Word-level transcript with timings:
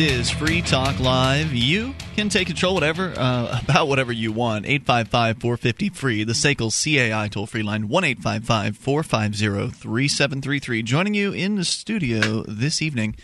This 0.00 0.12
is 0.12 0.30
Free 0.30 0.62
Talk 0.62 0.98
Live. 0.98 1.52
You 1.52 1.94
can 2.16 2.30
take 2.30 2.46
control 2.46 2.72
whatever 2.72 3.12
uh, 3.14 3.60
about 3.64 3.86
whatever 3.86 4.12
you 4.12 4.32
want. 4.32 4.64
855-450 4.64 5.94
free. 5.94 6.24
The 6.24 6.32
SACL 6.32 6.72
CAI 6.72 7.28
toll 7.28 7.46
free 7.46 7.62
line 7.62 7.86
1-855-450-3733. 7.86 10.84
Joining 10.84 11.12
you 11.12 11.32
in 11.32 11.56
the 11.56 11.66
studio 11.66 12.44
this 12.48 12.80
evening, 12.80 13.14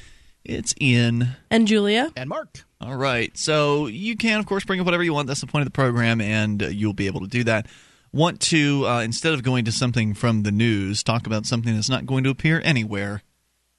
it's 0.44 0.74
Ian 0.78 1.28
and 1.50 1.66
Julia 1.66 2.12
and 2.14 2.28
Mark. 2.28 2.66
All 2.82 2.96
right. 2.96 3.34
So 3.38 3.86
you 3.86 4.14
can 4.14 4.38
of 4.38 4.44
course 4.44 4.66
bring 4.66 4.78
up 4.78 4.84
whatever 4.84 5.02
you 5.02 5.14
want. 5.14 5.28
That's 5.28 5.40
the 5.40 5.46
point 5.46 5.62
of 5.62 5.68
the 5.68 5.76
program 5.76 6.20
and 6.20 6.62
uh, 6.62 6.66
you'll 6.66 6.92
be 6.92 7.06
able 7.06 7.20
to 7.20 7.26
do 7.26 7.42
that. 7.44 7.68
Want 8.12 8.42
to 8.42 8.86
uh, 8.86 9.00
instead 9.00 9.32
of 9.32 9.42
going 9.42 9.64
to 9.64 9.72
something 9.72 10.12
from 10.12 10.42
the 10.42 10.52
news, 10.52 11.02
talk 11.02 11.26
about 11.26 11.46
something 11.46 11.74
that's 11.74 11.88
not 11.88 12.04
going 12.04 12.24
to 12.24 12.30
appear 12.30 12.60
anywhere 12.62 13.22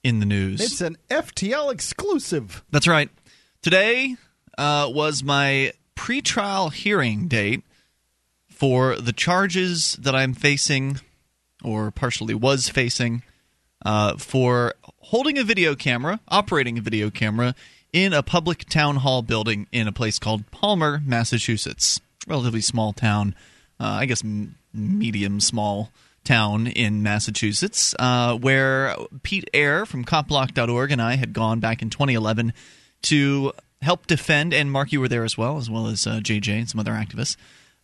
in 0.02 0.20
the 0.20 0.26
news. 0.26 0.60
It's 0.60 0.80
an 0.80 0.96
FTL 1.10 1.72
exclusive. 1.72 2.62
That's 2.70 2.86
right. 2.88 3.10
Today 3.62 4.16
uh, 4.56 4.90
was 4.92 5.22
my 5.22 5.72
pretrial 5.96 6.72
hearing 6.72 7.28
date 7.28 7.62
for 8.48 8.96
the 8.96 9.12
charges 9.12 9.92
that 10.00 10.14
I'm 10.14 10.34
facing, 10.34 11.00
or 11.62 11.90
partially 11.90 12.34
was 12.34 12.68
facing, 12.68 13.22
uh, 13.84 14.16
for 14.16 14.74
holding 14.98 15.38
a 15.38 15.44
video 15.44 15.74
camera, 15.74 16.20
operating 16.28 16.78
a 16.78 16.80
video 16.80 17.10
camera 17.10 17.54
in 17.92 18.12
a 18.12 18.22
public 18.22 18.68
town 18.68 18.96
hall 18.96 19.22
building 19.22 19.66
in 19.72 19.88
a 19.88 19.92
place 19.92 20.18
called 20.18 20.50
Palmer, 20.50 21.00
Massachusetts. 21.04 22.00
Relatively 22.26 22.60
small 22.60 22.92
town. 22.92 23.34
Uh, 23.80 23.98
I 24.00 24.06
guess 24.06 24.22
m- 24.22 24.56
medium 24.74 25.40
small 25.40 25.90
town 26.28 26.66
in 26.66 27.02
Massachusetts, 27.02 27.94
uh, 27.98 28.36
where 28.36 28.94
Pete 29.22 29.48
Eyre 29.54 29.86
from 29.86 30.04
copblock.org 30.04 30.92
and 30.92 31.00
I 31.00 31.16
had 31.16 31.32
gone 31.32 31.58
back 31.58 31.80
in 31.80 31.88
2011 31.88 32.52
to 33.04 33.52
help 33.80 34.06
defend, 34.06 34.52
and 34.52 34.70
Mark, 34.70 34.92
you 34.92 35.00
were 35.00 35.08
there 35.08 35.24
as 35.24 35.38
well, 35.38 35.56
as 35.56 35.70
well 35.70 35.86
as 35.86 36.06
uh, 36.06 36.20
JJ 36.22 36.48
and 36.58 36.68
some 36.68 36.78
other 36.78 36.92
activists. 36.92 37.36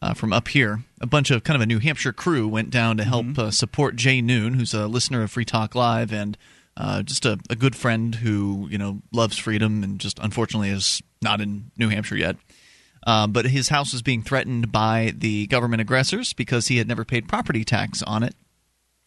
Uh, 0.03 0.13
from 0.13 0.35
up 0.35 0.49
here, 0.49 0.83
a 1.01 1.07
bunch 1.07 1.31
of 1.31 1.45
kind 1.45 1.55
of 1.55 1.63
a 1.63 1.67
New 1.67 1.79
Hampshire 1.79 2.13
crew 2.13 2.47
went 2.47 2.69
down 2.69 2.99
to 2.99 3.05
help 3.05 3.25
mm-hmm. 3.25 3.49
support 3.49 3.97
Jay 3.97 4.21
Noon, 4.21 4.53
who's 4.53 4.75
a 4.75 4.87
listener 4.87 5.23
of 5.23 5.31
Free 5.31 5.47
Talk 5.47 5.75
Live 5.75 6.13
and 6.13 6.37
uh, 6.77 7.03
just 7.03 7.25
a, 7.25 7.39
a, 7.49 7.57
good 7.57 7.75
friend 7.75 8.17
who 8.17 8.69
you 8.71 8.77
know 8.77 9.01
loves 9.13 9.39
freedom 9.39 9.83
and 9.83 9.99
just 9.99 10.19
unfortunately 10.19 10.69
is 10.69 11.01
not 11.23 11.41
in 11.41 11.71
New 11.79 11.89
Hampshire 11.89 12.17
yet. 12.17 12.37
Uh, 13.07 13.27
but 13.27 13.47
his 13.47 13.69
house 13.69 13.93
was 13.93 14.03
being 14.03 14.23
threatened 14.23 14.73
by 14.73 15.13
the 15.17 15.47
government 15.49 15.83
aggressors 15.83 16.33
because 16.33 16.69
he 16.69 16.79
had 16.79 16.89
never 16.89 17.05
paid 17.05 17.29
property 17.29 17.65
tax 17.65 18.03
on 18.03 18.23
it, 18.23 18.35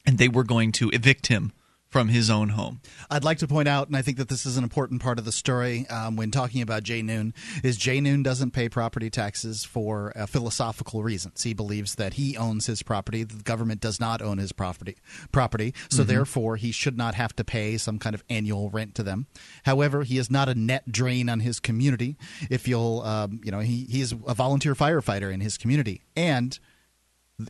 and 0.06 0.17
they 0.17 0.30
were 0.30 0.44
going 0.44 0.72
to 0.72 0.89
evict 0.89 1.28
him 1.28 1.52
from 1.89 2.09
his 2.09 2.30
own 2.30 2.49
home. 2.49 2.81
I'd 3.09 3.23
like 3.23 3.38
to 3.39 3.47
point 3.47 3.67
out, 3.67 3.88
and 3.88 3.95
I 3.95 4.02
think 4.02 4.17
that 4.17 4.30
this 4.30 4.45
is 4.45 4.57
an 4.57 4.63
important 4.63 5.02
part 5.02 5.19
of 5.19 5.25
the 5.25 5.31
story 5.31 5.88
um, 5.88 6.16
when 6.16 6.31
talking 6.31 6.61
about 6.61 6.83
Jay 6.83 7.02
Noon, 7.02 7.33
is 7.63 7.77
Jay 7.77 8.02
Noon 8.02 8.23
doesn't 8.23 8.52
pay 8.52 8.69
property 8.69 9.09
taxes 9.09 9.63
for 9.63 10.11
uh, 10.15 10.25
philosophical 10.25 11.03
reasons. 11.03 11.43
He 11.43 11.53
believes 11.53 11.95
that 11.95 12.15
he 12.15 12.35
owns 12.35 12.65
his 12.65 12.83
property, 12.83 13.23
the 13.23 13.43
government 13.43 13.81
does 13.81 13.99
not 13.99 14.21
own 14.21 14.38
his 14.38 14.52
property, 14.52 14.97
property, 15.31 15.73
so 15.89 16.02
mm-hmm. 16.02 16.09
therefore 16.09 16.58
he 16.58 16.71
should 16.71 16.97
not 16.97 17.15
have 17.15 17.35
to 17.38 17.43
pay 17.43 17.77
some 17.77 17.99
kind 17.99 18.13
of 18.13 18.23
annual 18.30 18.69
rent 18.69 18.95
to 18.95 19.03
them. 19.03 19.27
However, 19.63 20.03
he 20.03 20.17
is 20.17 20.30
not 20.30 20.49
a 20.49 20.55
net 20.55 20.91
drain 20.91 21.30
on 21.30 21.39
his 21.39 21.59
community. 21.59 22.17
If 22.49 22.67
you'll, 22.67 23.02
um, 23.02 23.39
you 23.43 23.52
know, 23.52 23.59
he 23.59 23.86
he 23.89 24.02
is 24.02 24.14
a 24.27 24.33
volunteer 24.33 24.76
firefighter 24.76 25.31
in 25.31 25.42
his 25.42 25.58
community, 25.58 26.02
and 26.15 26.59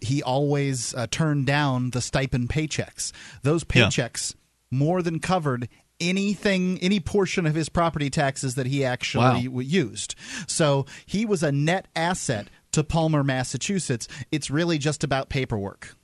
he 0.02 0.22
always 0.22 0.94
uh, 0.94 1.08
turned 1.10 1.46
down 1.46 1.92
the 1.92 2.02
stipend 2.02 2.50
paychecks. 2.50 3.12
Those 3.44 3.64
paychecks 3.64 4.34
yeah. 4.34 4.78
more 4.78 5.02
than 5.02 5.20
covered 5.20 5.70
anything 6.00 6.78
any 6.80 7.00
portion 7.00 7.46
of 7.46 7.56
his 7.56 7.70
property 7.70 8.10
taxes 8.10 8.56
that 8.56 8.68
he 8.68 8.84
actually 8.86 9.48
wow. 9.48 9.60
used. 9.60 10.16
So 10.48 10.86
he 11.06 11.26
was 11.26 11.44
a 11.44 11.52
net 11.52 11.88
asset 11.96 12.48
to 12.74 12.84
Palmer, 12.84 13.24
Massachusetts. 13.24 14.08
It's 14.32 14.50
really 14.52 14.78
just 14.78 15.04
about 15.04 15.30
paperwork. 15.30 15.96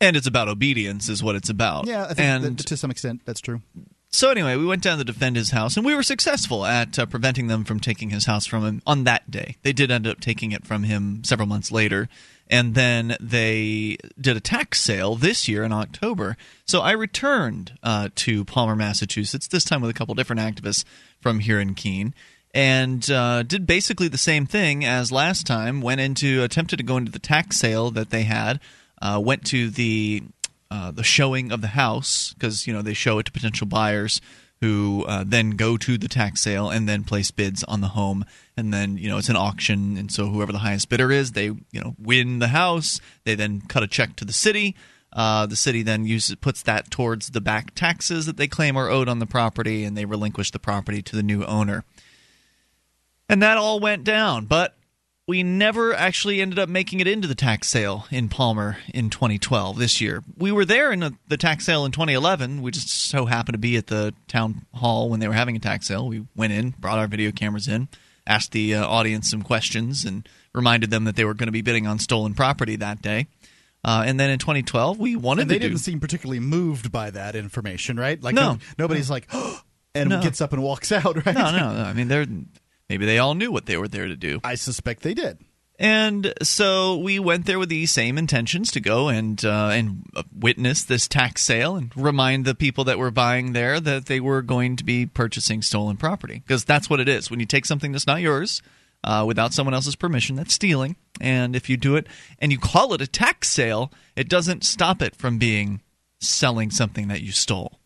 And 0.00 0.16
it's 0.16 0.26
about 0.26 0.48
obedience, 0.48 1.08
is 1.08 1.22
what 1.22 1.36
it's 1.36 1.48
about. 1.48 1.86
Yeah, 1.86 2.04
I 2.04 2.14
think 2.14 2.44
and 2.44 2.58
to 2.66 2.76
some 2.76 2.90
extent 2.90 3.22
that's 3.24 3.40
true. 3.40 3.62
So 4.10 4.30
anyway, 4.30 4.56
we 4.56 4.64
went 4.64 4.82
down 4.82 4.98
to 4.98 5.04
defend 5.04 5.36
his 5.36 5.50
house, 5.50 5.76
and 5.76 5.84
we 5.84 5.94
were 5.94 6.02
successful 6.02 6.64
at 6.64 6.98
uh, 6.98 7.06
preventing 7.06 7.48
them 7.48 7.64
from 7.64 7.80
taking 7.80 8.10
his 8.10 8.24
house 8.24 8.46
from 8.46 8.64
him 8.64 8.82
on 8.86 9.04
that 9.04 9.30
day. 9.30 9.56
They 9.62 9.74
did 9.74 9.90
end 9.90 10.06
up 10.06 10.20
taking 10.20 10.52
it 10.52 10.64
from 10.64 10.84
him 10.84 11.22
several 11.22 11.48
months 11.48 11.70
later, 11.70 12.08
and 12.48 12.74
then 12.74 13.16
they 13.20 13.98
did 14.18 14.36
a 14.36 14.40
tax 14.40 14.80
sale 14.80 15.16
this 15.16 15.48
year 15.48 15.64
in 15.64 15.72
October. 15.72 16.36
So 16.64 16.80
I 16.80 16.92
returned 16.92 17.78
uh, 17.82 18.08
to 18.14 18.44
Palmer, 18.44 18.76
Massachusetts, 18.76 19.48
this 19.48 19.64
time 19.64 19.82
with 19.82 19.90
a 19.90 19.94
couple 19.94 20.14
different 20.14 20.40
activists 20.40 20.84
from 21.20 21.40
here 21.40 21.60
in 21.60 21.74
Keene, 21.74 22.14
and 22.54 23.10
uh, 23.10 23.42
did 23.42 23.66
basically 23.66 24.08
the 24.08 24.16
same 24.16 24.46
thing 24.46 24.82
as 24.82 25.12
last 25.12 25.46
time. 25.46 25.82
Went 25.82 26.00
into 26.00 26.42
attempted 26.42 26.76
to 26.78 26.84
go 26.84 26.96
into 26.96 27.12
the 27.12 27.18
tax 27.18 27.58
sale 27.58 27.90
that 27.90 28.10
they 28.10 28.22
had. 28.22 28.60
Uh, 29.02 29.20
went 29.22 29.44
to 29.44 29.68
the 29.68 30.22
uh, 30.70 30.90
the 30.90 31.04
showing 31.04 31.52
of 31.52 31.60
the 31.60 31.68
house 31.68 32.34
because 32.34 32.66
you 32.66 32.72
know 32.72 32.82
they 32.82 32.94
show 32.94 33.18
it 33.18 33.26
to 33.26 33.32
potential 33.32 33.66
buyers 33.66 34.20
who 34.60 35.04
uh, 35.06 35.22
then 35.26 35.50
go 35.50 35.76
to 35.76 35.98
the 35.98 36.08
tax 36.08 36.40
sale 36.40 36.70
and 36.70 36.88
then 36.88 37.04
place 37.04 37.30
bids 37.30 37.62
on 37.64 37.82
the 37.82 37.88
home. 37.88 38.24
And 38.56 38.72
then 38.72 38.96
you 38.96 39.08
know 39.08 39.18
it's 39.18 39.28
an 39.28 39.36
auction 39.36 39.96
and 39.96 40.10
so 40.10 40.26
whoever 40.26 40.52
the 40.52 40.58
highest 40.58 40.88
bidder 40.88 41.12
is 41.12 41.32
they 41.32 41.44
you 41.44 41.80
know 41.80 41.94
win 41.98 42.38
the 42.38 42.48
house. 42.48 43.00
They 43.24 43.34
then 43.34 43.60
cut 43.62 43.82
a 43.82 43.88
check 43.88 44.16
to 44.16 44.24
the 44.24 44.32
city. 44.32 44.74
Uh, 45.12 45.46
the 45.46 45.56
city 45.56 45.82
then 45.82 46.04
uses 46.04 46.36
puts 46.36 46.62
that 46.62 46.90
towards 46.90 47.30
the 47.30 47.40
back 47.40 47.74
taxes 47.74 48.26
that 48.26 48.36
they 48.36 48.48
claim 48.48 48.76
are 48.76 48.90
owed 48.90 49.08
on 49.08 49.18
the 49.18 49.26
property 49.26 49.84
and 49.84 49.96
they 49.96 50.04
relinquish 50.04 50.50
the 50.50 50.58
property 50.58 51.00
to 51.00 51.16
the 51.16 51.22
new 51.22 51.44
owner. 51.44 51.84
And 53.28 53.42
that 53.42 53.56
all 53.56 53.80
went 53.80 54.04
down. 54.04 54.46
But 54.46 54.76
we 55.28 55.42
never 55.42 55.92
actually 55.92 56.40
ended 56.40 56.58
up 56.58 56.68
making 56.68 57.00
it 57.00 57.08
into 57.08 57.26
the 57.26 57.34
tax 57.34 57.68
sale 57.68 58.06
in 58.10 58.28
Palmer 58.28 58.78
in 58.94 59.10
2012 59.10 59.76
this 59.76 60.00
year. 60.00 60.22
We 60.38 60.52
were 60.52 60.64
there 60.64 60.92
in 60.92 61.00
the 61.00 61.36
tax 61.36 61.66
sale 61.66 61.84
in 61.84 61.90
2011. 61.90 62.62
We 62.62 62.70
just 62.70 62.88
so 62.88 63.26
happened 63.26 63.54
to 63.54 63.58
be 63.58 63.76
at 63.76 63.88
the 63.88 64.14
town 64.28 64.66
hall 64.74 65.10
when 65.10 65.18
they 65.18 65.26
were 65.26 65.34
having 65.34 65.56
a 65.56 65.60
tax 65.60 65.88
sale. 65.88 66.06
We 66.06 66.26
went 66.36 66.52
in, 66.52 66.74
brought 66.78 66.98
our 66.98 67.08
video 67.08 67.32
cameras 67.32 67.66
in, 67.66 67.88
asked 68.24 68.52
the 68.52 68.76
uh, 68.76 68.86
audience 68.86 69.28
some 69.28 69.42
questions, 69.42 70.04
and 70.04 70.28
reminded 70.54 70.90
them 70.90 71.04
that 71.04 71.16
they 71.16 71.24
were 71.24 71.34
going 71.34 71.48
to 71.48 71.52
be 71.52 71.62
bidding 71.62 71.88
on 71.88 71.98
stolen 71.98 72.34
property 72.34 72.76
that 72.76 73.02
day. 73.02 73.26
Uh, 73.84 74.04
and 74.06 74.18
then 74.18 74.30
in 74.30 74.38
2012, 74.38 74.98
we 74.98 75.16
wanted 75.16 75.42
and 75.42 75.50
they 75.50 75.58
didn't 75.58 75.76
do... 75.76 75.82
seem 75.82 75.98
particularly 75.98 76.40
moved 76.40 76.92
by 76.92 77.10
that 77.10 77.34
information, 77.34 77.98
right? 77.98 78.20
Like 78.22 78.34
no, 78.34 78.52
no 78.52 78.58
nobody's 78.78 79.10
like, 79.10 79.26
oh, 79.32 79.60
and 79.94 80.08
no. 80.08 80.22
gets 80.22 80.40
up 80.40 80.52
and 80.52 80.62
walks 80.62 80.92
out, 80.92 81.16
right? 81.26 81.34
No, 81.34 81.50
no, 81.50 81.72
no. 81.72 81.82
I 81.82 81.92
mean, 81.94 82.06
they're 82.06 82.26
Maybe 82.88 83.06
they 83.06 83.18
all 83.18 83.34
knew 83.34 83.50
what 83.50 83.66
they 83.66 83.76
were 83.76 83.88
there 83.88 84.06
to 84.06 84.16
do. 84.16 84.40
I 84.44 84.54
suspect 84.54 85.02
they 85.02 85.14
did. 85.14 85.38
And 85.78 86.32
so 86.42 86.96
we 86.96 87.18
went 87.18 87.44
there 87.44 87.58
with 87.58 87.68
the 87.68 87.84
same 87.86 88.16
intentions 88.16 88.70
to 88.72 88.80
go 88.80 89.08
and 89.08 89.44
uh, 89.44 89.70
and 89.72 90.06
witness 90.34 90.84
this 90.84 91.06
tax 91.06 91.42
sale 91.42 91.76
and 91.76 91.94
remind 91.94 92.44
the 92.44 92.54
people 92.54 92.84
that 92.84 92.98
were 92.98 93.10
buying 93.10 93.52
there 93.52 93.78
that 93.78 94.06
they 94.06 94.20
were 94.20 94.40
going 94.40 94.76
to 94.76 94.84
be 94.84 95.04
purchasing 95.04 95.60
stolen 95.60 95.98
property 95.98 96.42
because 96.46 96.64
that's 96.64 96.88
what 96.88 97.00
it 97.00 97.08
is. 97.08 97.30
When 97.30 97.40
you 97.40 97.46
take 97.46 97.66
something 97.66 97.92
that's 97.92 98.06
not 98.06 98.22
yours 98.22 98.62
uh, 99.04 99.24
without 99.26 99.52
someone 99.52 99.74
else's 99.74 99.96
permission, 99.96 100.36
that's 100.36 100.54
stealing. 100.54 100.96
And 101.20 101.54
if 101.54 101.68
you 101.68 101.76
do 101.76 101.96
it 101.96 102.06
and 102.38 102.52
you 102.52 102.58
call 102.58 102.94
it 102.94 103.02
a 103.02 103.06
tax 103.06 103.50
sale, 103.50 103.92
it 104.14 104.30
doesn't 104.30 104.64
stop 104.64 105.02
it 105.02 105.14
from 105.14 105.36
being 105.36 105.82
selling 106.20 106.70
something 106.70 107.08
that 107.08 107.20
you 107.20 107.32
stole 107.32 107.78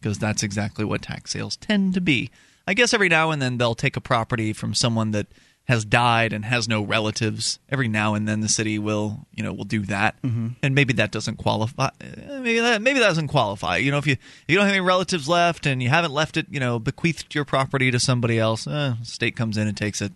because 0.00 0.18
that's 0.18 0.42
exactly 0.42 0.86
what 0.86 1.02
tax 1.02 1.32
sales 1.32 1.56
tend 1.56 1.92
to 1.92 2.00
be. 2.00 2.30
I 2.66 2.74
guess 2.74 2.94
every 2.94 3.08
now 3.08 3.30
and 3.30 3.40
then 3.40 3.58
they'll 3.58 3.74
take 3.74 3.96
a 3.96 4.00
property 4.00 4.52
from 4.52 4.74
someone 4.74 5.10
that 5.12 5.26
has 5.70 5.84
died 5.84 6.32
and 6.32 6.44
has 6.44 6.68
no 6.68 6.82
relatives. 6.82 7.58
Every 7.68 7.88
now 7.88 8.14
and 8.14 8.26
then 8.26 8.40
the 8.40 8.48
city 8.48 8.78
will, 8.78 9.26
you 9.32 9.42
know, 9.42 9.52
will 9.52 9.64
do 9.64 9.80
that, 9.82 10.20
mm-hmm. 10.22 10.48
and 10.62 10.74
maybe 10.74 10.94
that 10.94 11.12
doesn't 11.12 11.36
qualify. 11.36 11.90
Eh, 12.00 12.40
maybe 12.40 12.58
that 12.58 12.82
maybe 12.82 12.98
that 12.98 13.06
doesn't 13.06 13.28
qualify. 13.28 13.76
You 13.76 13.92
know, 13.92 13.98
if 13.98 14.06
you 14.06 14.16
you 14.48 14.56
don't 14.56 14.64
have 14.64 14.74
any 14.74 14.80
relatives 14.80 15.28
left 15.28 15.66
and 15.66 15.82
you 15.82 15.88
haven't 15.88 16.12
left 16.12 16.36
it, 16.36 16.46
you 16.50 16.60
know, 16.60 16.78
bequeathed 16.78 17.34
your 17.34 17.44
property 17.44 17.90
to 17.90 18.00
somebody 18.00 18.38
else, 18.38 18.66
eh, 18.66 18.94
state 19.02 19.36
comes 19.36 19.56
in 19.56 19.68
and 19.68 19.76
takes 19.76 20.02
it. 20.02 20.12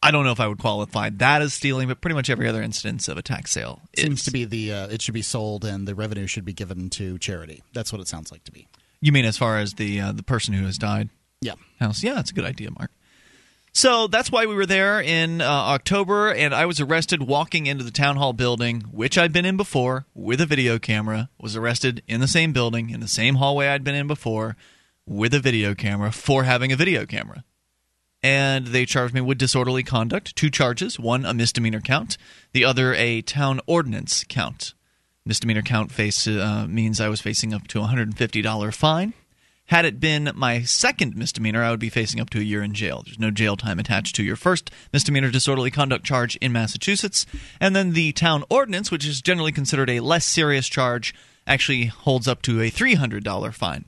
I 0.00 0.12
don't 0.12 0.24
know 0.24 0.32
if 0.32 0.38
I 0.38 0.46
would 0.46 0.58
qualify 0.58 1.10
that 1.10 1.42
as 1.42 1.54
stealing, 1.54 1.88
but 1.88 2.00
pretty 2.00 2.14
much 2.14 2.30
every 2.30 2.46
other 2.46 2.62
instance 2.62 3.08
of 3.08 3.18
a 3.18 3.22
tax 3.22 3.50
sale 3.50 3.80
seems 3.96 4.22
to 4.24 4.30
be 4.30 4.44
the 4.44 4.72
uh, 4.72 4.88
it 4.88 5.02
should 5.02 5.14
be 5.14 5.22
sold 5.22 5.64
and 5.64 5.88
the 5.88 5.94
revenue 5.94 6.26
should 6.26 6.44
be 6.44 6.52
given 6.52 6.90
to 6.90 7.18
charity. 7.18 7.62
That's 7.72 7.92
what 7.92 8.00
it 8.00 8.06
sounds 8.08 8.30
like 8.30 8.44
to 8.44 8.52
me. 8.52 8.68
You 9.00 9.12
mean 9.12 9.24
as 9.24 9.38
far 9.38 9.58
as 9.58 9.74
the 9.74 10.00
uh, 10.00 10.12
the 10.12 10.22
person 10.22 10.54
who 10.54 10.66
has 10.66 10.76
died? 10.76 11.08
Yeah. 11.40 11.54
House. 11.78 12.02
Yeah, 12.02 12.14
that's 12.14 12.30
a 12.30 12.34
good 12.34 12.44
idea, 12.44 12.70
Mark. 12.70 12.90
So 13.72 14.08
that's 14.08 14.32
why 14.32 14.46
we 14.46 14.56
were 14.56 14.66
there 14.66 15.00
in 15.00 15.40
uh, 15.40 15.44
October, 15.44 16.32
and 16.32 16.52
I 16.52 16.66
was 16.66 16.80
arrested 16.80 17.22
walking 17.22 17.66
into 17.66 17.84
the 17.84 17.92
town 17.92 18.16
hall 18.16 18.32
building, 18.32 18.80
which 18.90 19.16
I'd 19.16 19.32
been 19.32 19.44
in 19.44 19.56
before, 19.56 20.06
with 20.14 20.40
a 20.40 20.46
video 20.46 20.78
camera. 20.80 21.30
Was 21.40 21.54
arrested 21.54 22.02
in 22.08 22.20
the 22.20 22.26
same 22.26 22.52
building, 22.52 22.90
in 22.90 22.98
the 22.98 23.06
same 23.06 23.36
hallway 23.36 23.68
I'd 23.68 23.84
been 23.84 23.94
in 23.94 24.08
before, 24.08 24.56
with 25.06 25.32
a 25.32 25.38
video 25.38 25.74
camera 25.74 26.10
for 26.10 26.42
having 26.42 26.72
a 26.72 26.76
video 26.76 27.06
camera. 27.06 27.44
And 28.20 28.68
they 28.68 28.84
charged 28.84 29.14
me 29.14 29.20
with 29.20 29.38
disorderly 29.38 29.84
conduct, 29.84 30.34
two 30.34 30.50
charges, 30.50 30.98
one 30.98 31.24
a 31.24 31.32
misdemeanor 31.32 31.80
count, 31.80 32.18
the 32.52 32.64
other 32.64 32.94
a 32.94 33.22
town 33.22 33.60
ordinance 33.66 34.24
count. 34.28 34.74
Misdemeanor 35.24 35.62
count 35.62 35.92
face 35.92 36.26
uh, 36.26 36.66
means 36.68 37.00
I 37.00 37.08
was 37.08 37.20
facing 37.20 37.54
up 37.54 37.68
to 37.68 37.80
a 37.80 37.86
$150 37.86 38.74
fine 38.74 39.12
Had 39.68 39.84
it 39.84 40.00
been 40.00 40.30
my 40.34 40.62
second 40.62 41.14
misdemeanor, 41.14 41.62
I 41.62 41.70
would 41.70 41.78
be 41.78 41.90
facing 41.90 42.20
up 42.20 42.30
to 42.30 42.38
a 42.38 42.42
year 42.42 42.62
in 42.62 42.72
jail. 42.72 43.02
There's 43.04 43.18
no 43.18 43.30
jail 43.30 43.54
time 43.54 43.78
attached 43.78 44.14
to 44.16 44.22
your 44.22 44.34
first 44.34 44.70
misdemeanor 44.94 45.30
disorderly 45.30 45.70
conduct 45.70 46.06
charge 46.06 46.36
in 46.36 46.52
Massachusetts. 46.52 47.26
And 47.60 47.76
then 47.76 47.92
the 47.92 48.12
town 48.12 48.44
ordinance, 48.48 48.90
which 48.90 49.06
is 49.06 49.20
generally 49.20 49.52
considered 49.52 49.90
a 49.90 50.00
less 50.00 50.24
serious 50.24 50.68
charge, 50.68 51.14
actually 51.46 51.84
holds 51.84 52.26
up 52.26 52.40
to 52.42 52.62
a 52.62 52.70
$300 52.70 53.52
fine. 53.52 53.84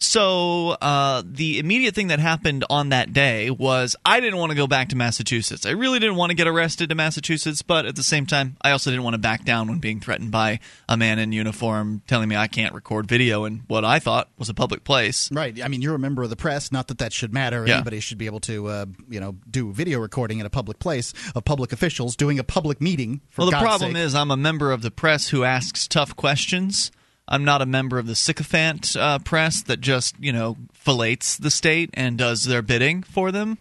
So 0.00 0.70
uh, 0.70 1.22
the 1.24 1.58
immediate 1.58 1.94
thing 1.94 2.08
that 2.08 2.18
happened 2.18 2.64
on 2.68 2.90
that 2.90 3.12
day 3.12 3.50
was 3.50 3.96
I 4.04 4.20
didn't 4.20 4.38
want 4.38 4.50
to 4.50 4.56
go 4.56 4.66
back 4.66 4.90
to 4.90 4.96
Massachusetts. 4.96 5.64
I 5.66 5.70
really 5.70 5.98
didn't 5.98 6.16
want 6.16 6.30
to 6.30 6.34
get 6.34 6.46
arrested 6.46 6.90
in 6.90 6.96
Massachusetts, 6.96 7.62
but 7.62 7.86
at 7.86 7.96
the 7.96 8.02
same 8.02 8.26
time, 8.26 8.56
I 8.60 8.72
also 8.72 8.90
didn't 8.90 9.04
want 9.04 9.14
to 9.14 9.18
back 9.18 9.44
down 9.44 9.68
when 9.68 9.78
being 9.78 10.00
threatened 10.00 10.30
by 10.30 10.60
a 10.88 10.96
man 10.96 11.18
in 11.18 11.32
uniform 11.32 12.02
telling 12.06 12.28
me 12.28 12.36
I 12.36 12.48
can't 12.48 12.74
record 12.74 13.06
video 13.06 13.44
in 13.44 13.62
what 13.66 13.84
I 13.84 13.98
thought 13.98 14.28
was 14.36 14.48
a 14.48 14.54
public 14.54 14.84
place. 14.84 15.30
Right. 15.32 15.62
I 15.62 15.68
mean, 15.68 15.80
you're 15.80 15.94
a 15.94 15.98
member 15.98 16.22
of 16.22 16.30
the 16.30 16.36
press. 16.36 16.70
Not 16.70 16.88
that 16.88 16.98
that 16.98 17.12
should 17.12 17.32
matter. 17.32 17.66
Yeah. 17.66 17.76
Anybody 17.76 18.00
should 18.00 18.18
be 18.18 18.26
able 18.26 18.40
to, 18.40 18.66
uh, 18.66 18.86
you 19.08 19.20
know, 19.20 19.36
do 19.50 19.72
video 19.72 20.00
recording 20.00 20.38
in 20.38 20.46
a 20.46 20.50
public 20.50 20.78
place 20.78 21.14
of 21.34 21.44
public 21.44 21.72
officials 21.72 22.14
doing 22.14 22.38
a 22.38 22.44
public 22.44 22.80
meeting. 22.80 23.20
For 23.30 23.42
well, 23.42 23.46
the 23.46 23.52
God's 23.52 23.64
problem 23.64 23.92
sake. 23.94 24.02
is 24.02 24.14
I'm 24.14 24.30
a 24.30 24.36
member 24.36 24.70
of 24.70 24.82
the 24.82 24.90
press 24.90 25.28
who 25.28 25.44
asks 25.44 25.88
tough 25.88 26.14
questions. 26.14 26.90
I'm 27.26 27.44
not 27.44 27.62
a 27.62 27.66
member 27.66 27.98
of 27.98 28.06
the 28.06 28.14
sycophant 28.14 28.94
uh, 28.96 29.18
press 29.18 29.62
that 29.62 29.80
just, 29.80 30.14
you 30.20 30.32
know, 30.32 30.56
fillets 30.72 31.36
the 31.36 31.50
state 31.50 31.90
and 31.94 32.18
does 32.18 32.44
their 32.44 32.62
bidding 32.62 33.02
for 33.02 33.32
them. 33.32 33.58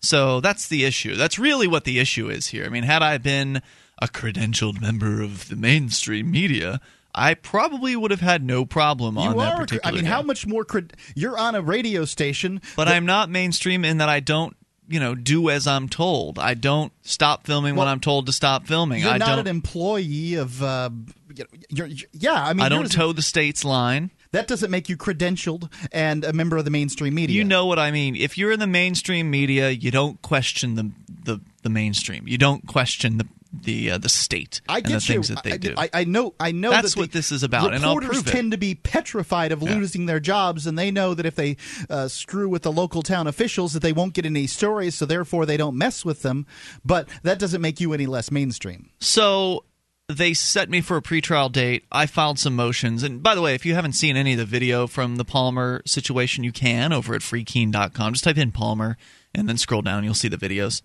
So 0.00 0.40
that's 0.40 0.68
the 0.68 0.84
issue. 0.84 1.16
That's 1.16 1.38
really 1.38 1.66
what 1.66 1.84
the 1.84 1.98
issue 1.98 2.28
is 2.28 2.48
here. 2.48 2.64
I 2.66 2.68
mean, 2.68 2.82
had 2.84 3.02
I 3.02 3.16
been 3.18 3.62
a 4.00 4.06
credentialed 4.08 4.80
member 4.80 5.22
of 5.22 5.48
the 5.48 5.56
mainstream 5.56 6.30
media, 6.30 6.80
I 7.14 7.32
probably 7.32 7.96
would 7.96 8.10
have 8.10 8.20
had 8.20 8.44
no 8.44 8.66
problem 8.66 9.16
on 9.16 9.32
you 9.32 9.40
that 9.40 9.54
are. 9.54 9.56
particular 9.60 9.90
I 9.90 9.94
mean, 9.94 10.04
day. 10.04 10.10
how 10.10 10.20
much 10.20 10.46
more? 10.46 10.66
Cred- 10.66 10.90
you're 11.14 11.38
on 11.38 11.54
a 11.54 11.62
radio 11.62 12.04
station, 12.04 12.60
But 12.76 12.84
that- 12.84 12.94
I'm 12.94 13.06
not 13.06 13.30
mainstream 13.30 13.86
in 13.86 13.96
that 13.98 14.10
I 14.10 14.20
don't, 14.20 14.54
you 14.88 15.00
know, 15.00 15.14
do 15.14 15.50
as 15.50 15.66
I'm 15.66 15.88
told. 15.88 16.38
I 16.38 16.54
don't 16.54 16.92
stop 17.02 17.46
filming 17.46 17.76
when 17.76 17.88
I'm 17.88 18.00
told 18.00 18.26
to 18.26 18.32
stop 18.32 18.66
filming. 18.66 19.00
You're 19.02 19.10
I 19.10 19.18
not 19.18 19.26
don't. 19.28 19.38
an 19.40 19.46
employee 19.48 20.34
of. 20.34 20.62
Uh, 20.62 20.90
you're, 21.34 21.86
you're- 21.86 22.08
yeah, 22.12 22.34
I 22.34 22.52
mean, 22.52 22.62
I 22.64 22.68
don't 22.68 22.90
toe 22.90 23.12
the 23.12 23.22
state's 23.22 23.64
line. 23.64 24.10
That 24.32 24.48
doesn't 24.48 24.70
make 24.70 24.88
you 24.88 24.96
credentialed 24.96 25.72
and 25.92 26.24
a 26.24 26.32
member 26.32 26.56
of 26.56 26.64
the 26.64 26.70
mainstream 26.70 27.14
media. 27.14 27.34
You 27.36 27.44
know 27.44 27.66
what 27.66 27.78
I 27.78 27.90
mean. 27.90 28.16
If 28.16 28.36
you're 28.36 28.52
in 28.52 28.60
the 28.60 28.66
mainstream 28.66 29.30
media, 29.30 29.70
you 29.70 29.90
don't 29.90 30.20
question 30.22 30.74
the 30.74 30.90
the, 31.24 31.40
the 31.62 31.70
mainstream. 31.70 32.28
You 32.28 32.38
don't 32.38 32.66
question 32.66 33.18
the 33.18 33.26
the 33.62 33.92
uh, 33.92 33.98
the 33.98 34.08
state 34.08 34.60
I 34.68 34.78
and 34.78 34.86
the 34.86 35.00
things 35.00 35.28
you. 35.28 35.34
that 35.34 35.44
they 35.44 35.52
I, 35.52 35.56
do. 35.56 35.74
I, 35.76 35.90
I 35.92 36.04
know. 36.04 36.34
I 36.38 36.52
know 36.52 36.70
That's 36.70 36.94
that 36.94 37.00
what 37.00 37.12
this 37.12 37.32
is 37.32 37.42
about, 37.42 37.74
and 37.74 37.84
I'll 37.84 37.96
Reporters 37.96 38.22
prove 38.22 38.28
it. 38.28 38.30
tend 38.30 38.50
to 38.52 38.58
be 38.58 38.74
petrified 38.74 39.52
of 39.52 39.62
losing 39.62 40.06
their 40.06 40.20
jobs, 40.20 40.66
and 40.66 40.78
they 40.78 40.90
know 40.90 41.14
that 41.14 41.26
if 41.26 41.34
they 41.34 41.56
uh, 41.90 42.08
screw 42.08 42.48
with 42.48 42.62
the 42.62 42.72
local 42.72 43.02
town 43.02 43.26
officials, 43.26 43.72
that 43.72 43.80
they 43.80 43.92
won't 43.92 44.14
get 44.14 44.26
any 44.26 44.46
stories, 44.46 44.94
so 44.94 45.06
therefore 45.06 45.46
they 45.46 45.56
don't 45.56 45.76
mess 45.76 46.04
with 46.04 46.22
them. 46.22 46.46
But 46.84 47.08
that 47.22 47.38
doesn't 47.38 47.60
make 47.60 47.80
you 47.80 47.92
any 47.92 48.06
less 48.06 48.30
mainstream. 48.30 48.90
So 49.00 49.64
they 50.08 50.34
set 50.34 50.70
me 50.70 50.80
for 50.80 50.96
a 50.96 51.02
pretrial 51.02 51.50
date. 51.50 51.84
I 51.90 52.06
filed 52.06 52.38
some 52.38 52.54
motions. 52.54 53.02
And 53.02 53.22
by 53.22 53.34
the 53.34 53.42
way, 53.42 53.54
if 53.54 53.66
you 53.66 53.74
haven't 53.74 53.94
seen 53.94 54.16
any 54.16 54.32
of 54.32 54.38
the 54.38 54.44
video 54.44 54.86
from 54.86 55.16
the 55.16 55.24
Palmer 55.24 55.82
situation, 55.84 56.44
you 56.44 56.52
can 56.52 56.92
over 56.92 57.14
at 57.14 57.22
freekeen.com. 57.22 58.12
Just 58.12 58.24
type 58.24 58.38
in 58.38 58.52
Palmer 58.52 58.96
and 59.34 59.48
then 59.48 59.58
scroll 59.58 59.82
down. 59.82 60.04
You'll 60.04 60.14
see 60.14 60.28
the 60.28 60.36
videos. 60.36 60.82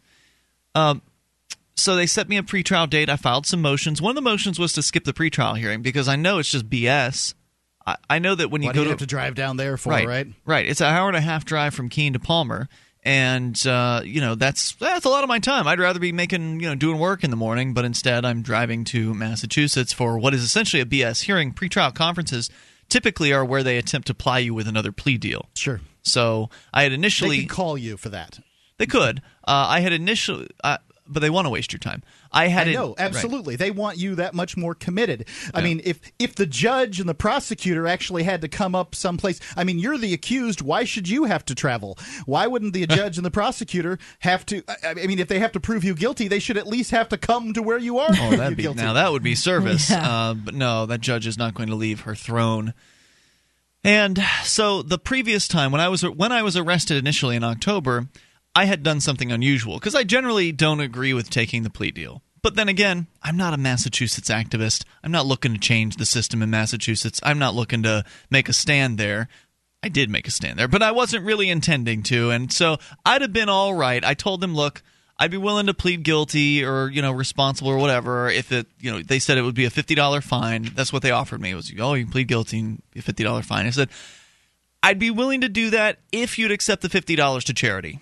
Um, 0.73 1.01
so 1.75 1.95
they 1.95 2.05
set 2.05 2.29
me 2.29 2.37
a 2.37 2.43
pretrial 2.43 2.89
date. 2.89 3.09
I 3.09 3.15
filed 3.15 3.45
some 3.45 3.61
motions. 3.61 4.01
One 4.01 4.11
of 4.11 4.15
the 4.15 4.21
motions 4.29 4.59
was 4.59 4.73
to 4.73 4.83
skip 4.83 5.03
the 5.03 5.13
pretrial 5.13 5.57
hearing 5.57 5.81
because 5.81 6.07
I 6.07 6.15
know 6.15 6.37
it's 6.39 6.49
just 6.51 6.69
BS. 6.69 7.33
I, 7.85 7.95
I 8.09 8.19
know 8.19 8.35
that 8.35 8.49
when 8.51 8.61
you 8.61 8.67
Why 8.69 8.73
go 8.73 8.79
you 8.81 8.85
to 8.85 8.89
have 8.91 8.99
to 8.99 9.05
drive 9.07 9.35
down 9.35 9.57
there 9.57 9.77
for? 9.77 9.89
right, 9.89 10.07
Right. 10.07 10.27
right. 10.45 10.67
It's 10.67 10.81
an 10.81 10.87
hour 10.87 11.07
and 11.07 11.17
a 11.17 11.21
half 11.21 11.45
drive 11.45 11.73
from 11.73 11.89
Keene 11.89 12.13
to 12.13 12.19
Palmer, 12.19 12.69
and 13.03 13.59
uh, 13.65 14.01
you 14.05 14.21
know 14.21 14.35
that's 14.35 14.73
that's 14.75 15.05
a 15.05 15.09
lot 15.09 15.23
of 15.23 15.27
my 15.27 15.39
time. 15.39 15.67
I'd 15.67 15.79
rather 15.79 15.99
be 15.99 16.11
making 16.11 16.59
you 16.59 16.67
know 16.69 16.75
doing 16.75 16.99
work 16.99 17.23
in 17.23 17.31
the 17.31 17.35
morning, 17.37 17.73
but 17.73 17.83
instead 17.85 18.23
I'm 18.25 18.41
driving 18.43 18.83
to 18.85 19.13
Massachusetts 19.15 19.91
for 19.93 20.19
what 20.19 20.33
is 20.35 20.43
essentially 20.43 20.81
a 20.81 20.85
BS 20.85 21.23
hearing. 21.23 21.53
Pretrial 21.53 21.93
conferences 21.93 22.49
typically 22.89 23.33
are 23.33 23.43
where 23.45 23.63
they 23.63 23.77
attempt 23.77 24.05
to 24.07 24.13
ply 24.13 24.39
you 24.39 24.53
with 24.53 24.67
another 24.67 24.91
plea 24.91 25.17
deal. 25.17 25.49
Sure. 25.55 25.81
So 26.03 26.49
I 26.73 26.83
had 26.83 26.91
They 26.91 26.95
initially 26.95 27.39
can 27.39 27.47
call 27.47 27.77
you 27.77 27.95
for 27.97 28.09
that. 28.09 28.39
they 28.77 28.85
could. 28.85 29.19
Uh, 29.47 29.65
I 29.69 29.79
had 29.79 29.93
initially, 29.93 30.49
uh, 30.63 30.77
but 31.11 31.19
they 31.19 31.29
want 31.29 31.45
to 31.45 31.49
waste 31.49 31.73
your 31.73 31.79
time. 31.79 32.01
I 32.31 32.47
had 32.47 32.67
I 32.67 32.71
it- 32.71 32.73
know, 32.73 32.87
right. 32.89 32.99
absolutely. 32.99 33.55
They 33.55 33.71
want 33.71 33.97
you 33.97 34.15
that 34.15 34.33
much 34.33 34.55
more 34.57 34.73
committed. 34.73 35.27
I 35.53 35.61
mean, 35.61 35.81
if 35.83 35.99
if 36.17 36.35
the 36.35 36.45
judge 36.45 36.99
and 36.99 37.07
the 37.09 37.13
prosecutor 37.13 37.87
actually 37.87 38.23
had 38.23 38.41
to 38.41 38.47
come 38.47 38.73
up 38.75 38.95
someplace, 38.95 39.39
I 39.57 39.63
mean, 39.63 39.79
you're 39.79 39.97
the 39.97 40.13
accused. 40.13 40.61
Why 40.61 40.83
should 40.83 41.09
you 41.09 41.25
have 41.25 41.43
to 41.45 41.55
travel? 41.55 41.97
Why 42.25 42.47
wouldn't 42.47 42.73
the 42.73 42.87
judge 42.87 43.17
and 43.17 43.25
the 43.25 43.31
prosecutor 43.31 43.99
have 44.19 44.45
to? 44.47 44.63
I 44.67 44.91
I 45.01 45.07
mean, 45.07 45.19
if 45.19 45.27
they 45.27 45.39
have 45.39 45.51
to 45.53 45.59
prove 45.59 45.83
you 45.83 45.93
guilty, 45.95 46.27
they 46.27 46.39
should 46.39 46.57
at 46.57 46.67
least 46.67 46.91
have 46.91 47.09
to 47.09 47.17
come 47.17 47.53
to 47.53 47.61
where 47.61 47.77
you 47.77 47.99
are. 47.99 48.09
Oh, 48.11 48.31
that'd 48.37 48.57
be, 48.57 48.63
guilty. 48.63 48.81
now 48.81 48.93
that 48.93 49.11
would 49.11 49.23
be 49.23 49.35
service. 49.35 49.89
Yeah. 49.91 50.09
Uh, 50.29 50.33
but 50.33 50.53
no, 50.53 50.85
that 50.85 51.01
judge 51.01 51.27
is 51.27 51.37
not 51.37 51.53
going 51.53 51.67
to 51.69 51.75
leave 51.75 52.01
her 52.01 52.15
throne. 52.15 52.73
And 53.83 54.23
so 54.43 54.81
the 54.83 54.97
previous 54.99 55.47
time 55.47 55.71
when 55.71 55.81
I 55.81 55.89
was 55.89 56.03
when 56.03 56.31
I 56.31 56.43
was 56.43 56.55
arrested 56.55 56.97
initially 56.97 57.35
in 57.35 57.43
October, 57.43 58.07
I 58.55 58.65
had 58.65 58.83
done 58.83 58.99
something 58.99 59.31
unusual 59.31 59.75
because 59.75 59.95
I 59.95 60.03
generally 60.03 60.51
don't 60.51 60.79
agree 60.79 61.13
with 61.13 61.29
taking 61.29 61.63
the 61.63 61.69
plea 61.69 61.91
deal. 61.91 62.21
But 62.41 62.55
then 62.55 62.69
again, 62.69 63.07
I'm 63.21 63.37
not 63.37 63.53
a 63.53 63.57
Massachusetts 63.57 64.29
activist. 64.29 64.83
I'm 65.03 65.11
not 65.11 65.27
looking 65.27 65.53
to 65.53 65.59
change 65.59 65.95
the 65.95 66.05
system 66.05 66.41
in 66.41 66.49
Massachusetts. 66.49 67.19
I'm 67.23 67.37
not 67.37 67.53
looking 67.53 67.83
to 67.83 68.03
make 68.29 68.49
a 68.49 68.53
stand 68.53 68.97
there. 68.97 69.27
I 69.83 69.89
did 69.89 70.09
make 70.09 70.27
a 70.27 70.31
stand 70.31 70.59
there, 70.59 70.67
but 70.67 70.83
I 70.83 70.91
wasn't 70.91 71.25
really 71.25 71.49
intending 71.49 72.03
to, 72.03 72.29
and 72.29 72.53
so 72.53 72.77
I'd 73.03 73.23
have 73.23 73.33
been 73.33 73.49
all 73.49 73.73
right. 73.73 74.03
I 74.05 74.13
told 74.13 74.39
them, 74.39 74.53
"Look, 74.53 74.83
I'd 75.17 75.31
be 75.31 75.37
willing 75.37 75.67
to 75.67 75.73
plead 75.73 76.03
guilty 76.03 76.63
or 76.63 76.89
you 76.89 77.01
know 77.01 77.11
responsible 77.11 77.71
or 77.71 77.77
whatever 77.77 78.29
if 78.29 78.51
it 78.51 78.67
you 78.79 78.91
know 78.91 79.01
they 79.01 79.19
said 79.19 79.37
it 79.37 79.43
would 79.43 79.55
be 79.55 79.65
a 79.65 79.69
fifty 79.69 79.95
dollar 79.95 80.19
fine. 80.19 80.71
That's 80.75 80.91
what 80.91 81.03
they 81.03 81.11
offered 81.11 81.41
me. 81.41 81.51
It 81.51 81.55
was 81.55 81.71
oh 81.79 81.93
you 81.93 82.05
can 82.05 82.11
plead 82.11 82.27
guilty 82.27 82.59
and 82.59 82.81
be 82.91 82.99
a 82.99 83.03
fifty 83.03 83.23
dollar 83.23 83.43
fine. 83.43 83.65
I 83.65 83.69
said 83.69 83.89
I'd 84.83 84.97
be 84.99 85.11
willing 85.11 85.41
to 85.41 85.49
do 85.49 85.69
that 85.71 85.99
if 86.11 86.39
you'd 86.39 86.51
accept 86.51 86.81
the 86.81 86.89
fifty 86.89 87.15
dollars 87.15 87.43
to 87.45 87.53
charity, 87.53 87.99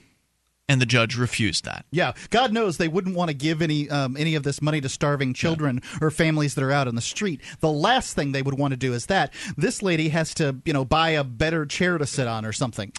and 0.69 0.79
the 0.79 0.85
judge 0.85 1.17
refused 1.17 1.65
that. 1.65 1.85
Yeah, 1.91 2.13
God 2.29 2.53
knows 2.53 2.77
they 2.77 2.87
wouldn't 2.87 3.15
want 3.15 3.29
to 3.29 3.33
give 3.33 3.61
any 3.61 3.89
um, 3.89 4.15
any 4.15 4.35
of 4.35 4.43
this 4.43 4.61
money 4.61 4.79
to 4.79 4.87
starving 4.87 5.33
children 5.33 5.81
or 5.99 6.11
families 6.11 6.55
that 6.55 6.63
are 6.63 6.71
out 6.71 6.87
on 6.87 6.95
the 6.95 7.01
street. 7.01 7.41
The 7.59 7.71
last 7.71 8.15
thing 8.15 8.31
they 8.31 8.43
would 8.43 8.57
want 8.57 8.71
to 8.71 8.77
do 8.77 8.93
is 8.93 9.07
that. 9.07 9.33
This 9.57 9.81
lady 9.81 10.09
has 10.09 10.33
to, 10.35 10.57
you 10.63 10.71
know, 10.71 10.85
buy 10.85 11.09
a 11.09 11.23
better 11.23 11.65
chair 11.65 11.97
to 11.97 12.05
sit 12.05 12.27
on 12.27 12.45
or 12.45 12.53
something. 12.53 12.93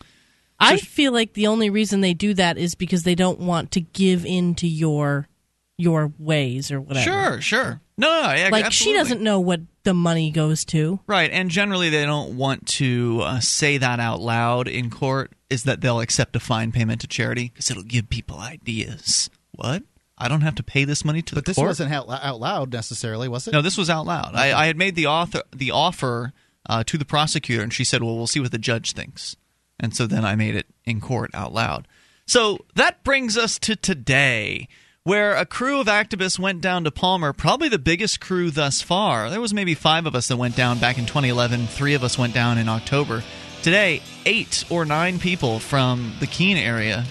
I 0.59 0.77
feel 0.77 1.13
like 1.13 1.33
the 1.33 1.47
only 1.47 1.71
reason 1.71 2.03
they 2.03 2.13
do 2.13 2.35
that 2.35 2.59
is 2.59 2.75
because 2.75 3.05
they 3.05 3.15
don't 3.15 3.39
want 3.39 3.71
to 3.71 3.81
give 3.81 4.27
in 4.27 4.55
to 4.57 4.67
your 4.67 5.29
your 5.79 6.13
ways 6.19 6.71
or 6.71 6.81
whatever. 6.81 7.05
Sure, 7.05 7.41
sure. 7.41 7.81
No, 8.01 8.09
no, 8.09 8.23
I, 8.23 8.49
Like 8.49 8.65
absolutely. 8.65 8.71
she 8.73 8.93
doesn't 8.95 9.21
know 9.23 9.41
what 9.41 9.61
the 9.83 9.95
money 9.95 10.31
goes 10.31 10.65
to. 10.67 11.01
Right, 11.07 11.31
and 11.31 11.51
generally 11.51 11.91
they 11.91 12.05
don't 12.05 12.37
want 12.37 12.67
to 12.69 13.21
uh, 13.23 13.41
say 13.41 13.79
that 13.79 14.01
out 14.01 14.21
loud 14.21 14.69
in 14.69 14.91
court. 14.91 15.33
Is 15.49 15.65
that 15.65 15.81
they'll 15.81 16.01
accept 16.01 16.37
a 16.37 16.41
fine 16.41 16.71
payment 16.71 17.01
to 17.01 17.09
charity 17.09 17.49
because 17.49 17.71
it'll 17.71 17.83
give 17.83 18.09
people 18.09 18.39
ideas. 18.39 19.29
What? 19.51 19.83
I 20.17 20.29
don't 20.29 20.43
have 20.43 20.55
to 20.57 20.63
pay 20.63 20.85
this 20.85 21.05
money 21.05 21.23
to 21.23 21.35
But 21.35 21.47
the 21.47 21.51
this 21.53 21.57
wasn't 21.59 21.93
out, 21.93 22.09
out 22.09 22.39
loud 22.39 22.73
necessarily, 22.73 23.27
was 23.27 23.49
it? 23.49 23.53
No, 23.53 23.63
this 23.63 23.79
was 23.79 23.89
out 23.89 24.07
loud. 24.07 24.35
I, 24.35 24.53
I 24.53 24.67
had 24.67 24.77
made 24.77 24.95
the 24.95 25.07
author 25.07 25.43
the 25.51 25.71
offer 25.71 26.33
uh, 26.69 26.85
to 26.85 26.99
the 26.99 27.07
prosecutor, 27.07 27.63
and 27.63 27.73
she 27.73 27.85
said, 27.85 28.03
"Well, 28.03 28.17
we'll 28.17 28.27
see 28.27 28.41
what 28.41 28.53
the 28.53 28.59
judge 28.59 28.93
thinks." 28.93 29.35
And 29.81 29.97
so 29.97 30.07
then 30.07 30.25
I 30.25 30.37
made 30.37 30.55
it 30.55 30.67
in 30.85 31.01
court 31.01 31.31
out 31.35 31.55
loud. 31.55 31.89
So 32.27 32.59
that 32.75 33.03
brings 33.03 33.37
us 33.37 33.59
to 33.61 33.75
today, 33.75 34.69
where 35.05 35.35
a 35.35 35.47
crew 35.47 35.81
of 35.81 35.87
activists 35.87 36.39
went 36.39 36.61
down 36.61 36.85
to 36.85 36.91
Palmer, 36.91 37.33
probably 37.33 37.71
the 37.71 37.79
biggest 37.79 38.21
crew 38.21 38.51
thus 38.51 38.83
far. 38.83 39.31
There 39.31 39.41
was 39.41 39.55
maybe 39.55 39.75
five 39.75 40.05
of 40.05 40.15
us 40.15 40.29
that 40.29 40.37
went 40.37 40.57
down 40.57 40.79
back 40.79 40.99
in 40.99 41.07
2011. 41.07 41.69
Three 41.69 41.95
of 41.95 42.05
us 42.05 42.19
went 42.19 42.35
down 42.35 42.59
in 42.59 42.69
October. 42.69 43.25
Today, 43.63 44.03
eight 44.27 44.65
or 44.69 44.85
nine 44.85 45.19
people 45.19 45.59
from 45.59 46.13
the 46.21 46.27
Keene 46.27 46.59
area 46.59 47.07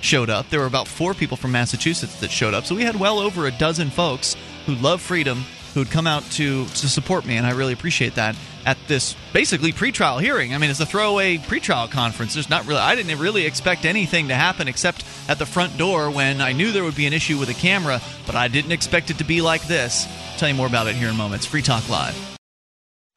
showed 0.00 0.30
up. 0.30 0.48
There 0.48 0.60
were 0.60 0.66
about 0.66 0.88
four 0.88 1.12
people 1.12 1.36
from 1.36 1.52
Massachusetts 1.52 2.18
that 2.20 2.30
showed 2.30 2.54
up. 2.54 2.64
So 2.64 2.74
we 2.74 2.82
had 2.82 2.96
well 2.96 3.18
over 3.18 3.46
a 3.46 3.50
dozen 3.52 3.90
folks 3.90 4.36
who 4.64 4.74
love 4.76 5.02
freedom 5.02 5.44
who'd 5.74 5.90
come 5.90 6.06
out 6.06 6.22
to 6.32 6.64
to 6.66 6.88
support 6.88 7.26
me, 7.26 7.36
and 7.36 7.46
I 7.46 7.50
really 7.50 7.72
appreciate 7.72 8.14
that 8.14 8.36
at 8.64 8.78
this 8.86 9.14
basically 9.32 9.72
pretrial 9.72 10.20
hearing. 10.20 10.54
I 10.54 10.58
mean, 10.58 10.70
it's 10.70 10.80
a 10.80 10.86
throwaway 10.86 11.36
pretrial 11.36 11.90
conference. 11.90 12.34
There's 12.34 12.48
not 12.48 12.66
really 12.66 12.80
I 12.80 12.94
didn't 12.94 13.18
really 13.18 13.44
expect 13.44 13.84
anything 13.84 14.28
to 14.28 14.34
happen 14.34 14.68
except 14.68 15.04
at 15.28 15.38
the 15.38 15.46
front 15.46 15.76
door 15.76 16.10
when 16.10 16.40
I 16.40 16.52
knew 16.52 16.72
there 16.72 16.84
would 16.84 16.96
be 16.96 17.06
an 17.06 17.12
issue 17.12 17.38
with 17.38 17.50
a 17.50 17.54
camera, 17.54 18.00
but 18.26 18.36
I 18.36 18.48
didn't 18.48 18.72
expect 18.72 19.10
it 19.10 19.18
to 19.18 19.24
be 19.24 19.40
like 19.40 19.66
this. 19.66 20.06
I'll 20.06 20.38
tell 20.38 20.48
you 20.48 20.54
more 20.54 20.66
about 20.66 20.86
it 20.86 20.94
here 20.94 21.08
in 21.08 21.16
moments. 21.16 21.46
Free 21.46 21.62
Talk 21.62 21.88
Live. 21.88 22.33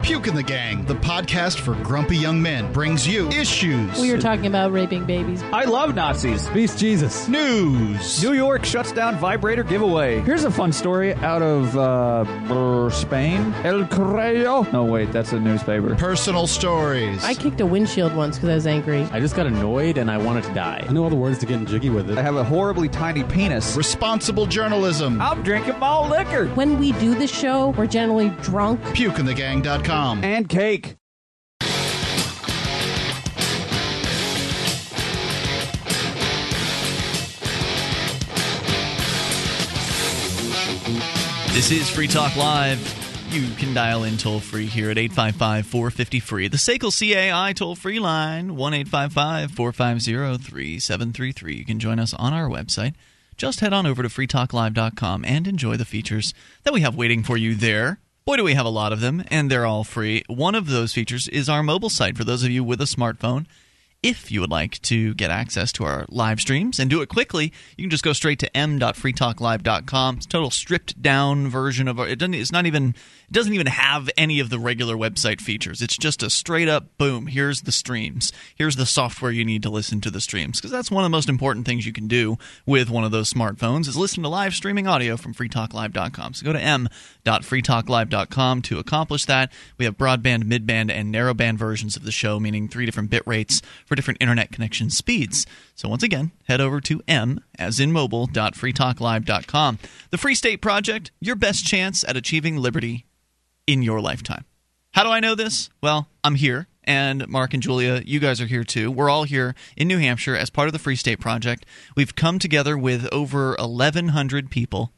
Puke 0.08 0.28
in 0.28 0.36
the 0.36 0.42
Gang, 0.44 0.86
the 0.86 0.96
podcast 0.96 1.60
for 1.60 1.76
grumpy 1.84 2.16
young 2.16 2.42
men, 2.42 2.72
brings 2.72 3.06
you 3.06 3.28
issues, 3.28 4.00
We 4.00 4.10
were 4.10 4.18
talking 4.18 4.46
about 4.46 4.72
raping 4.72 5.04
babies. 5.04 5.44
I 5.52 5.66
love 5.66 5.96
Nazis. 5.96 6.48
Beast 6.52 6.80
Jesus. 6.80 7.28
news, 7.28 8.24
New 8.24 8.32
York 8.32 8.64
shuts 8.64 8.94
down 8.94 9.18
vibrator 9.18 9.64
giveaway. 9.64 10.22
Here's 10.22 10.46
a 10.46 10.50
fun 10.50 10.72
story 10.72 11.14
out 11.16 11.42
of 11.42 11.78
uh, 11.78 12.24
brr, 12.48 12.90
Spain. 12.90 13.54
El 13.66 13.86
Correo. 13.88 14.62
No, 14.72 14.86
wait, 14.86 15.12
that's 15.12 15.34
a 15.34 15.40
newspaper. 15.42 15.94
personal 15.96 16.48
stories. 16.48 17.22
I 17.26 17.34
kicked 17.34 17.60
a 17.60 17.66
windshield 17.66 18.16
once 18.16 18.38
because 18.38 18.50
I 18.50 18.56
was 18.56 18.66
angry. 18.68 19.04
I 19.12 19.20
just 19.20 19.36
got 19.36 19.46
annoyed 19.46 19.98
and 19.98 20.10
I 20.10 20.20
wanted 20.20 20.46
to 20.46 20.54
die. 20.54 20.86
I 20.88 20.94
know 20.94 21.04
all 21.04 21.10
the 21.10 21.18
words 21.18 21.40
to 21.40 21.46
getting 21.46 21.66
jiggy 21.66 21.90
with 21.90 22.10
it. 22.10 22.18
I 22.18 22.22
have 22.22 22.38
a 22.38 22.46
horribly 22.46 22.88
tiny 22.88 23.26
penis. 23.26 23.76
Responsible 23.76 24.46
journalism. 24.46 25.20
I'm 25.22 25.44
drinking 25.44 25.80
malt 25.80 26.10
liquor 26.10 26.48
When 26.56 26.80
we 26.80 26.94
do 26.94 27.14
the 27.14 27.28
show, 27.28 27.72
we're 27.72 27.88
generally 27.88 28.30
drunk. 28.42 28.80
PukeInTheGang.com. 28.96 29.97
and 30.24 30.48
cake. 30.48 30.96
This 41.54 41.72
is 41.72 41.90
Free 41.90 42.08
Talk 42.08 42.36
Live. 42.36 42.80
You 43.32 43.50
can 43.56 43.74
dial 43.74 44.04
in 44.04 44.18
toll 44.18 44.40
free 44.40 44.68
here 44.68 44.92
at 44.92 45.00
855 45.00 45.66
450 45.66 46.20
free. 46.20 46.48
The 46.48 46.58
SACL 46.58 46.92
CAI 46.92 47.54
toll 47.54 47.76
free 47.76 48.00
line, 48.00 48.56
1 48.56 48.74
855 48.76 49.52
450 49.52 50.44
3733. 50.44 51.56
You 51.56 51.66
can 51.66 51.80
join 51.80 52.00
us 52.00 52.14
on 52.14 52.34
our 52.34 52.48
website. 52.48 52.94
Just 53.36 53.62
head 53.62 53.74
on 53.74 53.88
over 53.88 54.04
to 54.04 54.10
freetalklive.com 54.10 55.26
and 55.26 55.48
enjoy 55.48 55.76
the 55.76 55.86
features 55.86 56.36
that 56.64 56.74
we 56.74 56.82
have 56.82 56.96
waiting 56.96 57.24
for 57.24 57.38
you 57.38 57.56
there. 57.56 58.00
Boy, 58.28 58.36
do 58.36 58.44
we 58.44 58.56
have 58.56 58.66
a 58.66 58.70
lot 58.70 58.92
of 58.92 59.00
them, 59.00 59.24
and 59.32 59.50
they're 59.50 59.66
all 59.66 59.86
free. 59.86 60.22
One 60.28 60.54
of 60.54 60.68
those 60.68 60.92
features 60.92 61.30
is 61.30 61.48
our 61.48 61.64
mobile 61.64 61.90
site 61.90 62.18
for 62.18 62.26
those 62.26 62.44
of 62.44 62.50
you 62.50 62.62
with 62.62 62.82
a 62.82 62.84
smartphone. 62.84 63.46
If 64.04 64.34
you 64.34 64.42
would 64.42 64.52
like 64.52 64.82
to 64.82 65.14
get 65.14 65.32
access 65.32 65.72
to 65.72 65.86
our 65.86 66.06
live 66.10 66.42
streams 66.42 66.78
and 66.78 66.90
do 66.90 67.02
it 67.02 67.08
quickly, 67.08 67.54
you 67.78 67.86
can 67.86 67.90
just 67.90 68.04
go 68.04 68.12
straight 68.12 68.40
to 68.40 68.58
m.freetalklive.com. 68.58 70.18
It's 70.18 70.26
a 70.26 70.30
total 70.30 70.52
stripped 70.52 71.02
down 71.02 71.48
version 71.48 71.88
of 71.88 72.02
our. 72.02 72.08
It 72.10 72.20
doesn't. 72.20 72.34
It's 72.34 72.52
not 72.52 72.66
even. 72.66 72.96
It 73.30 73.34
doesn't 73.34 73.54
even 73.54 73.68
have 73.68 74.10
any 74.16 74.40
of 74.40 74.50
the 74.50 74.58
regular 74.58 74.96
website 74.96 75.42
features. 75.42 75.82
It's 75.82 75.98
just 75.98 76.24
a 76.24 76.30
straight 76.30 76.70
up 76.70 76.98
boom. 76.98 77.28
Here's 77.28 77.64
the 77.64 77.74
streams. 77.74 78.32
Here's 78.56 78.78
the 78.78 78.86
software 78.86 79.32
you 79.32 79.44
need 79.44 79.64
to 79.64 79.70
listen 79.70 80.00
to 80.02 80.10
the 80.10 80.22
streams 80.22 80.62
because 80.62 80.72
that's 80.72 80.90
one 80.90 81.04
of 81.04 81.06
the 81.06 81.16
most 81.16 81.28
important 81.28 81.66
things 81.66 81.86
you 81.86 81.92
can 81.92 82.08
do 82.08 82.38
with 82.66 82.90
one 82.90 83.04
of 83.04 83.12
those 83.12 83.30
smartphones 83.30 83.90
is 83.90 83.98
listen 83.98 84.24
to 84.24 84.30
live 84.30 84.54
streaming 84.54 84.88
audio 84.88 85.18
from 85.18 85.34
freetalklive.com. 85.34 86.36
So 86.36 86.46
go 86.46 86.54
to 86.54 86.62
m.freetalklive.com 86.62 88.62
to 88.62 88.80
accomplish 88.80 89.26
that. 89.26 89.52
We 89.78 89.84
have 89.84 89.98
broadband, 89.98 90.44
midband, 90.44 90.90
and 90.90 91.14
narrowband 91.14 91.58
versions 91.58 91.98
of 91.98 92.06
the 92.06 92.14
show, 92.14 92.40
meaning 92.40 92.70
three 92.70 92.86
different 92.86 93.10
bit 93.10 93.24
rates 93.26 93.62
for 93.86 93.96
different 93.96 94.22
internet 94.22 94.54
connection 94.54 94.90
speeds. 94.90 95.46
So 95.76 95.90
once 95.90 96.02
again, 96.02 96.32
head 96.48 96.62
over 96.62 96.80
to 96.80 97.02
m 97.10 97.44
as 97.60 97.82
in 97.82 97.92
mobile.freetalklive.com. 97.92 99.80
The 100.12 100.18
Free 100.18 100.36
State 100.36 100.62
Project, 100.62 101.12
your 101.20 101.36
best 101.36 101.66
chance 101.66 102.06
at 102.06 102.16
achieving 102.16 102.56
liberty 102.56 103.04
in 103.68 103.84
your 103.84 104.02
lifetime. 104.02 104.46
How 104.92 105.04
do 105.04 105.10
I 105.10 105.20
know 105.20 105.36
this? 105.36 105.70
Well, 105.82 106.08
I'm 106.24 106.36
here, 106.36 106.68
and 106.84 107.28
Mark 107.28 107.54
and 107.54 107.62
Julia, 107.62 108.02
you 108.06 108.20
guys 108.20 108.42
are 108.42 108.48
here 108.48 108.64
too. 108.64 108.90
We're 108.90 109.10
all 109.10 109.26
here 109.26 109.54
in 109.76 109.88
New 109.88 110.00
Hampshire 110.00 110.36
as 110.36 110.50
part 110.50 110.68
of 110.68 110.74
the 110.74 110.80
Free 110.80 110.96
State 110.96 111.20
Project. 111.20 111.66
We've 111.96 112.16
come 112.16 112.40
together 112.40 112.78
with 112.78 113.08
over 113.12 113.56
1,100 113.60 114.50
people 114.50 114.92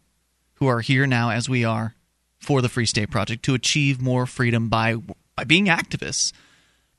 who 0.53 0.67
are 0.67 0.81
here 0.81 1.07
now 1.07 1.31
as 1.31 1.49
we 1.49 1.65
are 1.65 1.95
for 2.39 2.61
the 2.61 2.69
Free 2.69 2.85
State 2.85 3.09
Project 3.09 3.43
to 3.43 3.53
achieve 3.53 4.01
more 4.01 4.25
freedom 4.25 4.69
by 4.69 4.95
by 5.35 5.43
being 5.45 5.65
activists. 5.65 6.33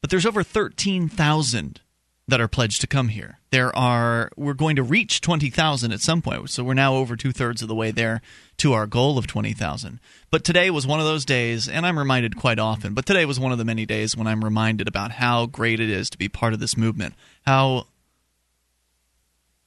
But 0.01 0.11
there's 0.11 0.27
over 0.27 0.43
13,000 0.43 1.81
that 2.29 2.41
are 2.41 2.49
pledged 2.49 2.81
to 2.81 2.87
come 2.87 3.09
here. 3.09 3.39
There 3.51 3.75
are 3.77 4.31
we're 4.37 4.55
going 4.55 4.77
to 4.77 4.83
reach 4.83 5.21
20,000 5.21 5.93
at 5.93 6.01
some 6.01 6.23
point, 6.23 6.51
so 6.51 6.63
we're 6.63 6.75
now 6.75 6.95
over 6.95 7.17
two 7.17 7.33
thirds 7.33 7.63
of 7.63 7.69
the 7.69 7.75
way 7.75 7.91
there 7.91 8.23
to 8.59 8.73
our 8.73 8.87
goal 8.87 9.19
of 9.19 9.27
20,000. 9.27 10.01
But 10.31 10.45
today 10.45 10.71
was 10.71 10.87
one 10.87 11.01
of 11.01 11.07
those 11.07 11.25
days, 11.25 11.69
and 11.69 11.85
I'm 11.85 11.99
reminded 11.99 12.37
quite 12.37 12.59
often. 12.59 12.95
But 12.95 13.07
today 13.07 13.25
was 13.25 13.41
one 13.41 13.53
of 13.53 13.59
the 13.59 13.65
many 13.65 13.85
days 13.85 14.17
when 14.17 14.27
I'm 14.27 14.45
reminded 14.45 14.87
about 14.87 15.13
how 15.13 15.47
great 15.47 15.81
it 15.81 15.91
is 15.91 16.09
to 16.11 16.19
be 16.19 16.29
part 16.29 16.53
of 16.53 16.61
this 16.61 16.77
movement, 16.77 17.15
how 17.47 17.87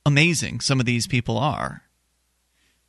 amazing 0.05 0.59
some 0.61 0.79
of 0.79 0.85
these 0.85 1.07
people 1.07 1.37
are. 1.37 1.83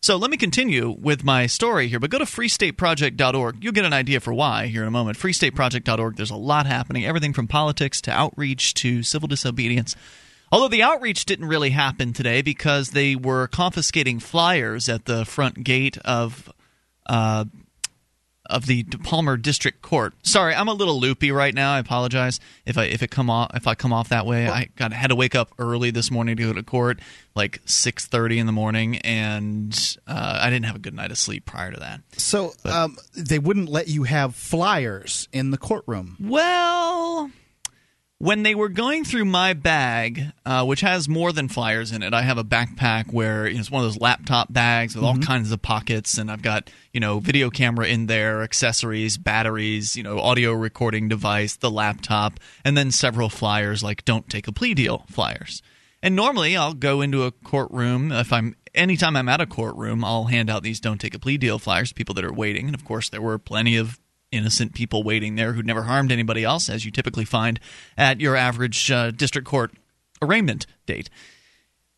So 0.05 0.19
let 0.19 0.31
me 0.31 0.37
continue 0.37 0.91
with 0.91 1.25
my 1.25 1.47
story 1.47 1.89
here, 1.89 1.99
but 1.99 2.11
go 2.11 2.19
to 2.19 2.27
freestateproject.org. 2.27 3.65
You'll 3.65 3.73
get 3.73 3.87
an 3.87 3.95
idea 3.95 4.21
for 4.21 4.35
why 4.35 4.67
here 4.67 4.83
in 4.83 4.89
a 4.89 4.91
moment. 4.91 5.17
Freestateproject.org, 5.17 6.17
there's 6.17 6.31
a 6.31 6.37
lot 6.37 6.67
happening, 6.67 7.07
everything 7.07 7.33
from 7.33 7.49
politics 7.49 8.03
to 8.03 8.11
outreach 8.11 8.75
to 8.75 9.03
civil 9.03 9.29
disobedience. 9.29 9.97
Although 10.53 10.69
the 10.69 10.83
outreach 10.83 11.25
didn't 11.25 11.47
really 11.49 11.71
happen 11.71 12.13
today 12.13 12.43
because 12.43 12.91
they 12.91 13.17
were 13.17 13.47
confiscating 13.47 14.19
flyers 14.19 14.91
at 14.91 15.07
the 15.07 15.25
front 15.25 15.65
gate 15.65 15.97
of 16.05 16.53
uh, 17.07 17.47
of 18.47 18.67
the 18.67 18.85
Palmer 18.85 19.37
District 19.37 19.81
Court. 19.83 20.15
Sorry, 20.23 20.55
I'm 20.55 20.69
a 20.69 20.73
little 20.73 21.01
loopy 21.01 21.33
right 21.33 21.55
now. 21.55 21.75
I 21.75 21.79
apologize 21.79 22.41
if 22.67 22.77
I 22.77 22.85
if 22.85 23.03
it 23.03 23.11
come 23.11 23.31
off 23.31 23.51
if 23.55 23.67
I 23.67 23.75
come 23.75 23.93
off 23.93 24.11
that 24.11 24.27
way. 24.27 24.49
I 24.49 24.69
got 24.77 24.93
had 24.93 25.09
to 25.09 25.17
wake 25.17 25.35
up 25.35 25.53
early 25.59 25.91
this 25.91 26.11
morning 26.11 26.37
to 26.37 26.43
go 26.43 26.53
to 26.53 26.63
court, 26.63 27.01
like 27.35 27.65
6:30 27.65 28.39
in 28.39 28.47
the 28.47 28.53
morning, 28.53 28.99
and 28.99 29.97
uh, 30.07 30.41
I 30.43 30.51
didn't 30.51 30.67
have 30.67 30.77
a 30.77 30.81
good 30.81 30.95
night 30.95 31.11
of 31.11 31.19
sleep 31.19 31.47
prior 31.47 31.71
to 31.71 31.81
that. 31.81 32.01
So 32.17 32.53
um, 32.65 32.97
they 33.17 33.39
wouldn't 33.39 33.69
let 33.69 33.89
you 33.89 34.05
have 34.05 34.35
flyers 34.35 35.29
in 35.33 35.51
the 35.51 35.59
courtroom. 35.59 36.17
Well, 36.21 37.31
when 38.19 38.43
they 38.43 38.55
were 38.55 38.69
going 38.69 39.05
through 39.05 39.25
my 39.25 39.53
bag, 39.53 40.33
uh, 40.47 40.65
which 40.65 40.81
has 40.81 41.09
more 41.09 41.33
than 41.33 41.49
flyers 41.49 41.93
in 41.93 42.03
it, 42.03 42.15
I 42.15 42.23
have 42.23 42.39
a 42.39 42.45
backpack 42.45 43.13
where 43.13 43.47
you 43.47 43.55
know, 43.55 43.61
it's 43.61 43.71
one 43.71 43.85
of 43.85 43.93
those 43.93 44.01
laptop 44.01 44.53
bags 44.53 44.95
with 44.95 45.05
all 45.05 45.19
kinds 45.19 45.53
of 45.53 45.61
pockets, 45.61 46.17
and 46.17 46.31
I've 46.31 46.43
got 46.43 46.71
you 46.93 47.01
know 47.01 47.19
video 47.19 47.51
camera 47.51 47.87
in 47.87 48.07
there, 48.07 48.43
accessories, 48.43 49.19
batteries, 49.19 49.97
you 49.97 50.03
know 50.03 50.19
audio 50.21 50.53
recording 50.53 51.09
device, 51.09 51.57
the 51.57 51.71
laptop, 51.71 52.41
and 52.65 52.77
then 52.77 52.91
several 52.91 53.29
flyers 53.29 53.83
like 53.83 54.05
"Don't 54.05 54.29
take 54.29 54.49
a 54.49 54.53
plea 54.53 54.75
deal" 54.75 55.05
flyers. 55.11 55.61
And 56.03 56.15
normally, 56.15 56.57
I'll 56.57 56.75
go 56.75 57.01
into 57.01 57.25
a 57.25 57.33
courtroom 57.33 58.13
if 58.13 58.33
I'm 58.33 58.57
anytime 58.75 59.17
I'm 59.17 59.29
at 59.29 59.41
a 59.41 59.47
courtroom, 59.47 60.05
I'll 60.05 60.25
hand 60.25 60.49
out 60.49 60.63
these 60.63 60.81
"Don't 60.81 61.01
take 61.01 61.15
a 61.15 61.19
plea 61.19 61.37
deal" 61.37 61.59
flyers 61.59 61.89
to 61.91 61.95
people 61.95 62.15
that 62.15 62.25
are 62.25 62.33
waiting, 62.33 62.67
and 62.67 62.75
of 62.75 62.85
course, 62.85 63.09
there 63.09 63.23
were 63.23 63.39
plenty 63.39 63.77
of 63.77 63.99
innocent 64.35 64.75
people 64.75 65.03
waiting 65.03 65.37
there 65.37 65.53
who'd 65.53 65.67
never 65.67 65.83
harmed 65.83 66.13
anybody 66.13 66.45
else, 66.45 66.69
as 66.69 66.85
you 66.85 66.91
typically 66.91 67.25
find 67.25 67.61
at 67.97 68.21
your 68.21 68.37
average 68.37 68.91
uh, 68.91 69.11
district 69.11 69.47
court 69.47 69.73
arraignment 70.21 70.67
date. 70.87 71.09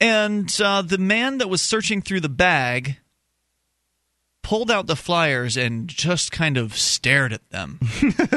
And 0.00 0.54
uh, 0.60 0.82
the 0.82 0.98
man 0.98 1.38
that 1.38 1.48
was 1.48 1.62
searching 1.62 2.02
through 2.02 2.20
the 2.20 2.28
bag 2.28 2.98
pulled 4.46 4.70
out 4.70 4.86
the 4.86 4.94
flyers 4.94 5.56
and 5.56 5.88
just 5.88 6.30
kind 6.30 6.56
of 6.56 6.78
stared 6.78 7.32
at 7.32 7.50
them. 7.50 7.80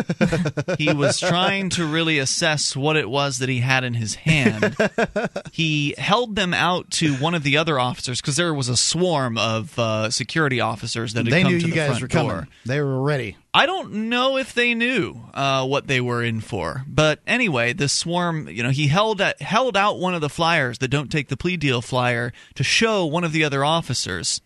he 0.80 0.92
was 0.92 1.20
trying 1.20 1.70
to 1.70 1.86
really 1.86 2.18
assess 2.18 2.76
what 2.76 2.98
it 2.98 3.08
was 3.08 3.38
that 3.38 3.48
he 3.48 3.60
had 3.60 3.84
in 3.84 3.94
his 3.94 4.16
hand. 4.16 4.76
He 5.54 5.94
held 6.00 6.36
them 6.36 6.52
out 6.52 6.90
to 6.94 7.14
one 7.18 7.36
of 7.36 7.44
the 7.44 7.58
other 7.58 7.80
officers 7.80 8.20
because 8.22 8.38
there 8.38 8.56
was 8.56 8.70
a 8.70 8.76
swarm 8.76 9.38
of 9.38 9.78
uh, 9.78 10.10
security 10.10 10.60
officers 10.60 11.14
that 11.14 11.28
had 11.28 11.32
They 11.34 11.44
come 11.44 11.52
knew 11.52 11.60
to 11.60 11.66
you 11.68 11.74
the 11.74 11.78
guys 11.78 12.00
front 12.00 12.02
were 12.02 12.08
door. 12.08 12.30
coming. 12.32 12.48
They 12.66 12.82
were 12.82 13.04
ready. 13.04 13.38
I 13.54 13.68
don't 13.68 14.10
know 14.10 14.38
if 14.38 14.54
they 14.56 14.74
knew 14.74 15.16
uh, 15.36 15.66
what 15.68 15.86
they 15.86 16.02
were 16.02 16.24
in 16.24 16.42
for, 16.42 16.84
but 16.88 17.20
anyway, 17.28 17.74
the 17.74 17.88
swarm. 17.90 18.48
You 18.48 18.64
know, 18.64 18.70
he 18.70 18.88
held 18.88 19.22
at, 19.22 19.42
held 19.42 19.76
out 19.78 20.00
one 20.00 20.14
of 20.16 20.22
the 20.22 20.30
flyers, 20.30 20.78
the 20.78 20.88
"Don't 20.88 21.12
Take 21.12 21.30
the 21.30 21.38
Plea 21.38 21.58
Deal" 21.58 21.82
flyer, 21.82 22.32
to 22.56 22.64
show 22.64 23.06
one 23.08 23.24
of 23.24 23.32
the 23.32 23.44
other 23.44 23.66
officers, 23.66 24.42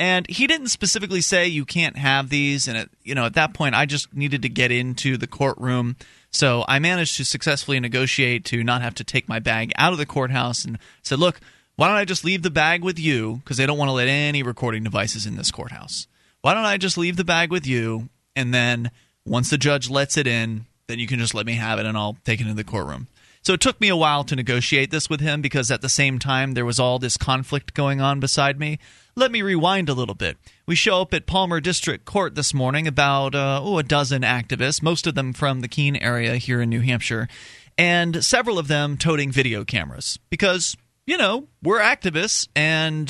and 0.00 0.26
he 0.28 0.46
didn't 0.46 0.68
specifically 0.68 1.20
say 1.20 1.46
you 1.46 1.64
can't 1.64 1.96
have 1.96 2.28
these. 2.28 2.66
And 2.66 2.76
at, 2.76 2.88
you 3.02 3.14
know, 3.14 3.24
at 3.24 3.34
that 3.34 3.54
point, 3.54 3.74
I 3.74 3.86
just 3.86 4.12
needed 4.14 4.42
to 4.42 4.48
get 4.48 4.72
into 4.72 5.16
the 5.16 5.26
courtroom, 5.26 5.96
so 6.30 6.64
I 6.66 6.78
managed 6.78 7.16
to 7.18 7.24
successfully 7.24 7.78
negotiate 7.78 8.44
to 8.46 8.64
not 8.64 8.82
have 8.82 8.94
to 8.96 9.04
take 9.04 9.28
my 9.28 9.38
bag 9.38 9.72
out 9.76 9.92
of 9.92 9.98
the 9.98 10.06
courthouse, 10.06 10.64
and 10.64 10.78
said, 11.02 11.18
"Look, 11.18 11.40
why 11.76 11.88
don't 11.88 11.96
I 11.96 12.04
just 12.04 12.24
leave 12.24 12.42
the 12.42 12.50
bag 12.50 12.82
with 12.82 12.98
you? 12.98 13.40
Because 13.44 13.56
they 13.56 13.66
don't 13.66 13.78
want 13.78 13.88
to 13.88 13.92
let 13.92 14.08
any 14.08 14.42
recording 14.42 14.82
devices 14.82 15.26
in 15.26 15.36
this 15.36 15.50
courthouse." 15.50 16.06
why 16.42 16.54
don't 16.54 16.64
I 16.64 16.76
just 16.76 16.98
leave 16.98 17.16
the 17.16 17.24
bag 17.24 17.50
with 17.50 17.66
you? 17.66 18.08
And 18.36 18.52
then 18.52 18.90
once 19.24 19.48
the 19.48 19.58
judge 19.58 19.88
lets 19.88 20.16
it 20.16 20.26
in, 20.26 20.66
then 20.88 20.98
you 20.98 21.06
can 21.06 21.18
just 21.18 21.34
let 21.34 21.46
me 21.46 21.54
have 21.54 21.78
it 21.78 21.86
and 21.86 21.96
I'll 21.96 22.18
take 22.24 22.40
it 22.40 22.42
into 22.42 22.54
the 22.54 22.64
courtroom. 22.64 23.06
So 23.42 23.54
it 23.54 23.60
took 23.60 23.80
me 23.80 23.88
a 23.88 23.96
while 23.96 24.24
to 24.24 24.36
negotiate 24.36 24.90
this 24.90 25.08
with 25.08 25.20
him 25.20 25.40
because 25.40 25.70
at 25.70 25.80
the 25.80 25.88
same 25.88 26.18
time 26.18 26.52
there 26.52 26.64
was 26.64 26.78
all 26.78 26.98
this 26.98 27.16
conflict 27.16 27.74
going 27.74 28.00
on 28.00 28.20
beside 28.20 28.58
me. 28.58 28.78
Let 29.14 29.30
me 29.30 29.42
rewind 29.42 29.90
a 29.90 29.94
little 29.94 30.14
bit. 30.14 30.38
We 30.66 30.74
show 30.74 31.02
up 31.02 31.12
at 31.12 31.26
Palmer 31.26 31.60
District 31.60 32.06
Court 32.06 32.34
this 32.34 32.54
morning, 32.54 32.86
about 32.86 33.34
uh, 33.34 33.60
oh, 33.62 33.76
a 33.76 33.82
dozen 33.82 34.22
activists, 34.22 34.82
most 34.82 35.06
of 35.06 35.14
them 35.14 35.34
from 35.34 35.60
the 35.60 35.68
Keene 35.68 35.96
area 35.96 36.36
here 36.36 36.62
in 36.62 36.70
New 36.70 36.80
Hampshire, 36.80 37.28
and 37.76 38.24
several 38.24 38.58
of 38.58 38.68
them 38.68 38.96
toting 38.96 39.30
video 39.30 39.64
cameras 39.64 40.18
because, 40.30 40.76
you 41.06 41.18
know, 41.18 41.48
we're 41.62 41.80
activists 41.80 42.48
and 42.56 43.08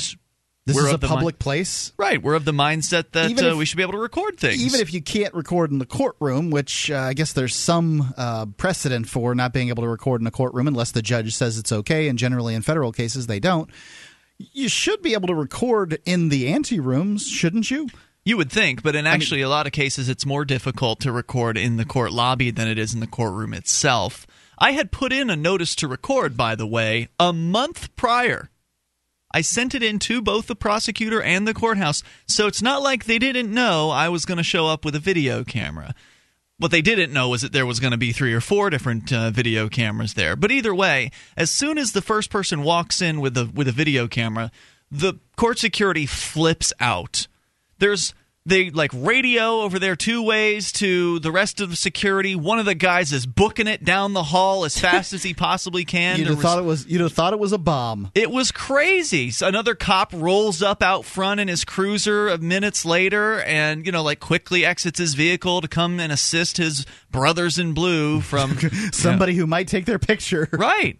This 0.65 0.75
We're 0.75 0.87
is 0.87 0.93
a 0.93 0.97
public 0.97 1.39
place. 1.39 1.91
Right. 1.97 2.21
We're 2.21 2.35
of 2.35 2.45
the 2.45 2.53
mindset 2.53 3.11
that 3.11 3.29
Even 3.29 3.45
uh, 3.45 3.55
we 3.55 3.65
should 3.65 3.77
be 3.77 3.83
able 3.83 3.93
to 3.93 3.97
record 3.97 4.37
things. 4.37 4.61
Even 4.61 4.79
if 4.79 4.93
you 4.93 5.01
can't 5.01 5.33
record 5.33 5.71
in 5.71 5.79
the 5.79 5.85
courtroom, 5.85 6.51
which 6.51 6.89
uh, 6.89 6.97
I 6.97 7.13
guess 7.13 7.33
there's 7.33 7.55
some 7.55 8.13
uh, 8.17 8.45
precedent 8.57 9.09
for 9.09 9.35
not 9.35 9.51
being 9.51 9.69
able 9.69 9.83
to 9.83 9.89
record 9.89 10.21
in 10.21 10.27
a 10.27 10.31
courtroom 10.31 10.67
unless 10.67 10.91
the 10.91 11.01
judge 11.01 11.35
says 11.35 11.57
it's 11.57 11.71
okay, 11.71 12.07
and 12.07 12.17
generally 12.17 12.55
in 12.55 12.61
federal 12.61 12.91
cases 12.93 13.27
they 13.27 13.39
don't. 13.39 13.69
You 14.51 14.69
should 14.69 15.01
be 15.01 15.13
able 15.13 15.27
to 15.27 15.35
record 15.35 15.99
in 16.05 16.29
the 16.29 16.47
ante 16.49 16.79
rooms, 16.79 17.27
shouldn't 17.27 17.71
you? 17.71 17.89
You 18.25 18.37
would 18.37 18.51
think, 18.51 18.83
but 18.83 18.95
in 18.95 19.05
actually 19.05 19.41
a 19.41 19.49
lot 19.49 19.67
of 19.67 19.73
cases, 19.73 20.07
it's 20.07 20.25
more 20.25 20.45
difficult 20.45 21.01
to 21.01 21.11
record 21.11 21.57
in 21.57 21.77
the 21.77 21.85
court 21.85 22.13
lobby 22.13 22.51
than 22.51 22.67
it 22.67 22.77
is 22.77 22.93
in 22.93 23.01
the 23.01 23.07
courtroom 23.07 23.53
itself. 23.53 24.25
I 24.57 24.71
had 24.71 24.91
put 24.91 25.11
in 25.11 25.29
a 25.29 25.35
notice 25.35 25.75
to 25.75 25.87
record, 25.87 26.37
by 26.37 26.55
the 26.55 26.67
way, 26.67 27.09
a 27.19 27.33
month 27.33 27.93
prior. 27.95 28.49
I 29.33 29.41
sent 29.41 29.75
it 29.75 29.83
in 29.83 29.99
to 29.99 30.21
both 30.21 30.47
the 30.47 30.55
prosecutor 30.55 31.21
and 31.21 31.47
the 31.47 31.53
courthouse, 31.53 32.03
so 32.27 32.47
it's 32.47 32.61
not 32.61 32.81
like 32.81 33.05
they 33.05 33.19
didn't 33.19 33.53
know 33.53 33.89
I 33.89 34.09
was 34.09 34.25
going 34.25 34.37
to 34.37 34.43
show 34.43 34.67
up 34.67 34.85
with 34.85 34.95
a 34.95 34.99
video 34.99 35.43
camera. 35.43 35.95
What 36.63 36.71
they 36.71 36.81
didn't 36.81 37.11
know 37.11 37.27
was 37.27 37.41
that 37.41 37.51
there 37.51 37.65
was 37.65 37.81
going 37.81 37.91
to 37.91 37.97
be 37.97 38.13
three 38.13 38.33
or 38.33 38.39
four 38.39 38.69
different 38.69 39.11
uh, 39.11 39.31
video 39.31 39.67
cameras 39.67 40.13
there. 40.13 40.37
But 40.37 40.49
either 40.49 40.73
way, 40.73 41.11
as 41.35 41.49
soon 41.49 41.77
as 41.77 41.91
the 41.91 42.01
first 42.01 42.29
person 42.29 42.63
walks 42.63 43.01
in 43.01 43.19
with 43.19 43.37
a 43.37 43.51
with 43.53 43.67
a 43.67 43.73
video 43.73 44.07
camera, 44.07 44.49
the 44.89 45.15
court 45.35 45.59
security 45.59 46.05
flips 46.05 46.71
out. 46.79 47.27
There's 47.79 48.13
they 48.45 48.69
like 48.71 48.91
radio 48.93 49.61
over 49.61 49.79
there 49.79 49.95
two 49.95 50.21
ways 50.21 50.71
to 50.73 51.19
the 51.19 51.31
rest 51.31 51.61
of 51.61 51.69
the 51.69 51.75
security. 51.77 52.35
One 52.35 52.59
of 52.59 52.65
the 52.65 52.75
guys 52.75 53.13
is 53.13 53.25
booking 53.25 53.67
it 53.67 53.85
down 53.85 54.13
the 54.13 54.23
hall 54.23 54.65
as 54.65 54.77
fast 54.77 55.13
as 55.13 55.23
he 55.23 55.33
possibly 55.33 55.85
can. 55.85 56.17
You'd 56.19 56.27
have 56.27 56.35
was- 56.37 56.43
thought 56.43 56.59
it 56.59 56.65
was 56.65 56.85
you'd 56.87 57.01
have 57.01 57.13
thought 57.13 57.31
it 57.33 57.39
was 57.39 57.53
a 57.53 57.57
bomb. 57.57 58.11
it 58.15 58.29
was 58.31 58.51
crazy. 58.51 59.31
So 59.31 59.47
another 59.47 59.75
cop 59.75 60.11
rolls 60.13 60.61
up 60.61 60.83
out 60.83 61.05
front 61.05 61.39
in 61.39 61.47
his 61.47 61.63
cruiser 61.63 62.27
of 62.27 62.41
minutes 62.41 62.83
later 62.85 63.41
and, 63.43 63.85
you 63.85 63.91
know, 63.91 64.03
like 64.03 64.19
quickly 64.19 64.65
exits 64.65 64.99
his 64.99 65.13
vehicle 65.13 65.61
to 65.61 65.67
come 65.69 65.99
and 65.99 66.11
assist 66.11 66.57
his 66.57 66.85
brothers 67.11 67.57
in 67.57 67.73
blue 67.73 68.19
from 68.19 68.57
Somebody 68.91 69.35
who 69.35 69.47
might 69.47 69.67
take 69.69 69.85
their 69.85 69.99
picture, 69.99 70.49
Right. 70.51 70.99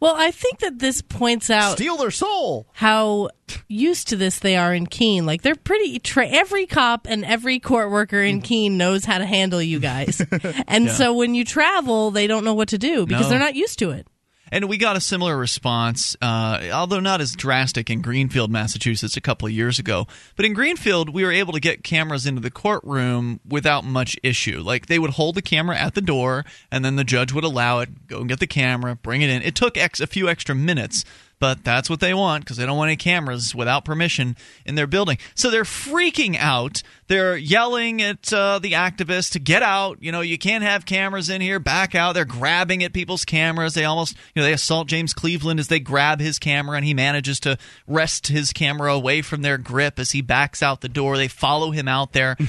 Well, 0.00 0.14
I 0.16 0.30
think 0.30 0.60
that 0.60 0.78
this 0.78 1.02
points 1.02 1.50
out 1.50 1.74
steal 1.76 1.96
their 1.98 2.10
soul. 2.10 2.66
how 2.72 3.28
used 3.68 4.08
to 4.08 4.16
this 4.16 4.38
they 4.38 4.56
are 4.56 4.72
in 4.74 4.86
Keene. 4.86 5.26
Like 5.26 5.42
they're 5.42 5.54
pretty. 5.54 5.98
Tra- 5.98 6.28
every 6.28 6.66
cop 6.66 7.06
and 7.08 7.24
every 7.24 7.58
court 7.58 7.90
worker 7.90 8.22
in 8.22 8.40
Keene 8.40 8.78
knows 8.78 9.04
how 9.04 9.18
to 9.18 9.26
handle 9.26 9.60
you 9.60 9.78
guys, 9.80 10.22
and 10.66 10.90
so 10.90 11.12
when 11.14 11.34
you 11.34 11.44
travel, 11.44 12.10
they 12.10 12.26
don't 12.26 12.44
know 12.44 12.54
what 12.54 12.68
to 12.70 12.78
do 12.78 13.04
because 13.06 13.24
No. 13.24 13.28
they're 13.30 13.38
not 13.38 13.54
used 13.56 13.78
to 13.80 13.90
it. 13.90 14.06
And 14.52 14.68
we 14.68 14.78
got 14.78 14.96
a 14.96 15.00
similar 15.00 15.36
response, 15.36 16.16
uh, 16.20 16.70
although 16.72 17.00
not 17.00 17.20
as 17.20 17.32
drastic 17.32 17.88
in 17.88 18.02
Greenfield, 18.02 18.50
Massachusetts, 18.50 19.16
a 19.16 19.20
couple 19.20 19.46
of 19.46 19.52
years 19.52 19.78
ago. 19.78 20.06
But 20.36 20.44
in 20.44 20.54
Greenfield, 20.54 21.10
we 21.10 21.24
were 21.24 21.30
able 21.32 21.52
to 21.52 21.60
get 21.60 21.84
cameras 21.84 22.26
into 22.26 22.40
the 22.40 22.50
courtroom 22.50 23.40
without 23.48 23.84
much 23.84 24.16
issue. 24.22 24.60
Like 24.60 24.86
they 24.86 24.98
would 24.98 25.10
hold 25.10 25.36
the 25.36 25.42
camera 25.42 25.76
at 25.76 25.94
the 25.94 26.00
door, 26.00 26.44
and 26.70 26.84
then 26.84 26.96
the 26.96 27.04
judge 27.04 27.32
would 27.32 27.44
allow 27.44 27.78
it, 27.78 28.08
go 28.08 28.20
and 28.20 28.28
get 28.28 28.40
the 28.40 28.46
camera, 28.46 28.96
bring 28.96 29.22
it 29.22 29.30
in. 29.30 29.42
It 29.42 29.54
took 29.54 29.76
ex- 29.76 30.00
a 30.00 30.06
few 30.06 30.28
extra 30.28 30.54
minutes. 30.54 31.04
But 31.40 31.64
that's 31.64 31.88
what 31.88 32.00
they 32.00 32.12
want 32.12 32.44
because 32.44 32.58
they 32.58 32.66
don't 32.66 32.76
want 32.76 32.88
any 32.90 32.96
cameras 32.96 33.54
without 33.54 33.84
permission 33.84 34.36
in 34.66 34.74
their 34.74 34.86
building. 34.86 35.16
So 35.34 35.50
they're 35.50 35.64
freaking 35.64 36.36
out. 36.38 36.82
They're 37.08 37.36
yelling 37.36 38.02
at 38.02 38.32
uh, 38.32 38.58
the 38.58 38.72
activists 38.72 39.32
to 39.32 39.38
get 39.40 39.62
out. 39.62 39.96
You 40.00 40.12
know, 40.12 40.20
you 40.20 40.38
can't 40.38 40.62
have 40.62 40.84
cameras 40.84 41.30
in 41.30 41.40
here. 41.40 41.58
Back 41.58 41.94
out. 41.94 42.12
They're 42.12 42.24
grabbing 42.26 42.84
at 42.84 42.92
people's 42.92 43.24
cameras. 43.24 43.74
They 43.74 43.84
almost, 43.84 44.16
you 44.34 44.42
know, 44.42 44.46
they 44.46 44.52
assault 44.52 44.86
James 44.86 45.14
Cleveland 45.14 45.58
as 45.58 45.68
they 45.68 45.80
grab 45.80 46.20
his 46.20 46.38
camera 46.38 46.76
and 46.76 46.84
he 46.84 46.94
manages 46.94 47.40
to 47.40 47.56
wrest 47.86 48.26
his 48.28 48.52
camera 48.52 48.92
away 48.92 49.22
from 49.22 49.42
their 49.42 49.56
grip 49.58 49.98
as 49.98 50.10
he 50.10 50.20
backs 50.20 50.62
out 50.62 50.82
the 50.82 50.88
door. 50.88 51.16
They 51.16 51.28
follow 51.28 51.70
him 51.70 51.88
out 51.88 52.12
there. 52.12 52.36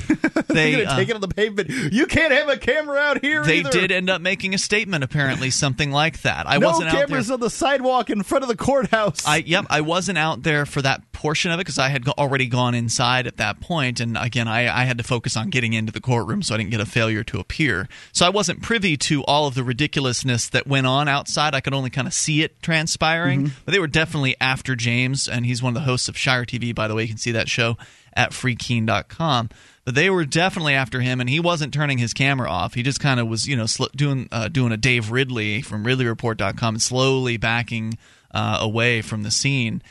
They 0.51 0.83
uh, 0.85 0.97
take 0.97 1.09
it 1.09 1.15
on 1.15 1.21
the 1.21 1.27
pavement. 1.27 1.69
You 1.69 2.05
can't 2.05 2.33
have 2.33 2.49
a 2.49 2.57
camera 2.57 2.97
out 2.97 3.21
here. 3.21 3.43
they 3.43 3.59
either. 3.59 3.69
did 3.69 3.91
end 3.91 4.09
up 4.09 4.21
making 4.21 4.53
a 4.53 4.57
statement, 4.57 5.03
apparently, 5.03 5.49
something 5.49 5.91
like 5.91 6.23
that. 6.23 6.47
I 6.47 6.57
no 6.57 6.67
wasn't 6.67 6.89
out 6.89 6.95
there. 6.95 7.07
cameras 7.07 7.31
on 7.31 7.39
the 7.39 7.49
sidewalk 7.49 8.09
in 8.09 8.21
front 8.23 8.43
of 8.43 8.49
the 8.49 8.55
courthouse. 8.81 9.25
I 9.25 9.37
yep, 9.37 9.65
I 9.69 9.81
wasn't 9.81 10.17
out 10.17 10.43
there 10.43 10.65
for 10.65 10.81
that 10.81 11.11
portion 11.11 11.51
of 11.51 11.59
it 11.59 11.61
because 11.61 11.77
I 11.77 11.89
had 11.89 12.07
already 12.07 12.47
gone 12.47 12.73
inside 12.75 13.27
at 13.27 13.37
that 13.37 13.61
point, 13.61 13.99
and 13.99 14.17
again, 14.17 14.47
I, 14.47 14.81
I 14.81 14.85
had 14.85 14.97
to 14.97 15.03
focus 15.03 15.37
on 15.37 15.49
getting 15.49 15.73
into 15.73 15.91
the 15.91 16.01
courtroom, 16.01 16.41
so 16.41 16.55
I 16.55 16.57
didn't 16.57 16.71
get 16.71 16.79
a 16.79 16.85
failure 16.85 17.23
to 17.25 17.39
appear. 17.39 17.87
So 18.11 18.25
I 18.25 18.29
wasn't 18.29 18.61
privy 18.61 18.97
to 18.97 19.23
all 19.25 19.47
of 19.47 19.55
the 19.55 19.63
ridiculousness 19.63 20.49
that 20.49 20.67
went 20.67 20.87
on 20.87 21.07
outside. 21.07 21.53
I 21.53 21.61
could 21.61 21.73
only 21.73 21.89
kind 21.89 22.07
of 22.07 22.13
see 22.13 22.43
it 22.43 22.61
transpiring, 22.61 23.51
but 23.65 23.71
they 23.71 23.79
were 23.79 23.87
definitely 23.87 24.35
after 24.41 24.75
James, 24.75 25.27
and 25.27 25.45
he's 25.45 25.61
one 25.61 25.75
of 25.75 25.81
the 25.81 25.85
hosts 25.89 26.07
of 26.07 26.17
Shire 26.17 26.45
TV, 26.45 26.73
by 26.73 26.87
the 26.87 26.95
way. 26.95 27.03
You 27.03 27.09
can 27.09 27.17
see 27.17 27.31
that 27.31 27.49
show 27.49 27.77
at 28.13 28.31
freekeen.com. 28.31 29.49
But 29.83 29.95
they 29.95 30.11
were 30.11 30.25
definitely 30.25 30.75
after 30.75 31.01
him, 31.01 31.19
and 31.19 31.29
he 31.29 31.39
wasn't 31.39 31.73
turning 31.73 31.97
his 31.97 32.13
camera 32.13 32.47
off. 32.47 32.75
He 32.75 32.83
just 32.83 32.99
kind 32.99 33.19
of 33.19 33.27
was, 33.27 33.47
you 33.47 33.55
know, 33.55 33.65
sl- 33.65 33.85
doing 33.95 34.27
uh, 34.31 34.47
doing 34.47 34.71
a 34.71 34.77
Dave 34.77 35.09
Ridley 35.09 35.63
from 35.63 35.83
RidleyReport.com 35.83 36.75
and 36.75 36.81
slowly 36.81 37.37
backing 37.37 37.97
uh, 38.33 38.57
away 38.61 39.01
from 39.01 39.23
the 39.23 39.31
scene. 39.31 39.81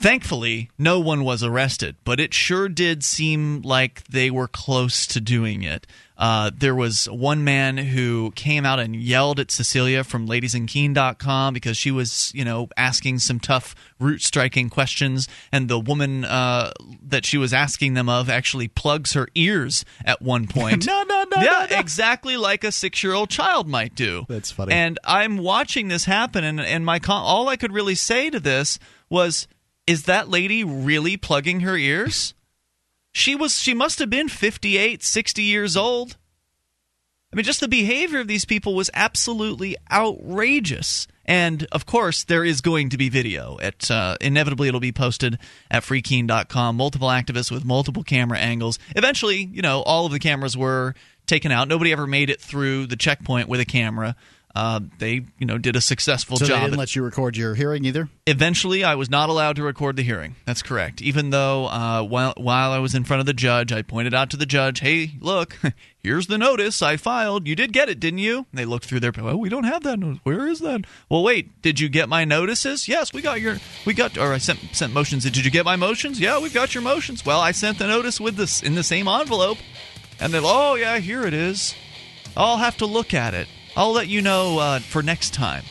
Thankfully, 0.00 0.70
no 0.78 0.98
one 0.98 1.24
was 1.24 1.42
arrested, 1.42 1.96
but 2.04 2.18
it 2.18 2.32
sure 2.32 2.70
did 2.70 3.04
seem 3.04 3.60
like 3.60 4.02
they 4.04 4.30
were 4.30 4.48
close 4.48 5.06
to 5.08 5.20
doing 5.20 5.62
it. 5.62 5.86
Uh, 6.16 6.50
there 6.56 6.74
was 6.74 7.04
one 7.10 7.44
man 7.44 7.76
who 7.76 8.30
came 8.34 8.64
out 8.64 8.78
and 8.78 8.96
yelled 8.96 9.38
at 9.38 9.50
Cecilia 9.50 10.02
from 10.02 10.26
ladiesinkeene.com 10.26 11.52
because 11.54 11.76
she 11.76 11.90
was, 11.90 12.30
you 12.34 12.44
know, 12.46 12.68
asking 12.78 13.18
some 13.18 13.38
tough, 13.40 13.74
root 13.98 14.22
striking 14.22 14.70
questions, 14.70 15.28
and 15.52 15.68
the 15.68 15.78
woman 15.78 16.24
uh, 16.24 16.72
that 17.02 17.26
she 17.26 17.36
was 17.36 17.52
asking 17.52 17.92
them 17.94 18.08
of 18.08 18.30
actually 18.30 18.68
plugs 18.68 19.12
her 19.12 19.28
ears 19.34 19.84
at 20.04 20.22
one 20.22 20.46
point. 20.48 20.86
No, 20.86 21.02
no, 21.02 21.24
no, 21.34 21.42
Yeah, 21.42 21.66
no, 21.70 21.74
no. 21.74 21.78
exactly 21.78 22.38
like 22.38 22.64
a 22.64 22.72
six 22.72 23.02
year 23.02 23.12
old 23.12 23.28
child 23.28 23.68
might 23.68 23.94
do. 23.94 24.24
That's 24.28 24.50
funny. 24.50 24.72
And 24.72 24.98
I'm 25.04 25.36
watching 25.38 25.88
this 25.88 26.04
happen, 26.06 26.42
and, 26.44 26.58
and 26.60 26.86
my 26.86 26.98
con- 27.00 27.22
all 27.22 27.48
I 27.48 27.56
could 27.56 27.72
really 27.72 27.94
say 27.94 28.30
to 28.30 28.40
this 28.40 28.78
was, 29.10 29.46
"Is 29.86 30.04
that 30.04 30.28
lady 30.28 30.64
really 30.64 31.16
plugging 31.16 31.60
her 31.60 31.76
ears?" 31.76 32.34
She 33.12 33.34
was. 33.34 33.58
She 33.58 33.74
must 33.74 33.98
have 33.98 34.10
been 34.10 34.28
58, 34.28 35.02
60 35.02 35.42
years 35.42 35.76
old. 35.76 36.16
I 37.32 37.36
mean, 37.36 37.44
just 37.44 37.60
the 37.60 37.68
behavior 37.68 38.20
of 38.20 38.28
these 38.28 38.44
people 38.44 38.74
was 38.74 38.90
absolutely 38.92 39.76
outrageous. 39.90 41.06
And 41.24 41.64
of 41.70 41.86
course, 41.86 42.24
there 42.24 42.44
is 42.44 42.60
going 42.60 42.88
to 42.88 42.98
be 42.98 43.08
video. 43.08 43.56
At 43.60 43.88
uh, 43.88 44.16
inevitably, 44.20 44.66
it'll 44.66 44.80
be 44.80 44.90
posted 44.90 45.38
at 45.70 45.84
freekeen.com. 45.84 46.76
Multiple 46.76 47.08
activists 47.08 47.52
with 47.52 47.64
multiple 47.64 48.02
camera 48.02 48.38
angles. 48.38 48.80
Eventually, 48.96 49.48
you 49.52 49.62
know, 49.62 49.82
all 49.82 50.06
of 50.06 50.12
the 50.12 50.18
cameras 50.18 50.56
were 50.56 50.94
taken 51.26 51.52
out. 51.52 51.68
Nobody 51.68 51.92
ever 51.92 52.08
made 52.08 52.30
it 52.30 52.40
through 52.40 52.86
the 52.86 52.96
checkpoint 52.96 53.48
with 53.48 53.60
a 53.60 53.64
camera. 53.64 54.16
Uh, 54.54 54.80
they, 54.98 55.22
you 55.38 55.46
know, 55.46 55.58
did 55.58 55.76
a 55.76 55.80
successful 55.80 56.36
so 56.36 56.44
they 56.44 56.48
job. 56.50 56.62
didn't 56.64 56.78
let 56.78 56.96
you 56.96 57.02
record 57.02 57.36
your 57.36 57.54
hearing 57.54 57.84
either. 57.84 58.08
Eventually, 58.26 58.82
I 58.82 58.96
was 58.96 59.08
not 59.08 59.28
allowed 59.28 59.56
to 59.56 59.62
record 59.62 59.94
the 59.96 60.02
hearing. 60.02 60.34
That's 60.44 60.62
correct. 60.62 61.00
Even 61.00 61.30
though 61.30 61.66
uh, 61.66 62.02
while 62.02 62.34
while 62.36 62.72
I 62.72 62.78
was 62.78 62.94
in 62.94 63.04
front 63.04 63.20
of 63.20 63.26
the 63.26 63.32
judge, 63.32 63.72
I 63.72 63.82
pointed 63.82 64.12
out 64.12 64.30
to 64.30 64.36
the 64.36 64.46
judge, 64.46 64.80
"Hey, 64.80 65.12
look, 65.20 65.56
here's 66.02 66.26
the 66.26 66.36
notice 66.36 66.82
I 66.82 66.96
filed. 66.96 67.46
You 67.46 67.54
did 67.54 67.72
get 67.72 67.88
it, 67.88 68.00
didn't 68.00 68.18
you?" 68.18 68.38
And 68.38 68.46
they 68.58 68.64
looked 68.64 68.86
through 68.86 69.00
their. 69.00 69.12
Well, 69.16 69.38
we 69.38 69.48
don't 69.48 69.64
have 69.64 69.84
that 69.84 69.98
notice. 70.00 70.20
Where 70.24 70.48
is 70.48 70.58
that? 70.60 70.82
Well, 71.08 71.22
wait. 71.22 71.62
Did 71.62 71.78
you 71.78 71.88
get 71.88 72.08
my 72.08 72.24
notices? 72.24 72.88
Yes, 72.88 73.12
we 73.12 73.22
got 73.22 73.40
your. 73.40 73.58
We 73.86 73.94
got. 73.94 74.18
Or 74.18 74.32
I 74.32 74.38
sent 74.38 74.58
sent 74.72 74.92
motions. 74.92 75.22
Did 75.22 75.36
you 75.36 75.50
get 75.50 75.64
my 75.64 75.76
motions? 75.76 76.18
Yeah, 76.18 76.40
we've 76.40 76.54
got 76.54 76.74
your 76.74 76.82
motions. 76.82 77.24
Well, 77.24 77.40
I 77.40 77.52
sent 77.52 77.78
the 77.78 77.86
notice 77.86 78.20
with 78.20 78.34
this 78.36 78.62
in 78.62 78.74
the 78.74 78.82
same 78.82 79.06
envelope. 79.06 79.58
And 80.18 80.34
they're, 80.34 80.42
oh 80.44 80.74
yeah, 80.74 80.98
here 80.98 81.24
it 81.24 81.32
is. 81.32 81.74
I'll 82.36 82.58
have 82.58 82.76
to 82.78 82.86
look 82.86 83.14
at 83.14 83.32
it. 83.32 83.48
I'll 83.76 83.92
let 83.92 84.08
you 84.08 84.22
know 84.22 84.58
uh, 84.58 84.78
for 84.80 85.02
next 85.02 85.34
time. 85.34 85.64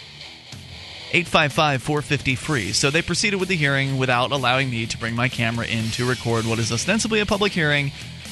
855 1.11 1.81
450 1.81 2.35
free. 2.35 2.71
So 2.71 2.89
they 2.89 3.01
proceeded 3.01 3.39
with 3.39 3.49
the 3.49 3.55
hearing 3.55 3.97
without 3.97 4.31
allowing 4.31 4.69
me 4.69 4.85
to 4.85 4.97
bring 4.97 5.15
my 5.15 5.27
camera 5.27 5.65
in 5.65 5.89
to 5.91 6.07
record 6.07 6.45
what 6.45 6.59
is 6.59 6.71
ostensibly 6.71 7.19
a 7.19 7.25
public 7.25 7.51
hearing. 7.51 7.91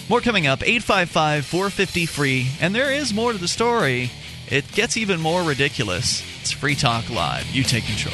More 0.09 0.21
coming 0.21 0.47
up 0.47 0.61
855 0.61 1.45
450 1.45 2.05
free. 2.05 2.47
And 2.61 2.73
there 2.73 2.91
is 2.91 3.13
more 3.13 3.31
to 3.31 3.37
the 3.37 3.47
story. 3.47 4.11
It 4.49 4.71
gets 4.71 4.95
even 4.95 5.19
more 5.19 5.43
ridiculous. 5.43 6.23
It's 6.41 6.51
Free 6.51 6.75
Talk 6.75 7.09
Live. 7.09 7.47
You 7.47 7.63
take 7.63 7.85
control. 7.85 8.13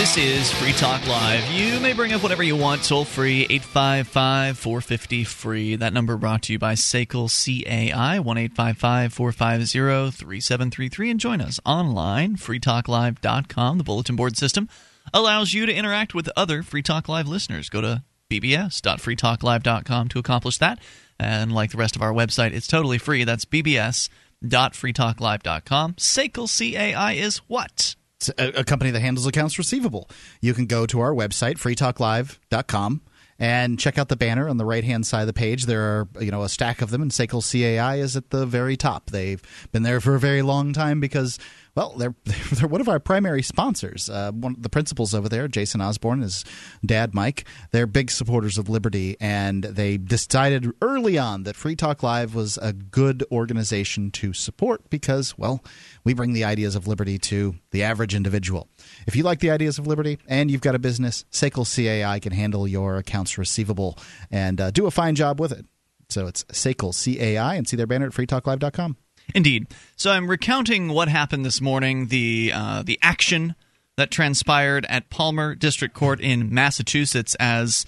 This 0.00 0.16
is 0.16 0.48
Free 0.52 0.72
Talk 0.72 1.06
Live. 1.06 1.44
You 1.52 1.78
may 1.78 1.92
bring 1.92 2.14
up 2.14 2.22
whatever 2.22 2.42
you 2.42 2.56
want, 2.56 2.84
toll 2.84 3.04
free, 3.04 3.42
855 3.50 4.56
450 4.56 5.24
free. 5.24 5.76
That 5.76 5.92
number 5.92 6.16
brought 6.16 6.44
to 6.44 6.54
you 6.54 6.58
by 6.58 6.72
SACL 6.72 7.28
CAI, 7.28 8.18
1 8.18 8.38
855 8.38 9.12
450 9.12 10.10
3733. 10.16 11.10
And 11.10 11.20
join 11.20 11.42
us 11.42 11.60
online, 11.66 12.36
freetalklive.com. 12.36 13.76
The 13.76 13.84
bulletin 13.84 14.16
board 14.16 14.38
system 14.38 14.70
allows 15.12 15.52
you 15.52 15.66
to 15.66 15.74
interact 15.74 16.14
with 16.14 16.30
other 16.34 16.62
Free 16.62 16.80
Talk 16.80 17.06
Live 17.06 17.28
listeners. 17.28 17.68
Go 17.68 17.82
to 17.82 18.02
bbs.freetalklive.com 18.30 20.08
to 20.08 20.18
accomplish 20.18 20.56
that. 20.56 20.78
And 21.18 21.52
like 21.52 21.72
the 21.72 21.76
rest 21.76 21.94
of 21.94 22.00
our 22.00 22.14
website, 22.14 22.54
it's 22.54 22.66
totally 22.66 22.96
free. 22.96 23.24
That's 23.24 23.44
bbs.freetalklive.com. 23.44 25.92
SACL 25.92 26.48
CAI 26.48 27.12
is 27.12 27.36
what? 27.48 27.96
A 28.36 28.64
company 28.64 28.90
that 28.90 29.00
handles 29.00 29.26
accounts 29.26 29.56
receivable. 29.56 30.08
You 30.40 30.52
can 30.52 30.66
go 30.66 30.86
to 30.86 31.00
our 31.00 31.12
website, 31.12 31.54
freetalklive.com, 31.54 33.00
and 33.38 33.78
check 33.78 33.96
out 33.96 34.08
the 34.08 34.16
banner 34.16 34.48
on 34.48 34.58
the 34.58 34.66
right 34.66 34.84
hand 34.84 35.06
side 35.06 35.22
of 35.22 35.26
the 35.26 35.32
page. 35.32 35.64
There 35.64 35.82
are 35.82 36.08
you 36.20 36.30
know 36.30 36.42
a 36.42 36.48
stack 36.48 36.82
of 36.82 36.90
them, 36.90 37.00
and 37.02 37.10
SACL 37.10 37.42
CAI 37.42 37.96
is 37.96 38.16
at 38.16 38.30
the 38.30 38.44
very 38.44 38.76
top. 38.76 39.10
They've 39.10 39.42
been 39.72 39.82
there 39.82 40.00
for 40.00 40.14
a 40.14 40.20
very 40.20 40.42
long 40.42 40.72
time 40.72 41.00
because 41.00 41.38
well, 41.74 41.94
they're 41.98 42.14
they're 42.52 42.68
one 42.68 42.80
of 42.80 42.88
our 42.88 43.00
primary 43.00 43.42
sponsors. 43.42 44.08
Uh, 44.10 44.32
one 44.32 44.54
of 44.54 44.62
the 44.62 44.68
principals 44.68 45.14
over 45.14 45.28
there, 45.28 45.48
Jason 45.48 45.80
Osborne, 45.80 46.22
his 46.22 46.44
dad 46.84 47.14
Mike. 47.14 47.44
They're 47.70 47.86
big 47.86 48.10
supporters 48.10 48.58
of 48.58 48.68
liberty, 48.68 49.16
and 49.20 49.64
they 49.64 49.96
decided 49.96 50.70
early 50.82 51.18
on 51.18 51.44
that 51.44 51.56
Free 51.56 51.76
Talk 51.76 52.02
Live 52.02 52.34
was 52.34 52.58
a 52.60 52.72
good 52.72 53.24
organization 53.30 54.10
to 54.12 54.32
support 54.32 54.88
because, 54.90 55.36
well, 55.38 55.62
we 56.04 56.14
bring 56.14 56.32
the 56.32 56.44
ideas 56.44 56.74
of 56.74 56.86
liberty 56.86 57.18
to 57.18 57.54
the 57.70 57.82
average 57.82 58.14
individual. 58.14 58.68
If 59.06 59.16
you 59.16 59.22
like 59.22 59.40
the 59.40 59.50
ideas 59.50 59.78
of 59.78 59.86
liberty 59.86 60.18
and 60.26 60.50
you've 60.50 60.60
got 60.60 60.74
a 60.74 60.78
business, 60.78 61.24
SACL 61.30 61.64
CAI 61.64 62.18
can 62.20 62.32
handle 62.32 62.66
your 62.66 62.96
accounts 62.96 63.38
receivable 63.38 63.98
and 64.30 64.60
uh, 64.60 64.70
do 64.70 64.86
a 64.86 64.90
fine 64.90 65.14
job 65.14 65.40
with 65.40 65.52
it. 65.52 65.66
So 66.08 66.26
it's 66.26 66.44
SACL 66.44 66.92
CAI 66.92 67.54
and 67.54 67.68
see 67.68 67.76
their 67.76 67.86
banner 67.86 68.06
at 68.06 68.12
freetalklive.com. 68.12 68.96
Indeed. 69.34 69.66
So 69.96 70.10
I'm 70.10 70.28
recounting 70.28 70.88
what 70.88 71.08
happened 71.08 71.44
this 71.44 71.60
morning, 71.60 72.06
the 72.08 72.52
uh, 72.54 72.82
the 72.82 72.98
action 73.02 73.54
that 73.96 74.10
transpired 74.10 74.86
at 74.88 75.10
Palmer 75.10 75.54
District 75.54 75.94
Court 75.94 76.20
in 76.20 76.52
Massachusetts 76.54 77.34
as 77.38 77.84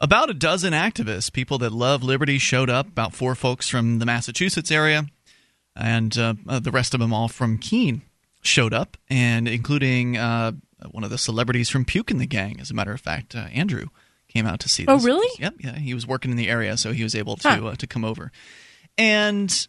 about 0.00 0.30
a 0.30 0.34
dozen 0.34 0.72
activists, 0.72 1.30
people 1.32 1.58
that 1.58 1.72
love 1.72 2.02
liberty, 2.02 2.38
showed 2.38 2.70
up. 2.70 2.86
About 2.88 3.14
four 3.14 3.34
folks 3.34 3.68
from 3.68 3.98
the 3.98 4.06
Massachusetts 4.06 4.70
area, 4.70 5.06
and 5.76 6.16
uh, 6.16 6.34
uh, 6.48 6.60
the 6.60 6.70
rest 6.70 6.94
of 6.94 7.00
them 7.00 7.12
all 7.12 7.28
from 7.28 7.58
Keene 7.58 8.02
showed 8.42 8.72
up, 8.72 8.96
and 9.10 9.46
including 9.46 10.16
uh, 10.16 10.52
one 10.90 11.04
of 11.04 11.10
the 11.10 11.18
celebrities 11.18 11.68
from 11.68 11.84
Puke 11.84 12.10
and 12.10 12.20
the 12.20 12.26
Gang. 12.26 12.58
As 12.58 12.70
a 12.70 12.74
matter 12.74 12.92
of 12.92 13.00
fact, 13.02 13.34
uh, 13.36 13.40
Andrew 13.52 13.88
came 14.28 14.46
out 14.46 14.60
to 14.60 14.68
see. 14.70 14.84
This. 14.86 15.02
Oh, 15.02 15.04
really? 15.04 15.28
Yep. 15.38 15.54
Yeah, 15.58 15.76
he 15.76 15.92
was 15.92 16.06
working 16.06 16.30
in 16.30 16.38
the 16.38 16.48
area, 16.48 16.78
so 16.78 16.92
he 16.92 17.02
was 17.02 17.14
able 17.14 17.36
to 17.36 17.48
Huh. 17.50 17.66
uh, 17.66 17.74
to 17.74 17.86
come 17.86 18.04
over, 18.06 18.32
and 18.96 19.68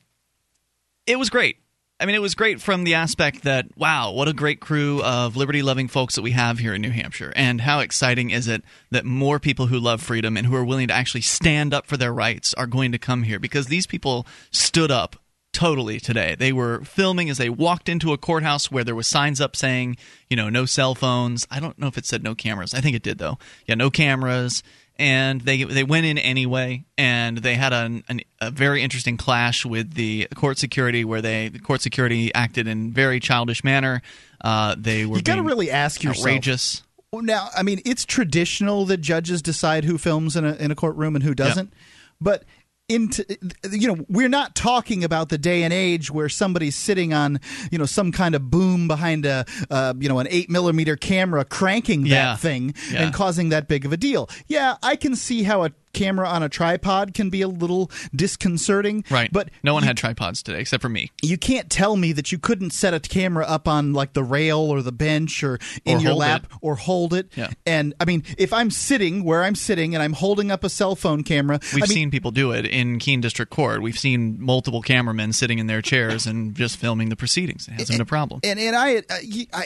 it 1.06 1.18
was 1.18 1.30
great. 1.30 1.58
I 2.00 2.06
mean, 2.06 2.16
it 2.16 2.22
was 2.22 2.34
great 2.34 2.60
from 2.60 2.84
the 2.84 2.96
aspect 2.96 3.44
that, 3.44 3.68
wow, 3.78 4.12
what 4.12 4.28
a 4.28 4.34
great 4.34 4.60
crew 4.60 5.04
of 5.04 5.36
liberty 5.38 5.62
loving 5.62 5.88
folks 5.88 6.16
that 6.16 6.24
we 6.24 6.32
have 6.32 6.58
here 6.58 6.74
in 6.74 6.82
New 6.82 6.90
Hampshire. 6.90 7.32
And 7.36 7.62
how 7.62 7.80
exciting 7.80 8.32
is 8.32 8.48
it 8.48 8.64
that 8.90 9.06
more 9.06 9.40
people 9.40 9.68
who 9.68 9.78
love 9.80 10.02
freedom 10.02 10.36
and 10.36 10.48
who 10.48 10.56
are 10.56 10.66
willing 10.66 10.88
to 10.88 10.96
actually 10.96 11.22
stand 11.22 11.76
up 11.76 11.86
for 11.86 11.98
their 11.98 12.12
rights 12.12 12.56
are 12.56 12.66
going 12.66 12.92
to 12.92 12.98
come 12.98 13.22
here? 13.22 13.38
Because 13.38 13.68
these 13.68 13.86
people 13.86 14.26
stood 14.50 14.90
up 14.90 15.16
totally 15.54 16.00
today. 16.00 16.34
They 16.34 16.52
were 16.52 16.84
filming 16.84 17.30
as 17.30 17.38
they 17.38 17.50
walked 17.50 17.88
into 17.88 18.14
a 18.14 18.18
courthouse 18.18 18.72
where 18.72 18.84
there 18.84 18.96
was 18.96 19.06
signs 19.06 19.40
up 19.40 19.56
saying, 19.56 19.98
you 20.28 20.36
know, 20.36 20.50
no 20.50 20.66
cell 20.66 20.96
phones. 20.96 21.46
I 21.52 21.60
don't 21.60 21.78
know 21.78 21.88
if 21.88 22.00
it 22.00 22.08
said 22.08 22.24
no 22.24 22.34
cameras. 22.34 22.74
I 22.74 22.82
think 22.82 22.96
it 22.96 23.04
did 23.04 23.20
though. 23.20 23.38
Yeah, 23.68 23.76
no 23.76 23.92
cameras. 23.92 24.64
And 25.02 25.42
they 25.42 25.64
they 25.64 25.84
went 25.84 26.06
in 26.06 26.20
anyway, 26.20 26.84
and 26.96 27.40
they 27.40 27.56
had 27.56 27.74
an, 27.74 28.04
an, 28.08 28.22
a 28.40 28.52
very 28.52 28.84
interesting 28.84 29.18
clash 29.18 29.66
with 29.66 29.96
the 29.96 30.28
court 30.36 30.60
security, 30.60 31.04
where 31.04 31.24
they 31.24 31.50
the 31.50 31.58
court 31.58 31.82
security 31.82 32.32
acted 32.36 32.68
in 32.68 32.94
very 32.94 33.20
childish 33.20 33.64
manner. 33.64 34.04
Uh, 34.40 34.76
they 34.78 35.08
were 35.08 35.18
You 35.18 35.24
got 35.24 35.38
to 35.38 35.42
really 35.42 35.72
ask 35.72 36.04
yourself. 36.04 36.28
outrageous. 36.28 36.84
Now, 37.12 37.50
I 37.58 37.64
mean, 37.64 37.82
it's 37.84 38.06
traditional 38.06 38.86
that 38.86 38.98
judges 38.98 39.42
decide 39.42 39.86
who 39.86 39.98
films 39.98 40.36
in 40.36 40.46
a 40.46 40.54
in 40.54 40.70
a 40.70 40.76
courtroom 40.76 41.16
and 41.16 41.24
who 41.24 41.34
doesn't, 41.34 41.74
but. 42.22 42.44
Into, 42.92 43.26
you 43.72 43.88
know, 43.88 44.06
we're 44.10 44.28
not 44.30 44.54
talking 44.56 45.04
about 45.04 45.30
the 45.30 45.38
day 45.38 45.64
and 45.64 45.72
age 45.74 46.12
where 46.12 46.28
somebody's 46.28 46.76
sitting 46.76 47.14
on, 47.14 47.40
you 47.72 47.78
know, 47.78 47.86
some 47.86 48.12
kind 48.12 48.36
of 48.36 48.52
boom 48.52 48.88
behind 48.88 49.26
a, 49.26 49.46
uh, 49.70 49.94
you 49.98 50.10
know, 50.10 50.20
an 50.20 50.28
eight 50.30 50.50
millimeter 50.50 50.96
camera 50.98 51.46
cranking 51.46 52.02
that 52.04 52.10
Yeah. 52.10 52.36
thing 52.36 52.74
Yeah. 52.92 53.04
and 53.04 53.14
causing 53.14 53.50
that 53.50 53.68
big 53.70 53.86
of 53.86 53.94
a 53.94 53.98
deal. 53.98 54.30
Yeah, 54.48 54.76
I 54.84 54.96
can 54.98 55.16
see 55.16 55.44
how 55.44 55.64
a 55.64 55.72
camera 55.94 56.28
on 56.28 56.44
a 56.44 56.50
tripod 56.50 57.14
can 57.14 57.30
be 57.30 57.42
a 57.42 57.48
little 57.48 57.90
disconcerting. 58.16 59.04
Right, 59.10 59.32
but 59.32 59.50
no 59.64 59.74
one 59.74 59.84
you 59.84 59.88
had 59.88 59.98
tripods 59.98 60.42
today 60.44 60.62
except 60.62 60.82
for 60.82 60.90
me. 60.90 61.12
you 61.22 61.38
can't 61.38 61.70
tell 61.70 61.96
me 61.98 62.12
that 62.14 62.32
you 62.32 62.38
couldn't 62.38 62.72
set 62.72 62.94
a 62.94 63.00
camera 63.00 63.46
up 63.46 63.68
on 63.68 63.94
like 63.94 64.14
the 64.14 64.24
rail 64.24 64.60
or 64.60 64.82
the 64.82 64.92
bench 64.92 65.44
or 65.44 65.60
in 65.86 65.98
Or 65.98 66.02
your 66.02 66.14
lap 66.14 66.46
it. 66.50 66.58
or 66.62 66.76
hold 66.76 67.14
it. 67.14 67.32
Yeah. 67.36 67.50
And 67.66 67.94
I 68.00 68.06
mean, 68.06 68.24
if 68.38 68.54
I'm 68.54 68.72
sitting 68.72 69.24
where 69.24 69.44
I'm 69.44 69.56
sitting 69.56 69.94
and 69.96 70.04
I'm 70.04 70.14
holding 70.14 70.52
up 70.52 70.64
a 70.64 70.70
cell 70.70 70.96
phone 70.96 71.24
camera, 71.24 71.60
We've 71.74 71.84
I 71.84 71.88
mean, 71.88 71.96
seen 71.96 72.12
people 72.12 72.32
do 72.32 72.52
it 72.52 72.66
in 72.66 73.00
Keene 73.00 73.22
District 73.22 73.52
Court. 73.52 73.82
We've 73.82 73.98
seen 74.00 74.38
multiple 74.42 74.82
cameramen 74.82 75.34
sitting 75.34 75.60
in 75.60 75.68
their 75.68 75.82
chairs 75.82 76.26
and 76.26 76.56
just 76.56 76.78
filming 76.78 77.10
the 77.10 77.16
proceedings. 77.16 77.68
It 77.68 77.72
hasn't 77.74 77.90
been 77.90 78.02
a 78.02 78.06
problem. 78.06 78.40
and 78.44 78.60
and 78.60 78.76
I, 78.76 79.04
I, 79.10 79.48
I, 79.54 79.66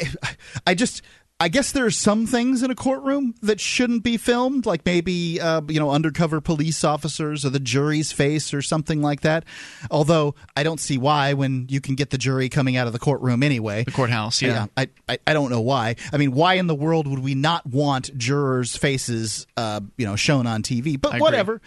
I 0.68 0.74
just. 0.74 1.02
I 1.38 1.50
guess 1.50 1.74
there 1.74 1.86
are 1.86 1.91
some 1.91 2.26
things 2.26 2.63
in 2.63 2.71
a 2.71 2.76
courtroom 2.76 3.36
that 3.41 3.60
shouldn't 3.60 4.04
be 4.04 4.15
filmed, 4.15 4.65
like 4.65 4.86
maybe 4.86 5.41
uh, 5.41 5.62
you 5.67 5.82
know 5.82 5.91
undercover 5.91 6.39
police 6.39 6.86
officers 6.86 7.43
or 7.43 7.50
the 7.50 7.60
jury's 7.60 8.13
face 8.13 8.54
or 8.54 8.62
something 8.62 9.02
like 9.02 9.19
that. 9.21 9.43
Although 9.91 10.36
I 10.56 10.63
don't 10.63 10.80
see 10.80 10.98
why 10.98 11.34
when 11.34 11.67
you 11.69 11.82
can 11.82 11.95
get 11.95 12.12
the 12.12 12.17
jury 12.17 12.48
coming 12.48 12.78
out 12.78 12.88
of 12.88 12.93
the 12.93 13.00
courtroom 13.00 13.43
anyway. 13.43 13.84
The 13.84 13.91
courthouse, 13.91 14.41
yeah. 14.41 14.67
I, 14.78 14.88
I 15.10 15.19
I 15.28 15.34
don't 15.34 15.52
know 15.52 15.60
why. 15.60 15.98
I 16.13 16.17
mean, 16.17 16.32
why 16.32 16.54
in 16.54 16.67
the 16.67 16.76
world 16.76 17.06
would 17.06 17.19
we 17.19 17.36
not 17.36 17.65
want 17.65 18.17
jurors' 18.17 18.78
faces, 18.78 19.45
uh, 19.58 19.82
you 19.98 20.06
know, 20.06 20.15
shown 20.15 20.48
on 20.48 20.63
TV? 20.63 21.00
But 21.00 21.15
I 21.15 21.17
whatever. 21.19 21.62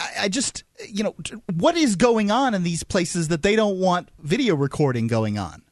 I, 0.00 0.10
I 0.22 0.28
just, 0.28 0.64
you 0.88 1.04
know, 1.04 1.14
what 1.54 1.76
is 1.76 1.94
going 1.94 2.32
on 2.32 2.54
in 2.54 2.64
these 2.64 2.82
places 2.82 3.28
that 3.28 3.42
they 3.42 3.54
don't 3.54 3.78
want 3.78 4.08
video 4.18 4.56
recording 4.56 5.06
going 5.06 5.38
on? 5.38 5.62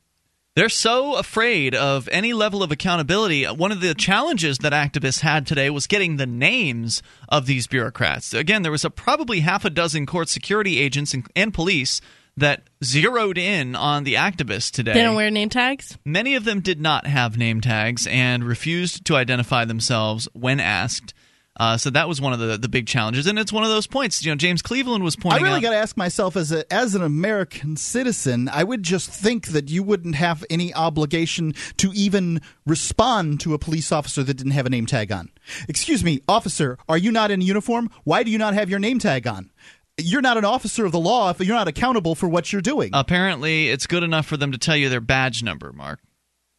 They're 0.57 0.69
so 0.69 1.17
afraid 1.17 1.75
of 1.75 2.09
any 2.13 2.33
level 2.33 2.63
of 2.63 2.71
accountability. 2.71 3.45
One 3.45 3.73
of 3.73 3.81
the 3.81 3.93
challenges 3.93 4.59
that 4.59 4.73
activists 4.73 5.21
had 5.21 5.49
today 5.49 5.69
was 5.69 5.89
getting 5.89 6.17
the 6.17 6.27
names 6.27 7.03
of 7.29 7.47
these 7.47 7.67
bureaucrats. 7.67 8.33
Again, 8.33 8.63
there 8.63 8.71
was 8.71 8.85
a 8.85 8.91
probably 8.91 9.41
half 9.41 9.65
a 9.65 9.71
dozen 9.71 10.07
court 10.07 10.29
security 10.29 10.79
agents 10.79 11.13
and, 11.13 11.27
and 11.35 11.53
police 11.53 12.01
that 12.37 12.69
zeroed 12.85 13.37
in 13.37 13.75
on 13.75 14.05
the 14.05 14.15
activists 14.15 14.71
today. 14.71 14.93
They 14.93 15.03
don't 15.03 15.17
wear 15.17 15.29
name 15.29 15.49
tags. 15.49 15.99
Many 16.05 16.37
of 16.37 16.45
them 16.45 16.61
did 16.61 16.81
not 16.81 17.09
have 17.09 17.37
name 17.37 17.61
tags 17.61 18.07
and 18.07 18.45
refused 18.45 19.05
to 19.07 19.17
identify 19.17 19.65
themselves 19.65 20.29
when 20.35 20.61
asked. 20.61 21.15
Uh, 21.57 21.77
so 21.77 21.89
that 21.91 22.09
was 22.09 22.21
one 22.21 22.33
of 22.33 22.41
the, 22.41 22.57
the 22.59 22.69
big 22.69 22.87
challenges, 22.87 23.29
and 23.29 23.39
it's 23.39 23.53
one 23.53 23.63
of 23.63 23.71
those 23.71 23.87
points. 23.87 24.25
You 24.25 24.33
know, 24.33 24.37
James 24.37 24.61
Cleveland 24.61 25.05
was 25.05 25.15
pointing. 25.15 25.45
I 25.45 25.49
really 25.49 25.61
got 25.61 25.71
to 25.71 25.77
ask 25.77 25.97
myself 25.97 26.37
as 26.37 26.51
a 26.51 26.71
as 26.73 26.97
an 26.97 27.03
American 27.03 27.77
citizen, 27.77 28.49
I 28.49 28.65
would 28.65 28.83
just 28.83 29.09
think 29.11 29.49
that 29.49 29.69
you 29.69 29.83
wouldn't 29.85 30.17
have 30.17 30.45
any 30.51 30.75
obligation 30.75 31.55
to 31.77 31.93
even 31.95 32.41
respond 32.67 33.39
to 33.41 33.55
a 33.55 33.59
police 33.59 33.93
officer 33.93 34.25
that 34.25 34.35
didn't 34.35 34.53
have 34.53 34.67
a 34.67 34.71
name 34.71 34.87
tag 34.87 35.13
on. 35.13 35.31
Excuse 35.69 36.03
me, 36.03 36.21
officer, 36.27 36.77
are 36.89 36.99
you 36.99 37.13
not 37.13 37.31
in 37.31 37.41
uniform? 37.41 37.89
Why 38.03 38.25
do 38.25 38.33
you 38.33 38.39
not 38.39 38.55
have 38.55 38.69
your 38.69 38.81
name 38.81 38.99
tag 38.99 39.27
on? 39.27 39.51
You're 39.97 40.23
not 40.23 40.37
an 40.37 40.45
officer 40.45 40.85
of 40.85 40.91
the 40.91 40.99
law 40.99 41.31
if 41.31 41.39
you're 41.39 41.55
not 41.55 41.69
accountable 41.69 42.17
for 42.17 42.29
what 42.29 42.53
you're 42.53 42.63
doing. 42.63 42.91
Apparently, 42.93 43.69
it's 43.69 43.87
good 43.87 44.03
enough 44.03 44.27
for 44.27 44.37
them 44.37 44.51
to 44.51 44.59
tell 44.59 44.77
you 44.77 44.89
their 44.89 45.01
badge 45.01 45.45
number, 45.45 45.73
Mark. 45.73 46.01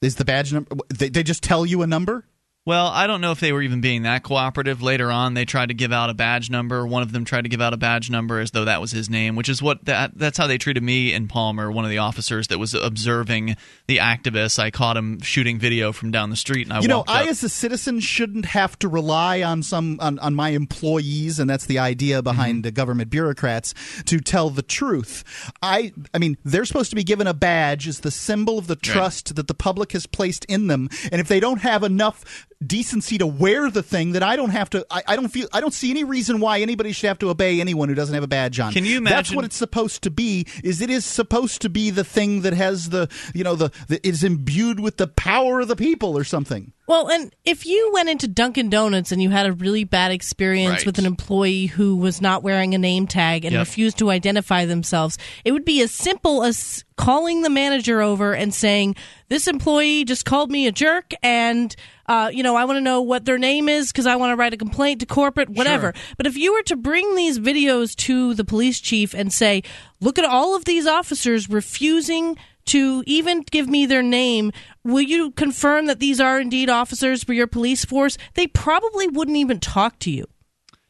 Is 0.02 0.16
the 0.16 0.24
badge 0.24 0.54
number? 0.54 0.74
They, 0.94 1.10
they 1.10 1.24
just 1.24 1.44
tell 1.44 1.66
you 1.66 1.82
a 1.82 1.88
number. 1.88 2.26
Well, 2.66 2.88
I 2.88 3.06
don't 3.06 3.22
know 3.22 3.32
if 3.32 3.40
they 3.40 3.52
were 3.54 3.62
even 3.62 3.80
being 3.80 4.02
that 4.04 4.24
cooperative. 4.24 4.82
Later 4.82 5.12
on, 5.12 5.36
they 5.36 5.46
tried 5.46 5.68
to 5.68 5.76
give 5.76 5.92
out 5.92 6.10
a 6.10 6.16
badge 6.16 6.50
number. 6.50 6.88
One 6.88 7.04
of 7.04 7.12
them 7.12 7.24
tried 7.24 7.44
to 7.44 7.50
give 7.50 7.62
out 7.62 7.74
a 7.76 7.78
badge 7.78 8.10
number 8.10 8.40
as 8.40 8.50
though 8.52 8.66
that 8.66 8.82
was 8.82 8.90
his 8.90 9.08
name, 9.08 9.36
which 9.36 9.50
is 9.50 9.62
what 9.62 9.86
that 9.86 10.18
that's 10.18 10.40
how 10.40 10.48
they 10.48 10.58
treated 10.58 10.82
me 10.82 11.14
and 11.14 11.30
Palmer. 11.30 11.72
One 11.72 11.86
of 11.86 11.92
the 11.92 12.00
officers 12.00 12.48
that 12.48 12.58
was 12.58 12.74
observing 12.74 13.56
the 13.86 13.98
activists. 13.98 14.58
I 14.58 14.72
caught 14.72 14.98
him 14.98 15.22
shooting 15.22 15.60
video 15.60 15.92
from 15.92 16.10
down 16.10 16.32
the 16.32 16.36
street, 16.36 16.66
and 16.66 16.74
I 16.74 16.80
you 16.80 16.88
know 16.88 17.04
I 17.08 17.26
up. 17.26 17.30
as 17.30 17.44
a 17.44 17.50
citizen 17.50 18.00
shouldn't 18.00 18.46
have 18.46 18.80
to 18.80 18.88
rely 18.88 19.44
on 19.44 19.62
some 19.62 20.00
on, 20.02 20.18
on 20.18 20.34
my 20.34 20.50
employees, 20.50 21.38
and 21.40 21.48
that's 21.48 21.68
the 21.68 21.78
idea 21.78 22.24
behind 22.24 22.46
Mm-hmm. 22.46 22.62
the 22.62 22.72
government 22.72 23.10
bureaucrats 23.12 23.74
to 24.06 24.20
tell 24.20 24.50
the 24.50 24.62
truth. 24.64 25.24
I 25.62 25.94
I 26.16 26.18
mean, 26.18 26.38
they're 26.44 26.66
supposed 26.66 26.90
to 26.90 26.96
be 26.96 27.04
given 27.04 27.28
a 27.28 27.34
badge 27.36 27.88
as 27.88 28.00
the 28.00 28.12
symbol 28.12 28.58
of 28.58 28.66
the 28.66 28.76
trust 28.76 29.36
that 29.36 29.48
the 29.48 29.54
public 29.54 29.92
has 29.92 30.06
placed 30.08 30.46
in 30.46 30.66
them, 30.68 30.90
and 31.12 31.22
if 31.22 31.28
they 31.28 31.40
don't 31.40 31.62
have 31.62 31.84
enough 31.84 32.48
decency 32.68 33.18
to 33.18 33.28
wear 33.28 33.70
the 33.70 33.84
thing 33.84 34.14
that 34.14 34.24
I 34.24 34.36
don't 34.36 34.50
have 34.50 34.70
to 34.72 34.86
I, 34.90 35.04
I 35.08 35.16
don't 35.16 35.30
feel 35.30 35.48
I 35.54 35.62
don't 35.62 35.74
see 35.74 35.92
any 35.92 36.04
reason 36.04 36.40
why 36.40 36.60
anybody 36.60 36.92
should 36.92 37.08
have 37.08 37.20
to 37.20 37.30
obey 37.30 37.62
anyone 37.62 37.90
who 37.90 37.96
doesn't 37.96 38.14
have 38.14 38.24
a 38.24 38.28
badge 38.28 38.60
on. 38.60 38.74
Can 38.74 38.86
you 38.86 38.98
imagine? 38.98 39.16
That's 39.16 39.36
what 39.36 39.46
it's 39.46 39.56
supposed 39.56 40.04
to 40.04 40.12
be 40.12 40.46
is 40.64 40.82
it 40.82 40.90
is 40.90 41.06
supposed 41.06 41.62
to 41.62 41.70
be 41.70 41.90
the 41.90 42.04
thing 42.04 42.42
that 42.42 42.54
has 42.54 42.90
the 42.90 43.10
you 43.34 43.44
know 43.44 43.56
the, 43.56 43.72
the 43.88 44.06
is 44.08 44.24
imbued 44.24 44.80
with 44.80 44.98
the 44.98 45.08
power 45.08 45.62
of 45.62 45.68
the 45.68 45.76
people 45.76 46.18
or 46.18 46.24
something. 46.24 46.74
Well, 46.88 47.08
and 47.10 47.34
if 47.44 47.66
you 47.66 47.90
went 47.94 48.10
into 48.10 48.28
Dunkin' 48.28 48.70
Donuts 48.70 49.12
and 49.12 49.20
you 49.22 49.32
had 49.32 49.48
a 49.48 49.54
really 49.54 49.84
bad 49.86 50.12
experience 50.12 50.80
Right. 50.80 50.86
with 50.86 51.00
an 51.00 51.06
employee 51.08 51.66
who 51.66 51.96
was 51.96 52.22
not 52.22 52.44
wearing 52.44 52.76
a 52.76 52.78
name 52.78 53.08
tag 53.08 53.44
and 53.44 53.54
Yep. 53.54 53.60
refused 53.60 53.98
to 53.98 54.12
identify 54.12 54.66
themselves, 54.66 55.18
it 55.44 55.52
would 55.52 55.66
be 55.66 55.82
as 55.82 55.92
simple 55.92 56.44
as 56.44 56.84
calling 56.96 57.42
the 57.42 57.50
manager 57.50 58.02
over 58.02 58.34
and 58.34 58.54
saying, 58.54 58.96
"This 59.30 59.48
employee 59.48 60.06
just 60.06 60.26
called 60.26 60.52
me 60.52 60.68
a 60.68 60.72
jerk, 60.72 61.14
and 61.24 61.76
uh, 62.08 62.30
you 62.32 62.44
know 62.44 62.56
I 62.56 62.66
want 62.66 62.78
to 62.78 62.82
know 62.82 63.02
what 63.02 63.26
their 63.26 63.40
name 63.40 63.68
is 63.68 63.92
because 63.92 64.06
I 64.06 64.16
want 64.16 64.32
to 64.32 64.36
write 64.36 64.54
a 64.54 64.58
complaint 64.58 65.00
to 65.00 65.08
corporate, 65.08 65.50
whatever." 65.50 65.92
But 66.18 66.28
if 66.28 66.38
you 66.38 66.54
were 66.54 66.64
to 66.64 66.76
bring 66.76 67.16
these 67.16 67.40
videos 67.40 67.96
to 67.96 68.36
the 68.36 68.46
police 68.46 68.80
chief 68.80 69.16
and 69.16 69.34
say, 69.34 69.64
"Look 70.02 70.20
at 70.20 70.26
all 70.26 70.56
of 70.56 70.66
these 70.66 70.86
officers 70.86 71.50
refusing." 71.50 72.38
To 72.66 73.04
even 73.06 73.42
give 73.42 73.68
me 73.68 73.86
their 73.86 74.04
name. 74.04 74.52
Will 74.84 75.02
you 75.02 75.32
confirm 75.32 75.86
that 75.86 76.00
these 76.00 76.20
are 76.20 76.40
indeed 76.40 76.70
officers 76.70 77.24
for 77.24 77.34
your 77.34 77.48
police 77.48 77.86
force? 77.86 78.18
They 78.34 78.48
probably 78.48 79.08
wouldn't 79.08 79.38
even 79.38 79.60
talk 79.60 80.00
to 80.00 80.12
you. 80.12 80.26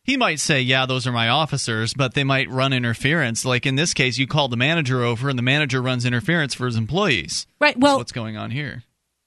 He 0.03 0.17
might 0.17 0.39
say, 0.39 0.61
"Yeah, 0.61 0.85
those 0.85 1.07
are 1.07 1.11
my 1.11 1.29
officers," 1.29 1.95
but 1.95 2.13
they 2.13 2.23
might 2.23 2.49
run 2.49 2.73
interference. 2.73 3.43
Like 3.43 3.65
in 3.65 3.75
this 3.75 3.93
case, 3.93 4.19
you 4.19 4.27
call 4.27 4.47
the 4.49 4.57
manager 4.57 5.03
over, 5.03 5.29
and 5.29 5.37
the 5.37 5.43
manager 5.43 5.81
runs 5.81 6.05
interference 6.05 6.53
for 6.53 6.67
his 6.67 6.75
employees. 6.75 7.47
Right. 7.59 7.73
That's 7.73 7.81
Well, 7.81 7.97
what's 7.97 8.11
going 8.11 8.37
on 8.37 8.51
here? 8.51 8.83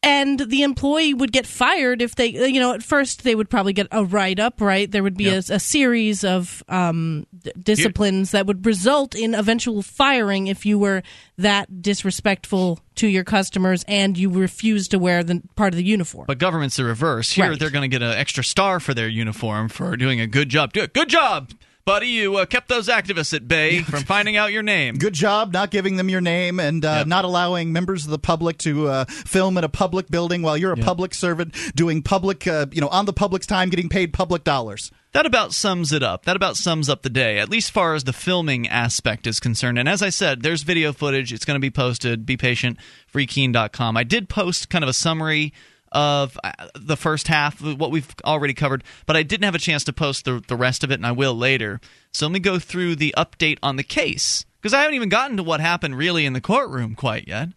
And 0.08 0.40
the 0.40 0.62
employee 0.62 1.12
would 1.14 1.32
get 1.32 1.46
fired 1.46 2.00
if 2.00 2.14
they, 2.14 2.28
you 2.28 2.60
know, 2.60 2.72
at 2.72 2.82
first 2.82 3.24
they 3.24 3.34
would 3.34 3.50
probably 3.50 3.72
get 3.72 3.86
a 3.92 4.04
write 4.04 4.40
up, 4.40 4.60
right? 4.60 4.90
There 4.90 5.02
would 5.02 5.16
be 5.16 5.24
Yep. 5.24 5.44
a, 5.50 5.54
a 5.54 5.60
series 5.60 6.24
of 6.24 6.62
um, 6.68 7.26
d- 7.38 7.52
disciplines 7.62 8.30
that 8.30 8.46
would 8.46 8.64
result 8.64 9.14
in 9.14 9.34
eventual 9.34 9.82
firing 9.82 10.46
if 10.46 10.64
you 10.64 10.78
were 10.78 11.02
that 11.36 11.82
disrespectful 11.82 12.80
to 12.96 13.06
your 13.06 13.24
customers 13.24 13.84
and 13.86 14.16
you 14.16 14.30
refused 14.30 14.90
to 14.92 14.98
wear 14.98 15.22
the 15.22 15.42
part 15.56 15.72
of 15.72 15.76
the 15.76 15.84
uniform. 15.84 16.24
But 16.26 16.38
government's 16.38 16.76
the 16.76 16.84
reverse. 16.84 17.30
Here, 17.32 17.50
Right. 17.50 17.58
they're 17.58 17.70
going 17.70 17.88
to 17.88 17.94
get 17.94 18.02
an 18.02 18.12
extra 18.16 18.42
star 18.42 18.80
for 18.80 18.94
their 18.94 19.08
uniform 19.08 19.68
for 19.68 19.96
doing 19.96 20.20
a 20.20 20.26
good 20.26 20.48
job. 20.48 20.72
Do- 20.72 20.82
it. 20.82 20.94
Good 20.94 21.08
job, 21.08 21.50
buddy. 21.88 22.08
You 22.08 22.36
uh, 22.36 22.44
kept 22.44 22.68
those 22.68 22.88
activists 22.88 23.32
at 23.32 23.48
bay 23.48 23.80
from 23.80 24.02
finding 24.04 24.36
out 24.36 24.52
your 24.52 24.62
name. 24.62 24.96
Good 24.96 25.14
job 25.14 25.54
not 25.54 25.70
giving 25.70 25.96
them 25.96 26.10
your 26.10 26.20
name 26.20 26.60
and 26.60 26.84
uh, 26.84 26.96
Yep. 26.98 27.06
not 27.06 27.24
allowing 27.24 27.72
members 27.72 28.04
of 28.04 28.10
the 28.10 28.18
public 28.18 28.58
to 28.58 28.88
uh, 28.88 29.04
film 29.06 29.56
in 29.56 29.64
a 29.64 29.68
public 29.68 30.08
building 30.08 30.42
while 30.42 30.56
you're 30.56 30.72
a 30.72 30.76
public 30.76 31.14
servant 31.14 31.54
doing 31.74 32.02
public, 32.02 32.46
uh, 32.46 32.66
you 32.72 32.80
know, 32.80 32.88
on 32.88 33.06
the 33.06 33.12
public's 33.12 33.46
time, 33.46 33.70
getting 33.70 33.88
paid 33.88 34.12
public 34.12 34.44
dollars. 34.44 34.90
That 35.12 35.24
about 35.24 35.54
sums 35.54 35.92
it 35.92 36.02
up. 36.02 36.26
That 36.26 36.36
about 36.36 36.58
sums 36.58 36.90
up 36.90 37.00
the 37.02 37.08
day, 37.08 37.38
at 37.38 37.48
least 37.48 37.70
far 37.70 37.94
as 37.94 38.04
the 38.04 38.12
filming 38.12 38.68
aspect 38.68 39.26
is 39.26 39.40
concerned. 39.40 39.78
And 39.78 39.88
as 39.88 40.02
I 40.02 40.10
said, 40.10 40.42
there's 40.42 40.62
video 40.62 40.92
footage. 40.92 41.32
It's 41.32 41.46
going 41.46 41.56
to 41.56 41.60
be 41.60 41.70
posted. 41.70 42.26
Be 42.26 42.36
patient. 42.36 42.76
Freekeen.com. 43.12 43.96
I 43.96 44.04
did 44.04 44.28
post 44.28 44.68
kind 44.68 44.84
of 44.84 44.90
a 44.90 44.92
summary 44.92 45.54
of 45.92 46.38
uh, 46.44 46.52
the 46.74 46.96
first 46.96 47.28
half 47.28 47.60
what 47.60 47.90
we've 47.90 48.08
already 48.24 48.54
covered, 48.54 48.84
but 49.06 49.16
I 49.16 49.22
didn't 49.22 49.44
have 49.44 49.54
a 49.54 49.58
chance 49.58 49.84
to 49.84 49.92
post 49.92 50.24
the, 50.24 50.42
the 50.46 50.56
rest 50.56 50.84
of 50.84 50.90
it, 50.90 50.94
and 50.94 51.06
I 51.06 51.12
will 51.12 51.34
later. 51.34 51.80
So 52.12 52.26
let 52.26 52.32
me 52.32 52.40
go 52.40 52.58
through 52.58 52.96
the 52.96 53.14
update 53.16 53.58
on 53.62 53.76
the 53.76 53.82
case, 53.82 54.44
because 54.60 54.74
I 54.74 54.80
haven't 54.80 54.94
even 54.94 55.08
gotten 55.08 55.36
to 55.36 55.42
what 55.42 55.60
happened 55.60 55.96
really 55.96 56.26
in 56.26 56.32
the 56.32 56.40
courtroom 56.40 56.94
quite 56.94 57.26
yet. 57.28 57.48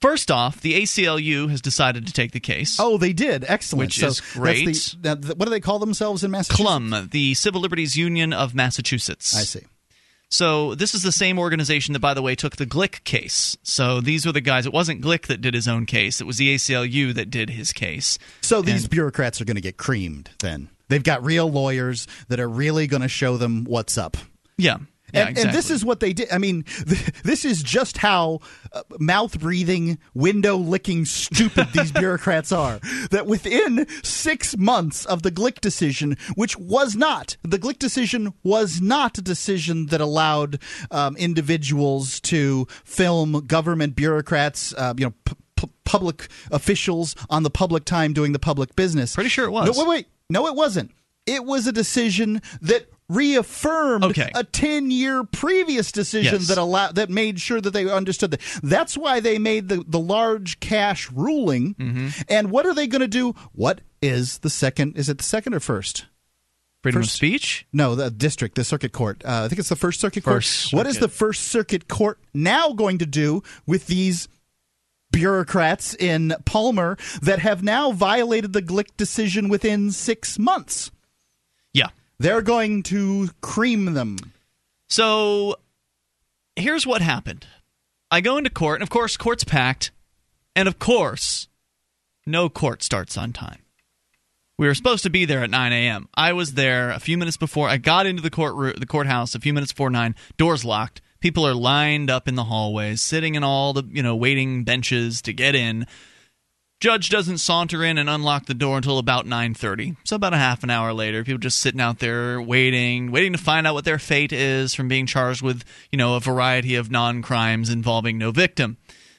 First 0.00 0.30
off, 0.30 0.60
the 0.60 0.74
ACLU 0.82 1.48
has 1.48 1.62
decided 1.62 2.06
to 2.06 2.12
take 2.12 2.32
the 2.32 2.40
case. 2.40 2.76
Oh, 2.78 2.98
they 2.98 3.14
did. 3.14 3.42
Excellent. 3.48 3.86
Which 3.86 4.00
so 4.00 4.08
is 4.08 4.20
great. 4.20 4.66
the- 4.66 4.96
now, 5.02 5.14
th- 5.14 5.36
what 5.36 5.46
do 5.46 5.50
they 5.50 5.60
call 5.60 5.78
themselves 5.78 6.22
in 6.22 6.30
Massachusetts? 6.30 6.62
CLUM, 6.62 7.08
the 7.10 7.32
Civil 7.32 7.62
Liberties 7.62 7.96
Union 7.96 8.34
of 8.34 8.54
Massachusetts. 8.54 9.34
I 9.34 9.44
see. 9.44 9.62
So 10.34 10.74
this 10.74 10.96
is 10.96 11.04
the 11.04 11.12
same 11.12 11.38
organization 11.38 11.92
that, 11.92 12.00
by 12.00 12.12
the 12.12 12.20
way, 12.20 12.34
took 12.34 12.56
the 12.56 12.66
Glik 12.66 13.04
case. 13.04 13.56
So 13.62 14.00
these 14.00 14.26
were 14.26 14.32
the 14.32 14.40
guys. 14.40 14.66
It 14.66 14.72
wasn't 14.72 15.00
Glik 15.00 15.28
that 15.28 15.40
did 15.40 15.54
his 15.54 15.68
own 15.68 15.86
case. 15.86 16.20
It 16.20 16.26
was 16.26 16.38
the 16.38 16.52
ACLU 16.56 17.14
that 17.14 17.30
did 17.30 17.50
his 17.50 17.72
case. 17.72 18.18
So 18.40 18.60
these 18.60 18.88
bureaucrats 18.88 19.40
are 19.40 19.44
going 19.44 19.54
to 19.54 19.60
get 19.60 19.76
creamed 19.76 20.30
then. 20.40 20.70
They've 20.88 21.04
got 21.04 21.24
real 21.24 21.48
lawyers 21.48 22.08
that 22.26 22.40
are 22.40 22.48
really 22.48 22.88
going 22.88 23.02
to 23.02 23.08
show 23.08 23.36
them 23.36 23.62
what's 23.62 23.96
up. 23.96 24.16
Yeah. 24.58 24.78
Yeah, 25.14 25.28
and, 25.28 25.38
and 25.38 25.52
this 25.52 25.70
is 25.70 25.84
what 25.84 26.00
they 26.00 26.12
did. 26.12 26.28
I 26.32 26.38
mean, 26.38 26.64
th- 26.64 27.22
this 27.22 27.44
is 27.44 27.62
just 27.62 27.98
how 27.98 28.40
uh, 28.72 28.82
mouth 28.98 29.38
breathing, 29.38 29.98
window 30.14 30.56
licking 30.56 31.04
stupid 31.04 31.68
these 31.72 31.92
bureaucrats 32.00 32.52
are. 32.52 32.80
That 33.10 33.26
within 33.26 33.86
six 34.02 34.56
months 34.56 35.04
of 35.06 35.22
the 35.22 35.30
Glik 35.30 35.60
decision, 35.60 36.16
which 36.34 36.58
was 36.58 36.96
not, 36.96 37.36
the 37.42 37.58
Glik 37.58 37.78
decision 37.78 38.34
was 38.42 38.80
not 38.80 39.18
a 39.18 39.22
decision 39.22 39.86
that 39.86 40.00
allowed 40.00 40.58
um, 40.90 41.16
individuals 41.16 42.20
to 42.22 42.66
film 42.84 43.46
government 43.46 43.96
bureaucrats, 43.96 44.74
uh, 44.74 44.94
you 44.96 45.06
know, 45.06 45.14
p- 45.24 45.34
p- 45.56 45.70
public 45.84 46.28
officials 46.50 47.14
on 47.30 47.42
the 47.42 47.50
public 47.50 47.84
time 47.84 48.12
doing 48.12 48.32
the 48.32 48.38
public 48.38 48.74
business. 48.76 49.14
Pretty 49.14 49.30
sure 49.30 49.46
it 49.46 49.50
was. 49.50 49.66
No, 49.76 49.84
wait, 49.84 49.88
wait. 49.88 50.06
No, 50.30 50.46
it 50.46 50.54
wasn't. 50.54 50.90
It 51.26 51.44
was 51.44 51.66
a 51.66 51.72
decision 51.72 52.42
that 52.60 52.86
reaffirmed 53.08 54.04
Okay. 54.04 54.30
a 54.34 54.44
10 54.44 54.90
year 54.90 55.24
previous 55.24 55.92
decision 55.92 56.38
Yes. 56.40 56.48
that 56.48 56.58
allow 56.58 56.90
that 56.92 57.10
made 57.10 57.38
sure 57.40 57.60
that 57.60 57.70
they 57.72 57.90
understood 57.90 58.30
that 58.30 58.40
that's 58.62 58.96
why 58.96 59.20
they 59.20 59.38
made 59.38 59.68
the, 59.68 59.84
the 59.86 59.98
large 60.00 60.58
cash 60.60 61.10
ruling 61.12 61.74
Mm-hmm. 61.74 62.08
and 62.28 62.50
what 62.50 62.64
are 62.66 62.72
they 62.74 62.86
going 62.86 63.00
to 63.02 63.08
do 63.08 63.34
what 63.52 63.82
is 64.00 64.38
the 64.38 64.50
second 64.50 64.96
is 64.96 65.08
it 65.08 65.18
the 65.18 65.24
second 65.24 65.52
or 65.54 65.60
first 65.60 66.06
freedom 66.82 67.02
of 67.02 67.10
speech. 67.10 67.66
no 67.74 67.94
the 67.94 68.10
district 68.10 68.54
the 68.54 68.64
circuit 68.64 68.92
court 68.92 69.22
uh, 69.26 69.42
i 69.44 69.48
think 69.48 69.58
it's 69.58 69.68
the 69.68 69.76
first 69.76 70.00
circuit 70.00 70.24
court 70.24 70.36
First 70.36 70.72
what 70.72 70.86
is 70.86 70.98
the 70.98 71.08
first 71.08 71.42
circuit 71.48 71.88
court 71.88 72.18
now 72.32 72.72
going 72.72 72.96
to 72.98 73.06
do 73.06 73.42
with 73.66 73.86
these 73.86 74.28
bureaucrats 75.12 75.94
in 75.94 76.34
palmer 76.44 76.96
that 77.22 77.38
have 77.38 77.62
now 77.62 77.92
violated 77.92 78.52
the 78.52 78.62
glik 78.62 78.88
decision 78.96 79.48
within 79.48 79.90
six 79.92 80.38
months 80.38 80.90
Yeah. 81.74 81.88
They're 82.24 82.40
going 82.40 82.82
to 82.82 83.28
cream 83.42 83.92
them 83.92 84.16
So 84.88 85.56
here's 86.56 86.86
what 86.86 87.02
happened. 87.02 87.46
I 88.10 88.22
go 88.22 88.38
into 88.38 88.48
court, 88.48 88.76
and 88.76 88.82
of 88.82 88.88
course, 88.88 89.16
court's 89.18 89.44
packed, 89.44 89.90
and 90.56 90.66
of 90.66 90.78
course, 90.78 91.48
no 92.26 92.48
court 92.48 92.82
starts 92.82 93.18
on 93.18 93.32
time. 93.32 93.60
We 94.56 94.66
were 94.66 94.74
supposed 94.74 95.02
to 95.02 95.10
be 95.10 95.24
there 95.26 95.42
at 95.42 95.50
9 95.50 95.72
a.m. 95.72 96.08
I 96.14 96.32
was 96.32 96.54
there 96.54 96.90
a 96.90 97.00
few 97.00 97.18
minutes 97.18 97.36
before. 97.36 97.68
I 97.68 97.76
got 97.76 98.06
into 98.06 98.22
the 98.22 98.30
court 98.30 98.80
the 98.80 98.86
courthouse 98.86 99.34
a 99.34 99.40
few 99.40 99.52
minutes 99.52 99.72
before 99.72 99.90
nine. 99.90 100.14
Doors 100.38 100.64
locked. 100.64 101.02
People 101.20 101.46
are 101.46 101.54
lined 101.54 102.08
up 102.08 102.28
in 102.28 102.36
the 102.36 102.44
hallways, 102.44 103.02
sitting 103.02 103.34
in 103.34 103.42
all 103.42 103.72
the 103.72 103.82
you 103.90 104.02
know 104.02 104.16
waiting 104.16 104.64
benches 104.64 105.20
to 105.22 105.32
get 105.32 105.54
in. 105.54 105.86
Judge 106.84 107.08
doesn't 107.08 107.38
saunter 107.38 107.82
in 107.82 107.96
and 107.96 108.10
unlock 108.10 108.44
the 108.44 108.52
door 108.52 108.76
until 108.76 108.98
about 108.98 109.24
9:30. 109.24 109.96
So 110.04 110.16
about 110.16 110.34
a 110.34 110.36
half 110.36 110.62
an 110.62 110.68
hour 110.68 110.92
later, 110.92 111.24
people 111.24 111.38
just 111.38 111.58
sitting 111.58 111.80
out 111.80 111.98
there 111.98 112.42
waiting, 112.42 113.10
waiting 113.10 113.32
to 113.32 113.38
find 113.38 113.66
out 113.66 113.72
what 113.72 113.86
their 113.86 113.98
fate 113.98 114.34
is 114.34 114.74
from 114.74 114.86
being 114.86 115.06
charged 115.06 115.40
with, 115.40 115.64
you 115.90 115.96
know, 115.96 116.14
a 116.14 116.20
variety 116.20 116.74
of 116.74 116.90
non-crimes 116.90 117.70
involving 117.70 118.18
no 118.18 118.32
victim, 118.32 118.76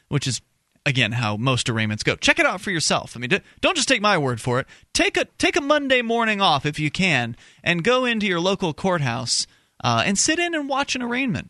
which 0.09 0.27
is 0.27 0.41
again 0.85 1.13
how 1.13 1.37
most 1.37 1.67
arraignments 1.67 2.03
go. 2.03 2.15
Check 2.15 2.37
it 2.37 2.45
out 2.45 2.61
for 2.61 2.69
yourself. 2.69 3.17
I 3.17 3.19
mean, 3.19 3.31
don't 3.61 3.75
just 3.75 3.87
take 3.87 3.99
my 3.99 4.15
word 4.15 4.39
for 4.39 4.59
it. 4.59 4.67
Take 4.93 5.17
a 5.17 5.25
take 5.39 5.55
a 5.55 5.61
Monday 5.61 6.03
morning 6.03 6.41
off 6.41 6.67
if 6.67 6.77
you 6.77 6.91
can 6.91 7.35
and 7.63 7.83
go 7.83 8.05
into 8.05 8.27
your 8.27 8.39
local 8.39 8.75
courthouse 8.75 9.47
uh, 9.83 10.03
and 10.05 10.19
sit 10.19 10.37
in 10.37 10.53
and 10.53 10.69
watch 10.69 10.95
an 10.95 11.01
arraignment 11.01 11.49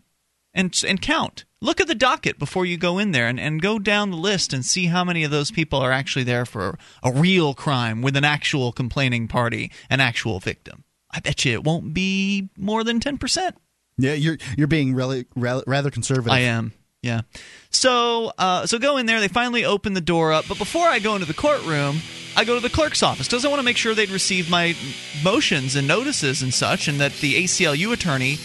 and 0.55 0.73
and 0.87 1.01
count. 1.01 1.45
Look 1.61 1.81
at 1.81 1.87
the 1.87 1.95
docket 1.95 2.39
before 2.39 2.65
you 2.65 2.77
go 2.77 2.97
in 2.97 3.11
there 3.11 3.27
and, 3.27 3.39
and 3.39 3.61
go 3.61 3.79
down 3.79 4.11
the 4.11 4.17
list 4.17 4.53
and 4.53 4.63
see 4.63 4.87
how 4.87 5.03
many 5.03 5.23
of 5.23 5.31
those 5.31 5.51
people 5.51 5.79
are 5.79 5.91
actually 5.91 6.23
there 6.23 6.45
for 6.45 6.77
a 7.03 7.11
real 7.11 7.53
crime 7.53 8.01
with 8.01 8.15
an 8.15 8.23
actual 8.23 8.71
complaining 8.71 9.27
party, 9.27 9.71
an 9.89 9.99
actual 9.99 10.39
victim. 10.39 10.83
I 11.11 11.19
bet 11.19 11.43
you 11.45 11.53
it 11.53 11.63
won't 11.63 11.93
be 11.93 12.49
more 12.57 12.83
than 12.83 12.99
10%. 12.99 13.53
Yeah, 13.97 14.13
you're 14.13 14.37
you're 14.57 14.67
being 14.67 14.93
really 14.93 15.25
rather 15.35 15.89
conservative. 15.89 16.31
I 16.31 16.39
am. 16.39 16.73
Yeah. 17.01 17.21
So 17.69 18.31
uh, 18.37 18.65
so 18.65 18.79
go 18.79 18.97
in 18.97 19.05
there. 19.05 19.19
They 19.19 19.27
finally 19.27 19.63
open 19.63 19.93
the 19.93 20.01
door 20.01 20.33
up, 20.33 20.45
but 20.47 20.57
before 20.57 20.87
I 20.87 20.99
go 20.99 21.13
into 21.15 21.27
the 21.27 21.33
courtroom, 21.33 21.99
I 22.35 22.43
go 22.43 22.55
to 22.55 22.59
the 22.59 22.69
clerk's 22.69 23.03
office 23.03 23.27
because 23.27 23.45
I 23.45 23.47
want 23.47 23.59
to 23.59 23.65
make 23.65 23.77
sure 23.77 23.93
they'd 23.93 24.09
received 24.09 24.49
my 24.49 24.75
motions 25.23 25.75
and 25.75 25.87
notices 25.87 26.41
and 26.41 26.53
such, 26.53 26.87
and 26.87 26.99
that 26.99 27.13
the 27.13 27.43
ACLU 27.43 27.93
attorney 27.93 28.37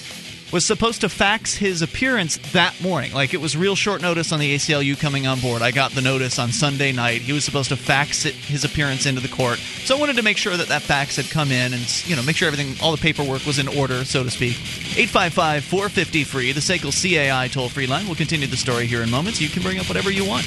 was 0.52 0.64
supposed 0.64 1.00
to 1.02 1.08
fax 1.08 1.54
his 1.54 1.82
appearance 1.82 2.38
that 2.52 2.80
morning. 2.80 3.12
Like 3.12 3.34
it 3.34 3.40
was 3.40 3.56
real 3.56 3.76
short 3.76 4.02
notice 4.02 4.32
on 4.32 4.40
the 4.40 4.54
ACLU 4.54 4.98
coming 4.98 5.26
on 5.26 5.40
board. 5.40 5.62
I 5.62 5.70
got 5.70 5.92
the 5.92 6.00
notice 6.00 6.38
on 6.38 6.50
Sunday 6.50 6.92
night. 6.92 7.22
He 7.22 7.32
was 7.32 7.44
supposed 7.44 7.68
to 7.68 7.76
fax 7.76 8.24
it, 8.26 8.34
his 8.34 8.64
appearance 8.64 9.06
into 9.06 9.20
the 9.20 9.28
court. 9.28 9.58
So 9.58 9.96
I 9.96 10.00
wanted 10.00 10.16
to 10.16 10.22
make 10.22 10.36
sure 10.36 10.56
that 10.56 10.68
that 10.68 10.82
fax 10.82 11.16
had 11.16 11.30
come 11.30 11.52
in 11.52 11.72
and 11.72 12.04
you 12.06 12.16
know 12.16 12.22
make 12.22 12.36
sure 12.36 12.48
everything, 12.48 12.74
all 12.82 12.92
the 12.92 13.00
paperwork 13.00 13.46
was 13.46 13.58
in 13.58 13.68
order, 13.68 14.04
so 14.04 14.22
to 14.22 14.30
speak. 14.30 14.54
855-450 14.54 16.26
free, 16.26 16.52
the 16.52 16.60
SACL 16.60 16.90
CAI 16.92 17.48
toll 17.48 17.68
free 17.68 17.86
line. 17.86 18.06
We'll 18.06 18.16
continue 18.16 18.46
the 18.46 18.56
story 18.56 18.86
here 18.86 19.02
in 19.02 19.10
moments. 19.10 19.40
You 19.40 19.48
can 19.48 19.62
bring 19.62 19.78
up 19.78 19.88
whatever 19.88 20.10
you 20.10 20.26
want. 20.26 20.46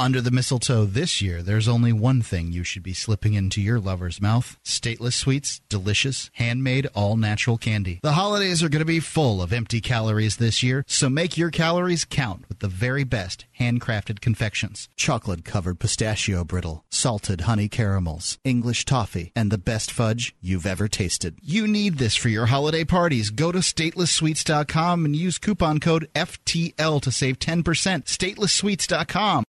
Under 0.00 0.22
the 0.22 0.30
mistletoe 0.30 0.86
this 0.86 1.20
year, 1.20 1.42
there's 1.42 1.68
only 1.68 1.92
one 1.92 2.22
thing 2.22 2.52
you 2.52 2.64
should 2.64 2.82
be 2.82 2.94
slipping 2.94 3.34
into 3.34 3.60
your 3.60 3.78
lover's 3.78 4.18
mouth 4.18 4.56
Stateless 4.64 5.12
Sweets, 5.12 5.60
delicious, 5.68 6.30
handmade, 6.36 6.88
all 6.94 7.18
natural 7.18 7.58
candy. 7.58 8.00
The 8.02 8.12
holidays 8.12 8.62
are 8.62 8.70
going 8.70 8.80
to 8.80 8.86
be 8.86 9.00
full 9.00 9.42
of 9.42 9.52
empty 9.52 9.82
calories 9.82 10.38
this 10.38 10.62
year, 10.62 10.84
so 10.86 11.10
make 11.10 11.36
your 11.36 11.50
calories 11.50 12.06
count 12.06 12.48
with 12.48 12.60
the 12.60 12.66
very 12.66 13.04
best 13.04 13.44
handcrafted 13.58 14.22
confections 14.22 14.88
chocolate 14.96 15.44
covered 15.44 15.78
pistachio 15.78 16.44
brittle, 16.44 16.82
salted 16.90 17.42
honey 17.42 17.68
caramels, 17.68 18.38
English 18.42 18.86
toffee, 18.86 19.32
and 19.36 19.50
the 19.50 19.58
best 19.58 19.90
fudge 19.92 20.34
you've 20.40 20.64
ever 20.64 20.88
tasted. 20.88 21.38
You 21.42 21.68
need 21.68 21.98
this 21.98 22.16
for 22.16 22.30
your 22.30 22.46
holiday 22.46 22.84
parties. 22.84 23.28
Go 23.28 23.52
to 23.52 23.58
statelesssweets.com 23.58 25.04
and 25.04 25.14
use 25.14 25.36
coupon 25.36 25.78
code 25.78 26.08
FTL 26.14 27.02
to 27.02 27.12
save 27.12 27.38
10%. 27.38 27.62
Statelesssweets.com. 28.06 29.44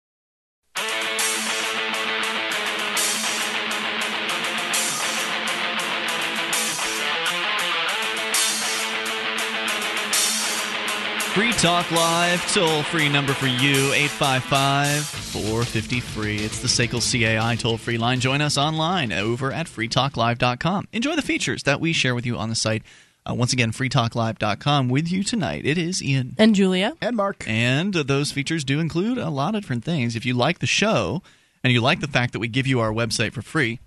Free 11.40 11.54
Talk 11.54 11.90
Live, 11.90 12.54
toll 12.54 12.84
free 12.84 13.08
number 13.08 13.32
for 13.32 13.48
you, 13.48 13.94
855 13.94 15.06
450 15.06 16.00
free. 16.02 16.36
It's 16.40 16.60
the 16.60 16.68
SACL 16.68 17.00
CAI 17.00 17.56
toll 17.56 17.78
free 17.78 17.98
line. 17.98 18.20
Join 18.20 18.42
us 18.42 18.58
online 18.58 19.14
over 19.14 19.50
at 19.50 19.68
freetalklive.com. 19.68 20.90
Enjoy 20.92 21.16
the 21.16 21.22
features 21.22 21.64
that 21.64 21.80
we 21.80 21.94
share 21.94 22.14
with 22.14 22.26
you 22.26 22.36
on 22.36 22.50
the 22.50 22.56
site. 22.56 22.84
Uh, 23.26 23.36
once 23.36 23.54
again, 23.54 23.72
freetalklive.com. 23.72 24.90
With 24.90 25.10
you 25.10 25.24
tonight, 25.24 25.66
it 25.66 25.78
is 25.78 26.04
Ian. 26.04 26.36
And 26.38 26.56
Julia. 26.56 26.98
And 27.02 27.16
Mark. 27.16 27.46
And 27.48 27.96
uh, 27.96 28.04
those 28.04 28.34
features 28.34 28.66
do 28.66 28.82
include 28.82 29.18
a 29.18 29.30
lot 29.30 29.56
of 29.56 29.62
different 29.62 29.86
things. 29.86 30.18
If 30.18 30.26
you 30.26 30.34
like 30.34 30.60
the 30.60 30.68
show 30.68 31.24
and 31.64 31.72
you 31.72 31.80
like 31.80 32.02
the 32.02 32.10
fact 32.10 32.34
that 32.34 32.40
we 32.40 32.50
give 32.50 32.68
you 32.68 32.82
our 32.82 32.92
website 32.92 33.32
for 33.32 33.42
free, 33.42 33.80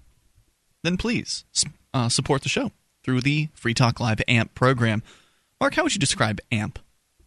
then 0.83 0.97
please 0.97 1.45
uh, 1.93 2.09
support 2.09 2.45
the 2.45 2.49
show 2.49 2.73
through 3.05 3.21
the 3.21 3.51
Free 3.53 3.75
Talk 3.75 4.01
Live 4.01 4.23
AMP 4.27 4.55
program. 4.55 5.03
Mark, 5.61 5.75
how 5.75 5.83
would 5.83 5.93
you 5.93 6.01
describe 6.01 6.41
AMP? 6.51 6.79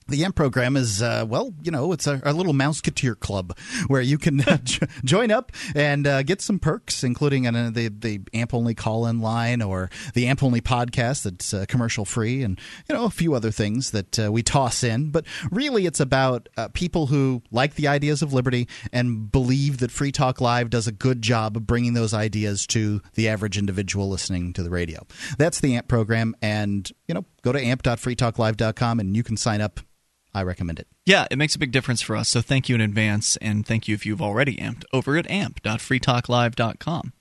The 0.08 0.24
AMP 0.24 0.36
program 0.36 0.78
is, 0.78 1.02
uh, 1.02 1.26
well, 1.28 1.56
you 1.64 1.72
know, 1.72 1.92
it's 1.92 2.06
a, 2.06 2.22
a 2.24 2.32
little 2.32 2.54
Mouseketeer 2.54 3.20
club 3.20 3.58
where 3.88 4.02
you 4.02 4.20
can 4.20 4.40
uh, 4.48 4.60
join 5.04 5.32
up 5.32 5.52
and 5.74 6.06
uh, 6.06 6.22
get 6.22 6.42
some 6.42 6.60
perks, 6.60 7.04
including 7.04 7.48
uh, 7.48 7.72
the 7.74 7.88
the 7.88 8.22
AMP 8.32 8.54
only 8.54 8.76
call 8.76 9.08
in 9.08 9.20
line 9.20 9.64
or 9.64 9.90
the 10.14 10.28
AMP 10.28 10.44
only 10.44 10.62
podcast 10.62 11.24
that's 11.24 11.56
uh, 11.56 11.66
commercial 11.68 12.06
free, 12.06 12.44
and 12.44 12.60
you 12.88 12.94
know 12.94 13.06
a 13.06 13.10
few 13.10 13.34
other 13.34 13.50
things 13.50 13.90
that 13.92 14.20
uh, 14.20 14.32
we 14.32 14.44
toss 14.44 14.84
in. 14.84 15.10
But 15.10 15.26
really, 15.50 15.88
it's 15.88 16.00
about 16.00 16.50
people 16.74 17.08
who 17.08 17.42
like 17.50 17.74
the 17.74 17.88
ideas 17.88 18.22
of 18.22 18.32
liberty 18.32 18.68
and 18.94 19.32
believe 19.32 19.80
that 19.80 19.90
Free 19.90 20.12
Talk 20.12 20.40
Live 20.40 20.70
does 20.70 20.86
a 20.86 20.92
good 20.92 21.24
job 21.24 21.58
of 21.58 21.66
bringing 21.66 21.96
those 21.96 22.14
ideas 22.14 22.68
to 22.68 23.02
the 23.16 23.28
average 23.28 23.58
individual 23.58 24.08
listening 24.08 24.54
to 24.54 24.62
the 24.62 24.70
radio. 24.70 25.08
That's 25.40 25.62
the 25.62 25.78
AMP 25.78 25.88
program, 25.88 26.36
and 26.44 26.88
you 27.08 27.16
know, 27.16 27.26
go 27.42 27.52
to 27.52 27.60
amp.freetalklive.com 27.60 29.00
and 29.00 29.18
you 29.18 29.24
can 29.24 29.36
sign 29.36 29.62
up 29.62 29.80
I 30.36 30.44
recommend 30.44 30.80
it. 30.80 30.88
Yeah, 31.06 31.26
it 31.32 31.38
makes 31.38 31.56
a 31.56 31.60
big 31.60 31.72
difference 31.72 32.02
for 32.02 32.16
us. 32.16 32.28
So 32.28 32.42
thank 32.42 32.68
you 32.68 32.76
in 32.76 32.82
advance, 32.82 33.38
and 33.38 33.66
thank 33.66 33.88
you 33.88 33.96
if 33.96 34.06
you've 34.06 34.22
already 34.22 34.58
amped 34.58 34.84
over 34.92 35.18
at 35.18 35.30
amp.freetalklive.com. 35.32 37.14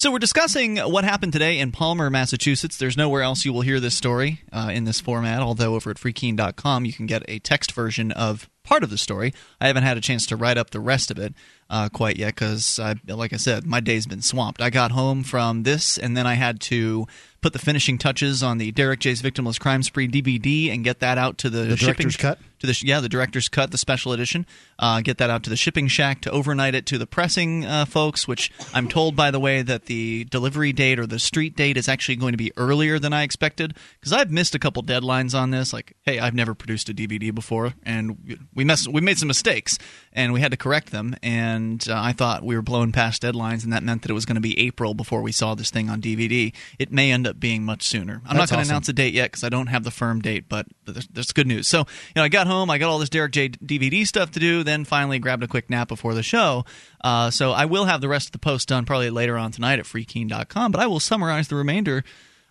So 0.00 0.12
we're 0.12 0.20
discussing 0.20 0.76
what 0.76 1.02
happened 1.02 1.32
today 1.32 1.58
in 1.58 1.72
Palmer, 1.72 2.08
Massachusetts. 2.08 2.76
There's 2.76 2.96
nowhere 2.96 3.22
else 3.22 3.44
you 3.44 3.52
will 3.52 3.62
hear 3.62 3.80
this 3.80 3.96
story 3.96 4.42
uh, 4.52 4.70
in 4.72 4.84
this 4.84 5.00
format, 5.00 5.40
although 5.40 5.74
over 5.74 5.90
at 5.90 5.96
freekeene.com 5.96 6.84
you 6.84 6.92
can 6.92 7.06
get 7.06 7.24
a 7.26 7.40
text 7.40 7.72
version 7.72 8.12
of 8.12 8.48
part 8.68 8.84
of 8.84 8.90
the 8.90 8.98
story. 8.98 9.32
I 9.60 9.66
haven't 9.66 9.84
had 9.84 9.96
a 9.96 10.00
chance 10.02 10.26
to 10.26 10.36
write 10.36 10.58
up 10.58 10.70
the 10.70 10.80
rest 10.80 11.10
of 11.10 11.18
it 11.18 11.34
uh, 11.70 11.88
quite 11.88 12.18
yet 12.18 12.34
because, 12.34 12.78
like 13.06 13.32
I 13.32 13.36
said, 13.36 13.66
my 13.66 13.80
day's 13.80 14.06
been 14.06 14.22
swamped. 14.22 14.60
I 14.60 14.68
got 14.70 14.90
home 14.90 15.22
from 15.24 15.62
this, 15.62 15.96
and 15.96 16.16
then 16.16 16.26
I 16.26 16.34
had 16.34 16.60
to 16.62 17.06
put 17.40 17.52
the 17.52 17.58
finishing 17.58 17.98
touches 17.98 18.42
on 18.42 18.58
the 18.58 18.72
Derrick 18.72 19.00
J's 19.00 19.22
Victimless 19.22 19.60
Crime 19.60 19.82
Spree 19.82 20.08
DVD 20.08 20.72
and 20.72 20.82
get 20.82 21.00
that 21.00 21.18
out 21.18 21.38
to 21.38 21.50
the, 21.50 21.64
the 21.64 21.76
shipping 21.76 22.08
director's 22.08 22.16
cut. 22.16 22.38
To 22.60 22.66
the 22.66 22.76
yeah, 22.82 22.98
the 22.98 23.08
director's 23.08 23.48
cut, 23.48 23.70
the 23.70 23.78
special 23.78 24.12
edition. 24.12 24.44
Uh, 24.78 25.00
get 25.00 25.18
that 25.18 25.30
out 25.30 25.44
to 25.44 25.50
the 25.50 25.56
shipping 25.56 25.86
shack 25.86 26.22
to 26.22 26.30
overnight 26.30 26.74
it 26.74 26.86
to 26.86 26.98
the 26.98 27.06
pressing 27.06 27.64
uh, 27.64 27.84
folks. 27.84 28.26
Which 28.26 28.50
I'm 28.74 28.88
told, 28.88 29.14
by 29.14 29.30
the 29.30 29.38
way, 29.38 29.62
that 29.62 29.84
the 29.86 30.24
delivery 30.24 30.72
date 30.72 30.98
or 30.98 31.06
the 31.06 31.20
street 31.20 31.54
date 31.54 31.76
is 31.76 31.88
actually 31.88 32.16
going 32.16 32.32
to 32.32 32.38
be 32.38 32.50
earlier 32.56 32.98
than 32.98 33.12
I 33.12 33.22
expected 33.22 33.76
because 34.00 34.12
I've 34.12 34.32
missed 34.32 34.56
a 34.56 34.58
couple 34.58 34.82
deadlines 34.82 35.38
on 35.38 35.50
this. 35.50 35.72
Like, 35.72 35.94
hey, 36.02 36.18
I've 36.18 36.34
never 36.34 36.54
produced 36.54 36.88
a 36.88 36.94
DVD 36.94 37.32
before, 37.32 37.74
and 37.84 38.48
we 38.58 38.64
mess 38.64 38.88
we 38.88 39.00
made 39.00 39.16
some 39.16 39.28
mistakes 39.28 39.78
and 40.12 40.32
we 40.32 40.40
had 40.40 40.50
to 40.50 40.56
correct 40.56 40.90
them. 40.90 41.14
And 41.22 41.86
uh, 41.88 41.94
I 41.96 42.12
thought 42.12 42.42
we 42.42 42.56
were 42.56 42.62
blowing 42.62 42.90
past 42.90 43.22
deadlines, 43.22 43.62
and 43.62 43.72
that 43.72 43.84
meant 43.84 44.02
that 44.02 44.10
it 44.10 44.14
was 44.14 44.26
going 44.26 44.34
to 44.34 44.40
be 44.40 44.58
April 44.58 44.94
before 44.94 45.22
we 45.22 45.30
saw 45.30 45.54
this 45.54 45.70
thing 45.70 45.88
on 45.88 46.00
DVD. 46.00 46.52
It 46.76 46.90
may 46.90 47.12
end 47.12 47.28
up 47.28 47.38
being 47.38 47.64
much 47.64 47.84
sooner. 47.84 48.14
I'm 48.26 48.36
That's 48.36 48.36
not 48.36 48.36
going 48.36 48.46
to 48.48 48.54
awesome. 48.62 48.70
announce 48.70 48.88
a 48.88 48.92
date 48.92 49.14
yet 49.14 49.30
because 49.30 49.44
I 49.44 49.48
don't 49.48 49.68
have 49.68 49.84
the 49.84 49.92
firm 49.92 50.20
date, 50.20 50.48
but 50.48 50.66
that's 50.86 51.32
good 51.32 51.46
news. 51.46 51.68
So, 51.68 51.78
you 51.78 51.84
know, 52.16 52.24
I 52.24 52.28
got 52.28 52.48
home, 52.48 52.68
I 52.68 52.78
got 52.78 52.90
all 52.90 52.98
this 52.98 53.08
Derrick 53.08 53.30
J 53.30 53.50
DVD 53.50 54.04
stuff 54.04 54.32
to 54.32 54.40
do, 54.40 54.64
then 54.64 54.84
finally 54.84 55.20
grabbed 55.20 55.44
a 55.44 55.48
quick 55.48 55.70
nap 55.70 55.86
before 55.86 56.14
the 56.14 56.24
show. 56.24 56.64
Uh, 57.00 57.30
so 57.30 57.52
I 57.52 57.66
will 57.66 57.84
have 57.84 58.00
the 58.00 58.08
rest 58.08 58.26
of 58.26 58.32
the 58.32 58.40
post 58.40 58.68
done 58.68 58.84
probably 58.84 59.10
later 59.10 59.38
on 59.38 59.52
tonight 59.52 59.78
at 59.78 59.84
freekeene.com, 59.84 60.72
but 60.72 60.80
I 60.80 60.88
will 60.88 61.00
summarize 61.00 61.46
the 61.46 61.54
remainder 61.54 62.02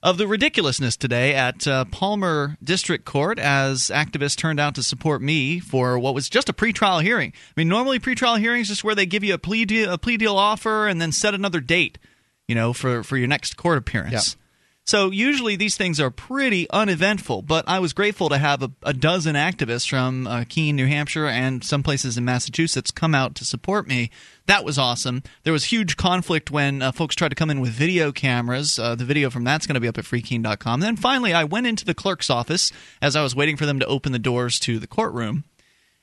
of 0.04 0.18
the 0.18 0.28
ridiculousness 0.28 0.96
today 0.96 1.34
at 1.34 1.68
uh, 1.68 1.86
Palmer 1.86 2.58
District 2.64 3.04
Court 3.04 3.40
as 3.40 3.90
activists 3.90 4.36
turned 4.36 4.60
out 4.60 4.76
to 4.76 4.84
support 4.84 5.22
me 5.22 5.60
for 5.60 5.98
what 5.98 6.14
was 6.14 6.30
just 6.30 6.50
a 6.50 6.54
pretrial 6.54 7.02
hearing. 7.02 7.34
I 7.36 7.54
mean, 7.60 7.68
normally 7.68 8.00
pretrial 8.00 8.40
hearings 8.40 8.70
is 8.70 8.84
where 8.84 8.96
they 8.96 9.06
give 9.06 9.24
you 9.24 9.34
a 9.34 9.40
plea 9.40 9.66
deal, 9.66 9.92
a 9.92 9.98
plea 9.98 10.18
deal 10.18 10.38
offer 10.38 10.88
and 10.88 11.02
then 11.02 11.12
set 11.12 11.34
another 11.34 11.60
date, 11.60 11.98
you 12.48 12.56
know, 12.56 12.74
for 12.74 13.04
for 13.04 13.18
your 13.18 13.28
next 13.28 13.58
court 13.58 13.78
appearance. 13.78 14.36
Yeah. 14.38 14.44
So 14.88 15.12
usually 15.12 15.58
these 15.58 15.76
things 15.76 16.00
are 16.00 16.10
pretty 16.10 16.66
uneventful, 16.70 17.42
but 17.42 17.68
I 17.68 17.80
was 17.80 17.92
grateful 17.92 18.30
to 18.30 18.38
have 18.38 18.64
a, 18.64 18.72
a 18.84 18.94
dozen 18.94 19.36
activists 19.36 19.90
from 19.90 20.26
uh, 20.26 20.46
Keene, 20.48 20.78
New 20.78 20.88
Hampshire, 20.88 21.28
and 21.28 21.62
some 21.62 21.84
places 21.84 22.18
in 22.18 22.24
Massachusetts 22.24 22.90
come 22.90 23.14
out 23.14 23.36
to 23.36 23.44
support 23.44 23.86
me. 23.86 24.10
That 24.46 24.64
was 24.64 24.80
awesome. 24.80 25.24
There 25.44 25.52
was 25.52 25.66
huge 25.66 25.98
conflict 25.98 26.52
when 26.52 26.82
uh, 26.82 26.94
folks 26.94 27.16
tried 27.16 27.30
to 27.30 27.36
come 27.36 27.50
in 27.50 27.60
with 27.60 27.72
video 27.72 28.14
cameras. 28.14 28.80
Uh, 28.80 28.96
the 28.96 29.04
video 29.04 29.30
from 29.30 29.44
that's 29.44 29.68
going 29.68 29.74
to 29.74 29.82
be 29.82 29.90
up 29.90 29.98
at 29.98 30.06
freekeene.com. 30.06 30.80
Then 30.80 30.96
finally, 30.96 31.34
I 31.34 31.44
went 31.44 31.68
into 31.68 31.84
the 31.84 31.94
clerk's 31.94 32.30
office 32.30 32.72
as 33.02 33.18
I 33.18 33.24
was 33.24 33.36
waiting 33.36 33.58
for 33.58 33.66
them 33.66 33.82
to 33.82 33.86
open 33.88 34.14
the 34.14 34.20
doors 34.20 34.58
to 34.62 34.80
the 34.80 34.88
courtroom 34.88 35.44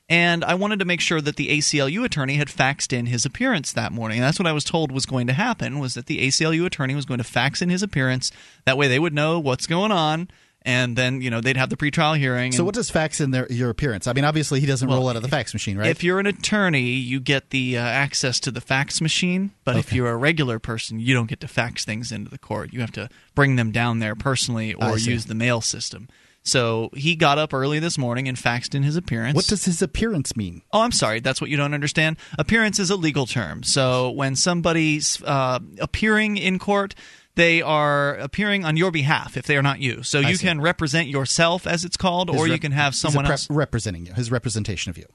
and 0.07 0.43
I 0.43 0.53
wanted 0.53 0.79
to 0.79 0.85
make 0.85 1.01
sure 1.01 1.21
that 1.21 1.35
the 1.35 1.49
ACLU 1.49 2.03
attorney 2.03 2.35
had 2.35 2.47
faxed 2.47 2.93
in 2.93 3.07
his 3.07 3.25
appearance 3.25 3.73
that 3.73 3.91
morning. 3.91 4.19
And 4.19 4.23
that's 4.25 4.39
what 4.39 4.47
I 4.47 4.53
was 4.53 4.63
told 4.63 4.91
was 4.91 5.05
going 5.05 5.27
to 5.27 5.33
happen 5.33 5.79
was 5.79 5.95
that 5.95 6.05
the 6.05 6.27
ACLU 6.27 6.65
attorney 6.65 6.95
was 6.95 7.05
going 7.05 7.17
to 7.17 7.23
fax 7.23 7.61
in 7.61 7.69
his 7.69 7.81
appearance. 7.81 8.31
That 8.65 8.77
way 8.77 8.87
they 8.87 8.99
would 8.99 9.13
know 9.13 9.39
what's 9.39 9.67
going 9.67 9.91
on 9.91 10.29
and 10.65 10.95
then 10.95 11.21
you 11.21 11.29
know 11.29 11.39
they'd 11.39 11.57
have 11.57 11.69
the 11.69 11.77
pretrial 11.77 12.17
hearing. 12.17 12.51
So, 12.51 12.63
what 12.63 12.73
does 12.73 12.89
fax 12.89 13.21
in 13.21 13.31
their 13.31 13.49
your 13.51 13.69
appearance? 13.69 14.07
I 14.07 14.13
mean, 14.13 14.25
obviously 14.25 14.59
he 14.59 14.65
doesn't 14.65 14.87
Well, 14.87 14.97
roll 14.97 15.09
out 15.09 15.15
of 15.15 15.21
the 15.21 15.29
fax 15.29 15.53
machine, 15.53 15.77
right? 15.77 15.89
If 15.89 16.03
you're 16.03 16.19
an 16.19 16.25
attorney, 16.25 16.81
you 16.81 17.19
get 17.19 17.51
the 17.51 17.77
uh, 17.77 17.81
access 17.81 18.39
to 18.41 18.51
the 18.51 18.61
fax 18.61 18.99
machine, 18.99 19.51
but 19.63 19.77
if 19.77 19.93
you're 19.93 20.09
a 20.09 20.17
regular 20.17 20.59
person, 20.59 20.99
you 20.99 21.13
don't 21.13 21.27
get 21.29 21.39
to 21.41 21.47
fax 21.47 21.85
things 21.85 22.11
into 22.11 22.31
the 22.31 22.39
court. 22.39 22.73
You 22.73 22.81
have 22.81 22.91
to 22.93 23.09
bring 23.35 23.55
them 23.55 23.71
down 23.71 23.99
there 23.99 24.15
personally 24.15 24.73
or 24.73 24.97
use 24.97 25.25
the 25.25 25.35
mail 25.35 25.61
system. 25.61 26.09
So 26.45 26.89
he 26.95 27.15
got 27.15 27.37
up 27.39 27.53
early 27.53 27.79
this 27.79 27.97
morning 27.97 28.27
and 28.27 28.37
faxed 28.37 28.75
in 28.75 28.83
his 28.83 28.95
appearance. 28.95 29.35
what 29.35 29.47
does 29.47 29.65
his 29.65 29.81
appearance 29.81 30.35
mean? 30.37 30.61
Oh, 30.71 30.81
I'm 30.81 30.91
sorry. 30.91 31.19
That's 31.19 31.41
what 31.41 31.49
you 31.49 31.57
don't 31.57 31.73
understand. 31.73 32.17
Appearance 32.37 32.79
is 32.79 32.91
a 32.91 32.95
legal 32.95 33.25
term. 33.25 33.63
So 33.63 34.11
when 34.11 34.35
somebody's 34.35 35.21
uh, 35.23 35.59
appearing 35.79 36.37
in 36.37 36.59
court, 36.59 36.93
they 37.33 37.63
are 37.63 38.15
appearing 38.17 38.63
on 38.63 38.77
your 38.77 38.91
behalf 38.91 39.37
if 39.37 39.45
they 39.47 39.57
are 39.57 39.63
not 39.63 39.79
you. 39.79 40.03
So 40.03 40.19
I 40.19 40.29
you 40.29 40.35
see. 40.35 40.45
can 40.45 40.61
represent 40.61 41.07
yourself, 41.07 41.65
as 41.65 41.83
it's 41.83 41.97
called, 41.97 42.29
His 42.29 42.39
or 42.39 42.47
you 42.47 42.59
can 42.59 42.71
have 42.71 42.93
someone 42.93 43.25
rep- 43.25 43.31
else. 43.31 43.49
representing 43.49 44.05
you. 44.05 44.13
His 44.13 44.31
representation 44.31 44.91
of 44.91 44.97
you. 44.97 45.07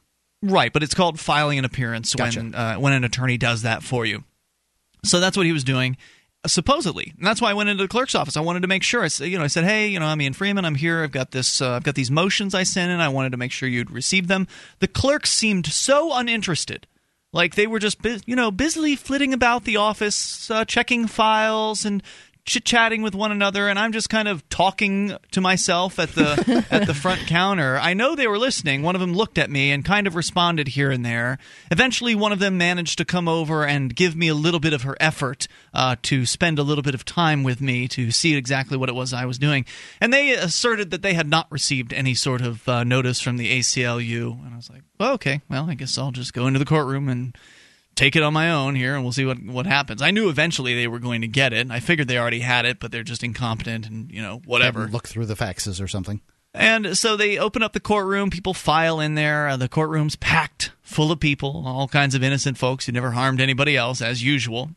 Right, 0.42 0.72
but 0.72 0.82
it's 0.82 0.94
called 0.94 1.20
filing 1.20 1.58
an 1.58 1.64
appearance 1.64 2.14
Gotcha. 2.14 2.40
when 2.40 2.54
uh, 2.54 2.74
when 2.76 2.92
an 2.92 3.04
attorney 3.04 3.36
does 3.38 3.62
that 3.62 3.82
for 3.82 4.04
you. 4.04 4.24
So 5.04 5.20
that's 5.20 5.36
what 5.36 5.46
he 5.46 5.52
was 5.52 5.64
doing, 5.64 5.96
supposedly, 6.46 7.12
and 7.18 7.26
that's 7.26 7.40
why 7.40 7.50
I 7.50 7.54
went 7.54 7.68
into 7.68 7.84
the 7.84 7.88
clerk's 7.88 8.14
office. 8.14 8.36
I 8.36 8.40
wanted 8.40 8.60
to 8.62 8.68
make 8.68 8.82
sure. 8.82 9.02
I 9.02 9.08
said, 9.08 9.28
you 9.28 9.38
know, 9.38 9.44
I 9.44 9.48
said, 9.48 9.64
hey, 9.64 9.88
you 9.88 10.00
know, 10.00 10.06
I'm 10.06 10.20
Ian 10.20 10.32
Freeman. 10.32 10.64
I'm 10.64 10.74
here. 10.74 11.02
I've 11.02 11.12
got 11.12 11.32
this. 11.32 11.60
Uh, 11.60 11.72
I've 11.72 11.84
got 11.84 11.94
these 11.94 12.10
motions 12.10 12.54
I 12.54 12.62
sent 12.62 12.90
in. 12.90 13.00
I 13.00 13.08
wanted 13.08 13.32
to 13.32 13.38
make 13.38 13.52
sure 13.52 13.68
you'd 13.68 13.90
received 13.90 14.28
them. 14.28 14.48
The 14.78 14.88
clerk 14.88 15.26
seemed 15.26 15.66
so 15.66 16.14
uninterested. 16.14 16.86
Like 17.32 17.54
they 17.54 17.66
were 17.66 17.78
just, 17.78 17.98
you 18.26 18.34
know, 18.34 18.50
busily 18.50 18.96
flitting 18.96 19.32
about 19.32 19.64
the 19.64 19.76
office, 19.76 20.50
uh, 20.50 20.64
checking 20.64 21.06
files 21.06 21.84
and 21.84 22.02
chit 22.44 22.64
chatting 22.64 23.02
with 23.02 23.14
one 23.14 23.32
another, 23.32 23.68
and 23.68 23.78
I'm 23.78 23.92
just 23.92 24.10
kind 24.10 24.28
of 24.28 24.48
talking 24.48 25.16
to 25.30 25.40
myself 25.40 25.98
at 25.98 26.10
the 26.10 26.66
at 26.70 26.86
the 26.86 26.94
front 26.94 27.26
counter. 27.26 27.78
I 27.78 27.94
know 27.94 28.14
they 28.14 28.26
were 28.26 28.38
listening. 28.38 28.82
One 28.82 28.94
of 28.94 29.00
them 29.00 29.14
looked 29.14 29.38
at 29.38 29.50
me 29.50 29.70
and 29.70 29.84
kind 29.84 30.06
of 30.06 30.14
responded 30.14 30.68
here 30.68 30.90
and 30.90 31.04
there. 31.04 31.38
Eventually, 31.70 32.14
one 32.14 32.32
of 32.32 32.38
them 32.38 32.58
managed 32.58 32.98
to 32.98 33.04
come 33.04 33.28
over 33.28 33.64
and 33.64 33.94
give 33.94 34.16
me 34.16 34.28
a 34.28 34.34
little 34.34 34.60
bit 34.60 34.72
of 34.72 34.82
her 34.82 34.96
effort 35.00 35.48
uh, 35.74 35.96
to 36.02 36.26
spend 36.26 36.58
a 36.58 36.62
little 36.62 36.82
bit 36.82 36.94
of 36.94 37.04
time 37.04 37.42
with 37.42 37.60
me 37.60 37.88
to 37.88 38.10
see 38.10 38.34
exactly 38.34 38.76
what 38.76 38.88
it 38.88 38.94
was 38.94 39.12
I 39.12 39.24
was 39.24 39.38
doing. 39.38 39.64
And 40.00 40.12
they 40.12 40.32
asserted 40.32 40.90
that 40.90 41.02
they 41.02 41.14
had 41.14 41.28
not 41.28 41.46
received 41.50 41.92
any 41.92 42.14
sort 42.14 42.40
of 42.40 42.68
uh, 42.68 42.84
notice 42.84 43.20
from 43.20 43.36
the 43.36 43.58
ACLU. 43.58 44.44
And 44.44 44.54
I 44.54 44.56
was 44.56 44.70
like, 44.70 44.82
well, 44.98 45.14
okay, 45.14 45.40
well, 45.48 45.68
I 45.70 45.74
guess 45.74 45.96
I'll 45.98 46.10
just 46.10 46.32
go 46.34 46.46
into 46.46 46.58
the 46.58 46.64
courtroom 46.64 47.08
and 47.08 47.36
take 47.94 48.16
it 48.16 48.22
on 48.22 48.32
my 48.32 48.50
own 48.50 48.74
here, 48.74 48.94
and 48.94 49.04
we'll 49.04 49.12
see 49.12 49.24
what 49.24 49.42
what 49.42 49.66
happens. 49.66 50.02
I 50.02 50.10
knew 50.10 50.28
eventually 50.28 50.74
they 50.74 50.88
were 50.88 50.98
going 50.98 51.20
to 51.20 51.28
get 51.28 51.52
it. 51.52 51.70
I 51.70 51.80
figured 51.80 52.08
they 52.08 52.18
already 52.18 52.40
had 52.40 52.64
it, 52.64 52.80
but 52.80 52.92
they're 52.92 53.02
just 53.02 53.22
incompetent 53.22 53.86
and 53.86 54.10
you 54.10 54.22
know 54.22 54.40
whatever. 54.44 54.88
Look 54.88 55.08
through 55.08 55.26
the 55.26 55.34
faxes 55.34 55.82
or 55.82 55.88
something. 55.88 56.20
And 56.52 56.98
so 56.98 57.16
they 57.16 57.38
open 57.38 57.62
up 57.62 57.72
the 57.72 57.80
courtroom. 57.80 58.30
People 58.30 58.54
file 58.54 58.98
in 58.98 59.14
there. 59.14 59.48
Uh, 59.48 59.56
the 59.56 59.68
courtroom's 59.68 60.16
packed, 60.16 60.72
full 60.82 61.12
of 61.12 61.20
people, 61.20 61.62
all 61.64 61.86
kinds 61.86 62.14
of 62.16 62.24
innocent 62.24 62.58
folks 62.58 62.86
who 62.86 62.92
never 62.92 63.12
harmed 63.12 63.40
anybody 63.40 63.76
else, 63.76 64.02
as 64.02 64.22
usual. 64.22 64.70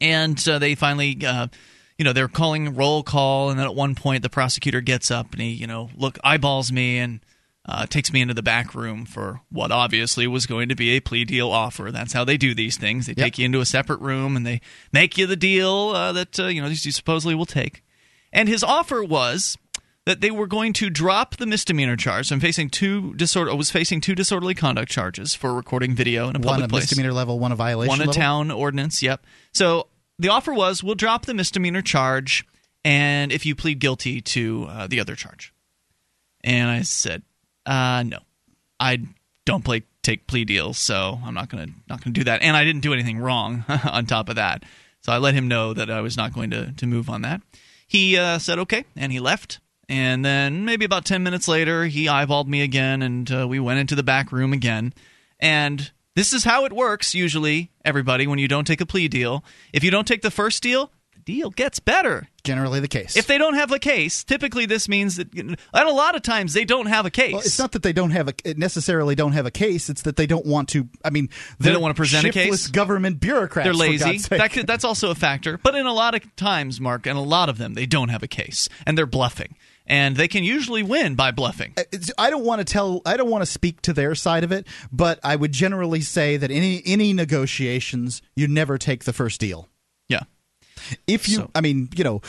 And 0.00 0.38
so 0.38 0.58
they 0.58 0.74
finally, 0.74 1.18
uh, 1.24 1.48
you 1.96 2.04
know, 2.04 2.12
they're 2.12 2.28
calling 2.28 2.74
roll 2.74 3.02
call. 3.02 3.50
And 3.50 3.58
then 3.58 3.66
at 3.66 3.74
one 3.74 3.94
point, 3.94 4.22
the 4.22 4.28
prosecutor 4.28 4.82
gets 4.82 5.10
up 5.10 5.32
and 5.32 5.40
he, 5.40 5.50
you 5.52 5.66
know, 5.66 5.88
look, 5.96 6.18
eyeballs 6.22 6.70
me 6.70 6.98
and 6.98 7.20
uh, 7.66 7.86
takes 7.86 8.12
me 8.12 8.20
into 8.20 8.34
the 8.34 8.42
back 8.42 8.74
room 8.74 9.04
for 9.04 9.40
what 9.50 9.70
obviously 9.70 10.26
was 10.26 10.46
going 10.46 10.68
to 10.68 10.74
be 10.74 10.90
a 10.90 11.00
plea 11.00 11.24
deal 11.24 11.50
offer. 11.50 11.90
That's 11.92 12.12
how 12.14 12.24
they 12.24 12.36
do 12.36 12.54
these 12.54 12.76
things. 12.76 13.06
They 13.06 13.14
Yep. 13.16 13.24
take 13.24 13.38
you 13.38 13.44
into 13.44 13.60
a 13.60 13.66
separate 13.66 14.00
room 14.00 14.34
and 14.36 14.46
they 14.46 14.60
make 14.92 15.18
you 15.18 15.26
the 15.26 15.36
deal 15.36 15.90
uh, 15.90 16.12
that 16.12 16.40
uh, 16.40 16.46
you 16.46 16.60
know 16.62 16.68
you 16.68 16.74
supposedly 16.92 17.34
will 17.34 17.46
take. 17.46 17.84
And 18.32 18.48
his 18.48 18.62
offer 18.64 19.04
was 19.04 19.58
that 20.06 20.22
they 20.22 20.30
were 20.30 20.46
going 20.46 20.72
to 20.72 20.88
drop 20.88 21.36
the 21.36 21.46
misdemeanor 21.46 21.96
charge. 21.96 22.32
I'm 22.32 22.40
facing 22.40 22.70
two 22.70 23.12
disorder 23.14 23.54
was 23.54 23.70
facing 23.70 24.00
two 24.00 24.14
disorderly 24.14 24.54
conduct 24.54 24.90
charges 24.90 25.34
for 25.34 25.52
recording 25.54 25.94
video 25.94 26.28
in 26.30 26.36
a 26.36 26.40
public 26.40 26.52
One 26.52 26.62
a 26.62 26.68
place. 26.68 26.82
misdemeanor 26.84 27.12
level, 27.12 27.38
one 27.38 27.52
a 27.52 27.56
violation 27.56 27.90
One 27.90 27.98
a 28.00 28.04
level. 28.06 28.14
town 28.14 28.50
ordinance. 28.50 29.02
Yep. 29.02 29.24
So 29.52 29.88
the 30.18 30.30
offer 30.30 30.54
was 30.54 30.82
we'll 30.82 30.94
drop 30.94 31.26
the 31.26 31.34
misdemeanor 31.34 31.82
charge, 31.82 32.46
and 32.84 33.30
if 33.30 33.44
you 33.44 33.54
plead 33.54 33.78
guilty 33.80 34.22
to 34.22 34.66
uh, 34.70 34.86
the 34.86 34.98
other 34.98 35.14
charge. 35.14 35.52
And 36.42 36.70
I 36.70 36.80
said, 36.82 37.22
uh, 37.66 38.02
no, 38.06 38.18
I 38.78 38.98
don't 39.44 39.64
play 39.64 39.82
take 40.02 40.26
plea 40.26 40.44
deals, 40.44 40.78
so 40.78 41.18
I'm 41.24 41.34
not 41.34 41.48
gonna 41.48 41.68
not 41.88 42.02
gonna 42.02 42.14
do 42.14 42.24
that. 42.24 42.42
And 42.42 42.56
I 42.56 42.64
didn't 42.64 42.82
do 42.82 42.92
anything 42.92 43.18
wrong 43.18 43.64
on 43.84 44.06
top 44.06 44.28
of 44.28 44.36
that, 44.36 44.64
so 45.00 45.12
I 45.12 45.18
let 45.18 45.34
him 45.34 45.48
know 45.48 45.74
that 45.74 45.90
I 45.90 46.00
was 46.00 46.16
not 46.16 46.32
going 46.32 46.50
to 46.50 46.72
to 46.72 46.86
move 46.86 47.10
on 47.10 47.22
that. 47.22 47.42
He 47.86 48.16
uh, 48.16 48.38
said 48.38 48.58
okay, 48.60 48.84
and 48.96 49.12
he 49.12 49.20
left. 49.20 49.60
And 49.88 50.24
then 50.24 50.64
maybe 50.64 50.84
about 50.84 51.04
ten 51.04 51.22
minutes 51.22 51.48
later, 51.48 51.86
he 51.86 52.06
eyeballed 52.06 52.46
me 52.46 52.62
again, 52.62 53.02
and 53.02 53.30
uh, 53.30 53.46
we 53.48 53.58
went 53.58 53.80
into 53.80 53.96
the 53.96 54.04
back 54.04 54.30
room 54.30 54.52
again. 54.52 54.94
And 55.40 55.90
this 56.14 56.32
is 56.32 56.44
how 56.44 56.64
it 56.64 56.72
works 56.72 57.14
usually, 57.14 57.70
everybody, 57.84 58.26
when 58.26 58.38
you 58.38 58.46
don't 58.46 58.66
take 58.66 58.80
a 58.80 58.86
plea 58.86 59.08
deal. 59.08 59.44
If 59.72 59.82
you 59.82 59.90
don't 59.90 60.06
take 60.06 60.22
the 60.22 60.30
first 60.30 60.62
deal, 60.62 60.92
deal 61.24 61.50
gets 61.50 61.78
better. 61.78 62.28
Generally 62.42 62.80
the 62.80 62.88
case. 62.88 63.16
If 63.16 63.26
they 63.26 63.38
don't 63.38 63.54
have 63.54 63.70
a 63.70 63.78
case, 63.78 64.24
typically 64.24 64.66
this 64.66 64.88
means 64.88 65.16
that, 65.16 65.34
and 65.34 65.56
a 65.74 65.84
lot 65.90 66.16
of 66.16 66.22
times 66.22 66.54
they 66.54 66.64
don't 66.64 66.86
have 66.86 67.04
a 67.04 67.10
case. 67.10 67.32
Well, 67.32 67.42
it's 67.42 67.58
not 67.58 67.72
that 67.72 67.82
they 67.82 67.92
don't 67.92 68.10
have 68.10 68.28
a 68.28 68.54
necessarily 68.54 69.14
don't 69.14 69.32
have 69.32 69.46
a 69.46 69.50
case. 69.50 69.90
It's 69.90 70.02
that 70.02 70.16
they 70.16 70.26
don't 70.26 70.46
want 70.46 70.70
to. 70.70 70.88
I 71.04 71.10
mean, 71.10 71.28
They 71.58 71.72
don't 71.72 71.82
want 71.82 71.94
to 71.94 72.00
present 72.00 72.26
a 72.26 72.30
case? 72.30 72.68
Government 72.68 73.20
bureaucrats. 73.20 73.66
They're 73.66 73.74
lazy. 73.74 74.18
That 74.18 74.64
that's 74.66 74.84
also 74.84 75.10
a 75.10 75.14
factor. 75.14 75.58
But 75.58 75.74
in 75.74 75.86
a 75.86 75.92
lot 75.92 76.14
of 76.14 76.36
times, 76.36 76.80
Mark, 76.80 77.06
and 77.06 77.18
a 77.18 77.22
lot 77.22 77.48
of 77.48 77.58
them, 77.58 77.74
they 77.74 77.86
don't 77.86 78.08
have 78.08 78.22
a 78.22 78.28
case 78.28 78.68
and 78.86 78.96
they're 78.96 79.06
bluffing. 79.06 79.56
And 79.86 80.16
they 80.16 80.28
can 80.28 80.44
usually 80.44 80.84
win 80.84 81.16
by 81.16 81.32
bluffing. 81.32 81.74
I 82.16 82.30
don't 82.30 82.44
want 82.44 82.60
to 82.60 82.64
tell. 82.64 83.02
I 83.04 83.16
don't 83.16 83.28
want 83.28 83.42
to 83.42 83.46
speak 83.46 83.82
to 83.82 83.92
their 83.92 84.14
side 84.14 84.44
of 84.44 84.52
it, 84.52 84.66
but 84.92 85.18
I 85.24 85.34
would 85.34 85.50
generally 85.50 86.00
say 86.00 86.36
that 86.36 86.50
any 86.50 86.80
any 86.86 87.12
negotiations, 87.12 88.22
you 88.36 88.46
never 88.46 88.78
take 88.78 89.04
the 89.04 89.12
first 89.12 89.40
deal. 89.40 89.68
If 91.06 91.28
you, 91.28 91.36
So- 91.36 91.50
I 91.54 91.60
mean, 91.60 91.88
you 91.96 92.04
know, 92.04 92.22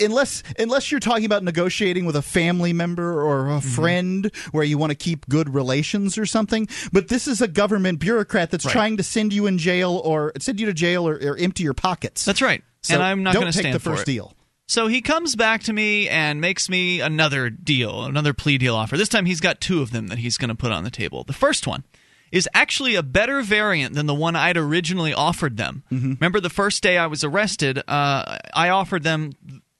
unless 0.00 0.42
unless 0.58 0.90
you're 0.90 1.00
talking 1.00 1.24
about 1.24 1.42
negotiating 1.42 2.04
with 2.04 2.16
a 2.16 2.22
family 2.22 2.72
member 2.72 3.20
or 3.22 3.48
a 3.48 3.52
Mm-hmm. 3.52 3.68
friend 3.68 4.30
where 4.52 4.64
you 4.64 4.78
want 4.78 4.90
to 4.90 4.96
keep 4.96 5.28
good 5.28 5.52
relations 5.54 6.16
or 6.18 6.26
something, 6.26 6.68
but 6.92 7.08
this 7.08 7.28
is 7.28 7.40
a 7.40 7.48
government 7.48 7.98
bureaucrat 7.98 8.50
that's 8.50 8.64
Right. 8.64 8.72
trying 8.72 8.96
to 8.96 9.02
send 9.02 9.32
you 9.32 9.46
in 9.46 9.58
jail 9.58 10.00
or 10.04 10.32
send 10.38 10.58
you 10.60 10.66
to 10.66 10.72
jail 10.72 11.06
or, 11.08 11.14
or 11.16 11.36
empty 11.36 11.62
your 11.64 11.74
pockets. 11.74 12.24
That's 12.24 12.40
right. 12.42 12.62
So 12.82 12.94
and 12.94 13.02
I'm 13.02 13.22
not 13.22 13.34
going 13.34 13.46
to 13.46 13.52
take 13.52 13.60
stand 13.62 13.74
the 13.74 13.78
first 13.80 14.06
deal. 14.06 14.34
So 14.66 14.86
he 14.86 15.00
comes 15.02 15.36
back 15.36 15.64
to 15.64 15.72
me 15.72 16.08
and 16.08 16.40
makes 16.40 16.68
me 16.68 17.00
another 17.00 17.50
deal, 17.50 18.04
another 18.04 18.32
plea 18.32 18.58
deal 18.58 18.74
offer. 18.74 18.96
This 18.96 19.08
time 19.08 19.26
he's 19.26 19.40
got 19.40 19.60
two 19.60 19.82
of 19.82 19.90
them 19.90 20.06
that 20.08 20.18
he's 20.18 20.38
going 20.38 20.48
to 20.48 20.54
put 20.54 20.72
on 20.72 20.82
the 20.82 20.90
table. 20.90 21.24
The 21.24 21.32
first 21.34 21.66
one 21.66 21.84
is 22.32 22.48
actually 22.54 22.94
a 22.96 23.02
better 23.02 23.42
variant 23.42 23.94
than 23.94 24.06
the 24.06 24.14
one 24.14 24.34
I'd 24.34 24.56
originally 24.56 25.12
offered 25.12 25.58
them. 25.58 25.84
Remember 26.18 26.40
the 26.40 26.50
first 26.50 26.82
day 26.82 26.96
I 26.98 27.06
was 27.06 27.22
arrested, 27.22 27.78
uh, 27.86 28.38
I 28.54 28.70
offered 28.70 29.02
them, 29.02 29.32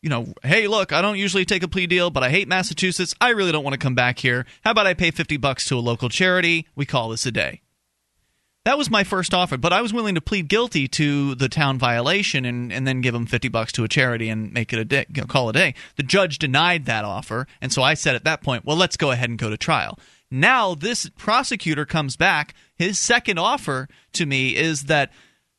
you 0.03 0.11
know, 0.11 0.27
hey, 0.43 0.69
look, 0.69 0.93
I 0.93 1.01
don't 1.01 1.17
usually 1.17 1.45
take 1.47 1.63
a 1.63 1.69
plea 1.69 1.87
deal, 1.87 2.11
but 2.11 2.23
I 2.23 2.29
hate 2.31 2.47
Massachusetts. 2.49 3.15
I 3.21 3.31
really 3.31 3.53
don't 3.53 3.65
want 3.65 3.75
to 3.75 3.79
come 3.79 3.95
back 3.95 4.19
here. 4.19 4.47
How 4.65 4.73
about 4.73 4.87
I 4.87 4.95
pay 4.95 5.11
50 5.11 5.39
bucks 5.39 5.67
to 5.69 5.77
a 5.77 5.81
local 5.81 6.09
charity? 6.09 6.69
We 6.77 6.85
call 6.85 7.09
this 7.09 7.25
a 7.25 7.33
day. 7.33 7.63
That 8.65 8.79
was 8.79 8.91
my 8.91 9.03
first 9.03 9.35
offer, 9.35 9.57
but 9.57 9.73
I 9.73 9.81
was 9.81 9.93
willing 9.93 10.15
to 10.15 10.21
plead 10.21 10.47
guilty 10.47 10.87
to 10.87 11.35
the 11.35 11.49
town 11.49 11.79
violation 11.79 12.45
and, 12.45 12.73
and 12.73 12.87
then 12.87 13.01
give 13.01 13.13
them 13.13 13.27
50 13.27 13.49
bucks 13.49 13.73
to 13.73 13.83
a 13.83 13.89
charity 13.89 14.29
and 14.29 14.53
make 14.53 14.73
it 14.73 14.79
a 14.79 14.85
day, 14.85 15.05
call 15.27 15.49
it 15.49 15.57
a 15.57 15.59
day. 15.59 15.75
The 15.97 16.05
judge 16.05 16.39
denied 16.39 16.85
that 16.85 17.05
offer, 17.05 17.49
and 17.61 17.73
so 17.73 17.83
I 17.83 17.95
said 17.95 18.15
at 18.15 18.23
that 18.23 18.41
point, 18.41 18.65
well, 18.65 18.77
let's 18.77 18.97
go 18.97 19.11
ahead 19.11 19.31
and 19.31 19.39
go 19.39 19.51
to 19.51 19.57
trial. 19.57 19.99
Now 20.33 20.75
this 20.75 21.11
prosecutor 21.11 21.85
comes 21.85 22.17
back. 22.17 22.55
His 22.75 22.99
second 22.99 23.39
offer 23.39 23.87
to 24.15 24.25
me 24.25 24.57
is 24.57 24.85
that 24.85 25.13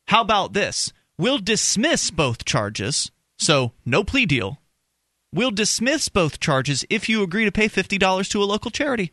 how 0.08 0.20
about 0.20 0.52
this? 0.52 0.92
We'll 1.16 1.38
dismiss 1.38 2.10
both 2.10 2.44
charges, 2.44 3.12
so 3.38 3.70
no 3.86 4.02
plea 4.02 4.26
deal. 4.26 4.58
We'll 5.32 5.52
dismiss 5.52 6.08
both 6.08 6.40
charges 6.40 6.84
if 6.90 7.08
you 7.08 7.22
agree 7.22 7.44
to 7.44 7.52
pay 7.52 7.68
$50 7.68 8.28
to 8.30 8.42
a 8.42 8.44
local 8.44 8.72
charity. 8.72 9.12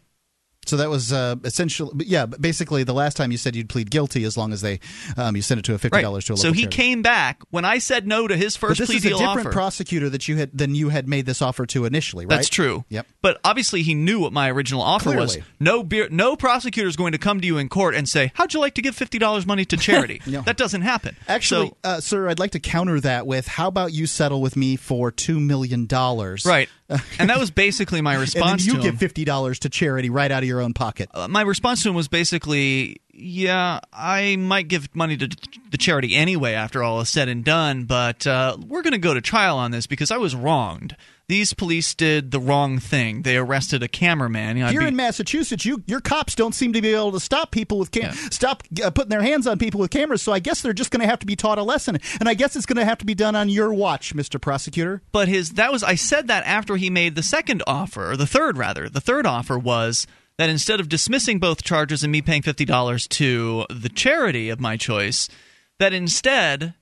So 0.67 0.77
that 0.77 0.89
was 0.89 1.11
uh, 1.11 1.35
essentially, 1.43 2.05
yeah. 2.05 2.27
Basically, 2.27 2.83
the 2.83 2.93
last 2.93 3.17
time 3.17 3.31
you 3.31 3.37
said 3.37 3.55
you'd 3.55 3.67
plead 3.67 3.89
guilty 3.89 4.23
as 4.25 4.37
long 4.37 4.53
as 4.53 4.61
they 4.61 4.79
um, 5.17 5.35
you 5.35 5.41
sent 5.41 5.57
it 5.59 5.63
to 5.65 5.73
a 5.73 5.77
fifty 5.79 6.01
dollars 6.01 6.25
to 6.25 6.33
a 6.33 6.37
So 6.37 6.53
he 6.53 6.61
charity. 6.61 6.75
came 6.77 7.01
back 7.01 7.41
when 7.49 7.65
I 7.65 7.79
said 7.79 8.05
no 8.07 8.27
to 8.27 8.37
his 8.37 8.55
first 8.55 8.73
But 8.73 8.77
this 8.77 8.87
plea 8.89 8.97
is 8.97 9.05
a 9.05 9.09
deal 9.09 9.17
different 9.17 9.47
offer. 9.47 9.51
prosecutor 9.51 10.09
that 10.11 10.27
you 10.27 10.37
had 10.37 10.55
than 10.55 10.75
you 10.75 10.89
had 10.89 11.07
made 11.07 11.25
this 11.25 11.41
offer 11.41 11.65
to 11.65 11.85
initially, 11.85 12.25
right? 12.27 12.35
That's 12.35 12.47
true. 12.49 12.85
Yep. 12.89 13.07
But 13.23 13.39
obviously, 13.43 13.81
he 13.81 13.95
knew 13.95 14.19
what 14.19 14.33
my 14.33 14.51
original 14.51 14.83
offer 14.83 15.15
was. 15.15 15.39
No, 15.59 15.83
beer, 15.83 16.07
no 16.11 16.35
prosecutor 16.35 16.87
is 16.87 16.95
going 16.95 17.13
to 17.13 17.17
come 17.17 17.41
to 17.41 17.47
you 17.47 17.57
in 17.57 17.67
court 17.67 17.95
and 17.95 18.07
say, 18.07 18.31
"How'd 18.35 18.53
you 18.53 18.59
like 18.59 18.75
to 18.75 18.81
give 18.83 18.95
fifty 18.95 19.17
dollars 19.17 19.47
money 19.47 19.65
to 19.65 19.77
charity?" 19.77 20.21
No. 20.31 20.41
That 20.41 20.55
doesn't 20.57 20.81
happen. 20.83 21.17
Actually, 21.27 21.69
So- 21.69 21.77
uh, 21.83 21.99
sir, 21.99 22.29
I'd 22.29 22.39
like 22.39 22.51
to 22.51 22.59
counter 22.59 22.99
that 23.01 23.25
with 23.27 23.47
how 23.47 23.67
about 23.67 23.91
you 23.93 24.05
settle 24.05 24.41
with 24.41 24.55
me 24.55 24.75
for 24.75 25.11
two 25.11 25.39
million 25.39 25.87
dollars, 25.87 26.45
right. 26.45 26.69
and 27.19 27.29
that 27.29 27.39
was 27.39 27.49
basically 27.51 28.01
my 28.01 28.13
And 28.13 28.21
response 28.21 28.65
you 28.65 28.75
to 28.75 28.79
give 28.81 28.97
fifty 28.99 29.25
dollars 29.25 29.57
to 29.59 29.69
charity 29.69 30.09
right 30.09 30.31
out 30.31 30.43
of 30.43 30.47
your 30.47 30.50
own 30.59 30.73
pocket. 30.73 31.09
Uh, 31.13 31.27
my 31.29 31.41
response 31.41 31.83
to 31.83 31.89
him 31.89 31.95
was 31.95 32.07
basically, 32.07 32.97
"Yeah, 33.13 33.79
I 33.93 34.35
might 34.35 34.67
give 34.67 34.93
money 34.95 35.15
to 35.17 35.29
the 35.69 35.77
charity 35.77 36.15
anyway 36.15 36.53
after 36.53 36.83
all 36.83 36.99
is 37.01 37.09
said 37.09 37.29
and 37.29 37.45
done, 37.45 37.85
but 37.85 38.27
uh, 38.27 38.57
we're 38.67 38.81
going 38.81 38.91
to 38.93 38.97
go 38.99 39.13
to 39.13 39.21
trial 39.21 39.57
on 39.57 39.71
this 39.71 39.87
because 39.87 40.11
I 40.11 40.17
was 40.17 40.35
wronged." 40.35 40.95
These 41.27 41.53
police 41.53 41.95
did 41.95 42.31
the 42.31 42.41
wrong 42.41 42.77
thing. 42.79 43.21
They 43.21 43.37
arrested 43.37 43.81
a 43.83 43.87
cameraman. 43.87 44.57
You 44.57 44.65
know, 44.65 44.69
Here 44.69 44.81
be- 44.81 44.87
in 44.87 44.97
Massachusetts, 44.97 45.63
you 45.63 45.81
your 45.87 46.01
cops 46.01 46.35
don't 46.35 46.53
seem 46.53 46.73
to 46.73 46.81
be 46.81 46.89
able 46.93 47.13
to 47.13 47.21
stop 47.21 47.51
people 47.51 47.79
with 47.79 47.91
cam- 47.91 48.13
Yeah. 48.13 48.29
stop 48.31 48.63
uh, 48.83 48.89
putting 48.89 49.11
their 49.11 49.21
hands 49.21 49.47
on 49.47 49.57
people 49.57 49.79
with 49.79 49.91
cameras. 49.91 50.21
So 50.21 50.33
I 50.33 50.39
guess 50.39 50.61
they're 50.61 50.73
just 50.73 50.91
going 50.91 50.99
to 50.99 51.07
have 51.07 51.19
to 51.19 51.25
be 51.25 51.37
taught 51.37 51.57
a 51.57 51.63
lesson, 51.63 51.99
and 52.19 52.27
I 52.27 52.33
guess 52.33 52.57
it's 52.57 52.65
going 52.65 52.79
to 52.79 52.83
have 52.85 52.97
to 52.97 53.05
be 53.05 53.15
done 53.15 53.37
on 53.37 53.47
your 53.47 53.73
watch, 53.73 54.13
Mister 54.13 54.39
Prosecutor. 54.39 55.01
but 55.13 55.29
his 55.29 55.51
that 55.51 55.71
was 55.71 55.83
I 55.83 55.95
said 55.95 56.27
that 56.27 56.43
after 56.45 56.75
he 56.75 56.89
made 56.89 57.15
the 57.15 57.23
second 57.23 57.63
offer 57.65 58.11
or 58.11 58.17
the 58.17 58.27
third 58.27 58.57
rather. 58.57 58.89
The 58.89 58.99
third 58.99 59.25
offer 59.25 59.57
was 59.57 60.07
that 60.41 60.49
instead 60.49 60.79
of 60.79 60.89
dismissing 60.89 61.37
both 61.37 61.61
charges 61.61 62.01
and 62.01 62.11
me 62.11 62.19
paying 62.19 62.41
$50 62.41 63.07
to 63.09 63.63
the 63.69 63.89
charity 63.89 64.49
of 64.49 64.59
my 64.59 64.75
choice, 64.75 65.29
that 65.77 65.93
instead 65.93 66.73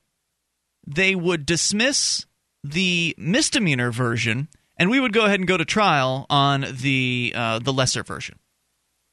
they 0.86 1.14
would 1.14 1.44
dismiss 1.44 2.24
the 2.64 3.14
misdemeanor 3.18 3.90
version 3.92 4.48
and 4.78 4.88
we 4.88 4.98
would 4.98 5.12
go 5.12 5.26
ahead 5.26 5.40
and 5.40 5.46
go 5.46 5.58
to 5.58 5.66
trial 5.66 6.24
on 6.30 6.64
the 6.72 7.34
uh, 7.36 7.58
the 7.58 7.70
lesser 7.70 8.02
version. 8.02 8.38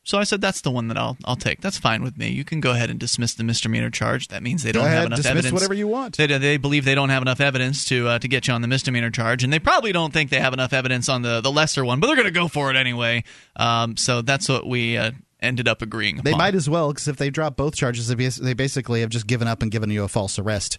So 0.07 0.17
I 0.17 0.23
said 0.23 0.39
that's 0.39 0.61
the 0.61 0.71
one 0.71 0.87
that 0.87 0.97
I'll 0.97 1.17
I'll 1.25 1.35
take. 1.35 1.59
That's 1.59 1.77
fine 1.77 2.01
with 2.01 2.17
me. 2.17 2.29
You 2.29 2.45
can 2.45 2.61
go 2.61 2.71
ahead 2.71 2.89
and 2.89 2.97
dismiss 2.97 3.33
the 3.33 3.43
misdemeanor 3.43 3.89
charge. 3.89 4.29
That 4.29 4.41
means 4.41 4.63
they 4.63 4.71
don't 4.71 4.85
have 4.85 4.93
ahead, 4.93 5.05
enough 5.07 5.17
dismiss 5.17 5.31
evidence. 5.31 5.53
whatever 5.53 5.73
you 5.73 5.89
want. 5.89 6.15
They, 6.15 6.27
they 6.27 6.55
believe 6.55 6.85
they 6.85 6.95
don't 6.95 7.09
have 7.09 7.21
enough 7.21 7.41
evidence 7.41 7.83
to 7.89 8.07
uh, 8.07 8.19
to 8.19 8.27
get 8.29 8.47
you 8.47 8.53
on 8.53 8.61
the 8.61 8.69
misdemeanor 8.69 9.09
charge, 9.09 9.43
and 9.43 9.51
they 9.51 9.59
probably 9.59 9.91
don't 9.91 10.13
think 10.13 10.29
they 10.29 10.39
have 10.39 10.53
enough 10.53 10.71
evidence 10.71 11.09
on 11.09 11.23
the 11.23 11.41
the 11.41 11.51
lesser 11.51 11.83
one, 11.83 11.99
but 11.99 12.07
they're 12.07 12.15
going 12.15 12.25
to 12.25 12.31
go 12.31 12.47
for 12.47 12.71
it 12.71 12.77
anyway. 12.77 13.25
Um, 13.57 13.97
so 13.97 14.21
that's 14.21 14.47
what 14.47 14.65
we 14.65 14.95
uh, 14.95 15.11
ended 15.41 15.67
up 15.67 15.81
agreeing. 15.81 16.21
They 16.23 16.31
upon. 16.31 16.37
might 16.37 16.55
as 16.55 16.69
well, 16.69 16.87
because 16.87 17.09
if 17.09 17.17
they 17.17 17.29
drop 17.29 17.57
both 17.57 17.75
charges, 17.75 18.07
they 18.07 18.53
basically 18.53 19.01
have 19.01 19.09
just 19.09 19.27
given 19.27 19.49
up 19.49 19.61
and 19.61 19.69
given 19.69 19.89
you 19.89 20.05
a 20.05 20.07
false 20.07 20.39
arrest 20.39 20.77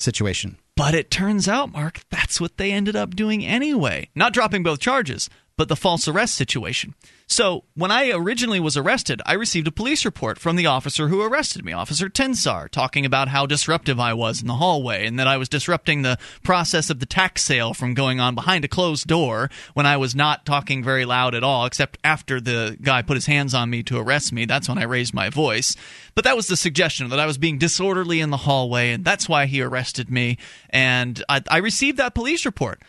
situation. 0.00 0.58
But 0.74 0.96
it 0.96 1.12
turns 1.12 1.46
out, 1.46 1.70
Mark, 1.70 2.00
that's 2.10 2.40
what 2.40 2.56
they 2.56 2.72
ended 2.72 2.96
up 2.96 3.14
doing 3.14 3.46
anyway. 3.46 4.08
Not 4.16 4.32
dropping 4.32 4.64
both 4.64 4.80
charges, 4.80 5.30
but 5.58 5.68
the 5.68 5.76
false 5.76 6.06
arrest 6.06 6.36
situation. 6.36 6.94
So 7.26 7.64
when 7.74 7.90
I 7.90 8.12
originally 8.12 8.60
was 8.60 8.76
arrested, 8.76 9.20
I 9.26 9.34
received 9.34 9.66
a 9.66 9.72
police 9.72 10.04
report 10.04 10.38
from 10.38 10.54
the 10.54 10.66
officer 10.66 11.08
who 11.08 11.20
arrested 11.20 11.64
me, 11.64 11.72
Officer 11.72 12.08
Tensar, 12.08 12.70
talking 12.70 13.04
about 13.04 13.28
how 13.28 13.44
disruptive 13.44 13.98
I 13.98 14.14
was 14.14 14.40
in 14.40 14.46
the 14.46 14.54
hallway 14.54 15.04
and 15.04 15.18
that 15.18 15.26
I 15.26 15.36
was 15.36 15.48
disrupting 15.48 16.02
the 16.02 16.16
process 16.44 16.90
of 16.90 17.00
the 17.00 17.06
tax 17.06 17.42
sale 17.42 17.74
from 17.74 17.92
going 17.92 18.20
on 18.20 18.36
behind 18.36 18.64
a 18.64 18.68
closed 18.68 19.08
door 19.08 19.50
when 19.74 19.84
I 19.84 19.96
was 19.96 20.14
not 20.14 20.46
talking 20.46 20.82
very 20.82 21.04
loud 21.04 21.34
at 21.34 21.42
all, 21.42 21.66
except 21.66 21.98
after 22.04 22.40
the 22.40 22.78
guy 22.80 23.02
put 23.02 23.16
his 23.16 23.26
hands 23.26 23.52
on 23.52 23.68
me 23.68 23.82
to 23.82 23.98
arrest 23.98 24.32
me. 24.32 24.44
That's 24.44 24.68
when 24.68 24.78
I 24.78 24.84
raised 24.84 25.12
my 25.12 25.28
voice. 25.28 25.74
But 26.14 26.22
that 26.22 26.36
was 26.36 26.46
the 26.46 26.56
suggestion 26.56 27.08
that 27.08 27.20
I 27.20 27.26
was 27.26 27.36
being 27.36 27.58
disorderly 27.58 28.20
in 28.20 28.30
the 28.30 28.36
hallway, 28.38 28.92
and 28.92 29.04
that's 29.04 29.28
why 29.28 29.46
he 29.46 29.60
arrested 29.60 30.08
me. 30.08 30.38
And 30.70 31.22
I, 31.28 31.42
I 31.50 31.56
received 31.58 31.98
that 31.98 32.14
police 32.14 32.46
report 32.46 32.80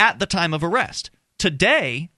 at 0.00 0.18
the 0.18 0.26
time 0.26 0.52
of 0.52 0.64
arrest. 0.64 1.10
Today, 1.38 2.10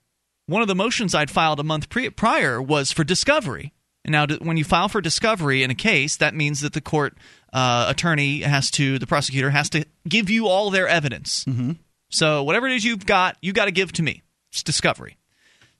one 0.46 0.62
of 0.62 0.68
the 0.68 0.74
motions 0.74 1.14
I'd 1.14 1.30
filed 1.30 1.60
a 1.60 1.64
month 1.64 1.88
pre- 1.88 2.10
prior 2.10 2.60
was 2.60 2.90
for 2.90 3.04
discovery. 3.04 3.72
And 4.04 4.12
now, 4.12 4.26
when 4.40 4.56
you 4.56 4.64
file 4.64 4.88
for 4.88 5.00
discovery 5.00 5.62
in 5.62 5.70
a 5.70 5.74
case, 5.74 6.16
that 6.16 6.34
means 6.34 6.62
that 6.62 6.72
the 6.72 6.80
court 6.80 7.18
uh, 7.52 7.86
attorney 7.88 8.40
has 8.40 8.70
to, 8.72 8.98
the 8.98 9.06
prosecutor 9.06 9.50
has 9.50 9.68
to 9.70 9.84
give 10.08 10.30
you 10.30 10.46
all 10.46 10.70
their 10.70 10.88
evidence. 10.88 11.44
Mm-hmm. 11.44 11.72
So 12.08 12.42
whatever 12.42 12.66
it 12.66 12.74
is 12.74 12.84
you've 12.84 13.06
got, 13.06 13.36
you've 13.42 13.54
got 13.54 13.66
to 13.66 13.70
give 13.70 13.92
to 13.92 14.02
me. 14.02 14.22
It's 14.50 14.62
discovery. 14.62 15.16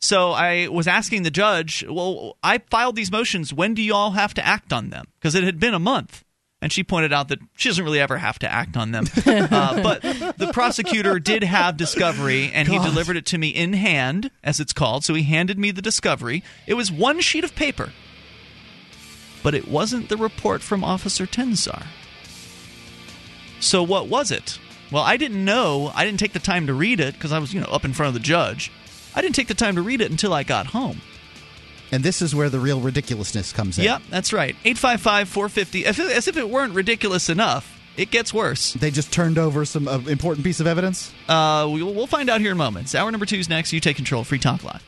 So 0.01 0.33
I 0.33 0.69
was 0.69 0.87
asking 0.87 1.23
the 1.25 1.31
judge, 1.31 1.85
well, 1.89 2.37
I 2.43 2.59
filed 2.71 2.97
these 2.97 3.11
motions. 3.11 3.53
When 3.53 3.75
do 3.75 3.83
you 3.83 3.95
all 3.95 4.13
have 4.13 4.35
to 4.35 4.47
act 4.47 4.73
on 4.73 4.91
them? 4.91 5.07
Because 5.19 5.35
it 5.35 5.45
had 5.45 5.59
been 5.59 5.75
a 5.75 5.79
month 5.79 6.25
and 6.63 6.73
she 6.73 6.85
pointed 6.85 7.13
out 7.13 7.29
that 7.29 7.39
she 7.57 7.69
doesn't 7.69 7.85
really 7.85 8.01
ever 8.01 8.19
have 8.19 8.39
to 8.41 8.53
act 8.53 8.77
on 8.77 8.93
them. 8.93 9.07
uh, 9.27 9.83
but 9.83 10.03
the 10.03 10.51
prosecutor 10.53 11.19
did 11.19 11.43
have 11.43 11.77
discovery, 11.77 12.51
and 12.53 12.69
God. 12.69 12.81
he 12.83 12.89
delivered 12.89 13.17
it 13.17 13.27
to 13.27 13.39
me 13.39 13.49
in 13.49 13.73
hand, 13.73 14.31
as 14.45 14.61
it's 14.61 14.73
called. 14.73 15.05
So 15.05 15.15
he 15.15 15.23
handed 15.23 15.59
me 15.59 15.71
the 15.71 15.83
discovery. 15.83 16.43
It 16.67 16.75
was 16.75 16.93
one 16.93 17.21
sheet 17.21 17.45
of 17.45 17.55
paper, 17.55 17.93
but 19.43 19.55
it 19.55 19.69
wasn't 19.69 20.09
the 20.09 20.17
report 20.17 20.61
from 20.63 20.85
Officer 20.85 21.27
Tensar. 21.27 21.87
So 23.61 23.83
what 23.83 24.09
was 24.09 24.31
it? 24.31 24.59
Well, 24.91 25.03
I 25.03 25.17
didn't 25.17 25.45
know. 25.45 25.93
I 25.95 26.05
didn't 26.05 26.19
take 26.19 26.33
the 26.33 26.41
time 26.41 26.67
to 26.67 26.75
read 26.75 27.01
it 27.01 27.15
because 27.15 27.33
I 27.33 27.39
was, 27.39 27.55
you 27.55 27.61
know, 27.61 27.69
up 27.69 27.85
in 27.85 27.93
front 27.93 28.09
of 28.09 28.15
the 28.15 28.21
judge. 28.21 28.73
I 29.15 29.23
didn't 29.23 29.35
take 29.35 29.49
the 29.49 29.55
time 29.55 29.77
to 29.77 29.83
read 29.83 30.01
it 30.01 30.11
until 30.11 30.33
I 30.33 30.43
got 30.43 30.67
home. 30.67 31.01
And 31.93 32.03
this 32.03 32.23
is 32.23 32.35
where 32.35 32.49
the 32.49 32.61
real 32.61 32.81
ridiculousness 32.81 33.53
comes 33.53 33.79
in. 33.79 33.85
Yep, 33.85 34.03
that's 34.11 34.33
right. 34.33 34.55
855 34.65 35.29
450. 35.29 35.87
As 35.87 36.29
if 36.29 36.37
it 36.37 36.49
weren't 36.49 36.75
ridiculous 36.75 37.29
enough, 37.29 37.81
it 37.97 38.11
gets 38.11 38.33
worse. 38.33 38.73
They 38.75 38.91
just 38.91 39.13
turned 39.13 39.39
over 39.39 39.65
some 39.65 39.89
uh, 39.89 39.99
important 40.07 40.45
piece 40.45 40.61
of 40.61 40.67
evidence? 40.67 41.13
Uh, 41.29 41.69
we'll, 41.71 41.93
we'll 41.93 42.07
find 42.07 42.31
out 42.31 42.41
here 42.41 42.53
in 42.53 42.57
moments. 42.57 42.95
Hour 42.95 43.11
number 43.11 43.27
two 43.27 43.37
is 43.37 43.49
next. 43.49 43.73
You 43.73 43.81
take 43.81 43.97
control. 43.97 44.23
Of 44.23 44.29
Free 44.29 44.39
Talk 44.39 44.63
Live. 44.65 44.83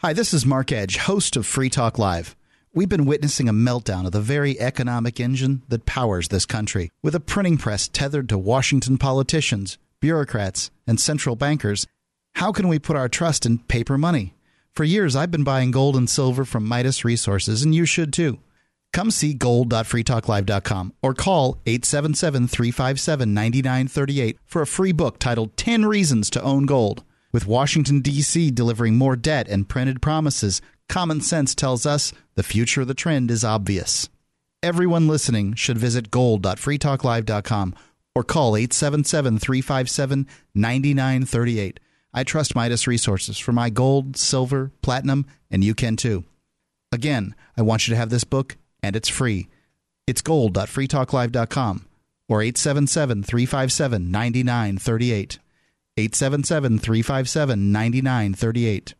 Hi, 0.00 0.12
this 0.12 0.32
is 0.32 0.46
Mark 0.46 0.70
Edge, 0.70 0.96
host 0.96 1.36
of 1.36 1.46
Free 1.46 1.68
Talk 1.68 1.98
Live. 1.98 2.36
We've 2.72 2.88
been 2.88 3.06
witnessing 3.06 3.48
a 3.48 3.52
meltdown 3.52 4.06
of 4.06 4.12
the 4.12 4.20
very 4.20 4.60
economic 4.60 5.18
engine 5.18 5.62
that 5.68 5.86
powers 5.86 6.28
this 6.28 6.46
country. 6.46 6.90
With 7.02 7.14
a 7.14 7.20
printing 7.20 7.58
press 7.58 7.88
tethered 7.88 8.28
to 8.28 8.38
Washington 8.38 8.98
politicians, 8.98 9.78
bureaucrats, 10.00 10.70
and 10.86 11.00
central 11.00 11.34
bankers, 11.34 11.86
how 12.36 12.52
can 12.52 12.68
we 12.68 12.78
put 12.78 12.96
our 12.96 13.08
trust 13.08 13.44
in 13.44 13.58
paper 13.58 13.98
money? 13.98 14.34
For 14.78 14.84
years, 14.84 15.16
I've 15.16 15.32
been 15.32 15.42
buying 15.42 15.72
gold 15.72 15.96
and 15.96 16.08
silver 16.08 16.44
from 16.44 16.64
Midas 16.64 17.04
Resources, 17.04 17.64
and 17.64 17.74
you 17.74 17.84
should 17.84 18.12
too. 18.12 18.38
Come 18.92 19.10
see 19.10 19.34
gold.freetalklive.com 19.34 20.94
or 21.02 21.14
call 21.14 21.58
877 21.66 22.46
357 22.46 23.34
9938 23.34 24.38
for 24.46 24.62
a 24.62 24.68
free 24.68 24.92
book 24.92 25.18
titled 25.18 25.56
10 25.56 25.86
Reasons 25.86 26.30
to 26.30 26.40
Own 26.44 26.64
Gold. 26.64 27.02
With 27.32 27.44
Washington, 27.44 28.02
D.C. 28.02 28.52
delivering 28.52 28.94
more 28.94 29.16
debt 29.16 29.48
and 29.48 29.68
printed 29.68 30.00
promises, 30.00 30.62
common 30.88 31.22
sense 31.22 31.56
tells 31.56 31.84
us 31.84 32.12
the 32.36 32.44
future 32.44 32.82
of 32.82 32.86
the 32.86 32.94
trend 32.94 33.32
is 33.32 33.42
obvious. 33.42 34.08
Everyone 34.62 35.08
listening 35.08 35.54
should 35.54 35.76
visit 35.76 36.12
gold.freetalklive.com 36.12 37.74
or 38.14 38.22
call 38.22 38.56
877 38.56 39.40
357 39.40 40.28
9938. 40.54 41.80
I 42.12 42.24
trust 42.24 42.54
Midas 42.54 42.86
Resources 42.86 43.38
for 43.38 43.52
my 43.52 43.70
gold, 43.70 44.16
silver, 44.16 44.72
platinum, 44.82 45.26
and 45.50 45.62
you 45.62 45.74
can 45.74 45.96
too. 45.96 46.24
Again, 46.90 47.34
I 47.56 47.62
want 47.62 47.86
you 47.86 47.92
to 47.92 47.98
have 47.98 48.10
this 48.10 48.24
book, 48.24 48.56
and 48.82 48.96
it's 48.96 49.08
free. 49.08 49.48
It's 50.06 50.22
gold.freetalklive.com 50.22 51.86
or 52.28 52.42
877 52.42 53.22
357 53.22 54.10
9938. 54.10 55.38
877 55.96 56.78
357 56.78 57.72
9938. 57.72 58.94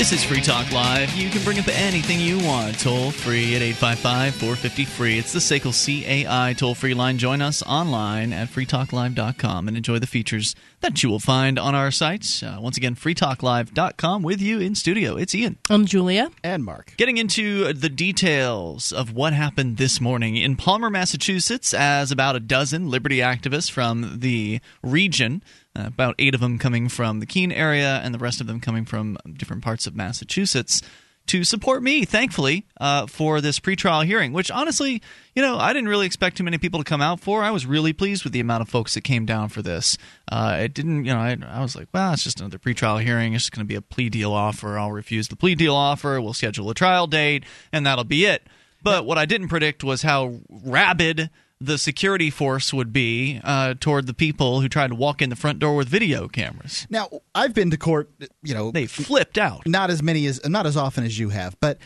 This 0.00 0.12
is 0.12 0.24
Free 0.24 0.40
Talk 0.40 0.72
Live. 0.72 1.12
You 1.12 1.28
can 1.28 1.44
bring 1.44 1.58
up 1.58 1.68
anything 1.68 2.20
you 2.20 2.38
want. 2.38 2.80
Toll 2.80 3.10
free 3.10 3.54
at 3.54 3.60
855 3.60 4.34
450 4.34 4.84
free. 4.86 5.18
It's 5.18 5.34
the 5.34 5.40
SACL 5.40 5.74
CAI 5.74 6.54
toll 6.54 6.74
free 6.74 6.94
line. 6.94 7.18
Join 7.18 7.42
us 7.42 7.62
online 7.64 8.32
at 8.32 8.48
freetalklive.com 8.48 9.68
and 9.68 9.76
enjoy 9.76 9.98
the 9.98 10.06
features 10.06 10.56
that 10.80 11.02
you 11.02 11.10
will 11.10 11.18
find 11.18 11.58
on 11.58 11.74
our 11.74 11.90
sites. 11.90 12.42
Uh, 12.42 12.56
once 12.58 12.78
again, 12.78 12.94
freetalklive.com 12.94 14.22
with 14.22 14.40
you 14.40 14.58
in 14.58 14.74
studio. 14.74 15.18
It's 15.18 15.34
Ian. 15.34 15.58
I'm 15.68 15.84
Julia. 15.84 16.30
And 16.42 16.64
Mark. 16.64 16.94
Getting 16.96 17.18
into 17.18 17.70
the 17.74 17.90
details 17.90 18.92
of 18.92 19.12
what 19.12 19.34
happened 19.34 19.76
this 19.76 20.00
morning 20.00 20.34
in 20.34 20.56
Palmer, 20.56 20.88
Massachusetts, 20.88 21.74
as 21.74 22.10
about 22.10 22.36
a 22.36 22.40
dozen 22.40 22.88
liberty 22.88 23.18
activists 23.18 23.70
from 23.70 24.20
the 24.20 24.60
region 24.82 25.42
about 25.74 26.14
eight 26.18 26.34
of 26.34 26.40
them 26.40 26.58
coming 26.58 26.88
from 26.88 27.20
the 27.20 27.26
Keene 27.26 27.52
area, 27.52 28.00
and 28.02 28.14
the 28.14 28.18
rest 28.18 28.40
of 28.40 28.46
them 28.46 28.60
coming 28.60 28.84
from 28.84 29.16
different 29.36 29.62
parts 29.62 29.86
of 29.86 29.94
Massachusetts 29.94 30.82
to 31.30 31.44
support 31.44 31.80
me, 31.80 32.04
thankfully, 32.04 32.66
uh, 32.80 33.06
for 33.06 33.40
this 33.40 33.60
pretrial 33.60 34.04
hearing, 34.04 34.32
which 34.32 34.50
honestly, 34.50 35.00
you 35.32 35.42
know, 35.42 35.58
I 35.58 35.72
didn't 35.72 35.88
really 35.88 36.06
expect 36.06 36.36
too 36.36 36.42
many 36.42 36.58
people 36.58 36.80
to 36.80 36.84
come 36.84 37.00
out 37.00 37.20
for. 37.20 37.44
I 37.44 37.52
was 37.52 37.66
really 37.66 37.92
pleased 37.92 38.24
with 38.24 38.32
the 38.32 38.40
amount 38.40 38.62
of 38.62 38.68
folks 38.68 38.94
that 38.94 39.02
came 39.02 39.26
down 39.26 39.48
for 39.48 39.62
this. 39.62 39.96
Uh, 40.30 40.56
it 40.60 40.74
didn't, 40.74 41.04
you 41.04 41.12
know, 41.12 41.20
I, 41.20 41.36
I, 41.46 41.60
was 41.60 41.76
like, 41.76 41.86
well, 41.94 42.12
it's 42.12 42.24
just 42.24 42.40
another 42.40 42.58
pretrial 42.58 43.00
hearing. 43.00 43.34
It's 43.34 43.44
just 43.44 43.52
going 43.52 43.64
to 43.64 43.68
be 43.68 43.76
a 43.76 43.82
plea 43.82 44.08
deal 44.08 44.32
offer. 44.32 44.76
I'll 44.76 44.90
refuse 44.90 45.28
the 45.28 45.36
plea 45.36 45.54
deal 45.54 45.76
offer. 45.76 46.20
We'll 46.20 46.34
schedule 46.34 46.68
a 46.68 46.74
trial 46.74 47.06
date, 47.06 47.44
and 47.72 47.86
that'll 47.86 48.02
be 48.02 48.24
it. 48.24 48.42
But 48.82 49.04
what 49.06 49.18
I 49.18 49.24
didn't 49.24 49.48
predict 49.48 49.84
was 49.84 50.02
how 50.02 50.34
rabid 50.48 51.30
the 51.60 51.78
security 51.78 52.30
force 52.30 52.72
would 52.72 52.92
be 52.92 53.40
uh, 53.44 53.74
toward 53.78 54.06
the 54.06 54.14
people 54.14 54.60
who 54.60 54.68
tried 54.68 54.88
to 54.88 54.94
walk 54.94 55.20
in 55.20 55.30
the 55.30 55.36
front 55.36 55.58
door 55.58 55.76
with 55.76 55.88
video 55.88 56.26
cameras. 56.26 56.86
Now, 56.88 57.08
I've 57.34 57.54
been 57.54 57.70
to 57.70 57.76
court. 57.76 58.10
You 58.42 58.54
know, 58.54 58.70
they 58.70 58.86
flipped 58.86 59.38
out. 59.38 59.66
Not 59.66 59.90
as 59.90 60.02
many 60.02 60.26
as 60.26 60.44
not 60.46 60.66
as 60.66 60.76
often 60.76 61.04
as 61.04 61.18
you 61.18 61.28
have, 61.30 61.58
but. 61.60 61.78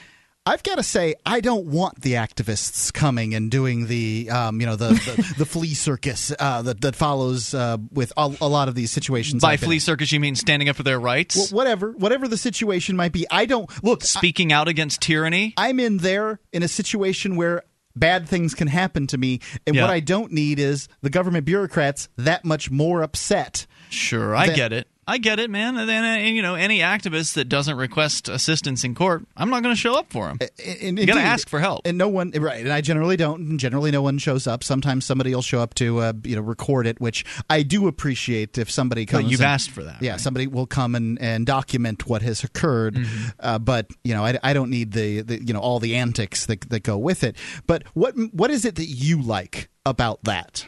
I've 0.46 0.62
got 0.62 0.74
to 0.74 0.82
say, 0.82 1.14
I 1.24 1.40
don't 1.40 1.68
want 1.68 2.02
the 2.02 2.12
activists 2.12 2.92
coming 2.92 3.34
and 3.34 3.50
doing 3.50 3.86
the, 3.86 4.28
um, 4.30 4.60
you 4.60 4.66
know, 4.66 4.76
the 4.76 4.88
the, 4.88 5.34
the 5.38 5.46
flea 5.46 5.72
circus 5.72 6.34
uh, 6.38 6.60
that, 6.60 6.82
that 6.82 6.94
follows 6.94 7.54
uh, 7.54 7.78
with 7.90 8.12
a, 8.18 8.36
a, 8.42 8.46
lot 8.46 8.68
of 8.68 8.74
these 8.74 8.90
situations. 8.90 9.40
By 9.40 9.56
flea 9.56 9.78
circus, 9.78 10.12
you 10.12 10.20
mean 10.20 10.34
standing 10.34 10.68
up 10.68 10.76
for 10.76 10.82
their 10.82 11.00
rights? 11.00 11.34
Well, 11.34 11.46
whatever, 11.46 11.92
whatever 11.92 12.28
the 12.28 12.36
situation 12.36 12.94
might 12.94 13.12
be. 13.12 13.26
I 13.30 13.46
don't 13.46 13.70
look 13.82 14.04
speaking 14.04 14.52
I, 14.52 14.56
out 14.56 14.68
against 14.68 15.00
tyranny. 15.00 15.54
I'm 15.56 15.80
in 15.80 15.96
there 15.96 16.40
in 16.52 16.62
a 16.62 16.68
situation 16.68 17.36
where 17.36 17.62
bad 17.96 18.28
things 18.28 18.54
can 18.54 18.68
happen 18.68 19.06
to 19.08 19.18
me. 19.18 19.40
And 19.66 19.76
yeah. 19.76 19.82
what 19.82 19.90
I 19.90 20.00
don't 20.00 20.32
need 20.32 20.58
is 20.58 20.88
the 21.02 21.10
government 21.10 21.44
bureaucrats 21.44 22.08
that 22.16 22.44
much 22.44 22.70
more 22.70 23.02
upset. 23.02 23.66
Sure, 23.90 24.34
I 24.34 24.48
get 24.48 24.72
it. 24.72 24.88
I 25.06 25.18
get 25.18 25.38
it, 25.38 25.50
man. 25.50 25.76
And 25.76 25.90
uh, 25.90 26.26
you 26.26 26.42
know, 26.42 26.54
any 26.54 26.80
activist 26.80 27.34
that 27.34 27.48
doesn't 27.48 27.76
request 27.76 28.28
assistance 28.28 28.84
in 28.84 28.94
court, 28.94 29.26
I'm 29.36 29.50
not 29.50 29.62
going 29.62 29.74
to 29.74 29.80
show 29.80 29.94
up 29.94 30.10
for 30.10 30.28
him. 30.28 30.38
And, 30.80 30.98
you 30.98 31.06
got 31.06 31.14
to 31.14 31.20
ask 31.20 31.48
for 31.48 31.60
help. 31.60 31.86
And 31.86 31.98
no 31.98 32.08
one, 32.08 32.30
right? 32.30 32.60
And 32.60 32.72
I 32.72 32.80
generally 32.80 33.16
don't. 33.16 33.40
And 33.40 33.60
generally, 33.60 33.90
no 33.90 34.02
one 34.02 34.18
shows 34.18 34.46
up. 34.46 34.64
Sometimes 34.64 35.04
somebody 35.04 35.34
will 35.34 35.42
show 35.42 35.60
up 35.60 35.74
to, 35.74 35.98
uh, 35.98 36.12
you 36.24 36.36
know, 36.36 36.42
record 36.42 36.86
it, 36.86 37.00
which 37.00 37.24
I 37.50 37.62
do 37.62 37.86
appreciate 37.86 38.56
if 38.58 38.70
somebody 38.70 39.06
comes. 39.06 39.24
But 39.24 39.30
you've 39.30 39.40
and, 39.40 39.48
asked 39.48 39.70
for 39.70 39.84
that. 39.84 40.00
Yeah, 40.00 40.12
right? 40.12 40.20
somebody 40.20 40.46
will 40.46 40.66
come 40.66 40.94
and, 40.94 41.20
and 41.20 41.46
document 41.46 42.06
what 42.06 42.22
has 42.22 42.44
occurred. 42.44 42.94
Mm-hmm. 42.94 43.28
Uh, 43.40 43.58
but 43.58 43.86
you 44.02 44.14
know, 44.14 44.24
I, 44.24 44.38
I 44.42 44.52
don't 44.52 44.70
need 44.70 44.92
the, 44.92 45.20
the 45.22 45.44
you 45.44 45.52
know 45.52 45.60
all 45.60 45.80
the 45.80 45.96
antics 45.96 46.46
that 46.46 46.62
that 46.70 46.82
go 46.82 46.96
with 46.96 47.24
it. 47.24 47.36
But 47.66 47.84
what 47.94 48.14
what 48.32 48.50
is 48.50 48.64
it 48.64 48.76
that 48.76 48.86
you 48.86 49.20
like 49.20 49.68
about 49.84 50.24
that? 50.24 50.66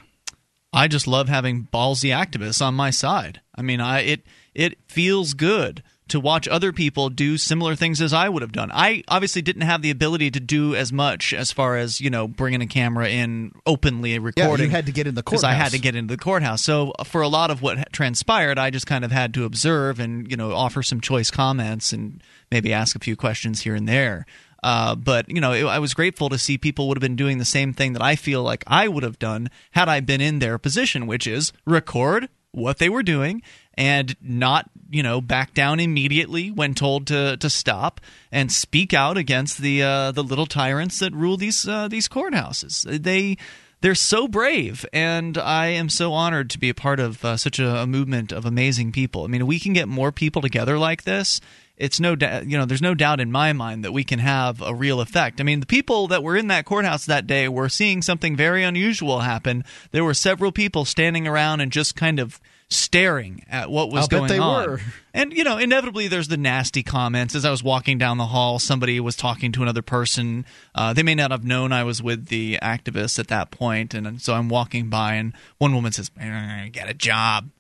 I 0.77 0.89
just 0.89 1.07
love 1.07 1.31
having 1.31 1.69
ballsy 1.73 2.11
activists 2.15 2.61
on 2.61 2.75
my 2.75 2.91
side. 2.91 3.41
I 3.55 3.63
mean, 3.63 3.81
I 3.81 4.01
it 4.01 4.27
it 4.55 4.79
feels 4.87 5.33
good 5.33 5.83
to 6.09 6.21
watch 6.21 6.47
other 6.47 6.73
people 6.73 7.09
do 7.09 7.37
similar 7.37 7.75
things 7.75 8.01
as 8.01 8.13
I 8.13 8.29
would 8.29 8.43
have 8.43 8.53
done. 8.53 8.71
I 8.73 9.03
obviously 9.09 9.43
didn't 9.43 9.63
have 9.63 9.83
the 9.83 9.91
ability 9.91 10.31
to 10.33 10.39
do 10.39 10.75
as 10.75 10.93
much 10.93 11.33
as 11.33 11.51
far 11.51 11.79
as 11.79 11.99
you 12.01 12.11
know 12.11 12.29
bringing 12.29 12.61
a 12.61 12.67
camera 12.67 13.09
in 13.09 13.53
openly 13.65 14.19
recording. 14.19 14.59
Yeah, 14.59 14.65
you 14.65 14.71
had 14.71 14.87
to 14.87 14.93
get 14.93 15.07
in 15.07 15.15
the 15.15 15.23
because 15.23 15.45
I 15.45 15.53
had 15.53 15.73
to 15.73 15.79
get 15.79 15.97
into 15.97 16.15
the 16.15 16.23
courthouse. 16.23 16.63
So 16.63 16.93
uh, 16.99 17.05
for 17.05 17.23
a 17.23 17.29
lot 17.29 17.51
of 17.51 17.63
what 17.63 17.91
transpired, 17.93 18.59
I 18.59 18.69
just 18.69 18.87
kind 18.87 19.03
of 19.03 19.11
had 19.11 19.33
to 19.35 19.47
observe 19.47 19.99
and 19.99 20.31
you 20.31 20.37
know 20.37 20.53
offer 20.53 20.83
some 20.83 21.01
choice 21.01 21.31
comments 21.31 21.95
and 21.95 22.23
maybe 22.51 22.75
ask 22.75 22.95
a 22.95 23.01
few 23.01 23.17
questions 23.17 23.63
here 23.63 23.75
and 23.75 23.89
there. 23.89 24.27
Uh, 24.67 24.97
but 24.97 25.29
you 25.29 25.41
know, 25.41 25.53
it, 25.53 25.65
I 25.65 25.79
was 25.79 25.95
grateful 25.95 26.29
to 26.29 26.39
see 26.39 26.59
people 26.59 26.89
would 26.89 26.97
have 26.97 27.01
been 27.01 27.15
doing 27.15 27.39
the 27.39 27.45
same 27.45 27.73
thing 27.73 27.93
that 27.93 28.03
I 28.03 28.17
feel 28.17 28.43
like 28.43 28.65
I 28.67 28.89
would 28.89 29.05
have 29.05 29.17
done 29.17 29.49
had 29.71 29.89
I 29.89 30.01
been 30.01 30.21
in 30.21 30.41
their 30.41 30.59
position, 30.59 31.07
which 31.07 31.25
is 31.25 31.53
record 31.65 32.29
what 32.51 32.79
they 32.79 32.89
were 32.89 33.05
doing 33.05 33.43
and 33.75 34.17
not 34.21 34.69
you 34.91 35.05
know 35.05 35.21
back 35.21 35.55
down 35.55 35.79
immediately 35.79 36.51
when 36.51 36.75
told 36.75 37.07
to 37.07 37.37
to 37.37 37.49
stop 37.49 38.01
and 38.33 38.51
speak 38.51 38.93
out 38.93 39.17
against 39.17 39.59
the 39.59 39.85
uh, 39.85 40.11
the 40.11 40.25
little 40.25 40.47
tyrants 40.47 40.99
that 40.99 41.13
rule 41.13 41.37
these 41.37 41.69
uh, 41.69 41.87
these 41.87 42.09
courthouses. 42.09 42.83
They 43.05 43.37
they're 43.83 43.95
so 43.95 44.27
brave, 44.27 44.85
and 44.93 45.39
I 45.39 45.67
am 45.67 45.89
so 45.89 46.13
honored 46.13 46.51
to 46.51 46.59
be 46.59 46.71
a 46.71 46.75
part 46.75 46.99
of 46.99 47.25
uh, 47.25 47.37
such 47.37 47.61
a, 47.61 47.83
a 47.83 47.87
movement 47.87 48.33
of 48.33 48.45
amazing 48.45 48.91
people. 48.91 49.23
I 49.23 49.29
mean, 49.29 49.47
we 49.47 49.61
can 49.61 49.75
get 49.75 49.87
more 49.87 50.11
people 50.11 50.43
together 50.43 50.77
like 50.77 51.05
this. 51.05 51.41
It's 51.77 52.01
no, 52.01 52.17
da- 52.17 52.41
you 52.41 52.57
know, 52.57 52.65
there's 52.65 52.83
no 52.83 52.95
doubt 52.95 53.21
in 53.21 53.31
my 53.31 53.53
mind 53.53 53.85
that 53.85 53.93
we 53.93 54.03
can 54.03 54.19
have 54.19 54.63
a 54.63 54.75
real 54.75 55.01
effect. 55.01 55.41
I 55.41 55.45
mean, 55.45 55.61
the 55.61 55.67
people 55.67 56.09
that 56.09 56.23
were 56.23 56.37
in 56.37 56.47
that 56.49 56.65
courthouse 56.65 57.05
that 57.07 57.27
day 57.27 57.49
were 57.49 57.69
seeing 57.69 58.01
something 58.01 58.35
very 58.35 58.65
unusual 58.65 59.21
happen. 59.21 59.65
There 59.91 60.05
were 60.05 60.15
several 60.15 60.53
people 60.53 60.85
standing 60.85 61.27
around 61.27 61.61
and 61.61 61.71
just 61.71 61.95
kind 61.95 62.19
of 62.19 62.41
staring 62.69 63.45
at 63.49 63.71
what 63.71 63.91
was 63.91 64.03
I'll 64.03 64.09
bet 64.09 64.19
going 64.19 64.29
they 64.29 64.39
on. 64.39 64.67
were. 64.71 64.81
And 65.15 65.33
you 65.33 65.45
know, 65.45 65.59
inevitably, 65.59 66.09
there's 66.09 66.29
the 66.29 66.37
nasty 66.37 66.83
comments. 66.83 67.35
As 67.35 67.45
I 67.45 67.51
was 67.51 67.63
walking 67.63 67.99
down 67.99 68.19
the 68.19 68.27
hall, 68.27 68.59
somebody 68.59 68.99
was 68.99 69.15
talking 69.17 69.53
to 69.53 69.63
another 69.63 69.83
person. 69.83 70.47
Uh, 70.75 70.93
they 70.93 71.03
may 71.03 71.15
not 71.15 71.31
have 71.31 71.45
known 71.45 71.73
I 71.73 71.85
was 71.85 72.03
with 72.03 72.27
the 72.27 72.59
activists 72.63 73.19
at 73.19 73.29
that 73.29 73.51
point, 73.51 73.95
and 73.95 74.21
so 74.21 74.35
I'm 74.35 74.49
walking 74.49 74.89
by, 74.89 75.15
and 75.15 75.33
one 75.59 75.75
woman 75.75 75.93
says, 75.93 76.11
"Eh, 76.19 76.69
"Get 76.69 76.89
a 76.89 76.95
job," 76.95 77.51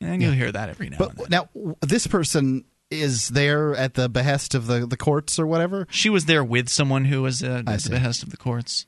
and 0.00 0.22
you'll 0.22 0.32
hear 0.32 0.50
that 0.50 0.68
every 0.68 0.88
now 0.88 0.96
and 0.98 1.08
then. 1.10 1.16
But 1.16 1.30
now, 1.30 1.48
this 1.80 2.06
person 2.06 2.64
is 2.90 3.28
there 3.28 3.74
at 3.74 3.94
the 3.94 4.08
behest 4.08 4.54
of 4.54 4.66
the, 4.66 4.86
the 4.86 4.96
courts 4.96 5.38
or 5.38 5.46
whatever. 5.46 5.86
She 5.90 6.10
was 6.10 6.26
there 6.26 6.44
with 6.44 6.68
someone 6.68 7.06
who 7.06 7.22
was 7.22 7.42
uh, 7.42 7.62
at 7.66 7.80
the 7.80 7.90
behest 7.90 8.22
of 8.22 8.30
the 8.30 8.36
courts. 8.36 8.86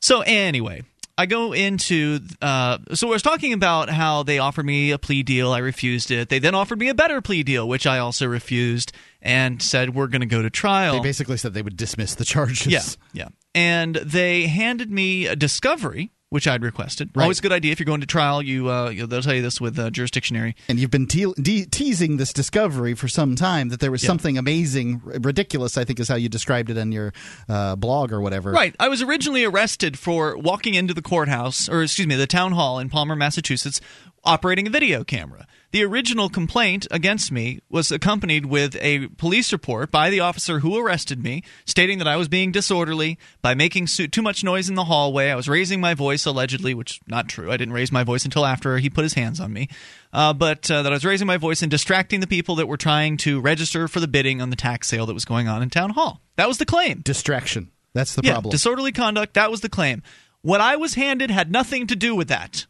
So 0.00 0.20
anyway, 0.22 0.82
I 1.16 1.26
go 1.26 1.52
into. 1.52 2.20
Uh, 2.40 2.78
so 2.94 3.08
I 3.08 3.10
was 3.10 3.22
talking 3.22 3.52
about 3.52 3.88
how 3.88 4.22
they 4.22 4.38
offered 4.38 4.66
me 4.66 4.90
a 4.90 4.98
plea 4.98 5.22
deal. 5.22 5.52
I 5.52 5.58
refused 5.58 6.10
it. 6.10 6.28
They 6.28 6.38
then 6.38 6.54
offered 6.54 6.78
me 6.78 6.88
a 6.88 6.94
better 6.94 7.20
plea 7.20 7.42
deal, 7.42 7.68
which 7.68 7.86
I 7.86 7.98
also 7.98 8.26
refused, 8.26 8.92
and 9.20 9.62
said 9.62 9.94
we're 9.94 10.08
going 10.08 10.22
to 10.22 10.26
go 10.26 10.42
to 10.42 10.50
trial. 10.50 10.94
They 10.94 11.00
basically 11.00 11.36
said 11.36 11.54
they 11.54 11.62
would 11.62 11.76
dismiss 11.76 12.14
the 12.14 12.24
charges. 12.24 12.66
Yeah, 12.66 12.82
yeah. 13.12 13.28
And 13.54 13.96
they 13.96 14.46
handed 14.46 14.90
me 14.90 15.26
a 15.26 15.36
discovery, 15.36 16.10
which 16.32 16.48
I'd 16.48 16.62
requested. 16.62 17.10
Right. 17.14 17.24
Always 17.24 17.40
a 17.40 17.42
good 17.42 17.52
idea 17.52 17.72
if 17.72 17.78
you're 17.78 17.84
going 17.84 18.00
to 18.00 18.06
trial. 18.06 18.40
You, 18.40 18.70
uh, 18.70 18.88
you 18.88 19.06
they'll 19.06 19.20
tell 19.20 19.34
you 19.34 19.42
this 19.42 19.60
with 19.60 19.78
uh, 19.78 19.90
jurisdictionary. 19.90 20.54
And 20.66 20.78
you've 20.80 20.90
been 20.90 21.06
te- 21.06 21.34
de- 21.34 21.66
teasing 21.66 22.16
this 22.16 22.32
discovery 22.32 22.94
for 22.94 23.06
some 23.06 23.36
time 23.36 23.68
that 23.68 23.80
there 23.80 23.90
was 23.90 24.02
Yeah. 24.02 24.06
something 24.06 24.38
amazing, 24.38 25.02
r- 25.04 25.18
ridiculous, 25.20 25.76
I 25.76 25.84
think 25.84 26.00
is 26.00 26.08
how 26.08 26.14
you 26.14 26.30
described 26.30 26.70
it 26.70 26.78
on 26.78 26.90
your 26.90 27.12
uh, 27.50 27.76
blog 27.76 28.12
or 28.12 28.22
whatever. 28.22 28.50
Right. 28.50 28.74
I 28.80 28.88
was 28.88 29.02
originally 29.02 29.44
arrested 29.44 29.98
for 29.98 30.34
walking 30.38 30.72
into 30.72 30.94
the 30.94 31.02
courthouse, 31.02 31.68
or 31.68 31.82
excuse 31.82 32.08
me, 32.08 32.14
the 32.14 32.26
town 32.26 32.52
hall 32.52 32.78
in 32.78 32.88
Palmer, 32.88 33.14
Massachusetts, 33.14 33.82
operating 34.24 34.66
a 34.66 34.70
video 34.70 35.04
camera. 35.04 35.46
The 35.72 35.84
original 35.84 36.28
complaint 36.28 36.86
against 36.90 37.32
me 37.32 37.60
was 37.70 37.90
accompanied 37.90 38.44
with 38.44 38.76
a 38.76 39.08
police 39.16 39.52
report 39.52 39.90
by 39.90 40.10
the 40.10 40.20
officer 40.20 40.58
who 40.58 40.76
arrested 40.76 41.22
me, 41.22 41.42
stating 41.64 41.96
that 41.96 42.06
I 42.06 42.16
was 42.16 42.28
being 42.28 42.52
disorderly 42.52 43.18
by 43.40 43.54
making 43.54 43.86
too 43.86 44.20
much 44.20 44.44
noise 44.44 44.68
in 44.68 44.74
the 44.74 44.84
hallway. 44.84 45.30
I 45.30 45.34
was 45.34 45.48
raising 45.48 45.80
my 45.80 45.94
voice 45.94 46.26
allegedly, 46.26 46.74
which 46.74 46.92
is 46.92 47.00
not 47.06 47.26
true. 47.26 47.50
I 47.50 47.56
didn't 47.56 47.72
raise 47.72 47.90
my 47.90 48.04
voice 48.04 48.26
until 48.26 48.44
after 48.44 48.76
he 48.76 48.90
put 48.90 49.02
his 49.04 49.14
hands 49.14 49.40
on 49.40 49.50
me. 49.50 49.68
Uh, 50.12 50.34
but 50.34 50.70
uh, 50.70 50.82
that 50.82 50.92
I 50.92 50.96
was 50.96 51.06
raising 51.06 51.26
my 51.26 51.38
voice 51.38 51.62
and 51.62 51.70
distracting 51.70 52.20
the 52.20 52.26
people 52.26 52.54
that 52.56 52.68
were 52.68 52.76
trying 52.76 53.16
to 53.18 53.40
register 53.40 53.88
for 53.88 53.98
the 53.98 54.08
bidding 54.08 54.42
on 54.42 54.50
the 54.50 54.56
tax 54.56 54.88
sale 54.88 55.06
that 55.06 55.14
was 55.14 55.24
going 55.24 55.48
on 55.48 55.62
in 55.62 55.70
town 55.70 55.90
hall. 55.90 56.20
That 56.36 56.48
was 56.48 56.58
the 56.58 56.66
claim. 56.66 57.00
Distraction. 57.00 57.70
That's 57.94 58.14
the 58.14 58.20
Yeah, 58.22 58.32
problem. 58.32 58.50
disorderly 58.50 58.92
conduct. 58.92 59.32
That 59.34 59.50
was 59.50 59.62
the 59.62 59.70
claim. 59.70 60.02
What 60.42 60.60
I 60.60 60.76
was 60.76 60.94
handed 60.94 61.30
had 61.30 61.50
nothing 61.50 61.86
to 61.86 61.96
do 61.96 62.14
with 62.14 62.28
that. 62.28 62.66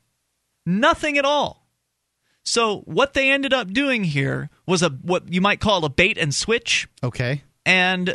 Nothing 0.64 1.18
at 1.18 1.24
all. 1.24 1.61
So 2.45 2.80
what 2.80 3.14
they 3.14 3.30
ended 3.30 3.53
up 3.53 3.72
doing 3.72 4.05
here 4.05 4.51
was 4.66 4.82
a 4.82 4.88
what 4.90 5.32
you 5.32 5.40
might 5.40 5.61
call 5.61 5.84
a 5.84 5.88
bait 5.88 6.18
and 6.18 6.34
switch, 6.34 6.88
okay. 7.03 7.43
and 7.64 8.14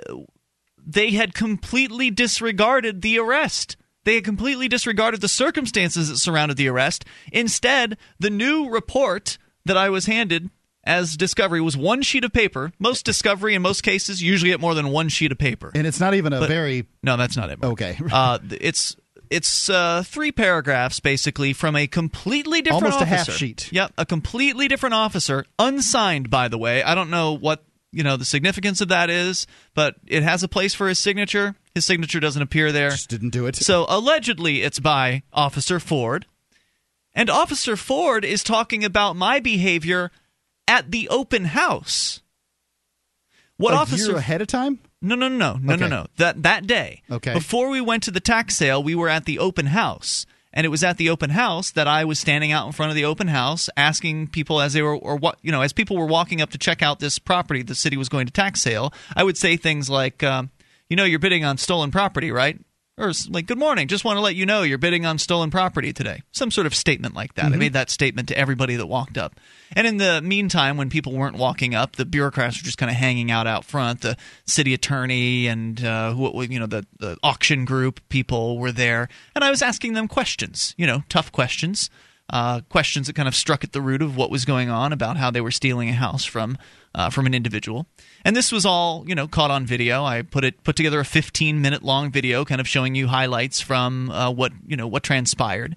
they 0.86 1.12
had 1.12 1.34
completely 1.34 2.10
disregarded 2.12 3.02
the 3.02 3.20
arrest. 3.20 3.78
They 4.04 4.16
had 4.16 4.24
completely 4.24 4.68
disregarded 4.68 5.20
the 5.22 5.28
circumstances 5.28 6.08
that 6.10 6.18
surrounded 6.18 6.56
the 6.58 6.70
arrest. 6.70 7.04
Instead, 7.32 7.98
the 8.20 8.30
new 8.30 8.70
report 8.70 9.38
that 9.66 9.76
I 9.78 9.90
was 9.90 10.06
handed 10.06 10.50
as 10.86 11.18
discovery 11.18 11.60
was 11.60 11.76
one 11.76 12.02
sheet 12.02 12.24
of 12.24 12.32
paper. 12.32 12.72
Most 12.80 13.04
discovery 13.04 13.54
in 13.54 13.62
most 13.62 13.82
cases 13.84 14.24
usually 14.24 14.52
get 14.52 14.62
more 14.62 14.74
than 14.74 14.90
one 14.90 15.10
sheet 15.10 15.34
of 15.34 15.38
paper. 15.38 15.72
And 15.76 15.86
it's 15.86 16.00
not 16.00 16.14
even 16.14 16.32
a 16.32 16.40
But- 16.40 16.48
very 16.48 16.86
No, 17.04 17.18
that's 17.18 17.36
not 17.36 17.50
it. 17.50 17.62
Mark. 17.62 17.74
Okay. 17.74 18.00
uh, 18.12 18.40
it's 18.62 18.96
it's 19.30 19.70
uh, 19.70 20.04
three 20.06 20.32
paragraphs 20.32 21.00
basically 21.00 21.54
from 21.54 21.76
a 21.76 21.88
completely 21.88 22.62
different 22.62 22.86
Almost 22.86 23.02
a 23.02 23.06
half 23.06 23.22
officer. 23.22 23.38
sheet. 23.38 23.70
Yep, 23.72 23.94
a 23.98 24.06
completely 24.06 24.68
different 24.68 24.96
officer, 24.96 25.46
unsigned 25.60 26.30
by 26.30 26.48
the 26.48 26.58
way. 26.58 26.84
I 26.84 26.96
don't 26.96 27.10
know 27.10 27.34
what 27.34 27.64
you 27.92 28.04
know 28.04 28.18
the 28.18 28.26
significance 28.26 28.82
of 28.82 28.90
that 28.90 29.10
is, 29.10 29.48
but 29.74 29.96
it 30.06 30.24
has 30.24 30.44
a 30.44 30.48
place 30.48 30.74
for 30.74 30.88
his 30.88 31.00
signature. 31.00 31.56
His 31.74 31.86
signature 31.86 32.20
doesn't 32.20 32.42
appear 32.42 32.72
there. 32.72 32.90
just 32.90 33.10
didn't 33.10 33.30
do 33.30 33.46
it. 33.46 33.56
So 33.56 33.86
allegedly, 33.88 34.62
it's 34.64 34.80
by 34.80 35.24
Officer 35.32 35.80
Ford, 35.80 36.26
and 37.14 37.30
Officer 37.30 37.76
Ford 37.78 38.26
is 38.26 38.44
talking 38.44 38.84
about 38.84 39.16
my 39.16 39.40
behavior 39.40 40.12
at 40.68 40.92
the 40.92 41.08
open 41.10 41.46
house. 41.46 42.22
What 43.58 43.74
a 43.74 43.78
officer 43.78 44.16
ahead 44.16 44.42
of 44.42 44.48
time? 44.48 44.80
No, 45.16 45.28
no, 45.28 45.38
no, 45.38 45.54
no, 45.54 45.60
no, 45.62 45.74
Okay. 45.74 45.82
no, 45.82 45.88
no. 45.88 46.08
That 46.18 46.44
that 46.44 46.68
day, 46.68 47.02
Okay. 47.12 47.34
before 47.34 47.70
we 47.70 47.82
went 47.82 48.04
to 48.04 48.12
the 48.12 48.20
tax 48.20 48.56
sale, 48.56 48.82
we 48.84 48.96
were 48.96 49.10
at 49.10 49.26
the 49.26 49.40
open 49.40 49.68
house, 49.68 50.26
and 50.54 50.66
it 50.66 50.70
was 50.70 50.84
at 50.84 50.98
the 50.98 51.10
open 51.10 51.32
house 51.32 51.72
that 51.72 51.88
I 51.88 52.04
was 52.06 52.20
standing 52.20 52.52
out 52.52 52.66
in 52.68 52.74
front 52.74 52.90
of 52.90 52.96
the 52.96 53.06
open 53.06 53.28
house, 53.28 53.70
asking 53.78 54.28
people 54.28 54.60
as 54.62 54.74
they 54.74 54.82
were, 54.82 54.96
or 54.96 55.16
what, 55.16 55.38
you 55.42 55.52
know, 55.52 55.62
as 55.62 55.74
people 55.74 55.98
were 55.98 56.06
walking 56.06 56.42
up 56.42 56.50
to 56.52 56.58
check 56.58 56.82
out 56.82 57.00
this 57.00 57.20
property 57.20 57.62
the 57.64 57.76
city 57.76 57.98
was 57.98 58.10
going 58.10 58.26
to 58.28 58.34
tax 58.34 58.62
sale. 58.62 58.94
I 59.16 59.24
would 59.24 59.38
say 59.38 59.58
things 59.58 59.90
like, 59.90 60.24
um, 60.24 60.50
"You 60.90 60.96
know, 60.96 61.04
you're 61.04 61.20
bidding 61.20 61.44
on 61.46 61.58
stolen 61.58 61.92
property, 61.92 62.32
right?" 62.32 62.60
Or 63.00 63.12
like, 63.30 63.46
"Good 63.46 63.60
morning, 63.60 63.88
just 63.88 64.04
want 64.04 64.18
to 64.18 64.22
let 64.22 64.36
you 64.36 64.48
know 64.48 64.64
you're 64.64 64.80
bidding 64.80 65.06
on 65.06 65.20
stolen 65.20 65.52
property 65.52 65.94
today." 65.94 66.24
Some 66.32 66.50
sort 66.50 66.66
of 66.66 66.74
statement 66.74 67.14
like 67.14 67.36
that. 67.36 67.46
I 67.46 67.56
made 67.56 67.74
that 67.74 67.92
statement 67.92 68.28
to 68.30 68.38
everybody 68.38 68.76
that 68.76 68.88
walked 68.88 69.20
up. 69.20 69.40
And 69.74 69.86
in 69.86 69.98
the 69.98 70.20
meantime, 70.22 70.78
when 70.78 70.90
people 70.90 71.14
weren't 71.14 71.36
walking 71.36 71.76
up, 71.76 71.96
the 71.96 72.06
bureaucrats 72.06 72.60
were 72.60 72.66
just 72.66 72.80
kind 72.80 72.90
of 72.90 72.96
hanging 72.96 73.30
out 73.30 73.46
out 73.46 73.66
front. 73.66 74.02
The 74.02 74.18
city 74.46 74.74
attorney 74.74 75.46
and 75.46 75.84
uh, 75.84 76.14
who, 76.14 76.42
you 76.44 76.60
know 76.60 76.66
the, 76.66 76.88
the 76.98 77.18
auction 77.22 77.66
group 77.66 78.00
people 78.10 78.58
were 78.58 78.72
there, 78.72 79.10
and 79.36 79.44
I 79.44 79.52
was 79.52 79.62
asking 79.62 79.94
them 79.94 80.08
questions. 80.08 80.74
You 80.76 80.88
know, 80.88 81.04
tough 81.08 81.32
questions, 81.32 81.92
uh, 82.30 82.62
questions 82.70 83.08
that 83.08 83.16
kind 83.16 83.28
of 83.28 83.36
struck 83.36 83.64
at 83.64 83.72
the 83.72 83.82
root 83.82 84.02
of 84.02 84.18
what 84.18 84.30
was 84.30 84.46
going 84.46 84.70
on 84.70 84.92
about 84.92 85.18
how 85.18 85.32
they 85.32 85.42
were 85.42 85.52
stealing 85.52 85.90
a 85.90 85.94
house 85.94 86.26
from 86.26 86.58
uh, 86.96 87.10
from 87.10 87.26
an 87.26 87.34
individual. 87.34 87.86
And 88.26 88.36
this 88.36 88.52
was 88.52 88.66
all 88.66 89.06
you 89.08 89.16
know 89.16 89.28
caught 89.28 89.52
on 89.52 89.66
video. 89.66 90.04
I 90.04 90.22
put 90.22 90.44
it 90.44 90.64
put 90.64 90.76
together 90.76 91.00
a 91.00 91.06
15 91.06 91.62
minute 91.62 91.84
long 91.84 92.12
video, 92.12 92.44
kind 92.46 92.62
of 92.62 92.68
showing 92.68 92.96
you 92.96 93.08
highlights 93.08 93.62
from 93.62 94.10
uh, 94.12 94.32
what 94.32 94.52
you 94.66 94.76
know 94.76 94.88
what 94.88 95.04
transpired. 95.04 95.76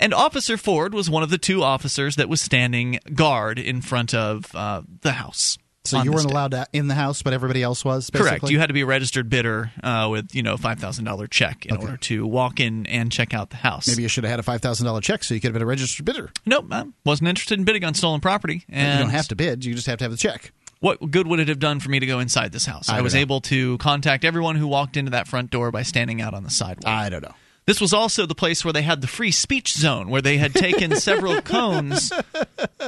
And 0.00 0.14
Officer 0.14 0.56
Ford 0.56 0.94
was 0.94 1.10
one 1.10 1.24
of 1.24 1.30
the 1.30 1.38
two 1.38 1.62
officers 1.64 2.16
that 2.16 2.28
was 2.28 2.40
standing 2.40 3.00
guard 3.14 3.58
in 3.58 3.80
front 3.80 4.14
of 4.14 4.54
uh, 4.54 4.82
the 5.00 5.12
house. 5.12 5.58
So 5.88 6.02
you 6.02 6.12
weren't 6.12 6.30
allowed 6.30 6.52
to, 6.52 6.66
in 6.72 6.88
the 6.88 6.94
house, 6.94 7.22
but 7.22 7.32
everybody 7.32 7.62
else 7.62 7.84
was. 7.84 8.10
Basically? 8.10 8.30
Correct. 8.38 8.50
You 8.50 8.58
had 8.58 8.66
to 8.68 8.72
be 8.74 8.82
a 8.82 8.86
registered 8.86 9.28
bidder 9.30 9.72
uh, 9.82 10.08
with 10.10 10.34
you 10.34 10.42
know 10.42 10.56
five 10.56 10.78
thousand 10.78 11.04
dollar 11.04 11.26
check 11.26 11.66
in 11.66 11.74
Okay. 11.74 11.82
order 11.84 11.96
to 11.96 12.26
walk 12.26 12.60
in 12.60 12.86
and 12.86 13.10
check 13.12 13.34
out 13.34 13.50
the 13.50 13.56
house. 13.56 13.88
Maybe 13.88 14.02
you 14.02 14.08
should 14.08 14.24
have 14.24 14.30
had 14.30 14.40
a 14.40 14.42
five 14.42 14.60
thousand 14.60 14.86
dollar 14.86 15.00
check, 15.00 15.24
so 15.24 15.34
you 15.34 15.40
could 15.40 15.48
have 15.48 15.54
been 15.54 15.62
a 15.62 15.66
registered 15.66 16.04
bidder. 16.04 16.30
Nope, 16.46 16.66
I 16.70 16.84
wasn't 17.04 17.28
interested 17.28 17.58
in 17.58 17.64
bidding 17.64 17.84
on 17.84 17.94
stolen 17.94 18.20
property. 18.20 18.64
And 18.68 18.98
you 18.98 19.04
don't 19.04 19.12
have 19.12 19.28
to 19.28 19.36
bid; 19.36 19.64
you 19.64 19.74
just 19.74 19.86
have 19.86 19.98
to 19.98 20.04
have 20.04 20.10
the 20.12 20.16
check. 20.18 20.52
What 20.80 21.10
good 21.10 21.26
would 21.26 21.40
it 21.40 21.48
have 21.48 21.58
done 21.58 21.80
for 21.80 21.90
me 21.90 21.98
to 21.98 22.06
go 22.06 22.20
inside 22.20 22.52
this 22.52 22.64
house? 22.66 22.88
I 22.88 22.98
I, 22.98 23.00
was 23.00 23.14
know. 23.14 23.20
able 23.20 23.40
to 23.42 23.78
contact 23.78 24.24
everyone 24.24 24.54
who 24.56 24.68
walked 24.68 24.96
into 24.96 25.10
that 25.10 25.26
front 25.26 25.50
door 25.50 25.72
by 25.72 25.82
standing 25.82 26.20
out 26.20 26.34
on 26.34 26.44
the 26.44 26.50
sidewalk. 26.50 26.86
I 26.86 27.08
don't 27.08 27.22
know. 27.22 27.34
This 27.66 27.80
was 27.80 27.92
also 27.92 28.24
the 28.26 28.34
place 28.34 28.64
where 28.64 28.72
they 28.72 28.80
had 28.82 29.00
the 29.02 29.06
free 29.08 29.30
speech 29.32 29.74
zone, 29.74 30.08
where 30.08 30.22
they 30.22 30.38
had 30.38 30.54
taken 30.54 30.94
several 30.96 31.42
cones, 31.42 32.10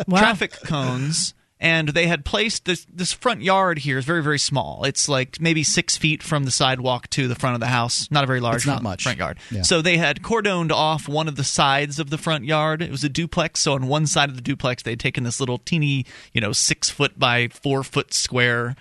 Wow. 0.06 0.18
traffic 0.20 0.52
cones, 0.64 1.34
and 1.60 1.90
they 1.90 2.06
had 2.06 2.24
placed 2.24 2.64
this 2.64 2.86
this 2.92 3.12
front 3.12 3.42
yard 3.42 3.78
here 3.80 3.98
is 3.98 4.04
very 4.04 4.22
very 4.22 4.38
small. 4.38 4.84
It's 4.84 5.08
like 5.08 5.40
maybe 5.40 5.62
six 5.62 5.96
feet 5.96 6.22
from 6.22 6.44
the 6.44 6.50
sidewalk 6.50 7.08
to 7.10 7.28
the 7.28 7.34
front 7.34 7.54
of 7.54 7.60
the 7.60 7.66
house. 7.66 8.10
Not 8.10 8.24
a 8.24 8.26
very 8.26 8.40
large 8.40 8.56
It's 8.56 8.66
not 8.66 8.74
front, 8.74 8.82
much. 8.84 9.02
front 9.02 9.18
yard. 9.18 9.38
Yeah. 9.50 9.62
So 9.62 9.82
they 9.82 9.98
had 9.98 10.22
cordoned 10.22 10.72
off 10.72 11.08
one 11.08 11.28
of 11.28 11.36
the 11.36 11.44
sides 11.44 11.98
of 11.98 12.10
the 12.10 12.18
front 12.18 12.44
yard. 12.44 12.82
It 12.82 12.90
was 12.90 13.04
a 13.04 13.08
duplex. 13.08 13.60
So 13.60 13.74
on 13.74 13.86
one 13.86 14.06
side 14.06 14.30
of 14.30 14.36
the 14.36 14.42
duplex, 14.42 14.82
they'd 14.82 14.98
taken 14.98 15.24
this 15.24 15.38
little 15.40 15.58
teeny, 15.58 16.06
you 16.32 16.40
know, 16.40 16.52
six 16.52 16.88
foot 16.90 17.18
by 17.18 17.48
four 17.48 17.84
foot 17.84 18.14
square. 18.14 18.74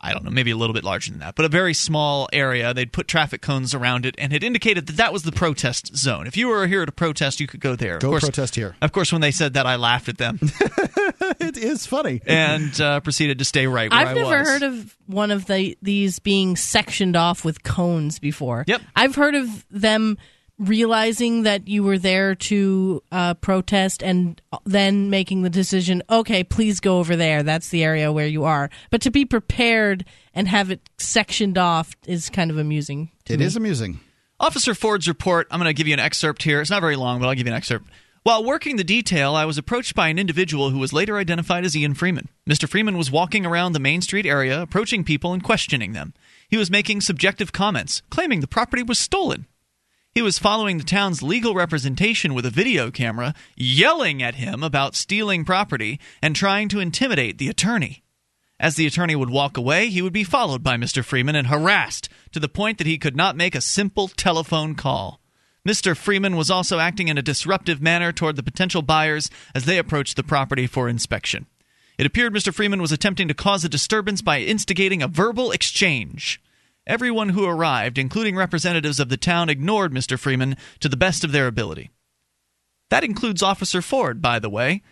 I 0.00 0.12
don't 0.12 0.24
know, 0.24 0.30
maybe 0.30 0.50
a 0.50 0.56
little 0.56 0.74
bit 0.74 0.84
larger 0.84 1.10
than 1.10 1.20
that, 1.20 1.34
but 1.34 1.44
a 1.44 1.48
very 1.48 1.72
small 1.74 2.28
area. 2.32 2.74
They'd 2.74 2.92
put 2.92 3.08
traffic 3.08 3.40
cones 3.40 3.74
around 3.74 4.04
it 4.06 4.14
and 4.18 4.32
had 4.32 4.44
indicated 4.44 4.86
that 4.86 4.96
that 4.98 5.12
was 5.12 5.22
the 5.22 5.32
protest 5.32 5.96
zone. 5.96 6.26
If 6.26 6.36
you 6.36 6.48
were 6.48 6.66
here 6.66 6.84
to 6.84 6.92
protest, 6.92 7.40
you 7.40 7.46
could 7.46 7.60
go 7.60 7.74
there. 7.76 7.98
Go 7.98 8.08
of 8.08 8.12
course, 8.12 8.24
protest 8.24 8.54
here. 8.54 8.76
Of 8.82 8.92
course, 8.92 9.10
when 9.10 9.20
they 9.22 9.30
said 9.30 9.54
that, 9.54 9.66
I 9.66 9.76
laughed 9.76 10.08
at 10.08 10.18
them 10.18 10.38
It 11.40 11.56
is 11.56 11.86
funny. 11.86 12.20
and 12.26 12.78
uh, 12.80 13.00
proceeded 13.00 13.38
to 13.38 13.44
stay 13.44 13.66
right 13.66 13.90
where 13.90 14.00
I've 14.00 14.08
I 14.08 14.14
never 14.14 14.38
was. 14.38 14.48
heard 14.48 14.62
of 14.62 14.96
one 15.06 15.30
of 15.30 15.46
the 15.46 15.76
these 15.82 16.18
being 16.18 16.56
sectioned 16.56 17.16
off 17.16 17.44
with 17.44 17.62
cones 17.62 18.18
before. 18.18 18.64
Yep. 18.66 18.82
I've 18.94 19.14
heard 19.14 19.34
of 19.34 19.64
them 19.70 20.18
realizing 20.58 21.42
that 21.42 21.68
you 21.68 21.82
were 21.82 21.98
there 21.98 22.34
to 22.34 23.02
uh, 23.12 23.34
protest 23.34 24.02
and 24.02 24.40
then 24.64 25.10
making 25.10 25.42
the 25.42 25.50
decision, 25.50 26.02
okay, 26.08 26.42
please 26.44 26.80
go 26.80 26.98
over 26.98 27.14
there. 27.16 27.42
That's 27.42 27.68
the 27.68 27.84
area 27.84 28.10
where 28.12 28.26
you 28.26 28.44
are. 28.44 28.70
But 28.90 29.02
to 29.02 29.10
be 29.10 29.24
prepared 29.24 30.04
and 30.34 30.48
have 30.48 30.70
it 30.70 30.80
sectioned 30.98 31.58
off 31.58 31.94
is 32.06 32.30
kind 32.30 32.50
of 32.50 32.58
amusing. 32.58 33.10
to 33.26 33.34
It 33.34 33.40
me. 33.40 33.44
is 33.46 33.56
amusing. 33.56 34.00
Officer 34.40 34.74
Ford's 34.74 35.08
report, 35.08 35.46
I'm 35.50 35.58
going 35.60 35.68
to 35.68 35.74
give 35.74 35.86
you 35.88 35.94
an 35.94 36.00
excerpt 36.00 36.42
here. 36.42 36.60
It's 36.60 36.70
not 36.70 36.80
very 36.82 36.96
long, 36.96 37.20
but 37.20 37.26
I'll 37.28 37.34
give 37.34 37.46
you 37.46 37.52
an 37.52 37.56
excerpt. 37.56 37.86
While 38.22 38.44
working 38.44 38.76
the 38.76 38.82
detail, 38.84 39.34
I 39.36 39.44
was 39.44 39.56
approached 39.56 39.94
by 39.94 40.08
an 40.08 40.18
individual 40.18 40.70
who 40.70 40.78
was 40.80 40.92
later 40.92 41.16
identified 41.16 41.64
as 41.64 41.76
Ian 41.76 41.94
Freeman. 41.94 42.28
Mr. 42.48 42.68
Freeman 42.68 42.98
was 42.98 43.10
walking 43.10 43.46
around 43.46 43.72
the 43.72 43.78
Main 43.78 44.00
Street 44.02 44.26
area, 44.26 44.60
approaching 44.60 45.04
people 45.04 45.32
and 45.32 45.44
questioning 45.44 45.92
them. 45.92 46.12
He 46.48 46.56
was 46.56 46.70
making 46.70 47.02
subjective 47.02 47.52
comments, 47.52 48.02
claiming 48.10 48.40
the 48.40 48.48
property 48.48 48.82
was 48.82 48.98
stolen. 48.98 49.46
He 50.16 50.22
was 50.22 50.38
following 50.38 50.78
the 50.78 50.84
town's 50.84 51.22
legal 51.22 51.52
representation 51.52 52.32
with 52.32 52.46
a 52.46 52.50
video 52.50 52.90
camera, 52.90 53.34
yelling 53.54 54.22
at 54.22 54.36
him 54.36 54.62
about 54.62 54.94
stealing 54.94 55.44
property 55.44 56.00
and 56.22 56.34
trying 56.34 56.70
to 56.70 56.80
intimidate 56.80 57.36
the 57.36 57.50
attorney. 57.50 58.02
As 58.58 58.76
the 58.76 58.86
attorney 58.86 59.14
would 59.14 59.28
walk 59.28 59.58
away, 59.58 59.90
he 59.90 60.00
would 60.00 60.14
be 60.14 60.24
followed 60.24 60.62
by 60.62 60.78
Mr. 60.78 61.04
Freeman 61.04 61.36
and 61.36 61.48
harassed 61.48 62.08
to 62.32 62.40
the 62.40 62.48
point 62.48 62.78
that 62.78 62.86
he 62.86 62.96
could 62.96 63.14
not 63.14 63.36
make 63.36 63.54
a 63.54 63.60
simple 63.60 64.08
telephone 64.08 64.74
call. 64.74 65.20
Mr. 65.68 65.94
Freeman 65.94 66.34
was 66.34 66.50
also 66.50 66.78
acting 66.78 67.08
in 67.08 67.18
a 67.18 67.22
disruptive 67.22 67.82
manner 67.82 68.10
toward 68.10 68.36
the 68.36 68.42
potential 68.42 68.80
buyers 68.80 69.28
as 69.54 69.66
they 69.66 69.76
approached 69.76 70.16
the 70.16 70.24
property 70.24 70.66
for 70.66 70.88
inspection. 70.88 71.44
It 71.98 72.06
appeared 72.06 72.32
Mr. 72.32 72.54
Freeman 72.54 72.80
was 72.80 72.90
attempting 72.90 73.28
to 73.28 73.34
cause 73.34 73.66
a 73.66 73.68
disturbance 73.68 74.22
by 74.22 74.40
instigating 74.40 75.02
a 75.02 75.08
verbal 75.08 75.50
exchange. 75.50 76.40
Everyone 76.86 77.30
who 77.30 77.44
arrived, 77.44 77.98
including 77.98 78.36
representatives 78.36 79.00
of 79.00 79.08
the 79.08 79.16
town, 79.16 79.48
ignored 79.48 79.92
Mr. 79.92 80.18
Freeman 80.18 80.56
to 80.80 80.88
the 80.88 80.96
best 80.96 81.24
of 81.24 81.32
their 81.32 81.46
ability. 81.46 81.90
That 82.90 83.02
includes 83.02 83.42
Officer 83.42 83.82
Ford, 83.82 84.22
by 84.22 84.38
the 84.38 84.50
way. 84.50 84.82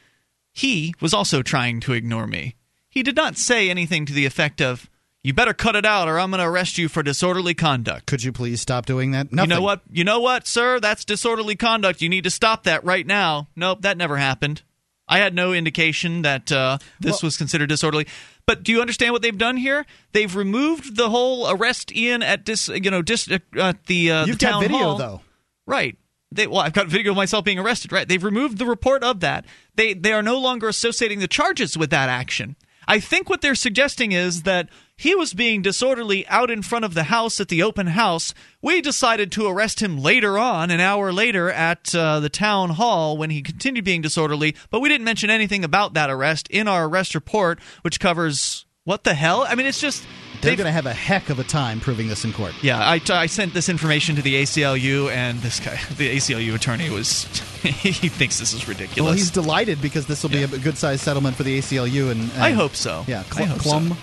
He 0.53 0.95
was 1.01 1.15
also 1.15 1.43
trying 1.43 1.81
to 1.81 1.93
ignore 1.93 2.27
me. 2.27 2.57
He 2.89 3.03
did 3.03 3.17
not 3.17 3.37
say 3.37 3.71
anything 3.71 4.07
to 4.07 4.13
the 4.13 4.27
effect 4.27 4.61
of, 4.61 4.91
You 5.23 5.33
better 5.33 5.55
cut 5.55 5.77
it 5.77 5.87
out 5.87 6.09
or 6.09 6.19
I'm 6.19 6.31
going 6.31 6.41
to 6.41 6.49
arrest 6.49 6.79
you 6.79 6.89
for 6.89 7.03
disorderly 7.03 7.55
conduct. 7.55 8.07
Could 8.07 8.25
you 8.25 8.33
please 8.33 8.61
stop 8.61 8.87
doing 8.87 9.13
that? 9.13 9.33
Nothing. 9.33 9.51
You 9.51 9.57
know 9.57 9.63
what? 9.63 9.83
You 9.91 10.05
know 10.05 10.21
what, 10.21 10.47
sir? 10.47 10.81
That's 10.81 11.05
disorderly 11.05 11.57
conduct. 11.57 12.03
You 12.03 12.09
need 12.09 12.25
to 12.25 12.31
stop 12.31 12.65
that 12.65 12.85
right 12.85 13.07
now. 13.07 13.49
Nope, 13.57 13.83
that 13.83 13.97
never 13.97 14.17
happened. 14.17 14.63
I 15.07 15.19
had 15.19 15.35
no 15.35 15.53
indication 15.53 16.23
that 16.23 16.51
uh, 16.51 16.79
this 17.01 17.23
was 17.23 17.37
considered 17.37 17.69
disorderly. 17.69 18.07
But 18.47 18.63
do 18.63 18.73
you 18.73 18.81
understand 18.81 19.13
what 19.13 19.23
they've 19.23 19.37
done 19.37 19.57
here? 19.57 19.87
They've 20.13 20.35
removed 20.35 20.97
the 20.97 21.11
whole 21.11 21.49
arrest 21.51 21.95
Ian 21.95 22.23
at 22.23 22.45
dis, 22.45 22.69
you 22.69 22.91
know, 22.91 23.03
dis, 23.03 23.31
uh, 23.31 23.39
at 23.57 23.87
the 23.87 24.11
uh, 24.11 24.27
You've 24.27 24.39
the 24.39 24.47
got 24.47 24.63
video 24.63 24.79
hall. 24.79 24.97
though. 24.97 25.21
Right. 25.67 25.97
They, 26.33 26.47
well, 26.47 26.61
I've 26.61 26.73
got 26.73 26.89
video 26.89 27.13
of 27.13 27.17
myself 27.17 27.45
being 27.45 27.59
arrested. 27.59 27.93
Right. 27.93 28.09
They've 28.09 28.23
removed 28.23 28.59
the 28.59 28.67
report 28.67 29.05
of 29.05 29.21
that. 29.21 29.45
They 29.77 29.95
they 29.95 30.13
are 30.13 30.23
no 30.23 30.39
longer 30.39 30.69
associating 30.69 31.21
the 31.21 31.29
charges 31.29 31.77
with 31.79 31.91
that 31.91 32.09
action. 32.09 32.57
I 32.87 33.01
think 33.01 33.29
what 33.29 33.41
they're 33.41 33.55
suggesting 33.55 34.13
is 34.13 34.43
that 34.43 34.69
he 34.97 35.15
was 35.15 35.35
being 35.35 35.63
disorderly 35.63 36.27
out 36.29 36.51
in 36.51 36.63
front 36.63 36.85
of 36.85 36.95
the 36.95 37.05
house 37.05 37.41
at 37.41 37.49
the 37.49 37.63
open 37.63 37.89
house. 37.89 38.33
We 38.63 38.81
decided 38.81 39.33
to 39.33 39.47
arrest 39.47 39.83
him 39.83 39.99
later 39.99 40.39
on, 40.39 40.71
an 40.71 40.81
hour 40.81 41.13
later, 41.13 41.51
at 41.51 41.95
uh, 41.95 42.21
the 42.21 42.29
town 42.29 42.71
hall 42.71 43.17
when 43.17 43.31
he 43.31 43.43
continued 43.43 43.85
being 43.85 44.03
disorderly, 44.03 44.55
but 44.71 44.81
we 44.81 44.89
didn't 44.89 45.05
mention 45.05 45.31
anything 45.31 45.65
about 45.65 45.95
that 45.95 46.11
arrest 46.11 46.49
in 46.49 46.69
our 46.69 46.87
arrest 46.87 47.15
report, 47.15 47.59
which 47.83 48.01
covers 48.01 48.67
what 48.85 49.05
the 49.05 49.15
hell? 49.15 49.47
I 49.49 49.55
mean, 49.55 49.67
it's 49.67 49.81
just. 49.81 50.05
They're 50.45 50.57
going 50.57 50.67
to 50.67 50.73
have 50.73 50.87
a 50.87 50.93
heck 50.93 51.31
of 51.31 51.39
a 51.39 51.45
time 51.45 51.81
proving 51.81 52.09
this 52.09 52.25
in 52.25 52.33
court. 52.33 52.55
yeah, 52.63 52.79
I, 52.79 53.01
I 53.11 53.27
sent 53.27 53.55
this 53.55 53.69
information 53.69 54.17
to 54.17 54.23
the 54.23 54.43
ACLU, 54.43 55.11
and 55.11 55.41
this 55.41 55.61
guy, 55.61 55.79
the 55.97 56.17
ACLU 56.17 56.55
attorney, 56.55 56.91
was 56.91 57.25
he 57.63 58.09
thinks 58.09 58.39
this 58.39 58.53
is 58.53 58.69
ridiculous. 58.69 59.01
Well, 59.09 59.13
he's 59.13 59.31
delighted 59.31 59.81
because 59.81 60.07
this 60.07 60.23
will 60.23 60.31
be 60.31 60.43
a 60.43 60.49
good 60.49 60.77
sized 60.77 61.03
settlement 61.03 61.37
for 61.37 61.43
the 61.43 61.59
ACLU. 61.59 62.11
And, 62.11 62.31
and 62.33 62.43
I 62.43 62.51
hope 62.51 62.75
so. 62.75 63.05
Yeah, 63.07 63.23
Cl- 63.25 63.49
hope 63.49 63.61
so. 63.63 63.71
Clum. 63.71 63.97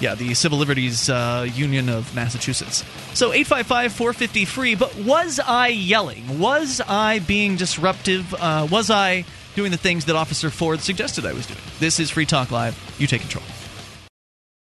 Yeah, 0.00 0.14
the 0.14 0.32
Civil 0.32 0.58
Liberties 0.58 1.10
uh, 1.10 1.46
Union 1.54 1.90
of 1.90 2.14
Massachusetts. 2.14 2.84
So 3.12 3.32
855 3.32 3.92
450 3.92 4.44
free. 4.46 4.74
But 4.74 4.96
was 4.96 5.38
I 5.38 5.68
yelling? 5.68 6.38
Was 6.38 6.80
I 6.80 7.18
being 7.18 7.56
disruptive? 7.56 8.32
Uh, 8.34 8.66
was 8.70 8.90
I 8.90 9.24
doing 9.54 9.70
the 9.70 9.76
things 9.76 10.06
that 10.06 10.16
Officer 10.16 10.48
Ford 10.48 10.80
suggested 10.80 11.26
I 11.26 11.34
was 11.34 11.46
doing? 11.46 11.60
This 11.80 12.00
is 12.00 12.08
Free 12.10 12.24
Talk 12.24 12.50
Live. 12.50 12.78
You 12.98 13.06
take 13.06 13.20
control. 13.20 13.44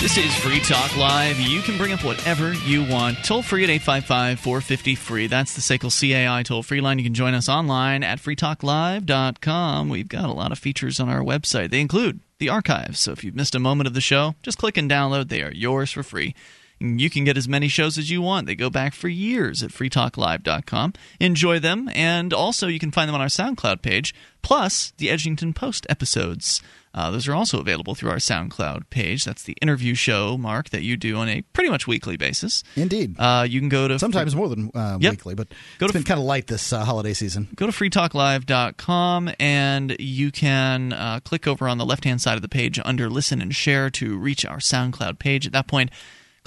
This 0.00 0.16
is 0.16 0.32
Free 0.36 0.60
Talk 0.60 0.96
Live. 0.96 1.40
You 1.40 1.60
can 1.60 1.76
bring 1.76 1.92
up 1.92 2.04
whatever 2.04 2.52
you 2.52 2.84
want. 2.84 3.24
Toll 3.24 3.42
free 3.42 3.64
at 3.64 3.70
855 3.70 4.38
450 4.38 4.94
free. 4.94 5.26
That's 5.26 5.54
the 5.54 5.60
SACL 5.60 5.90
CAI 5.90 6.44
toll 6.44 6.62
free 6.62 6.80
line. 6.80 6.98
You 6.98 7.04
can 7.04 7.14
join 7.14 7.34
us 7.34 7.48
online 7.48 8.04
at 8.04 8.20
freetalklive.com. 8.20 9.88
We've 9.88 10.08
got 10.08 10.30
a 10.30 10.32
lot 10.32 10.52
of 10.52 10.58
features 10.60 11.00
on 11.00 11.08
our 11.08 11.20
website. 11.20 11.70
They 11.70 11.80
include 11.80 12.20
the 12.38 12.48
archives. 12.48 13.00
So 13.00 13.10
if 13.10 13.24
you've 13.24 13.34
missed 13.34 13.56
a 13.56 13.58
moment 13.58 13.88
of 13.88 13.94
the 13.94 14.00
show, 14.00 14.36
just 14.42 14.56
click 14.56 14.76
and 14.76 14.88
download. 14.88 15.30
They 15.30 15.42
are 15.42 15.52
yours 15.52 15.90
for 15.90 16.04
free. 16.04 16.32
You 16.78 17.10
can 17.10 17.24
get 17.24 17.36
as 17.36 17.48
many 17.48 17.66
shows 17.66 17.98
as 17.98 18.08
you 18.08 18.22
want. 18.22 18.46
They 18.46 18.54
go 18.54 18.70
back 18.70 18.94
for 18.94 19.08
years 19.08 19.64
at 19.64 19.70
freetalklive.com. 19.70 20.92
Enjoy 21.18 21.58
them. 21.58 21.90
And 21.92 22.32
also, 22.32 22.68
you 22.68 22.78
can 22.78 22.92
find 22.92 23.08
them 23.08 23.16
on 23.16 23.20
our 23.20 23.26
SoundCloud 23.26 23.82
page, 23.82 24.14
plus 24.42 24.92
the 24.98 25.08
Edgington 25.08 25.56
Post 25.56 25.86
episodes. 25.90 26.62
Uh, 26.94 27.10
those 27.10 27.28
are 27.28 27.34
also 27.34 27.60
available 27.60 27.94
through 27.94 28.10
our 28.10 28.16
SoundCloud 28.16 28.90
page. 28.90 29.24
That's 29.24 29.42
the 29.42 29.54
interview 29.62 29.94
show, 29.94 30.36
Mark, 30.38 30.70
that 30.70 30.82
you 30.82 30.96
do 30.96 31.16
on 31.16 31.28
a 31.28 31.42
pretty 31.52 31.70
much 31.70 31.86
weekly 31.86 32.16
basis. 32.16 32.64
Indeed. 32.76 33.14
Uh, 33.18 33.46
you 33.48 33.60
can 33.60 33.68
go 33.68 33.86
to 33.88 33.98
Sometimes 33.98 34.34
more 34.34 34.48
than 34.48 34.70
uh, 34.74 34.98
Yep. 35.00 35.10
weekly, 35.12 35.34
but 35.34 35.48
Go 35.78 35.86
it's 35.86 35.92
to 35.92 35.98
been 35.98 36.04
kind 36.04 36.18
of 36.20 36.26
light 36.26 36.46
this 36.46 36.72
uh, 36.72 36.84
holiday 36.84 37.12
season. 37.14 37.48
go 37.56 37.66
to 37.66 37.72
freetalklive.com 37.72 39.30
and 39.38 39.96
you 39.98 40.30
can 40.30 40.92
uh, 40.92 41.20
click 41.24 41.46
over 41.46 41.68
on 41.68 41.78
the 41.78 41.86
left 41.86 42.04
hand 42.04 42.20
side 42.20 42.36
of 42.36 42.42
the 42.42 42.48
page 42.48 42.78
under 42.84 43.08
listen 43.10 43.40
and 43.40 43.54
share 43.54 43.90
to 43.90 44.16
reach 44.16 44.44
our 44.44 44.58
SoundCloud 44.58 45.18
page. 45.18 45.46
At 45.46 45.52
that 45.52 45.66
point, 45.66 45.90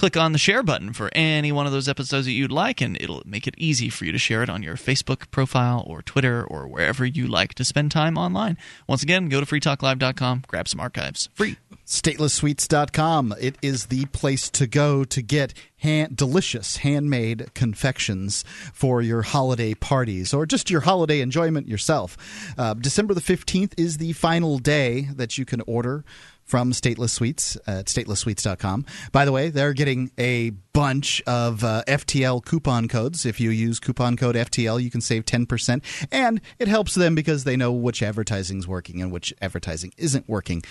click 0.02 0.16
on 0.16 0.32
the 0.32 0.38
share 0.38 0.64
button 0.64 0.92
for 0.92 1.08
any 1.12 1.52
one 1.52 1.64
of 1.64 1.70
those 1.70 1.86
episodes 1.86 2.26
that 2.26 2.32
you'd 2.32 2.50
like, 2.50 2.80
and 2.80 3.00
it'll 3.00 3.22
make 3.24 3.46
it 3.46 3.54
easy 3.56 3.88
for 3.88 4.04
you 4.04 4.10
to 4.10 4.18
share 4.18 4.42
it 4.42 4.50
on 4.50 4.60
your 4.60 4.74
Facebook 4.74 5.30
profile 5.30 5.84
or 5.86 6.02
Twitter 6.02 6.42
or 6.42 6.66
wherever 6.66 7.06
you 7.06 7.28
like 7.28 7.54
to 7.54 7.64
spend 7.64 7.92
time 7.92 8.18
online. 8.18 8.58
Once 8.88 9.04
again, 9.04 9.28
go 9.28 9.38
to 9.38 9.46
freetalklive.com, 9.46 10.42
grab 10.48 10.66
some 10.66 10.80
archives. 10.80 11.28
Free. 11.34 11.56
Statelesssweets.com. 11.86 13.34
It 13.40 13.56
is 13.62 13.86
the 13.86 14.06
place 14.06 14.50
to 14.50 14.66
go 14.66 15.04
to 15.04 15.22
get 15.22 15.54
hand, 15.76 16.16
delicious 16.16 16.78
handmade 16.78 17.54
confections 17.54 18.44
for 18.72 19.02
your 19.02 19.22
holiday 19.22 19.74
parties 19.74 20.34
or 20.34 20.46
just 20.46 20.68
your 20.68 20.80
holiday 20.80 21.20
enjoyment 21.20 21.68
yourself. 21.68 22.16
Uh, 22.58 22.74
December 22.74 23.14
the 23.14 23.20
15th 23.20 23.74
is 23.76 23.98
the 23.98 24.12
final 24.14 24.58
day 24.58 25.08
that 25.14 25.38
you 25.38 25.44
can 25.44 25.60
order 25.66 26.04
from 26.52 26.70
Stateless 26.70 27.08
Sweets 27.08 27.56
at 27.66 27.86
statelesssweets.com. 27.86 28.84
By 29.10 29.24
the 29.24 29.32
way, 29.32 29.48
they're 29.48 29.72
getting 29.72 30.10
a 30.18 30.50
bunch 30.74 31.22
of 31.26 31.64
uh, 31.64 31.82
FTL 31.88 32.44
coupon 32.44 32.88
codes. 32.88 33.24
If 33.24 33.40
you 33.40 33.48
use 33.48 33.80
coupon 33.80 34.18
code 34.18 34.34
FTL, 34.34 34.82
you 34.82 34.90
can 34.90 35.00
save 35.00 35.24
10%. 35.24 35.82
And 36.12 36.42
it 36.58 36.68
helps 36.68 36.94
them 36.94 37.14
because 37.14 37.44
they 37.44 37.56
know 37.56 37.72
which 37.72 38.02
advertising 38.02 38.58
is 38.58 38.68
working 38.68 39.00
and 39.00 39.10
which 39.10 39.32
advertising 39.40 39.94
isn't 39.96 40.28
working. 40.28 40.62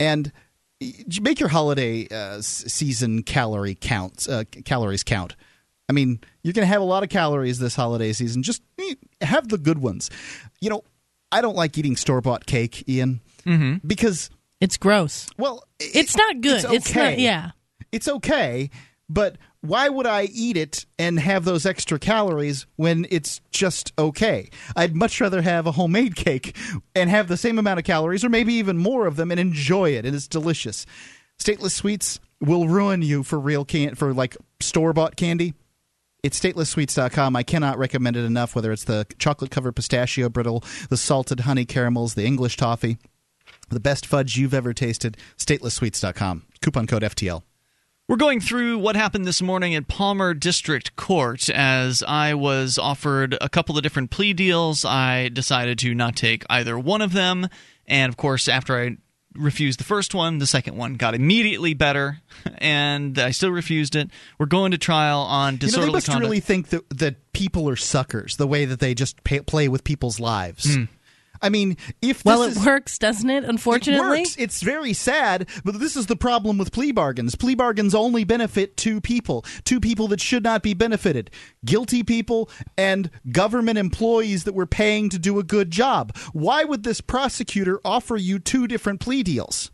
And 0.00 0.32
make 1.22 1.38
your 1.38 1.50
holiday 1.50 2.08
uh, 2.10 2.40
season 2.40 3.22
calorie 3.22 3.76
counts 3.76 4.28
uh, 4.28 4.42
calories 4.64 5.04
count. 5.04 5.36
I 5.88 5.92
mean, 5.92 6.18
you're 6.42 6.52
going 6.52 6.66
to 6.66 6.72
have 6.72 6.82
a 6.82 6.84
lot 6.84 7.04
of 7.04 7.10
calories 7.10 7.60
this 7.60 7.76
holiday 7.76 8.12
season. 8.12 8.42
Just 8.42 8.60
eh, 8.80 8.94
have 9.20 9.46
the 9.46 9.58
good 9.58 9.78
ones. 9.78 10.10
You 10.60 10.70
know, 10.70 10.82
I 11.30 11.42
don't 11.42 11.54
like 11.54 11.78
eating 11.78 11.94
store 11.94 12.20
bought 12.20 12.44
cake, 12.44 12.88
Ian, 12.88 13.20
mm-hmm. 13.46 13.86
because 13.86 14.30
it's 14.60 14.76
gross. 14.76 15.28
Well, 15.38 15.64
it, 15.78 15.96
it's 15.96 16.16
not 16.16 16.40
good. 16.40 16.56
It's, 16.56 16.64
okay. 16.64 16.76
it's 16.76 16.94
not. 16.94 17.18
Yeah, 17.18 17.50
it's 17.92 18.08
okay, 18.08 18.70
but 19.08 19.36
why 19.60 19.88
would 19.88 20.06
I 20.06 20.24
eat 20.24 20.56
it 20.56 20.86
and 20.98 21.18
have 21.18 21.44
those 21.44 21.66
extra 21.66 21.98
calories 21.98 22.66
when 22.76 23.06
it's 23.10 23.40
just 23.50 23.92
okay? 23.98 24.50
I'd 24.76 24.94
much 24.94 25.20
rather 25.20 25.42
have 25.42 25.66
a 25.66 25.72
homemade 25.72 26.14
cake 26.16 26.56
and 26.94 27.10
have 27.10 27.28
the 27.28 27.36
same 27.36 27.58
amount 27.58 27.78
of 27.78 27.84
calories 27.84 28.24
or 28.24 28.28
maybe 28.28 28.54
even 28.54 28.78
more 28.78 29.06
of 29.06 29.16
them 29.16 29.30
and 29.30 29.40
enjoy 29.40 29.90
it. 29.90 30.04
It 30.04 30.14
is 30.14 30.28
delicious. 30.28 30.86
Stateless 31.38 31.72
sweets 31.72 32.20
will 32.40 32.68
ruin 32.68 33.02
you 33.02 33.24
for 33.24 33.38
real 33.38 33.64
can 33.64 33.94
for 33.96 34.14
like 34.14 34.36
store 34.60 34.92
bought 34.92 35.16
candy. 35.16 35.54
It's 36.22 36.38
statelesssweets.com. 36.38 37.36
I 37.36 37.42
cannot 37.42 37.78
recommend 37.78 38.16
it 38.16 38.24
enough, 38.24 38.54
whether 38.54 38.72
it's 38.72 38.84
the 38.84 39.06
chocolate 39.18 39.50
covered 39.50 39.76
pistachio 39.76 40.28
brittle, 40.28 40.64
the 40.88 40.96
salted 40.96 41.40
honey 41.40 41.64
caramels, 41.64 42.14
the 42.14 42.24
English 42.24 42.56
toffee, 42.56 42.98
the 43.68 43.80
best 43.80 44.06
fudge 44.06 44.36
you've 44.36 44.54
ever 44.54 44.72
tasted. 44.72 45.16
Statelesssweets.com. 45.36 46.44
Coupon 46.60 46.86
code 46.86 47.02
FTL. 47.02 47.42
We're 48.08 48.16
going 48.16 48.40
through 48.40 48.78
what 48.78 48.96
happened 48.96 49.26
this 49.26 49.42
morning 49.42 49.74
at 49.74 49.86
Palmer 49.86 50.32
District 50.32 50.96
Court 50.96 51.50
as 51.50 52.02
I 52.02 52.32
was 52.32 52.78
offered 52.78 53.36
a 53.38 53.50
couple 53.50 53.76
of 53.76 53.82
different 53.82 54.10
plea 54.10 54.32
deals. 54.32 54.82
I 54.86 55.28
decided 55.28 55.78
to 55.80 55.94
not 55.94 56.16
take 56.16 56.42
either 56.48 56.78
one 56.78 57.02
of 57.02 57.12
them. 57.12 57.48
And 57.86 58.08
of 58.08 58.16
course, 58.16 58.48
after 58.48 58.78
I 58.78 58.96
refused 59.34 59.78
the 59.78 59.84
first 59.84 60.14
one, 60.14 60.38
the 60.38 60.46
second 60.46 60.76
one 60.76 60.94
got 60.94 61.14
immediately 61.14 61.74
better, 61.74 62.20
and 62.58 63.18
I 63.18 63.30
still 63.30 63.50
refused 63.50 63.94
it. 63.94 64.10
We're 64.38 64.46
going 64.46 64.70
to 64.70 64.78
trial 64.78 65.20
on 65.20 65.58
disorderly 65.58 65.80
you 65.80 65.86
know, 65.86 65.92
they 65.92 65.96
must 65.96 66.06
conduct. 66.06 66.22
really 66.22 66.40
think 66.40 66.68
that, 66.68 66.88
that 66.90 67.32
people 67.32 67.68
are 67.68 67.76
suckers, 67.76 68.36
the 68.36 68.46
way 68.46 68.64
that 68.64 68.80
they 68.80 68.94
just 68.94 69.22
pay, 69.24 69.40
play 69.40 69.68
with 69.68 69.84
people's 69.84 70.18
lives. 70.18 70.78
Mm. 70.78 70.88
I 71.40 71.48
mean, 71.48 71.76
if 72.02 72.24
well, 72.24 72.42
it 72.42 72.52
is, 72.52 72.64
works, 72.64 72.98
doesn't 72.98 73.28
it? 73.28 73.44
Unfortunately, 73.44 74.18
it 74.18 74.20
works. 74.22 74.36
It's 74.38 74.62
very 74.62 74.92
sad, 74.92 75.48
but 75.64 75.78
this 75.78 75.96
is 75.96 76.06
the 76.06 76.16
problem 76.16 76.58
with 76.58 76.72
plea 76.72 76.92
bargains. 76.92 77.34
Plea 77.34 77.54
bargains 77.54 77.94
only 77.94 78.24
benefit 78.24 78.76
two 78.76 79.00
people, 79.00 79.44
two 79.64 79.80
people 79.80 80.08
that 80.08 80.20
should 80.20 80.42
not 80.42 80.62
be 80.62 80.74
benefited: 80.74 81.30
guilty 81.64 82.02
people 82.02 82.50
and 82.76 83.10
government 83.30 83.78
employees 83.78 84.44
that 84.44 84.54
were 84.54 84.66
paying 84.66 85.08
to 85.10 85.18
do 85.18 85.38
a 85.38 85.44
good 85.44 85.70
job. 85.70 86.16
Why 86.32 86.64
would 86.64 86.82
this 86.82 87.00
prosecutor 87.00 87.80
offer 87.84 88.16
you 88.16 88.38
two 88.38 88.66
different 88.66 89.00
plea 89.00 89.22
deals? 89.22 89.70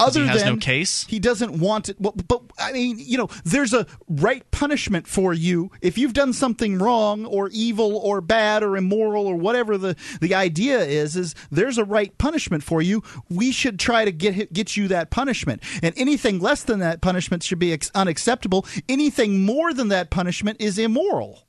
Other 0.00 0.20
he 0.20 0.26
has 0.28 0.42
than 0.44 0.54
no 0.54 0.60
case. 0.60 1.04
He 1.08 1.18
doesn't 1.18 1.58
want 1.58 1.88
it. 1.88 2.00
Well, 2.00 2.14
but 2.28 2.42
I 2.56 2.70
mean, 2.70 2.98
you 3.00 3.18
know, 3.18 3.28
there's 3.44 3.72
a 3.72 3.84
right 4.08 4.48
punishment 4.52 5.08
for 5.08 5.34
you 5.34 5.72
if 5.80 5.98
you've 5.98 6.12
done 6.12 6.32
something 6.32 6.78
wrong 6.78 7.24
or 7.26 7.48
evil 7.48 7.96
or 7.96 8.20
bad 8.20 8.62
or 8.62 8.76
immoral 8.76 9.26
or 9.26 9.34
whatever 9.34 9.76
the 9.76 9.96
the 10.20 10.36
idea 10.36 10.78
is. 10.78 11.16
Is 11.16 11.34
there's 11.50 11.78
a 11.78 11.84
right 11.84 12.16
punishment 12.16 12.62
for 12.62 12.80
you? 12.80 13.02
We 13.28 13.50
should 13.50 13.80
try 13.80 14.04
to 14.04 14.12
get 14.12 14.52
get 14.52 14.76
you 14.76 14.86
that 14.88 15.10
punishment. 15.10 15.64
And 15.82 15.92
anything 15.96 16.38
less 16.38 16.62
than 16.62 16.78
that 16.78 17.00
punishment 17.00 17.42
should 17.42 17.58
be 17.58 17.72
ex- 17.72 17.90
unacceptable. 17.92 18.66
Anything 18.88 19.44
more 19.44 19.74
than 19.74 19.88
that 19.88 20.10
punishment 20.10 20.60
is 20.60 20.78
immoral. 20.78 21.48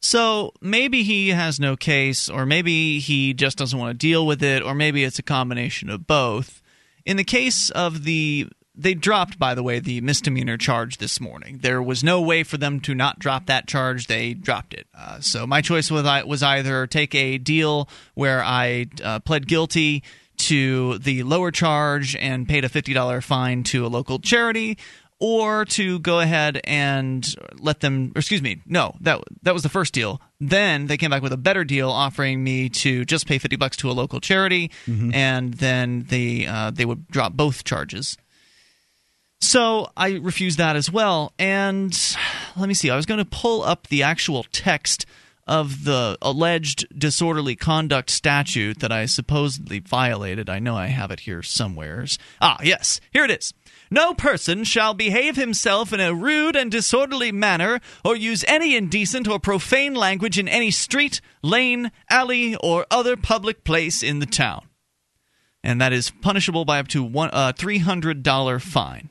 So 0.00 0.52
maybe 0.60 1.02
he 1.02 1.30
has 1.30 1.58
no 1.58 1.76
case, 1.76 2.28
or 2.28 2.44
maybe 2.44 2.98
he 2.98 3.32
just 3.32 3.56
doesn't 3.56 3.78
want 3.78 3.90
to 3.90 4.06
deal 4.06 4.26
with 4.26 4.42
it, 4.42 4.62
or 4.62 4.74
maybe 4.74 5.02
it's 5.02 5.18
a 5.18 5.22
combination 5.22 5.88
of 5.88 6.06
both. 6.06 6.62
In 7.04 7.16
the 7.16 7.24
case 7.24 7.70
of 7.70 8.04
the 8.04 8.48
they 8.76 8.94
dropped, 8.94 9.38
by 9.38 9.54
the 9.54 9.62
way, 9.62 9.78
the 9.78 10.00
misdemeanor 10.00 10.56
charge 10.56 10.98
this 10.98 11.20
morning. 11.20 11.58
There 11.62 11.80
was 11.80 12.02
no 12.02 12.20
way 12.20 12.42
for 12.42 12.56
them 12.56 12.80
to 12.80 12.94
not 12.94 13.20
drop 13.20 13.46
that 13.46 13.68
charge. 13.68 14.08
They 14.08 14.34
dropped 14.34 14.74
it. 14.74 14.88
Uh, 14.92 15.20
so 15.20 15.46
my 15.46 15.60
choice 15.60 15.90
was, 15.92 16.04
was 16.26 16.42
either 16.42 16.86
take 16.88 17.14
a 17.14 17.38
deal 17.38 17.88
where 18.14 18.42
I 18.42 18.86
uh, 19.02 19.20
pled 19.20 19.46
guilty 19.46 20.02
to 20.36 20.98
the 20.98 21.22
lower 21.22 21.52
charge 21.52 22.16
and 22.16 22.48
paid 22.48 22.64
a 22.64 22.68
$50 22.68 23.22
fine 23.22 23.62
to 23.64 23.86
a 23.86 23.88
local 23.88 24.18
charity, 24.18 24.76
or 25.26 25.64
to 25.64 25.98
go 26.00 26.20
ahead 26.20 26.60
and 26.64 27.34
let 27.58 27.80
them 27.80 28.12
excuse 28.14 28.42
me 28.42 28.60
no 28.66 28.94
that 29.00 29.18
that 29.42 29.54
was 29.54 29.62
the 29.62 29.70
first 29.70 29.94
deal 29.94 30.20
then 30.38 30.86
they 30.86 30.98
came 30.98 31.10
back 31.10 31.22
with 31.22 31.32
a 31.32 31.38
better 31.38 31.64
deal 31.64 31.88
offering 31.88 32.44
me 32.44 32.68
to 32.68 33.06
just 33.06 33.26
pay 33.26 33.38
50 33.38 33.56
bucks 33.56 33.78
to 33.78 33.90
a 33.90 33.92
local 33.92 34.20
charity 34.20 34.70
mm-hmm. 34.86 35.14
and 35.14 35.54
then 35.54 36.04
they 36.10 36.44
uh, 36.44 36.70
they 36.70 36.84
would 36.84 37.08
drop 37.08 37.32
both 37.32 37.64
charges 37.64 38.18
so 39.40 39.90
I 39.96 40.16
refused 40.16 40.58
that 40.58 40.76
as 40.76 40.92
well 40.92 41.32
and 41.38 41.98
let 42.54 42.68
me 42.68 42.74
see 42.74 42.90
I 42.90 42.96
was 42.96 43.06
going 43.06 43.16
to 43.16 43.24
pull 43.24 43.62
up 43.62 43.86
the 43.86 44.02
actual 44.02 44.44
text 44.52 45.06
of 45.46 45.84
the 45.84 46.18
alleged 46.20 46.86
disorderly 46.98 47.56
conduct 47.56 48.10
statute 48.10 48.80
that 48.80 48.90
I 48.90 49.04
supposedly 49.04 49.78
violated. 49.78 50.48
I 50.48 50.58
know 50.58 50.74
I 50.74 50.86
have 50.86 51.10
it 51.10 51.20
here 51.20 51.42
somewheres. 51.42 52.18
Ah, 52.40 52.56
yes, 52.62 52.98
here 53.12 53.24
it 53.24 53.30
is. 53.30 53.52
No 53.94 54.12
person 54.12 54.64
shall 54.64 54.92
behave 54.92 55.36
himself 55.36 55.92
in 55.92 56.00
a 56.00 56.12
rude 56.12 56.56
and 56.56 56.68
disorderly 56.68 57.30
manner, 57.30 57.78
or 58.04 58.16
use 58.16 58.44
any 58.48 58.74
indecent 58.74 59.28
or 59.28 59.38
profane 59.38 59.94
language 59.94 60.36
in 60.36 60.48
any 60.48 60.72
street, 60.72 61.20
lane, 61.42 61.92
alley, 62.10 62.56
or 62.56 62.86
other 62.90 63.16
public 63.16 63.62
place 63.62 64.02
in 64.02 64.18
the 64.18 64.26
town. 64.26 64.66
And 65.62 65.80
that 65.80 65.92
is 65.92 66.10
punishable 66.10 66.64
by 66.64 66.80
up 66.80 66.88
to 66.88 67.04
one 67.04 67.30
uh, 67.32 67.52
$300 67.52 68.60
fine. 68.60 69.10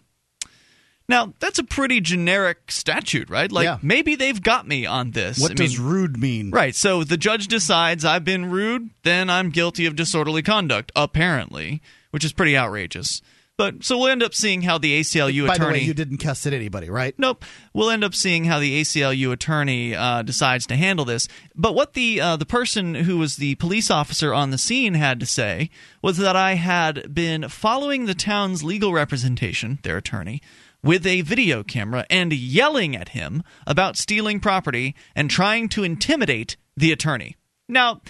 Now, 1.07 1.33
that's 1.39 1.59
a 1.59 1.63
pretty 1.63 2.01
generic 2.01 2.69
statute, 2.69 3.29
right? 3.29 3.49
Like, 3.49 3.63
yeah. 3.63 3.77
maybe 3.81 4.15
they've 4.15 4.41
got 4.41 4.67
me 4.67 4.85
on 4.85 5.11
this. 5.11 5.39
What 5.39 5.51
I 5.51 5.53
does 5.53 5.79
mean, 5.79 5.87
rude 5.87 6.17
mean? 6.17 6.51
Right. 6.51 6.75
So 6.75 7.05
the 7.05 7.15
judge 7.15 7.47
decides 7.47 8.03
I've 8.03 8.25
been 8.25 8.51
rude, 8.51 8.89
then 9.03 9.29
I'm 9.29 9.49
guilty 9.49 9.85
of 9.85 9.95
disorderly 9.95 10.41
conduct, 10.41 10.91
apparently, 10.93 11.81
which 12.11 12.25
is 12.25 12.33
pretty 12.33 12.57
outrageous. 12.57 13.21
But 13.55 13.83
so 13.83 13.99
we'll 13.99 14.07
end 14.07 14.23
up 14.23 14.33
seeing 14.33 14.63
how 14.63 14.79
the 14.79 14.99
ACLU 14.99 15.47
By 15.47 15.53
attorney. 15.53 15.67
By 15.67 15.73
the 15.73 15.79
way, 15.79 15.85
you 15.85 15.93
didn't 15.93 16.17
cuss 16.17 16.47
at 16.47 16.53
anybody, 16.53 16.89
right? 16.89 17.13
Nope. 17.19 17.45
We'll 17.71 17.91
end 17.91 18.03
up 18.03 18.15
seeing 18.15 18.45
how 18.45 18.59
the 18.59 18.81
ACLU 18.81 19.31
attorney 19.31 19.95
uh, 19.95 20.23
decides 20.23 20.65
to 20.67 20.75
handle 20.75 21.05
this. 21.05 21.27
But 21.55 21.75
what 21.75 21.93
the 21.93 22.19
uh, 22.19 22.35
the 22.37 22.47
person 22.47 22.95
who 22.95 23.19
was 23.19 23.35
the 23.35 23.53
police 23.55 23.91
officer 23.91 24.33
on 24.33 24.49
the 24.49 24.57
scene 24.57 24.95
had 24.95 25.19
to 25.19 25.27
say 25.27 25.69
was 26.01 26.17
that 26.17 26.35
I 26.35 26.55
had 26.55 27.13
been 27.13 27.47
following 27.47 28.05
the 28.05 28.15
town's 28.15 28.63
legal 28.63 28.91
representation, 28.91 29.77
their 29.83 29.97
attorney, 29.97 30.41
with 30.81 31.05
a 31.05 31.21
video 31.21 31.61
camera 31.61 32.07
and 32.09 32.33
yelling 32.33 32.95
at 32.95 33.09
him 33.09 33.43
about 33.67 33.97
stealing 33.97 34.39
property 34.39 34.95
and 35.15 35.29
trying 35.29 35.69
to 35.69 35.83
intimidate 35.83 36.57
the 36.75 36.91
attorney. 36.91 37.37
Now, 37.69 38.01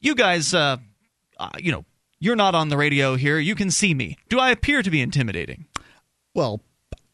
you 0.00 0.16
guys, 0.16 0.52
uh, 0.52 0.78
uh 1.38 1.50
you 1.58 1.70
know, 1.70 1.84
you're 2.20 2.36
not 2.36 2.54
on 2.54 2.68
the 2.68 2.76
radio 2.76 3.16
here. 3.16 3.38
You 3.38 3.54
can 3.54 3.70
see 3.70 3.94
me. 3.94 4.16
Do 4.28 4.38
I 4.38 4.50
appear 4.50 4.82
to 4.82 4.90
be 4.90 5.00
intimidating? 5.00 5.66
Well, 6.34 6.60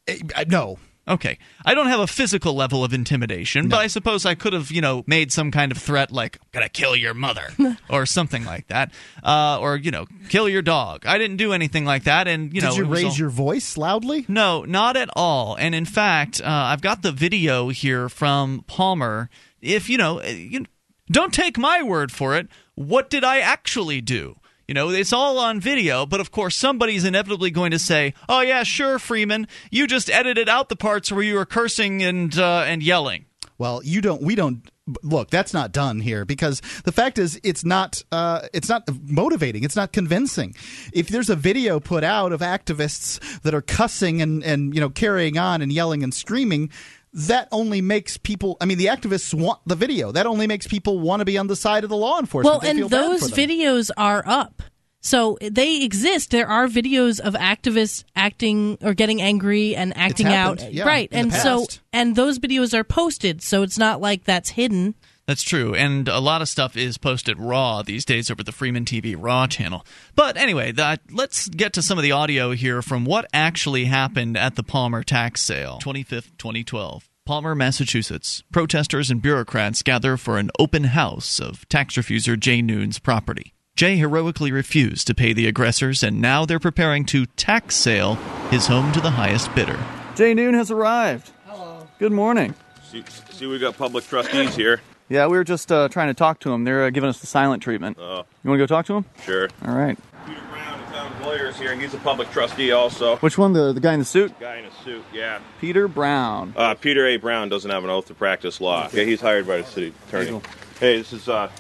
eh, 0.07 0.19
no. 0.49 0.79
Okay. 1.07 1.39
I 1.67 1.75
don't 1.75 1.89
have 1.89 2.01
a 2.01 2.07
physical 2.07 2.55
level 2.55 2.83
of 2.83 2.95
intimidation, 2.95 3.69
no. 3.69 3.77
but 3.77 3.81
I 3.81 3.89
suppose 3.89 4.25
I 4.25 4.35
could 4.35 4.55
have, 4.55 4.71
you 4.71 4.81
know, 4.81 5.05
made 5.07 5.33
some 5.33 5.51
kind 5.51 5.71
of 5.71 5.79
threat 5.79 6.11
like, 6.11 6.39
I'm 6.41 6.49
going 6.53 6.65
to 6.65 6.71
kill 6.71 6.97
your 6.97 7.13
mother 7.13 7.49
or 7.91 8.07
something 8.07 8.45
like 8.45 8.69
that. 8.69 8.91
Uh, 9.23 9.59
or, 9.61 9.77
you 9.77 9.91
know, 9.91 10.07
kill 10.31 10.49
your 10.49 10.63
dog. 10.63 11.05
I 11.05 11.19
didn't 11.19 11.37
do 11.37 11.53
anything 11.53 11.85
like 11.85 12.05
that. 12.05 12.27
And, 12.27 12.55
you 12.55 12.63
know, 12.63 12.71
Did 12.71 12.79
know. 12.79 12.89
you 12.89 12.95
raise 12.95 13.05
all... 13.05 13.17
your 13.17 13.29
voice 13.29 13.77
loudly? 13.77 14.25
No, 14.29 14.65
not 14.65 14.97
at 14.97 15.11
all. 15.15 15.57
And 15.57 15.75
in 15.75 15.85
fact, 15.85 16.41
uh, 16.41 16.47
I've 16.47 16.81
got 16.81 17.03
the 17.03 17.13
video 17.13 17.69
here 17.69 18.09
from 18.09 18.65
Palmer. 18.67 19.29
If, 19.61 19.91
you 19.91 19.99
know, 19.99 20.19
eh, 20.19 20.33
you 20.33 20.65
don't 21.11 21.35
take 21.35 21.59
my 21.59 21.83
word 21.83 22.13
for 22.13 22.35
it. 22.35 22.49
What 22.77 23.11
did 23.11 23.25
I 23.25 23.41
actually 23.41 24.01
do? 24.01 24.37
You 24.67 24.75
know, 24.75 24.89
it's 24.89 25.13
all 25.13 25.39
on 25.39 25.61
video, 25.61 26.07
but 26.07 26.21
of 26.21 26.31
course, 26.31 26.57
somebody's 26.57 27.05
inevitably 27.05 27.51
going 27.51 27.71
to 27.73 27.79
say, 27.79 28.15
"Oh 28.29 28.41
yeah, 28.41 28.63
sure, 28.63 28.99
Freeman, 28.99 29.47
you 29.71 29.87
just 29.87 30.11
edited 30.11 30.49
out 30.49 30.69
the 30.69 30.77
parts 30.77 31.13
where 31.13 31.23
you 31.23 31.35
were 31.35 31.45
cursing 31.45 32.03
and 32.03 32.37
uh, 32.39 32.65
and 32.67 32.83
yelling." 32.83 33.27
Well, 33.59 33.83
you 33.85 34.01
don't. 34.01 34.23
We 34.23 34.35
don't. 34.35 34.69
Look, 35.03 35.31
that's 35.31 35.55
not 35.55 35.73
done 35.73 36.01
here 36.01 36.25
because 36.25 36.61
the 36.85 36.93
fact 36.93 37.19
is, 37.19 37.41
it's 37.45 37.65
not. 37.65 38.03
Uh, 38.11 38.49
it's 38.53 38.69
not 38.69 38.89
motivating. 39.07 39.65
It's 39.65 39.77
not 39.77 39.93
convincing. 39.93 40.55
If 40.93 41.09
there's 41.09 41.31
a 41.31 41.37
video 41.37 41.79
put 41.79 42.03
out 42.03 42.33
of 42.33 42.41
activists 42.41 43.41
that 43.43 43.55
are 43.55 43.63
cussing 43.63 44.23
and 44.23 44.43
and 44.43 44.75
you 44.75 44.81
know 44.81 44.91
carrying 44.91 45.39
on 45.39 45.63
and 45.63 45.73
yelling 45.73 46.03
and 46.03 46.13
screaming, 46.13 46.71
that 47.15 47.49
only 47.53 47.81
makes 47.81 48.17
people. 48.17 48.57
I 48.61 48.67
mean, 48.67 48.79
the 48.79 48.87
activists 48.87 49.33
want 49.33 49.61
the 49.67 49.77
video. 49.77 50.13
That 50.13 50.27
only 50.27 50.47
makes 50.47 50.67
people 50.67 50.99
want 50.99 51.21
to 51.21 51.25
be 51.25 51.39
on 51.39 51.47
the 51.47 51.57
side 51.57 51.85
of 51.85 51.91
the 51.91 51.97
law 51.97 52.19
enforcement. 52.19 52.63
Well, 52.63 52.71
and 52.71 52.91
those 52.91 53.31
videos 53.31 53.91
are 53.97 54.23
up. 54.27 54.63
So 55.01 55.37
they 55.41 55.83
exist. 55.83 56.31
There 56.31 56.49
are 56.49 56.67
videos 56.67 57.21
of 57.21 57.35
activists 57.35 58.05
acting 58.17 58.79
or 58.83 58.95
getting 58.95 59.21
angry 59.21 59.77
and 59.77 59.97
acting 59.97 60.29
out. 60.29 60.73
yeah, 60.73 60.85
right. 60.85 61.09
And 61.13 61.33
so 61.33 61.67
and 61.93 62.17
those 62.17 62.39
videos 62.39 62.75
are 62.75 62.85
posted, 62.85 63.43
so 63.43 63.63
it's 63.63 63.79
not 63.79 64.01
like 64.01 64.25
that's 64.25 64.51
hidden. 64.51 64.95
That's 65.27 65.43
true, 65.43 65.75
and 65.75 66.07
a 66.07 66.19
lot 66.19 66.43
of 66.43 66.51
stuff 66.51 66.77
is 66.77 66.99
posted 66.99 67.39
raw 67.39 67.83
these 67.83 68.05
days 68.05 68.31
over 68.31 68.43
the 68.43 68.53
Freeman 68.53 68.85
TV 68.85 69.17
Raw 69.19 69.47
channel. 69.47 69.87
But 70.15 70.37
anyway, 70.37 70.71
that, 70.73 71.01
let's 71.11 71.49
get 71.49 71.73
to 71.75 71.83
some 71.83 71.97
of 71.97 72.03
the 72.03 72.13
audio 72.13 72.51
here 72.51 72.83
from 72.83 73.07
what 73.07 73.27
actually 73.33 73.87
happened 73.87 74.37
at 74.37 74.57
the 74.57 74.63
Palmer 74.63 75.03
tax 75.03 75.41
sale, 75.41 75.79
25th, 75.83 76.37
2012. 76.37 77.09
Palmer, 77.25 77.55
Massachusetts. 77.55 78.43
Protesters 78.53 79.11
and 79.11 79.23
bureaucrats 79.23 79.83
gather 79.83 80.19
for 80.19 80.37
an 80.37 80.51
open 80.59 80.85
house 80.85 81.41
of 81.41 81.67
tax 81.71 81.95
refuser 81.95 82.39
Jay 82.39 82.61
Noon's 82.61 82.99
property. 82.99 83.55
Jay 83.77 83.97
heroically 83.97 84.53
refused 84.53 85.07
to 85.07 85.15
pay 85.15 85.33
the 85.33 85.47
aggressors, 85.47 86.03
and 86.03 86.21
now 86.21 86.45
they're 86.45 86.61
preparing 86.61 87.07
to 87.07 87.25
tax 87.25 87.77
sale 87.77 88.17
his 88.51 88.67
home 88.67 88.93
to 88.93 89.01
the 89.01 89.13
highest 89.13 89.55
bidder. 89.55 89.83
Jay 90.17 90.35
Noon 90.35 90.53
has 90.53 90.71
arrived. 90.71 91.33
Hello. 91.47 91.89
Good 91.99 92.13
morning. 92.13 92.55
See, 92.91 93.03
see, 93.31 93.47
we 93.47 93.59
got 93.59 93.79
public 93.79 94.07
trustees 94.07 94.55
here. 94.55 94.83
Yeah, 95.09 95.27
we 95.27 95.37
were 95.37 95.45
just 95.45 95.71
uh, 95.71 95.89
trying 95.89 96.09
to 96.09 96.15
talk 96.15 96.41
to 96.41 96.53
him. 96.53 96.65
They're 96.65 96.85
uh, 96.85 96.91
giving 96.91 97.11
us 97.11 97.21
the 97.21 97.27
silent 97.27 97.63
treatment. 97.63 97.99
Oh. 98.01 98.25
You 98.43 98.51
want 98.51 98.59
to 98.59 98.63
go 98.63 98.67
talk 98.67 98.87
to 98.87 98.95
him? 98.95 99.05
Sure. 99.23 99.49
All 99.67 99.75
right. 99.75 99.99
Peter 100.27 100.41
Brown, 100.51 100.81
the 100.81 100.87
town 100.87 101.13
lawyer, 101.23 101.49
is 101.49 101.59
here, 101.59 101.73
and 101.73 101.81
he's 101.81 101.93
a 101.93 101.99
public 101.99 102.31
trustee 102.31 102.73
also. 102.73 103.17
Which 103.17 103.37
one? 103.37 103.53
The 103.53 103.73
the 103.75 103.81
guy 103.81 103.93
in 103.93 103.99
the 103.99 104.05
suit? 104.07 104.39
Guy 104.41 104.57
in 104.57 104.65
a 104.65 104.71
suit, 104.83 105.05
yeah. 105.13 105.41
Peter 105.61 105.89
Brown. 105.89 106.55
Uh, 106.57 106.75
Peter 106.75 107.07
A. 107.07 107.19
Brown 107.19 107.51
doesn't 107.51 107.71
have 107.71 107.85
an 107.85 107.91
oath 107.91 108.07
to 108.07 108.15
practice 108.15 108.61
law. 108.61 108.87
Okay, 108.87 109.05
he's 109.05 109.21
hired 109.21 109.47
by 109.47 109.59
the 109.59 109.65
city 109.65 109.93
attorney. 110.09 110.41
Hey, 110.81 110.97
this 110.97 111.13
is 111.13 111.29
uh, 111.29 111.51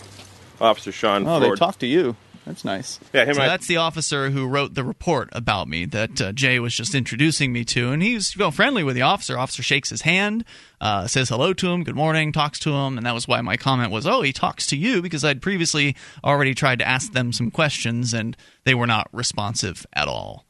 Officer 0.60 0.92
Sean 0.92 1.26
Oh, 1.26 1.38
they 1.40 1.50
talked 1.54 1.80
to 1.80 1.86
you. 1.86 2.16
That's 2.46 2.62
nice. 2.62 3.00
yeah, 3.14 3.24
him 3.24 3.36
So 3.36 3.42
I, 3.42 3.46
that's 3.46 3.66
the 3.66 3.78
officer 3.78 4.28
who 4.28 4.46
wrote 4.46 4.74
the 4.74 4.84
report 4.84 5.30
about 5.32 5.66
me 5.66 5.86
that 5.86 6.20
uh, 6.20 6.32
Jay 6.32 6.58
was 6.60 6.74
just 6.76 6.94
introducing 6.94 7.52
me 7.54 7.64
to, 7.64 7.90
and 7.90 8.02
he's 8.02 8.34
you 8.36 8.40
know, 8.40 8.50
friendly 8.50 8.84
with 8.84 8.94
the 8.96 9.00
officer. 9.02 9.38
Officer 9.38 9.62
shakes 9.62 9.88
his 9.88 10.02
hand, 10.02 10.44
uh, 10.78 11.06
says 11.06 11.30
hello 11.30 11.54
to 11.54 11.68
him, 11.72 11.84
good 11.84 11.96
morning, 11.96 12.32
talks 12.32 12.58
to 12.58 12.70
him, 12.70 12.98
and 12.98 13.06
that 13.06 13.14
was 13.14 13.26
why 13.26 13.40
my 13.40 13.56
comment 13.56 13.90
was, 13.90 14.06
"Oh, 14.06 14.20
he 14.20 14.32
talks 14.34 14.66
to 14.66 14.76
you," 14.76 15.00
because 15.00 15.24
I'd 15.24 15.40
previously 15.40 15.96
already 16.22 16.54
tried 16.54 16.80
to 16.80 16.86
ask 16.86 17.12
them 17.12 17.32
some 17.32 17.50
questions, 17.50 18.12
and 18.12 18.36
they 18.64 18.74
were 18.74 18.86
not 18.86 19.08
responsive 19.10 19.86
at 19.94 20.06
all. 20.06 20.44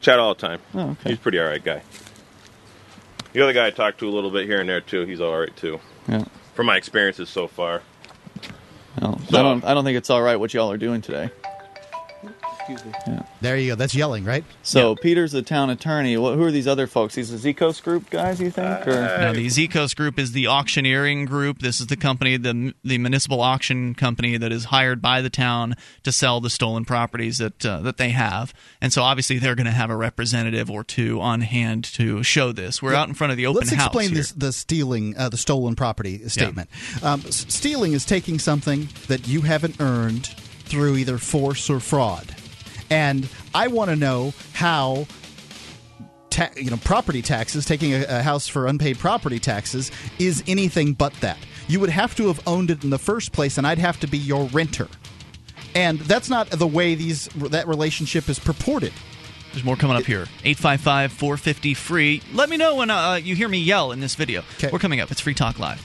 chat 0.00 0.18
all 0.18 0.34
the 0.34 0.40
time. 0.40 0.60
Oh, 0.74 0.90
okay. 0.92 1.10
He's 1.10 1.18
a 1.18 1.20
pretty 1.20 1.38
all 1.38 1.46
right 1.46 1.62
guy. 1.62 1.82
The 3.34 3.42
other 3.42 3.52
guy 3.52 3.66
I 3.66 3.70
talked 3.70 3.98
to 3.98 4.08
a 4.08 4.10
little 4.10 4.30
bit 4.30 4.46
here 4.46 4.60
and 4.60 4.68
there 4.68 4.80
too. 4.80 5.04
He's 5.04 5.20
all 5.20 5.38
right 5.38 5.54
too, 5.56 5.78
Yeah. 6.08 6.24
from 6.54 6.64
my 6.66 6.76
experiences 6.78 7.28
so 7.28 7.48
far. 7.48 7.82
I 8.96 9.42
don't. 9.42 9.64
I 9.64 9.74
don't 9.74 9.84
think 9.84 9.98
it's 9.98 10.10
all 10.10 10.22
right 10.22 10.36
what 10.36 10.54
y'all 10.54 10.70
are 10.70 10.78
doing 10.78 11.00
today. 11.02 11.30
There 13.40 13.56
you 13.56 13.72
go. 13.72 13.74
That's 13.76 13.94
yelling, 13.94 14.24
right? 14.24 14.44
So 14.62 14.94
Peter's 14.96 15.32
the 15.32 15.42
town 15.42 15.70
attorney. 15.70 16.16
What, 16.16 16.34
who 16.34 16.42
are 16.44 16.50
these 16.50 16.66
other 16.66 16.86
folks? 16.86 17.14
These 17.14 17.40
the 17.40 17.54
Zekos 17.54 17.82
group 17.82 18.10
guys, 18.10 18.40
you 18.40 18.50
think? 18.50 18.86
Or? 18.86 18.92
Now, 18.92 19.32
the 19.32 19.46
Zekos 19.46 19.94
Group 19.94 20.18
is 20.18 20.32
the 20.32 20.46
auctioneering 20.48 21.24
group. 21.26 21.60
This 21.60 21.80
is 21.80 21.86
the 21.86 21.96
company, 21.96 22.36
the 22.36 22.74
the 22.84 22.98
municipal 22.98 23.40
auction 23.40 23.94
company 23.94 24.36
that 24.36 24.52
is 24.52 24.66
hired 24.66 25.00
by 25.00 25.20
the 25.22 25.30
town 25.30 25.74
to 26.02 26.12
sell 26.12 26.40
the 26.40 26.50
stolen 26.50 26.84
properties 26.84 27.38
that 27.38 27.64
uh, 27.64 27.80
that 27.80 27.96
they 27.96 28.10
have. 28.10 28.52
And 28.80 28.92
so, 28.92 29.02
obviously, 29.02 29.38
they're 29.38 29.54
going 29.54 29.66
to 29.66 29.72
have 29.72 29.90
a 29.90 29.96
representative 29.96 30.70
or 30.70 30.82
two 30.84 31.20
on 31.20 31.42
hand 31.42 31.84
to 31.94 32.22
show 32.22 32.52
this. 32.52 32.82
We're 32.82 32.94
out 32.94 33.08
in 33.08 33.14
front 33.14 33.30
of 33.30 33.36
the 33.36 33.46
open 33.46 33.60
Let's 33.60 33.70
house. 33.72 33.86
explain 33.86 34.08
here. 34.10 34.18
this 34.18 34.32
the 34.32 34.52
stealing 34.52 35.16
uh, 35.16 35.28
the 35.28 35.36
stolen 35.36 35.76
property 35.76 36.28
statement. 36.28 36.68
Um, 37.02 37.22
s- 37.26 37.46
stealing 37.48 37.92
is 37.92 38.04
taking 38.04 38.38
something 38.38 38.88
that 39.08 39.26
you 39.28 39.42
haven't 39.42 39.80
earned 39.80 40.26
through 40.66 40.96
either 40.96 41.16
force 41.18 41.70
or 41.70 41.78
fraud, 41.78 42.34
and 42.90 43.28
I 43.54 43.68
want 43.68 43.90
to 43.90 43.96
know 43.96 44.32
how. 44.52 45.06
Ta- 46.28 46.50
you 46.54 46.70
know, 46.70 46.76
property 46.78 47.22
taxes, 47.22 47.64
taking 47.64 47.94
a, 47.94 48.04
a 48.08 48.22
house 48.22 48.46
for 48.46 48.66
unpaid 48.66 48.98
property 48.98 49.38
taxes, 49.38 49.90
is 50.18 50.44
anything 50.46 50.92
but 50.92 51.14
that. 51.20 51.38
You 51.66 51.80
would 51.80 51.88
have 51.88 52.14
to 52.16 52.26
have 52.26 52.46
owned 52.46 52.70
it 52.70 52.84
in 52.84 52.90
the 52.90 52.98
first 52.98 53.32
place, 53.32 53.56
and 53.56 53.66
I'd 53.66 53.78
have 53.78 53.98
to 54.00 54.06
be 54.06 54.18
your 54.18 54.44
renter. 54.48 54.88
And 55.74 55.98
that's 56.00 56.28
not 56.28 56.50
the 56.50 56.66
way 56.66 56.94
these 56.94 57.28
that 57.36 57.66
relationship 57.66 58.28
is 58.28 58.38
purported. 58.38 58.92
There's 59.52 59.64
more 59.64 59.76
coming 59.76 59.96
up 59.96 60.04
here. 60.04 60.26
855 60.44 61.12
450 61.12 61.72
free. 61.74 62.22
Let 62.34 62.50
me 62.50 62.58
know 62.58 62.76
when 62.76 62.90
uh, 62.90 63.14
you 63.14 63.34
hear 63.34 63.48
me 63.48 63.58
yell 63.58 63.92
in 63.92 64.00
this 64.00 64.14
video. 64.14 64.42
'Kay. 64.58 64.68
We're 64.70 64.78
coming 64.78 65.00
up. 65.00 65.10
It's 65.10 65.20
Free 65.22 65.32
Talk 65.32 65.58
Live. 65.58 65.82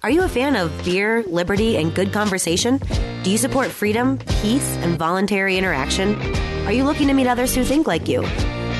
Are 0.00 0.10
you 0.10 0.22
a 0.22 0.28
fan 0.28 0.54
of 0.54 0.70
beer, 0.84 1.24
liberty, 1.24 1.76
and 1.76 1.92
good 1.92 2.12
conversation? 2.12 2.80
Do 3.24 3.30
you 3.30 3.38
support 3.38 3.68
freedom, 3.68 4.18
peace, 4.40 4.76
and 4.76 4.96
voluntary 4.96 5.58
interaction? 5.58 6.14
Are 6.66 6.72
you 6.72 6.84
looking 6.84 7.08
to 7.08 7.14
meet 7.14 7.26
others 7.26 7.52
who 7.52 7.64
think 7.64 7.88
like 7.88 8.06
you? 8.06 8.22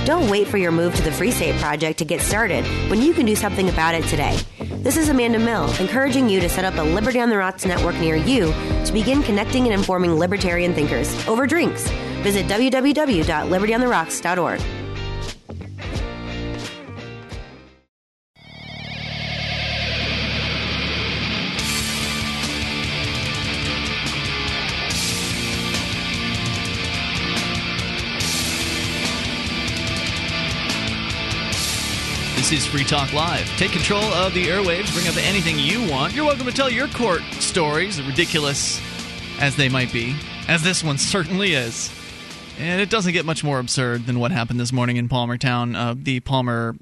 Don't 0.05 0.31
wait 0.31 0.47
for 0.47 0.59
your 0.59 0.71
move 0.71 0.95
to 0.95 1.03
the 1.03 1.11
Free 1.11 1.33
State 1.33 1.61
Project 1.61 1.99
to 1.99 2.05
get 2.05 2.21
started 2.21 2.65
when 2.89 3.03
you 3.03 3.13
can 3.13 3.27
do 3.27 3.35
something 3.35 3.69
about 3.69 3.97
it 3.97 4.05
today. 4.05 4.39
This 4.61 4.97
is 4.97 5.09
Amanda 5.09 5.41
Mill, 5.41 5.69
encouraging 5.81 6.29
you 6.29 6.39
to 6.39 6.49
set 6.49 6.65
up 6.65 6.79
a 6.79 6.83
Liberty 6.83 7.19
on 7.19 7.31
the 7.31 7.37
Rocks 7.37 7.67
network 7.67 7.97
near 7.97 8.15
you 8.15 8.53
to 8.85 8.93
begin 8.93 9.25
connecting 9.25 9.65
and 9.65 9.75
informing 9.75 10.15
libertarian 10.15 10.73
thinkers 10.73 11.13
over 11.27 11.49
drinks. 11.49 11.83
Visit 12.23 12.47
www.libertyontherocks.org. 12.47 14.88
This 32.49 32.65
is 32.65 32.67
Free 32.67 32.83
Talk 32.83 33.13
Live. 33.13 33.47
Take 33.59 33.73
control 33.73 34.03
of 34.03 34.33
the 34.33 34.47
airwaves, 34.47 34.91
bring 34.95 35.07
up 35.07 35.19
anything 35.19 35.59
you 35.59 35.87
want. 35.87 36.15
You're 36.15 36.25
welcome 36.25 36.47
to 36.47 36.53
tell 36.53 36.71
your 36.71 36.89
court 36.89 37.21
stories, 37.41 38.01
ridiculous 38.01 38.81
as 39.39 39.55
they 39.55 39.69
might 39.69 39.93
be, 39.93 40.17
as 40.49 40.63
this 40.63 40.83
one 40.83 40.97
certainly 40.99 41.53
is. 41.53 41.93
And 42.59 42.81
it 42.81 42.89
doesn't 42.89 43.13
get 43.13 43.27
much 43.27 43.45
more 43.45 43.59
absurd 43.59 44.07
than 44.07 44.19
what 44.19 44.31
happened 44.31 44.59
this 44.59 44.73
morning 44.73 44.97
in 44.97 45.11
Palmertown, 45.11 45.77
uh, 45.77 45.95
the 45.95 46.21
Palmer 46.21 46.75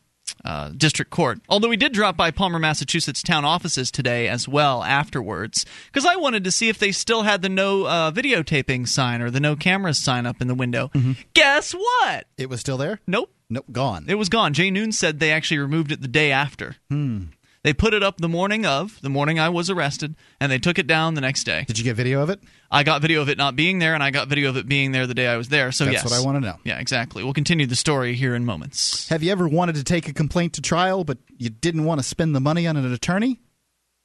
uh, 0.44 0.68
District 0.68 1.10
Court. 1.10 1.40
Although 1.48 1.68
we 1.68 1.76
did 1.76 1.92
drop 1.92 2.16
by 2.16 2.30
Palmer, 2.30 2.60
Massachusetts 2.60 3.20
town 3.20 3.44
offices 3.44 3.90
today 3.90 4.28
as 4.28 4.46
well 4.46 4.84
afterwards, 4.84 5.66
because 5.86 6.06
I 6.06 6.14
wanted 6.14 6.44
to 6.44 6.52
see 6.52 6.68
if 6.68 6.78
they 6.78 6.92
still 6.92 7.22
had 7.22 7.42
the 7.42 7.48
no 7.48 7.86
uh, 7.86 8.12
videotaping 8.12 8.86
sign 8.86 9.20
or 9.20 9.32
the 9.32 9.40
no 9.40 9.56
cameras 9.56 9.98
sign 9.98 10.26
up 10.26 10.40
in 10.40 10.46
the 10.46 10.54
window. 10.54 10.92
Guess 11.34 11.72
what? 11.72 12.28
It 12.38 12.48
was 12.48 12.60
still 12.60 12.76
there. 12.76 13.00
Nope. 13.08 13.32
Nope, 13.48 13.66
gone. 13.70 14.06
It 14.08 14.14
was 14.14 14.28
gone. 14.28 14.54
Jay 14.54 14.70
Noon 14.70 14.92
said 14.92 15.20
they 15.20 15.32
actually 15.32 15.58
removed 15.58 15.92
it 15.92 16.02
the 16.02 16.08
day 16.08 16.32
after. 16.32 16.76
Hmm. 16.90 17.26
They 17.62 17.72
put 17.72 17.94
it 17.94 18.02
up 18.02 18.18
the 18.18 18.28
morning 18.28 18.64
of, 18.64 19.00
the 19.02 19.08
morning 19.08 19.40
I 19.40 19.48
was 19.48 19.70
arrested, 19.70 20.14
and 20.40 20.52
they 20.52 20.58
took 20.58 20.78
it 20.78 20.86
down 20.86 21.14
the 21.14 21.20
next 21.20 21.42
day. 21.42 21.64
Did 21.66 21.78
you 21.78 21.82
get 21.82 21.96
video 21.96 22.22
of 22.22 22.30
it? 22.30 22.38
I 22.70 22.84
got 22.84 23.02
video 23.02 23.22
of 23.22 23.28
it 23.28 23.36
not 23.36 23.56
being 23.56 23.80
there, 23.80 23.92
and 23.94 24.04
I 24.04 24.12
got 24.12 24.28
video 24.28 24.50
of 24.50 24.56
it 24.56 24.68
being 24.68 24.92
there 24.92 25.08
the 25.08 25.14
day 25.14 25.26
I 25.26 25.36
was 25.36 25.48
there. 25.48 25.72
So 25.72 25.84
That's 25.84 25.94
yes, 25.94 26.04
what 26.04 26.12
I 26.12 26.24
want 26.24 26.36
to 26.36 26.40
know. 26.40 26.58
Yeah, 26.62 26.78
exactly. 26.78 27.24
We'll 27.24 27.32
continue 27.32 27.66
the 27.66 27.74
story 27.74 28.14
here 28.14 28.36
in 28.36 28.44
moments. 28.44 29.08
Have 29.08 29.24
you 29.24 29.32
ever 29.32 29.48
wanted 29.48 29.74
to 29.76 29.82
take 29.82 30.08
a 30.08 30.12
complaint 30.12 30.52
to 30.52 30.62
trial, 30.62 31.02
but 31.02 31.18
you 31.38 31.50
didn't 31.50 31.84
want 31.84 31.98
to 31.98 32.04
spend 32.04 32.36
the 32.36 32.40
money 32.40 32.68
on 32.68 32.76
an 32.76 32.92
attorney? 32.92 33.40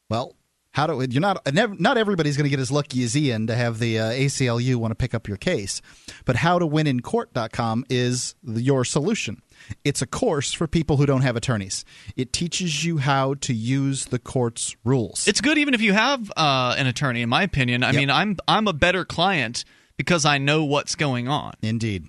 Well, 0.10 0.36
how 0.72 0.88
do 0.88 1.05
you're 1.09 1.22
not 1.22 1.41
not 1.53 1.97
everybody's 1.97 2.38
going 2.38 2.45
to 2.45 2.49
get 2.49 2.59
as 2.59 2.72
lucky 2.72 3.03
as 3.03 3.15
Ian 3.17 3.47
to 3.47 3.55
have 3.55 3.80
the 3.80 3.99
uh, 3.99 4.11
ACLU 4.11 4.76
want 4.78 4.91
to 4.91 4.95
pick 4.95 5.13
up 5.13 5.28
your 5.28 5.38
case, 5.38 5.82
but 6.26 6.36
howtowinincourt.com 6.38 7.86
is 7.89 8.36
the, 8.43 8.61
your 8.61 8.86
solution. 8.86 9.41
It's 9.84 10.01
a 10.01 10.07
course 10.07 10.53
for 10.53 10.67
people 10.67 10.97
who 10.97 11.05
don't 11.05 11.22
have 11.22 11.36
attorneys. 11.36 11.86
It 12.15 12.34
teaches 12.34 12.84
you 12.84 12.97
how 12.97 13.36
to 13.36 13.53
use 13.53 14.05
the 14.05 14.19
court's 14.19 14.76
rules. 14.84 15.28
It's 15.28 15.41
good 15.41 15.57
even 15.57 15.74
if 15.74 15.82
you 15.82 15.93
have 15.93 16.32
uh, 16.36 16.76
an 16.78 16.88
attorney. 16.88 17.22
In 17.22 17.30
my 17.30 17.43
opinion, 17.43 17.84
I 17.84 17.88
Yep. 17.91 17.95
mean, 17.95 18.09
I'm 18.09 18.38
I'm 18.47 18.67
a 18.67 18.74
better 18.74 19.05
client 19.05 19.65
because 19.97 20.26
I 20.26 20.38
know 20.38 20.63
what's 20.63 20.95
going 20.95 21.28
on. 21.28 21.53
Indeed. 21.61 22.07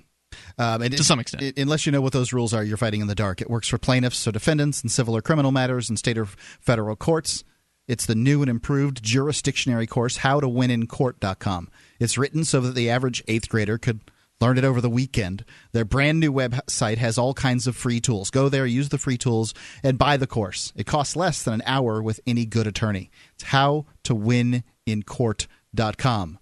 Um, 0.59 0.81
and 0.83 0.93
To 0.95 1.01
it- 1.01 1.05
some 1.05 1.21
extent. 1.21 1.43
it- 1.43 1.59
unless 1.59 1.85
you 1.85 1.93
know 1.93 2.01
what 2.01 2.13
those 2.13 2.33
rules 2.33 2.55
are, 2.55 2.63
you're 2.65 2.77
fighting 2.79 3.01
in 3.01 3.07
the 3.07 3.15
dark. 3.15 3.41
It 3.43 3.51
works 3.51 3.69
for 3.69 3.77
plaintiffs 3.79 4.27
or 4.27 4.33
defendants 4.33 4.83
in 4.83 4.89
civil 4.89 5.17
or 5.17 5.21
criminal 5.23 5.51
matters 5.53 5.91
in 5.91 5.97
state 5.97 6.17
or 6.17 6.27
federal 6.61 6.97
courts. 6.97 7.45
It's 7.89 8.07
the 8.07 8.15
new 8.15 8.43
and 8.43 8.51
improved 8.51 9.03
jurisdictionary 9.03 9.89
course, 9.89 10.19
howtowinincourt.com. 10.19 11.71
It's 11.99 12.19
written 12.19 12.45
so 12.45 12.61
that 12.61 12.75
the 12.75 12.91
average 12.91 13.25
eighth 13.27 13.49
grader 13.49 13.79
could 13.79 14.01
Learn 14.43 14.59
it 14.59 14.65
over 14.65 14.81
the 14.81 14.91
weekend. 14.91 15.45
Their 15.71 15.85
brand 15.85 16.19
new 16.19 16.33
website 16.33 16.99
has 16.99 17.17
all 17.17 17.33
kinds 17.33 17.69
of 17.69 17.77
free 17.77 18.01
tools. 18.01 18.29
Go 18.29 18.49
there, 18.49 18.67
use 18.67 18.89
the 18.89 18.99
free 18.99 19.17
tools, 19.17 19.55
and 19.85 19.97
buy 19.97 20.17
the 20.17 20.27
course. 20.27 20.73
It 20.75 20.85
costs 20.85 21.15
less 21.15 21.45
than 21.45 21.55
an 21.55 21.63
hour 21.65 22.03
with 22.03 22.19
any 22.27 22.45
good 22.45 22.67
attorney. 22.67 23.13
It's 23.35 23.45
howtowinincourt.com. 23.45 26.39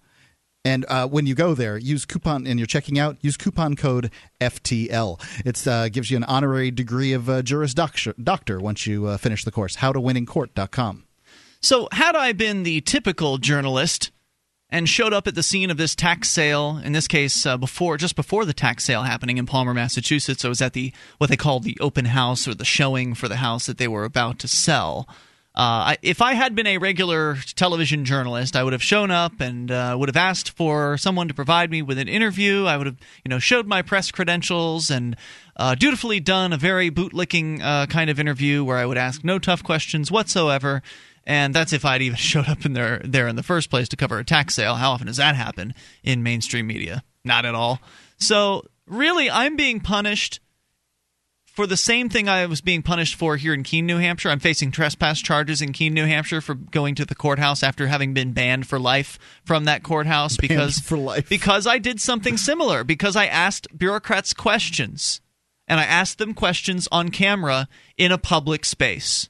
And 0.65 0.85
uh, 0.89 1.07
when 1.09 1.27
you 1.27 1.35
go 1.35 1.53
there, 1.53 1.77
use 1.77 2.05
coupon 2.05 2.47
and 2.47 2.59
you're 2.59 2.65
checking 2.65 2.97
out. 2.97 3.17
Use 3.21 3.37
coupon 3.37 3.75
code 3.75 4.09
FTL. 4.39 5.21
It 5.45 5.67
uh, 5.67 5.89
gives 5.89 6.09
you 6.09 6.17
an 6.17 6.23
honorary 6.23 6.71
degree 6.71 7.13
of 7.13 7.29
uh, 7.29 7.43
Juris 7.43 7.75
Doctor, 7.75 8.13
doctor 8.13 8.59
once 8.59 8.87
you 8.87 9.05
uh, 9.05 9.17
finish 9.17 9.43
the 9.43 9.51
course. 9.51 9.75
HowToWinInCourt.com. 9.75 11.03
So, 11.61 11.87
had 11.91 12.15
I 12.15 12.31
been 12.31 12.63
the 12.63 12.81
typical 12.81 13.37
journalist 13.37 14.11
and 14.69 14.89
showed 14.89 15.13
up 15.13 15.27
at 15.27 15.35
the 15.35 15.43
scene 15.43 15.69
of 15.69 15.77
this 15.77 15.93
tax 15.93 16.29
sale, 16.29 16.81
in 16.83 16.93
this 16.93 17.07
case, 17.07 17.45
uh, 17.45 17.55
before 17.55 17.97
just 17.97 18.15
before 18.15 18.45
the 18.45 18.53
tax 18.53 18.83
sale 18.83 19.03
happening 19.03 19.37
in 19.37 19.45
Palmer, 19.45 19.73
Massachusetts, 19.73 20.43
I 20.43 20.49
was 20.49 20.61
at 20.61 20.73
the 20.73 20.91
what 21.19 21.29
they 21.29 21.37
called 21.37 21.63
the 21.63 21.77
open 21.79 22.05
house 22.05 22.47
or 22.47 22.55
the 22.55 22.65
showing 22.65 23.13
for 23.13 23.27
the 23.27 23.37
house 23.37 23.67
that 23.67 23.77
they 23.77 23.87
were 23.87 24.05
about 24.05 24.39
to 24.39 24.47
sell. 24.47 25.07
Uh, 25.53 25.93
I, 25.93 25.97
if 26.01 26.21
I 26.21 26.33
had 26.33 26.55
been 26.55 26.65
a 26.65 26.77
regular 26.77 27.35
television 27.55 28.05
journalist, 28.05 28.55
I 28.55 28.63
would 28.63 28.71
have 28.71 28.81
shown 28.81 29.11
up 29.11 29.41
and 29.41 29.69
uh, 29.69 29.97
would 29.99 30.07
have 30.07 30.15
asked 30.15 30.51
for 30.51 30.97
someone 30.97 31.27
to 31.27 31.33
provide 31.33 31.69
me 31.69 31.81
with 31.81 31.97
an 31.97 32.07
interview. 32.07 32.65
I 32.65 32.77
would 32.77 32.87
have, 32.87 32.97
you 33.25 33.29
know, 33.29 33.37
showed 33.37 33.67
my 33.67 33.81
press 33.81 34.11
credentials 34.11 34.89
and 34.89 35.17
uh, 35.57 35.75
dutifully 35.75 36.21
done 36.21 36.53
a 36.53 36.57
very 36.57 36.89
bootlicking 36.89 37.61
uh, 37.61 37.85
kind 37.87 38.09
of 38.09 38.17
interview 38.17 38.63
where 38.63 38.77
I 38.77 38.85
would 38.85 38.97
ask 38.97 39.25
no 39.25 39.39
tough 39.39 39.61
questions 39.61 40.09
whatsoever. 40.09 40.81
And 41.25 41.53
that's 41.53 41.73
if 41.73 41.85
I'd 41.85 42.01
even 42.01 42.17
showed 42.17 42.49
up 42.49 42.65
in 42.65 42.73
there 42.73 43.01
there 43.03 43.27
in 43.27 43.35
the 43.35 43.43
first 43.43 43.69
place 43.69 43.89
to 43.89 43.95
cover 43.95 44.19
a 44.19 44.25
tax 44.25 44.55
sale. 44.55 44.75
How 44.75 44.91
often 44.91 45.07
does 45.07 45.17
that 45.17 45.35
happen 45.35 45.73
in 46.03 46.23
mainstream 46.23 46.67
media? 46.67 47.03
Not 47.23 47.45
at 47.45 47.55
all. 47.55 47.79
So 48.17 48.63
really, 48.87 49.29
I'm 49.29 49.55
being 49.55 49.79
punished 49.79 50.39
for 51.51 51.67
the 51.67 51.77
same 51.77 52.09
thing 52.09 52.29
I 52.29 52.45
was 52.45 52.61
being 52.61 52.81
punished 52.81 53.15
for 53.15 53.35
here 53.35 53.53
in 53.53 53.63
Keene, 53.63 53.85
New 53.85 53.97
Hampshire. 53.97 54.29
I'm 54.29 54.39
facing 54.39 54.71
trespass 54.71 55.21
charges 55.21 55.61
in 55.61 55.73
Keene, 55.73 55.93
New 55.93 56.05
Hampshire 56.05 56.41
for 56.41 56.55
going 56.55 56.95
to 56.95 57.05
the 57.05 57.15
courthouse 57.15 57.61
after 57.61 57.87
having 57.87 58.13
been 58.13 58.31
banned 58.31 58.67
for 58.67 58.79
life 58.79 59.19
from 59.43 59.65
that 59.65 59.83
courthouse 59.83 60.37
Banned 60.37 60.49
because 60.49 60.79
for 60.79 60.97
life. 60.97 61.27
because 61.27 61.67
I 61.67 61.77
did 61.77 61.99
something 61.99 62.37
similar 62.37 62.83
because 62.83 63.15
I 63.15 63.25
asked 63.25 63.67
bureaucrats 63.77 64.33
questions 64.33 65.19
and 65.67 65.79
I 65.79 65.83
asked 65.83 66.17
them 66.17 66.33
questions 66.33 66.87
on 66.91 67.09
camera 67.09 67.67
in 67.97 68.11
a 68.11 68.17
public 68.17 68.65
space. 68.65 69.29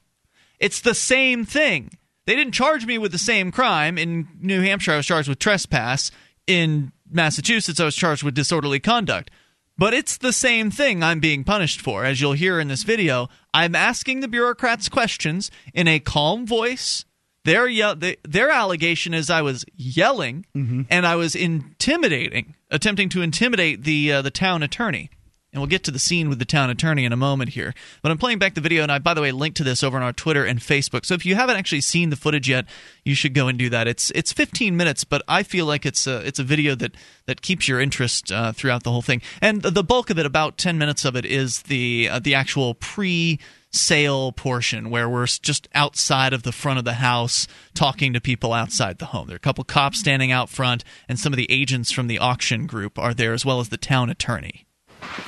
It's 0.62 0.80
the 0.80 0.94
same 0.94 1.44
thing. 1.44 1.90
They 2.26 2.36
didn't 2.36 2.54
charge 2.54 2.86
me 2.86 2.96
with 2.98 3.10
the 3.12 3.18
same 3.18 3.50
crime 3.50 3.98
in 3.98 4.28
New 4.40 4.62
Hampshire. 4.62 4.92
I 4.92 4.96
was 4.98 5.06
charged 5.06 5.28
with 5.28 5.38
trespass. 5.40 6.10
In 6.46 6.92
Massachusetts, 7.10 7.80
I 7.80 7.84
was 7.84 7.96
charged 7.96 8.22
with 8.22 8.34
disorderly 8.34 8.78
conduct. 8.80 9.30
But 9.76 9.92
it's 9.92 10.16
the 10.18 10.32
same 10.32 10.70
thing 10.70 11.02
I'm 11.02 11.18
being 11.18 11.42
punished 11.44 11.80
for. 11.80 12.04
As 12.04 12.20
you'll 12.20 12.34
hear 12.34 12.60
in 12.60 12.68
this 12.68 12.84
video, 12.84 13.28
I'm 13.52 13.74
asking 13.74 14.20
the 14.20 14.28
bureaucrats 14.28 14.88
questions 14.88 15.50
in 15.74 15.88
a 15.88 15.98
calm 15.98 16.46
voice. 16.46 17.04
Their, 17.44 17.66
ye- 17.66 17.94
the, 17.94 18.18
their 18.22 18.50
allegation 18.50 19.14
is 19.14 19.28
I 19.30 19.42
was 19.42 19.64
yelling 19.74 20.46
and 20.54 21.06
I 21.06 21.16
was 21.16 21.34
intimidating, 21.34 22.54
attempting 22.70 23.08
to 23.10 23.22
intimidate 23.22 23.82
the 23.82 24.12
uh, 24.12 24.22
the 24.22 24.30
town 24.30 24.62
attorney. 24.62 25.10
And 25.52 25.60
we'll 25.60 25.68
get 25.68 25.84
to 25.84 25.90
the 25.90 25.98
scene 25.98 26.30
with 26.30 26.38
the 26.38 26.46
town 26.46 26.70
attorney 26.70 27.04
in 27.04 27.12
a 27.12 27.16
moment 27.16 27.50
here. 27.50 27.74
But 28.00 28.10
I'm 28.10 28.16
playing 28.16 28.38
back 28.38 28.54
the 28.54 28.62
video, 28.62 28.82
and 28.82 28.90
I, 28.90 28.98
by 28.98 29.12
the 29.12 29.20
way, 29.20 29.32
linked 29.32 29.58
to 29.58 29.64
this 29.64 29.82
over 29.82 29.98
on 29.98 30.02
our 30.02 30.12
Twitter 30.12 30.46
and 30.46 30.60
Facebook. 30.60 31.04
So 31.04 31.12
if 31.12 31.26
you 31.26 31.34
haven't 31.34 31.56
actually 31.56 31.82
seen 31.82 32.08
the 32.08 32.16
footage 32.16 32.48
yet, 32.48 32.64
you 33.04 33.14
should 33.14 33.34
go 33.34 33.48
and 33.48 33.58
do 33.58 33.68
that. 33.68 33.86
It's 33.86 34.10
it's 34.12 34.32
15 34.32 34.78
minutes, 34.78 35.04
but 35.04 35.22
I 35.28 35.42
feel 35.42 35.66
like 35.66 35.84
it's 35.84 36.06
a 36.06 36.26
it's 36.26 36.38
a 36.38 36.44
video 36.44 36.74
that 36.76 36.94
that 37.26 37.42
keeps 37.42 37.68
your 37.68 37.80
interest 37.80 38.32
uh, 38.32 38.52
throughout 38.52 38.82
the 38.82 38.90
whole 38.90 39.02
thing. 39.02 39.20
And 39.42 39.60
the, 39.60 39.84
bulk 39.84 40.08
of 40.08 40.18
it, 40.18 40.24
about 40.24 40.56
10 40.56 40.78
minutes 40.78 41.04
of 41.04 41.16
it, 41.16 41.26
is 41.26 41.62
the 41.62 42.08
uh, 42.10 42.18
the 42.18 42.34
actual 42.34 42.72
pre 42.74 43.38
sale 43.72 44.32
portion 44.32 44.88
where 44.88 45.08
we're 45.08 45.26
just 45.26 45.68
outside 45.74 46.32
of 46.32 46.44
the 46.44 46.52
front 46.52 46.78
of 46.78 46.84
the 46.84 46.94
house 46.94 47.46
talking 47.74 48.12
to 48.12 48.20
people 48.20 48.52
outside 48.54 48.98
the 48.98 49.06
home. 49.06 49.26
There 49.26 49.34
are 49.34 49.36
a 49.36 49.40
couple 49.40 49.64
cops 49.64 49.98
standing 49.98 50.32
out 50.32 50.48
front, 50.48 50.82
and 51.08 51.18
some 51.18 51.32
of 51.32 51.36
the 51.36 51.50
agents 51.50 51.90
from 51.90 52.06
the 52.06 52.18
auction 52.18 52.66
group 52.66 52.98
are 52.98 53.12
there, 53.12 53.34
as 53.34 53.44
well 53.44 53.60
as 53.60 53.68
the 53.68 53.76
town 53.76 54.08
attorney. 54.08 54.66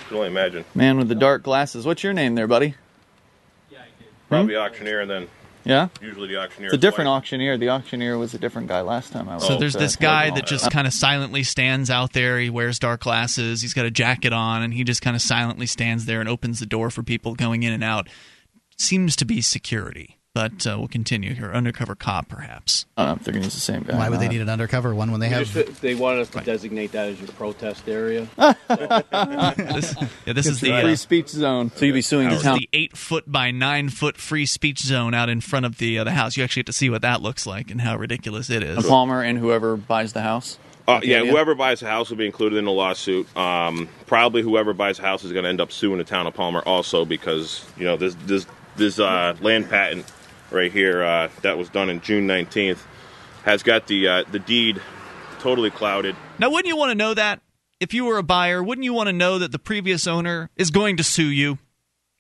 Can 0.09 0.17
only 0.17 0.29
imagine. 0.29 0.65
Man 0.75 0.99
with 0.99 1.09
the 1.09 1.15
dark 1.15 1.43
glasses. 1.43 1.85
What's 1.87 2.03
your 2.03 2.13
name 2.13 2.35
there, 2.35 2.47
buddy? 2.47 2.75
Yeah, 3.71 3.79
I 3.81 3.87
did. 3.99 4.07
Hmm? 4.07 4.29
Probably 4.29 4.57
auctioneer, 4.57 5.01
and 5.01 5.11
then 5.11 5.29
Yeah? 5.65 5.89
usually 6.01 6.29
the 6.29 6.37
auctioneer. 6.37 6.69
It's 6.69 6.75
a 6.75 6.79
different 6.79 7.09
white. 7.09 7.17
auctioneer. 7.17 7.57
The 7.57 7.71
auctioneer 7.71 8.19
was 8.19 8.35
a 8.35 8.39
different 8.39 8.69
guy 8.69 8.81
last 8.83 9.13
time 9.13 9.29
I 9.29 9.35
was. 9.37 9.47
So 9.47 9.57
there's 9.59 9.75
okay. 9.77 9.85
this 9.85 9.97
guy 9.97 10.31
that 10.31 10.47
just 10.47 10.71
kind 10.71 10.87
of 10.87 10.93
silently 10.93 11.43
stands 11.43 11.91
out 11.91 12.13
there. 12.13 12.39
He 12.39 12.51
wears 12.51 12.79
dark 12.79 13.03
glasses. 13.03 13.63
He's 13.63 13.75
got 13.75 13.87
a 13.87 13.91
jacket 13.91 14.33
on, 14.33 14.63
and 14.63 14.75
he 14.75 14.85
just 14.85 15.03
kind 15.03 15.17
of 15.17 15.23
silently 15.23 15.67
stands 15.67 16.05
there 16.07 16.21
and 16.21 16.29
opens 16.29 16.61
the 16.61 16.67
door 16.67 16.91
for 16.91 17.03
people 17.03 17.35
going 17.35 17.63
in 17.63 17.73
and 17.73 17.83
out. 17.85 18.09
Seems 18.77 19.17
to 19.17 19.25
be 19.25 19.41
security, 19.41 20.19
but 20.35 20.67
uh, 20.67 20.77
we'll 20.79 20.89
continue 20.89 21.33
here. 21.35 21.53
Undercover 21.53 21.95
cop, 21.95 22.29
perhaps. 22.29 22.87
I 22.97 23.05
don't 23.05 23.09
know 23.09 23.17
if 23.21 23.25
they're 23.25 23.33
going 23.33 23.43
to 23.43 23.47
use 23.47 23.55
the 23.55 23.61
same 23.61 23.83
guy. 23.85 23.97
Why 23.97 24.09
would 24.11 24.19
they 24.19 24.27
need 24.29 24.41
an 24.41 24.49
undercover 24.49 24.93
one 24.95 25.11
when 25.13 25.21
they 25.21 25.29
have? 25.29 25.47
Just, 25.47 25.81
they 25.81 25.95
wanted 25.95 26.23
us 26.23 26.31
to 26.31 26.41
designate 26.41 26.91
that 26.93 27.09
as 27.09 27.21
your 27.21 27.29
protest 27.29 27.89
area. 27.89 28.27
this, 28.37 29.95
yeah, 30.27 30.33
this 30.33 30.47
is 30.47 30.61
the 30.61 30.71
right. 30.71 30.81
uh, 30.85 30.89
Free 30.89 30.97
speech 30.97 31.29
zone. 31.29 31.71
So 31.75 31.85
you'll 31.85 31.95
be 31.95 32.03
suing 32.03 32.29
the 32.29 32.37
the 32.37 32.43
town. 32.43 32.59
The 32.59 32.69
eight 32.73 32.97
foot 32.97 33.31
by 33.31 33.51
nine 33.53 33.89
foot 33.89 34.17
free 34.17 34.47
speech 34.47 34.81
zone 34.81 35.15
out 35.15 35.29
in 35.29 35.41
front 35.41 35.67
of 35.67 35.79
the 35.79 35.99
uh, 36.01 36.05
the 36.05 36.13
house. 36.13 36.37
You 36.37 36.45
actually 36.45 36.61
get 36.61 36.67
to 36.67 36.73
see 36.73 36.91
what 36.91 37.03
that 37.03 37.23
looks 37.23 37.47
like 37.47 37.71
and 37.71 37.81
how 37.81 37.97
ridiculous 37.97 38.51
it 38.51 38.63
is. 38.63 38.85
Palmer 38.87 39.23
and 39.23 39.39
whoever 39.39 39.77
buys 39.77 40.13
the 40.13 40.23
house. 40.23 40.59
Uh, 40.87 40.99
The 41.01 41.07
yeah, 41.07 41.19
idea? 41.21 41.31
whoever 41.31 41.55
buys 41.55 41.81
a 41.83 41.87
house 41.87 42.11
will 42.11 42.19
be 42.19 42.27
included 42.27 42.57
in 42.59 42.65
the 42.67 42.71
lawsuit. 42.73 43.35
Um, 43.37 43.89
probably 44.07 44.43
whoever 44.43 44.75
buys 44.75 44.99
a 44.99 45.03
house 45.03 45.25
is 45.25 45.33
going 45.33 45.45
to 45.45 45.49
end 45.49 45.61
up 45.61 45.73
suing 45.73 45.99
the 45.99 46.05
town 46.05 46.27
of 46.27 46.35
Palmer 46.35 46.61
also 46.61 47.05
because 47.05 47.65
you 47.79 47.85
know 47.85 47.97
this 47.97 48.17
this 48.27 48.47
this 48.77 48.99
uh, 48.99 49.35
land 49.41 49.71
patent 49.71 50.05
right 50.51 50.73
here 50.73 51.03
uh, 51.03 51.29
that 51.43 51.59
was 51.59 51.69
done 51.69 51.91
in 51.91 52.01
June 52.01 52.27
nineteenth 52.27 52.85
has 53.45 53.63
got 53.63 53.87
the 53.87 54.09
uh, 54.09 54.25
the 54.31 54.39
deed 54.39 54.81
totally 55.39 55.71
clouded. 55.71 56.17
Now, 56.39 56.51
wouldn't 56.51 56.67
you 56.69 56.77
want 56.77 56.91
to 56.91 56.95
know 56.95 57.15
that 57.15 57.41
if 57.81 57.93
you 57.93 58.05
were 58.07 58.17
a 58.19 58.23
buyer? 58.23 58.63
Wouldn't 58.63 58.85
you 58.85 58.93
want 58.95 59.09
to 59.09 59.13
know 59.13 59.39
that 59.39 59.53
the 59.53 59.59
previous 59.59 60.07
owner 60.07 60.51
is 60.57 60.71
going 60.71 60.97
to 60.97 61.05
sue 61.05 61.27
you? 61.31 61.59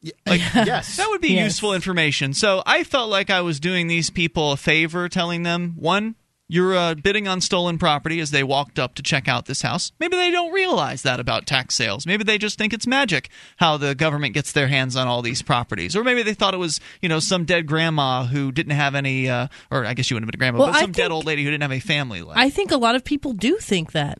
Like, 0.26 0.42
yes, 0.54 0.98
that 0.98 1.08
would 1.08 1.22
be 1.22 1.32
Yes. 1.32 1.44
useful 1.44 1.72
information. 1.72 2.34
So 2.34 2.62
I 2.66 2.84
felt 2.84 3.08
like 3.08 3.30
I 3.30 3.40
was 3.40 3.58
doing 3.58 3.86
these 3.86 4.10
people 4.10 4.52
a 4.52 4.56
favor, 4.58 5.08
telling 5.08 5.44
them 5.44 5.76
one, 5.78 6.14
you're 6.48 6.74
uh, 6.76 6.94
bidding 6.94 7.26
on 7.26 7.40
stolen 7.40 7.78
property 7.78 8.20
as 8.20 8.30
they 8.30 8.42
walked 8.42 8.78
up 8.78 8.94
to 8.94 9.02
check 9.02 9.28
out 9.28 9.46
this 9.46 9.62
house. 9.62 9.92
Maybe 9.98 10.16
they 10.16 10.30
don't 10.30 10.52
realize 10.52 11.02
that 11.02 11.18
about 11.20 11.46
tax 11.46 11.74
sales. 11.74 12.06
Maybe 12.06 12.24
they 12.24 12.36
just 12.36 12.58
think 12.58 12.72
it's 12.72 12.86
magic 12.86 13.30
how 13.56 13.76
the 13.76 13.94
government 13.94 14.34
gets 14.34 14.52
their 14.52 14.68
hands 14.68 14.94
on 14.96 15.08
all 15.08 15.22
these 15.22 15.42
properties, 15.42 15.96
or 15.96 16.04
maybe 16.04 16.22
they 16.22 16.34
thought 16.34 16.54
it 16.54 16.58
was 16.58 16.80
you 17.00 17.08
know 17.08 17.20
some 17.20 17.44
dead 17.44 17.66
grandma 17.66 18.24
who 18.24 18.52
didn't 18.52 18.72
have 18.72 18.94
any, 18.94 19.28
uh, 19.28 19.48
or 19.70 19.86
I 19.86 19.94
guess 19.94 20.10
you 20.10 20.16
wouldn't 20.16 20.26
have 20.26 20.32
been 20.32 20.38
a 20.38 20.44
grandma, 20.44 20.58
Well, 20.58 20.68
but 20.68 20.76
I 20.76 20.80
some 20.82 20.92
dead 20.92 21.10
old 21.10 21.24
lady 21.24 21.44
who 21.44 21.50
didn't 21.50 21.62
have 21.62 21.72
a 21.72 21.80
family 21.80 22.22
left. 22.22 22.38
I 22.38 22.50
think 22.50 22.70
a 22.70 22.76
lot 22.76 22.94
of 22.94 23.04
people 23.04 23.32
do 23.32 23.56
think 23.56 23.92
that. 23.92 24.18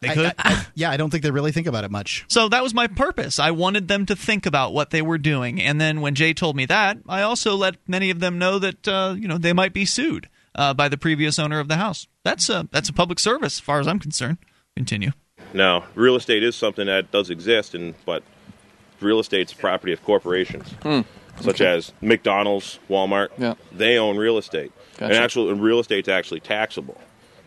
They 0.00 0.14
could. 0.14 0.32
yeah, 0.76 0.92
I 0.92 0.96
don't 0.96 1.10
think 1.10 1.24
they 1.24 1.32
really 1.32 1.50
think 1.50 1.66
about 1.66 1.82
it 1.82 1.90
much. 1.90 2.24
So 2.28 2.48
that 2.50 2.62
was 2.62 2.72
my 2.72 2.86
purpose. 2.86 3.40
I 3.40 3.50
wanted 3.50 3.88
them 3.88 4.06
to 4.06 4.14
think 4.14 4.46
about 4.46 4.72
what 4.72 4.90
they 4.90 5.02
were 5.02 5.18
doing, 5.18 5.60
and 5.60 5.80
then 5.80 6.00
when 6.00 6.14
Jay 6.14 6.34
told 6.34 6.54
me 6.54 6.66
that, 6.66 6.98
I 7.08 7.22
also 7.22 7.56
let 7.56 7.76
many 7.88 8.10
of 8.10 8.20
them 8.20 8.38
know 8.38 8.60
that 8.60 8.86
uh, 8.86 9.16
you 9.18 9.26
know 9.26 9.38
they 9.38 9.52
might 9.52 9.72
be 9.72 9.84
sued 9.84 10.28
uh, 10.58 10.74
by 10.74 10.88
the 10.88 10.98
previous 10.98 11.38
owner 11.38 11.58
of 11.60 11.68
the 11.68 11.76
house. 11.76 12.06
That's 12.24 12.50
a 12.50 12.68
that's 12.70 12.90
a 12.90 12.92
public 12.92 13.18
service, 13.18 13.54
as 13.54 13.60
far 13.60 13.80
as 13.80 13.86
I'm 13.88 13.98
concerned. 13.98 14.36
Continue. 14.76 15.12
Now, 15.54 15.84
real 15.94 16.16
estate 16.16 16.42
is 16.42 16.54
something 16.56 16.86
that 16.86 17.10
does 17.10 17.30
exist, 17.30 17.74
and 17.74 17.94
but 18.04 18.22
real 19.00 19.20
estate's 19.20 19.54
property 19.54 19.92
of 19.94 20.02
corporations, 20.04 20.68
Hmm. 20.82 21.00
such 21.40 21.60
Okay. 21.62 21.66
as 21.76 21.92
McDonald's, 22.02 22.78
Walmart. 22.90 23.28
Yeah. 23.38 23.54
They 23.72 23.96
own 23.96 24.16
real 24.18 24.36
estate, 24.36 24.72
and 24.98 25.08
Gotcha. 25.10 25.22
actually, 25.22 25.52
and 25.52 25.62
real 25.62 25.78
estate's 25.80 26.08
actually 26.08 26.40
taxable. 26.40 27.00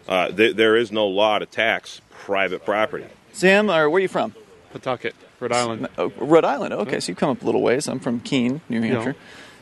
Uh, 0.07 0.29
there, 0.31 0.53
there 0.53 0.75
is 0.75 0.91
no 0.91 1.05
law 1.07 1.37
to 1.39 1.45
tax 1.45 2.01
private 2.09 2.65
property. 2.65 3.05
Sam, 3.33 3.69
or 3.69 3.89
where 3.89 3.97
are 3.97 4.01
you 4.01 4.07
from? 4.07 4.33
Pawtucket, 4.73 5.13
Rhode 5.39 5.51
Island. 5.51 5.87
Oh, 5.97 6.11
Rhode 6.17 6.45
Island. 6.45 6.73
Okay, 6.73 6.99
so 6.99 7.11
you've 7.11 7.17
come 7.19 7.29
up 7.29 7.41
a 7.43 7.45
little 7.45 7.61
ways. 7.61 7.87
I'm 7.87 7.99
from 7.99 8.19
Keene, 8.21 8.61
New 8.69 8.81
Yeah. 8.81 8.87
Hampshire. 8.93 9.15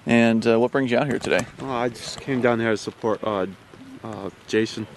And 0.06 0.46
uh, 0.48 0.60
what 0.60 0.72
brings 0.72 0.92
you 0.92 0.98
out 0.98 1.08
here 1.08 1.20
today? 1.20 1.46
Oh, 1.62 1.70
I 1.70 1.90
just 1.90 2.20
came 2.22 2.42
down 2.42 2.60
here 2.60 2.72
to 2.72 2.78
support 2.78 3.24
uh, 3.24 3.48
uh, 4.04 4.30
Jason. 4.48 4.88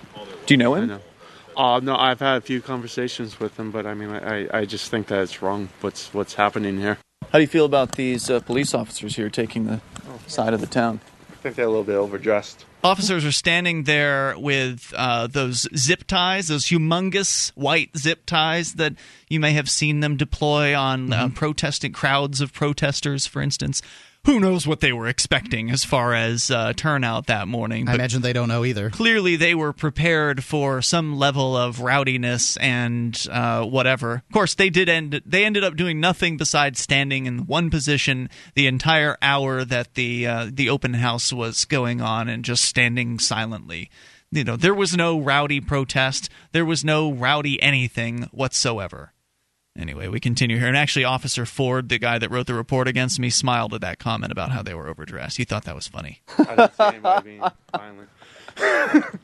Do 0.46 0.54
you 0.54 0.58
know 0.58 0.74
him? 0.74 0.84
I 0.84 0.86
know. 0.86 1.00
Uh, 1.56 1.80
no, 1.80 1.96
I've 1.96 2.20
had 2.20 2.36
a 2.36 2.40
few 2.40 2.62
conversations 2.62 3.38
with 3.38 3.58
him, 3.58 3.70
but 3.70 3.86
I 3.86 3.94
mean, 3.94 4.10
I, 4.10 4.48
I 4.60 4.64
just 4.64 4.90
think 4.90 5.08
that 5.08 5.20
it's 5.20 5.42
wrong. 5.42 5.68
What's 5.82 6.14
what's 6.14 6.34
happening 6.34 6.78
here? 6.78 6.98
How 7.30 7.38
do 7.38 7.40
you 7.40 7.48
feel 7.48 7.64
about 7.64 7.92
these 7.92 8.30
uh, 8.30 8.40
police 8.40 8.74
officers 8.74 9.16
here 9.16 9.28
taking 9.28 9.66
the 9.66 9.80
side 10.26 10.54
of 10.54 10.60
the 10.60 10.66
town? 10.66 11.00
I 11.30 11.34
think 11.36 11.56
they're 11.56 11.66
a 11.66 11.68
little 11.68 11.84
bit 11.84 11.96
overdressed. 11.96 12.64
Officers 12.84 13.24
are 13.24 13.32
standing 13.32 13.84
there 13.84 14.34
with 14.36 14.92
uh, 14.96 15.28
those 15.28 15.68
zip 15.76 16.04
ties, 16.06 16.48
those 16.48 16.66
humongous 16.66 17.50
white 17.54 17.96
zip 17.96 18.26
ties 18.26 18.74
that 18.74 18.94
you 19.28 19.38
may 19.38 19.52
have 19.52 19.70
seen 19.70 20.00
them 20.00 20.16
deploy 20.16 20.76
on 20.76 21.12
uh, 21.12 21.28
protesting 21.34 21.92
crowds 21.92 22.40
of 22.40 22.52
protesters, 22.52 23.26
for 23.26 23.40
instance. 23.40 23.82
Who 24.24 24.38
knows 24.38 24.66
what 24.66 24.80
they 24.80 24.92
were 24.92 25.08
expecting 25.08 25.70
as 25.70 25.84
far 25.84 26.14
as 26.14 26.50
uh, 26.50 26.72
turnout 26.74 27.26
that 27.26 27.48
morning. 27.48 27.88
I 27.88 27.94
imagine 27.94 28.22
they 28.22 28.32
don't 28.32 28.48
know 28.48 28.64
either. 28.64 28.88
clearly 28.90 29.36
they 29.36 29.54
were 29.54 29.72
prepared 29.72 30.44
for 30.44 30.80
some 30.80 31.16
level 31.16 31.56
of 31.56 31.80
rowdiness 31.80 32.56
and 32.58 33.20
uh, 33.30 33.64
whatever. 33.64 34.22
Of 34.28 34.32
course, 34.32 34.54
they 34.54 34.70
did 34.70 34.88
end. 34.88 35.22
They 35.26 35.44
ended 35.44 35.64
up 35.64 35.74
doing 35.76 35.98
nothing 35.98 36.36
besides 36.36 36.80
standing 36.80 37.26
in 37.26 37.46
one 37.46 37.68
position 37.70 38.30
the 38.54 38.66
entire 38.66 39.16
hour 39.20 39.64
that 39.64 39.94
the 39.94 40.26
uh, 40.26 40.50
the 40.52 40.68
open 40.68 40.94
house 40.94 41.32
was 41.32 41.64
going 41.64 42.00
on, 42.00 42.28
and 42.28 42.44
just 42.44 42.64
standing 42.64 43.18
silently. 43.18 43.90
You 44.30 44.44
know, 44.44 44.56
there 44.56 44.74
was 44.74 44.96
no 44.96 45.18
rowdy 45.20 45.60
protest. 45.60 46.30
There 46.52 46.64
was 46.64 46.84
no 46.84 47.12
rowdy 47.12 47.60
anything 47.62 48.28
whatsoever. 48.32 49.12
Anyway, 49.76 50.06
we 50.06 50.20
continue 50.20 50.58
here. 50.58 50.68
And 50.68 50.76
actually, 50.76 51.04
Officer 51.04 51.46
Ford, 51.46 51.88
the 51.88 51.98
guy 51.98 52.18
that 52.18 52.30
wrote 52.30 52.46
the 52.46 52.54
report 52.54 52.88
against 52.88 53.18
me, 53.18 53.30
smiled 53.30 53.72
at 53.72 53.80
that 53.80 53.98
comment 53.98 54.30
about 54.30 54.50
how 54.50 54.62
they 54.62 54.74
were 54.74 54.86
overdressed. 54.88 55.38
He 55.38 55.44
thought 55.44 55.64
that 55.64 55.74
was 55.74 55.88
funny. 55.88 56.20
I 56.38 56.44
didn't 56.44 56.76
see 56.76 56.84
anybody 56.84 57.30
being 57.30 57.44
violent. 57.74 58.08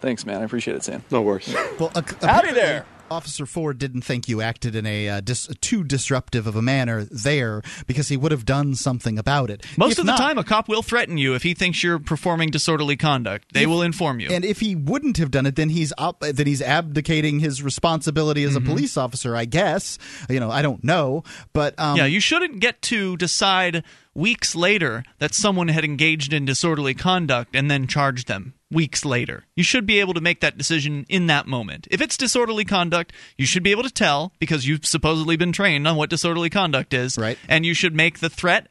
Thanks, 0.00 0.26
man. 0.26 0.42
I 0.42 0.44
appreciate 0.44 0.76
it, 0.76 0.84
Sam. 0.84 1.02
No 1.10 1.22
worries. 1.22 1.52
Well, 1.80 1.90
uh, 1.94 2.02
Howdy 2.20 2.52
there. 2.52 2.84
Officer 3.10 3.46
Ford 3.46 3.78
didn't 3.78 4.02
think 4.02 4.28
you 4.28 4.40
acted 4.42 4.74
in 4.76 4.84
a 4.86 5.08
uh, 5.08 5.20
dis- 5.20 5.48
too 5.60 5.82
disruptive 5.82 6.46
of 6.46 6.56
a 6.56 6.62
manner 6.62 7.04
there 7.04 7.62
because 7.86 8.08
he 8.08 8.16
would 8.16 8.32
have 8.32 8.44
done 8.44 8.74
something 8.74 9.18
about 9.18 9.50
it. 9.50 9.64
Most 9.76 9.92
If 9.92 9.98
of 10.00 10.06
the 10.06 10.12
not- 10.12 10.18
time, 10.18 10.38
a 10.38 10.44
cop 10.44 10.68
will 10.68 10.82
threaten 10.82 11.16
you 11.18 11.34
if 11.34 11.42
he 11.42 11.54
thinks 11.54 11.82
you're 11.82 11.98
performing 11.98 12.50
disorderly 12.50 12.96
conduct. 12.96 13.52
They 13.54 13.66
will 13.66 13.82
inform 13.82 14.20
you. 14.20 14.28
And 14.30 14.44
if 14.44 14.60
he 14.60 14.74
wouldn't 14.76 15.16
have 15.16 15.30
done 15.30 15.46
it, 15.46 15.56
then 15.56 15.70
he's 15.70 15.92
up, 15.96 16.20
then 16.20 16.46
he's 16.46 16.60
abdicating 16.62 17.40
his 17.40 17.62
responsibility 17.62 18.44
as 18.44 18.54
Mm-hmm. 18.54 18.66
a 18.66 18.70
police 18.70 18.96
officer. 18.96 19.34
I 19.36 19.44
guess 19.44 19.98
you 20.28 20.40
know 20.40 20.50
I 20.50 20.62
don't 20.62 20.82
know, 20.84 21.22
but 21.52 21.78
um, 21.78 21.96
yeah, 21.96 22.06
you 22.06 22.20
shouldn't 22.20 22.60
get 22.60 22.82
to 22.82 23.16
decide 23.16 23.84
weeks 24.18 24.54
later 24.56 25.04
that 25.18 25.32
someone 25.32 25.68
had 25.68 25.84
engaged 25.84 26.32
in 26.32 26.44
disorderly 26.44 26.94
conduct 26.94 27.54
and 27.54 27.70
then 27.70 27.86
charged 27.86 28.26
them 28.26 28.54
weeks 28.70 29.04
later. 29.04 29.44
You 29.56 29.62
should 29.62 29.86
be 29.86 30.00
able 30.00 30.14
to 30.14 30.20
make 30.20 30.40
that 30.40 30.58
decision 30.58 31.06
in 31.08 31.28
that 31.28 31.46
moment. 31.46 31.86
If 31.90 32.00
it's 32.00 32.16
disorderly 32.16 32.64
conduct, 32.64 33.12
you 33.36 33.46
should 33.46 33.62
be 33.62 33.70
able 33.70 33.84
to 33.84 33.90
tell 33.90 34.32
because 34.38 34.66
you've 34.66 34.84
supposedly 34.84 35.36
been 35.36 35.52
trained 35.52 35.86
on 35.86 35.96
what 35.96 36.10
disorderly 36.10 36.50
conduct 36.50 36.92
is. 36.92 37.16
Right. 37.16 37.38
And 37.48 37.64
you 37.64 37.74
should 37.74 37.94
make 37.94 38.18
the 38.18 38.28
threat 38.28 38.68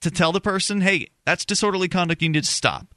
to 0.00 0.10
tell 0.10 0.32
the 0.32 0.40
person, 0.40 0.80
hey, 0.80 1.08
that's 1.26 1.44
disorderly 1.44 1.88
conduct, 1.88 2.22
you 2.22 2.30
need 2.30 2.42
to 2.44 2.50
stop. 2.50 2.94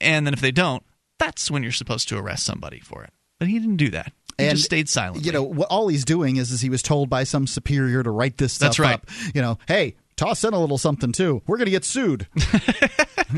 And 0.00 0.26
then 0.26 0.34
if 0.34 0.40
they 0.40 0.52
don't, 0.52 0.82
that's 1.18 1.50
when 1.50 1.62
you're 1.62 1.72
supposed 1.72 2.08
to 2.10 2.18
arrest 2.18 2.44
somebody 2.44 2.80
for 2.80 3.02
it. 3.02 3.10
But 3.38 3.48
he 3.48 3.58
didn't 3.58 3.76
do 3.76 3.88
that. 3.90 4.12
He 4.38 4.44
And, 4.44 4.56
just 4.56 4.64
stayed 4.64 4.88
silent. 4.88 5.24
You 5.24 5.32
know, 5.32 5.42
what 5.42 5.68
all 5.68 5.88
he's 5.88 6.04
doing 6.04 6.36
is, 6.36 6.50
is 6.50 6.60
he 6.60 6.70
was 6.70 6.82
told 6.82 7.10
by 7.10 7.24
some 7.24 7.46
superior 7.46 8.02
to 8.02 8.10
write 8.10 8.36
this 8.36 8.52
stuff 8.54 8.68
That's 8.68 8.78
right. 8.78 8.94
up. 8.94 9.06
You 9.34 9.42
know, 9.42 9.58
hey, 9.66 9.96
toss 10.20 10.44
in 10.44 10.52
a 10.52 10.60
little 10.60 10.78
something 10.78 11.12
too. 11.12 11.42
We're 11.46 11.56
going 11.56 11.66
to 11.66 11.72
get 11.72 11.84
sued. 11.84 12.26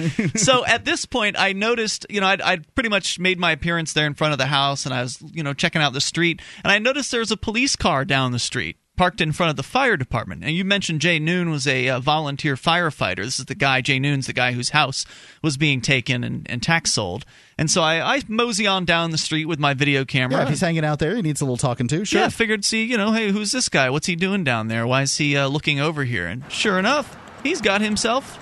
so 0.34 0.64
at 0.66 0.84
this 0.84 1.06
point, 1.06 1.36
I 1.38 1.52
noticed, 1.52 2.06
you 2.10 2.20
know, 2.20 2.26
I'd, 2.26 2.40
I'd 2.40 2.74
pretty 2.74 2.88
much 2.88 3.18
made 3.18 3.38
my 3.38 3.52
appearance 3.52 3.92
there 3.92 4.06
in 4.06 4.14
front 4.14 4.32
of 4.32 4.38
the 4.38 4.46
house, 4.46 4.84
and 4.84 4.94
I 4.94 5.02
was, 5.02 5.22
you 5.32 5.42
know, 5.42 5.54
checking 5.54 5.82
out 5.82 5.92
the 5.92 6.00
street, 6.00 6.42
and 6.64 6.72
I 6.72 6.78
noticed 6.78 7.10
there 7.10 7.20
was 7.20 7.30
a 7.30 7.36
police 7.36 7.76
car 7.76 8.04
down 8.04 8.32
the 8.32 8.38
street 8.38 8.76
parked 9.02 9.20
in 9.20 9.32
front 9.32 9.50
of 9.50 9.56
the 9.56 9.64
fire 9.64 9.96
department. 9.96 10.44
And 10.44 10.54
you 10.54 10.64
mentioned 10.64 11.00
Jay 11.00 11.18
Noon 11.18 11.50
was 11.50 11.66
a 11.66 11.88
uh, 11.88 11.98
volunteer 11.98 12.54
firefighter. 12.54 13.24
This 13.24 13.40
is 13.40 13.46
the 13.46 13.56
guy, 13.56 13.80
Jay 13.80 13.98
Noon's 13.98 14.28
the 14.28 14.32
guy 14.32 14.52
whose 14.52 14.68
house 14.68 15.04
was 15.42 15.56
being 15.56 15.80
taken 15.80 16.22
and, 16.22 16.48
and 16.48 16.62
tax 16.62 16.92
sold. 16.92 17.24
And 17.58 17.68
so 17.68 17.82
I, 17.82 18.14
I 18.14 18.22
mosey 18.28 18.64
on 18.68 18.84
down 18.84 19.10
the 19.10 19.18
street 19.18 19.46
with 19.46 19.58
my 19.58 19.74
video 19.74 20.04
camera. 20.04 20.36
Yeah, 20.36 20.42
if 20.44 20.50
he's 20.50 20.60
hanging 20.60 20.84
out 20.84 21.00
there, 21.00 21.16
he 21.16 21.22
needs 21.22 21.40
a 21.40 21.44
little 21.44 21.56
talking 21.56 21.88
to. 21.88 22.04
Sure. 22.04 22.20
Yeah, 22.20 22.26
I 22.26 22.28
figured, 22.28 22.64
see, 22.64 22.84
you 22.84 22.96
know, 22.96 23.10
hey, 23.10 23.32
who's 23.32 23.50
this 23.50 23.68
guy? 23.68 23.90
What's 23.90 24.06
he 24.06 24.14
doing 24.14 24.44
down 24.44 24.68
there? 24.68 24.86
Why 24.86 25.02
is 25.02 25.18
he 25.18 25.36
uh, 25.36 25.48
looking 25.48 25.80
over 25.80 26.04
here? 26.04 26.28
And 26.28 26.44
sure 26.48 26.78
enough, 26.78 27.16
he's 27.42 27.60
got 27.60 27.80
himself 27.80 28.38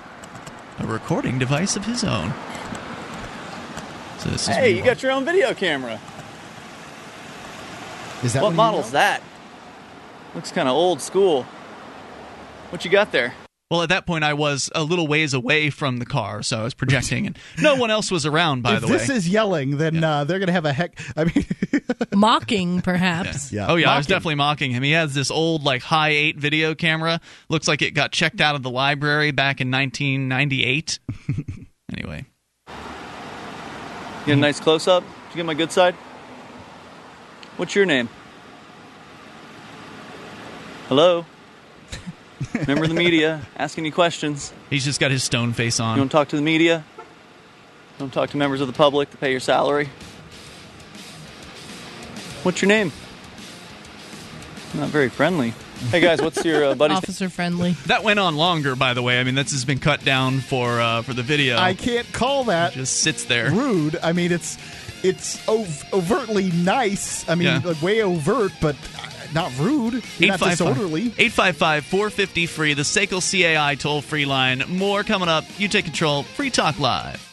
a 0.77 0.85
recording 0.85 1.39
device 1.39 1.75
of 1.75 1.85
his 1.85 2.03
own. 2.03 2.35
So 4.19 4.29
this 4.29 4.47
is 4.47 4.49
Hey, 4.49 4.77
you 4.77 4.83
got 4.83 5.01
your 5.01 5.11
own 5.11 5.25
video 5.25 5.55
camera. 5.55 5.99
Is 8.23 8.33
that 8.33 8.43
what 8.43 8.49
what 8.49 8.55
model's 8.55 8.91
that? 8.91 9.23
Looks 10.35 10.51
kind 10.51 10.67
of 10.67 10.75
old 10.75 11.01
school. 11.01 11.43
What 12.69 12.85
you 12.85 12.91
got 12.91 13.11
there? 13.11 13.33
well, 13.69 13.81
at 13.83 13.89
that 13.89 14.05
point, 14.05 14.25
I 14.25 14.33
was 14.33 14.69
a 14.75 14.83
little 14.83 15.07
ways 15.07 15.33
away 15.33 15.69
from 15.69 15.97
the 15.97 16.05
car, 16.05 16.43
so 16.43 16.59
I 16.59 16.63
was 16.63 16.73
projecting, 16.73 17.25
and 17.25 17.37
no 17.57 17.75
one 17.75 17.89
else 17.89 18.11
was 18.11 18.25
around. 18.25 18.63
By 18.63 18.75
if 18.75 18.81
the 18.81 18.87
way, 18.87 18.95
If 18.95 19.07
this 19.07 19.09
is 19.09 19.29
yelling, 19.29 19.77
then 19.77 20.03
uh, 20.03 20.25
they're 20.25 20.39
going 20.39 20.47
to 20.47 20.53
have 20.53 20.65
a 20.65 20.73
heck. 20.73 20.99
I 21.15 21.23
mean, 21.23 21.45
Mocking, 22.13 22.81
perhaps. 22.81 23.51
yeah. 23.53 23.67
Oh 23.69 23.75
yeah, 23.77 23.91
I 23.91 23.97
was 23.97 24.07
definitely 24.07 24.35
mocking 24.35 24.71
him. 24.71 24.83
He 24.83 24.91
has 24.91 25.13
this 25.13 25.31
old 25.31 25.63
like 25.63 25.83
Hi8 25.83 26.35
video 26.35 26.75
camera. 26.75 27.21
Looks 27.47 27.67
like 27.69 27.81
it 27.81 27.91
got 27.91 28.11
checked 28.11 28.41
out 28.41 28.55
of 28.55 28.63
the 28.63 28.69
library 28.69 29.31
back 29.31 29.61
in 29.61 29.71
1998. 29.71 30.99
anyway, 31.93 32.25
You 32.67 32.73
get 34.25 34.33
a 34.33 34.35
nice 34.35 34.59
close 34.59 34.85
up? 34.87 35.03
Did 35.03 35.29
you 35.31 35.35
get 35.37 35.45
my 35.45 35.53
good 35.53 35.71
side? 35.71 35.95
What's 37.55 37.73
your 37.73 37.85
name? 37.85 38.09
Hello? 40.91 41.25
Remember 42.53 42.85
the 42.85 42.93
media 42.93 43.47
asking 43.55 43.85
you 43.85 43.93
questions. 43.93 44.51
he's 44.69 44.83
just 44.83 44.99
got 44.99 45.09
his 45.09 45.23
stone 45.23 45.53
face 45.53 45.79
on. 45.79 45.85
You 45.85 45.91
on. 45.93 45.99
want 45.99 46.11
to 46.11 46.17
talk 46.17 46.27
to 46.27 46.35
the 46.35 46.41
media? 46.41 46.83
You 46.97 47.03
want 48.03 48.11
to 48.11 48.19
talk 48.19 48.29
to 48.31 48.37
members 48.37 48.59
of 48.59 48.67
the 48.67 48.73
public 48.73 49.09
to 49.11 49.15
pay 49.15 49.31
your 49.31 49.39
salary? 49.39 49.85
What's 52.43 52.61
your 52.61 52.67
name? 52.67 52.91
Not 54.73 54.89
very 54.89 55.07
friendly. 55.07 55.53
Hey 55.91 56.01
guys, 56.01 56.21
what's 56.21 56.43
your 56.43 56.65
uh, 56.65 56.75
buddy's 56.75 56.97
Officer 56.97 57.29
friendly. 57.29 57.71
That 57.85 58.03
went 58.03 58.19
on 58.19 58.35
longer, 58.35 58.75
by 58.75 58.93
the 58.93 59.01
way. 59.01 59.17
I 59.21 59.23
mean, 59.23 59.35
this 59.35 59.51
has 59.51 59.63
been 59.63 59.79
cut 59.79 60.03
down 60.03 60.41
for 60.41 60.81
uh, 60.81 61.03
for 61.03 61.13
the 61.13 61.23
video. 61.23 61.55
I 61.57 61.73
can't 61.73 62.11
call 62.11 62.43
that 62.45 62.73
just 62.73 62.99
sits 62.99 63.23
there. 63.23 63.49
rude. 63.49 63.95
I 64.03 64.11
mean, 64.11 64.33
it's 64.33 64.57
it's 65.03 65.47
ov- 65.47 65.85
overtly 65.93 66.51
nice. 66.51 67.25
I 67.29 67.35
mean, 67.35 67.47
Yeah. 67.47 67.61
like, 67.63 67.81
way 67.81 68.01
overt, 68.01 68.51
but 68.59 68.75
not 69.33 69.57
rude. 69.57 70.03
You're 70.17 70.29
not 70.29 70.39
disorderly. 70.39 71.13
855 71.17 71.85
450 71.85 72.45
free, 72.47 72.73
the 72.73 72.81
Seiko 72.83 73.19
CAI 73.21 73.75
toll 73.75 74.01
free 74.01 74.25
line. 74.25 74.63
More 74.67 75.03
coming 75.03 75.29
up. 75.29 75.45
You 75.57 75.67
take 75.67 75.85
control. 75.85 76.23
Free 76.23 76.49
Talk 76.49 76.79
Live. 76.79 77.27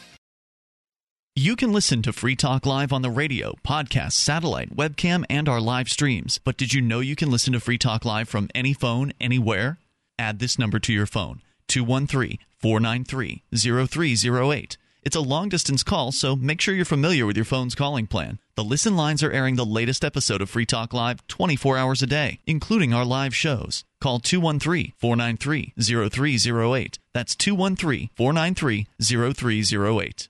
You 1.35 1.55
can 1.55 1.71
listen 1.71 2.01
to 2.01 2.11
Free 2.11 2.35
Talk 2.35 2.65
Live 2.65 2.91
on 2.91 3.01
the 3.01 3.09
radio, 3.09 3.53
podcast, 3.65 4.11
satellite, 4.11 4.75
webcam, 4.75 5.23
and 5.29 5.47
our 5.47 5.61
live 5.61 5.87
streams. 5.89 6.37
But 6.37 6.57
did 6.57 6.73
you 6.73 6.81
know 6.81 6.99
you 6.99 7.15
can 7.15 7.31
listen 7.31 7.53
to 7.53 7.61
Free 7.61 7.77
Talk 7.77 8.03
Live 8.03 8.27
from 8.27 8.49
any 8.53 8.73
phone, 8.73 9.13
anywhere? 9.21 9.77
Add 10.17 10.39
this 10.39 10.59
number 10.59 10.79
to 10.79 10.91
your 10.91 11.05
phone 11.05 11.41
213 11.69 12.39
493 12.59 13.43
0308. 13.55 14.77
It's 15.01 15.15
a 15.15 15.21
long 15.21 15.47
distance 15.47 15.81
call, 15.81 16.11
so 16.11 16.35
make 16.35 16.59
sure 16.59 16.75
you're 16.75 16.83
familiar 16.83 17.25
with 17.25 17.37
your 17.37 17.45
phone's 17.45 17.73
calling 17.73 18.05
plan. 18.05 18.39
The 18.55 18.63
listen 18.63 18.97
lines 18.97 19.23
are 19.23 19.31
airing 19.31 19.55
the 19.55 19.65
latest 19.65 20.03
episode 20.03 20.41
of 20.41 20.49
Free 20.49 20.65
Talk 20.65 20.93
Live 20.93 21.25
24 21.27 21.77
hours 21.77 22.01
a 22.01 22.07
day, 22.07 22.39
including 22.45 22.93
our 22.93 23.05
live 23.05 23.33
shows. 23.33 23.85
Call 24.01 24.19
213 24.19 24.93
493 24.97 25.73
0308. 25.77 26.99
That's 27.13 27.35
213 27.35 28.09
493 28.15 28.87
0308. 29.01 30.29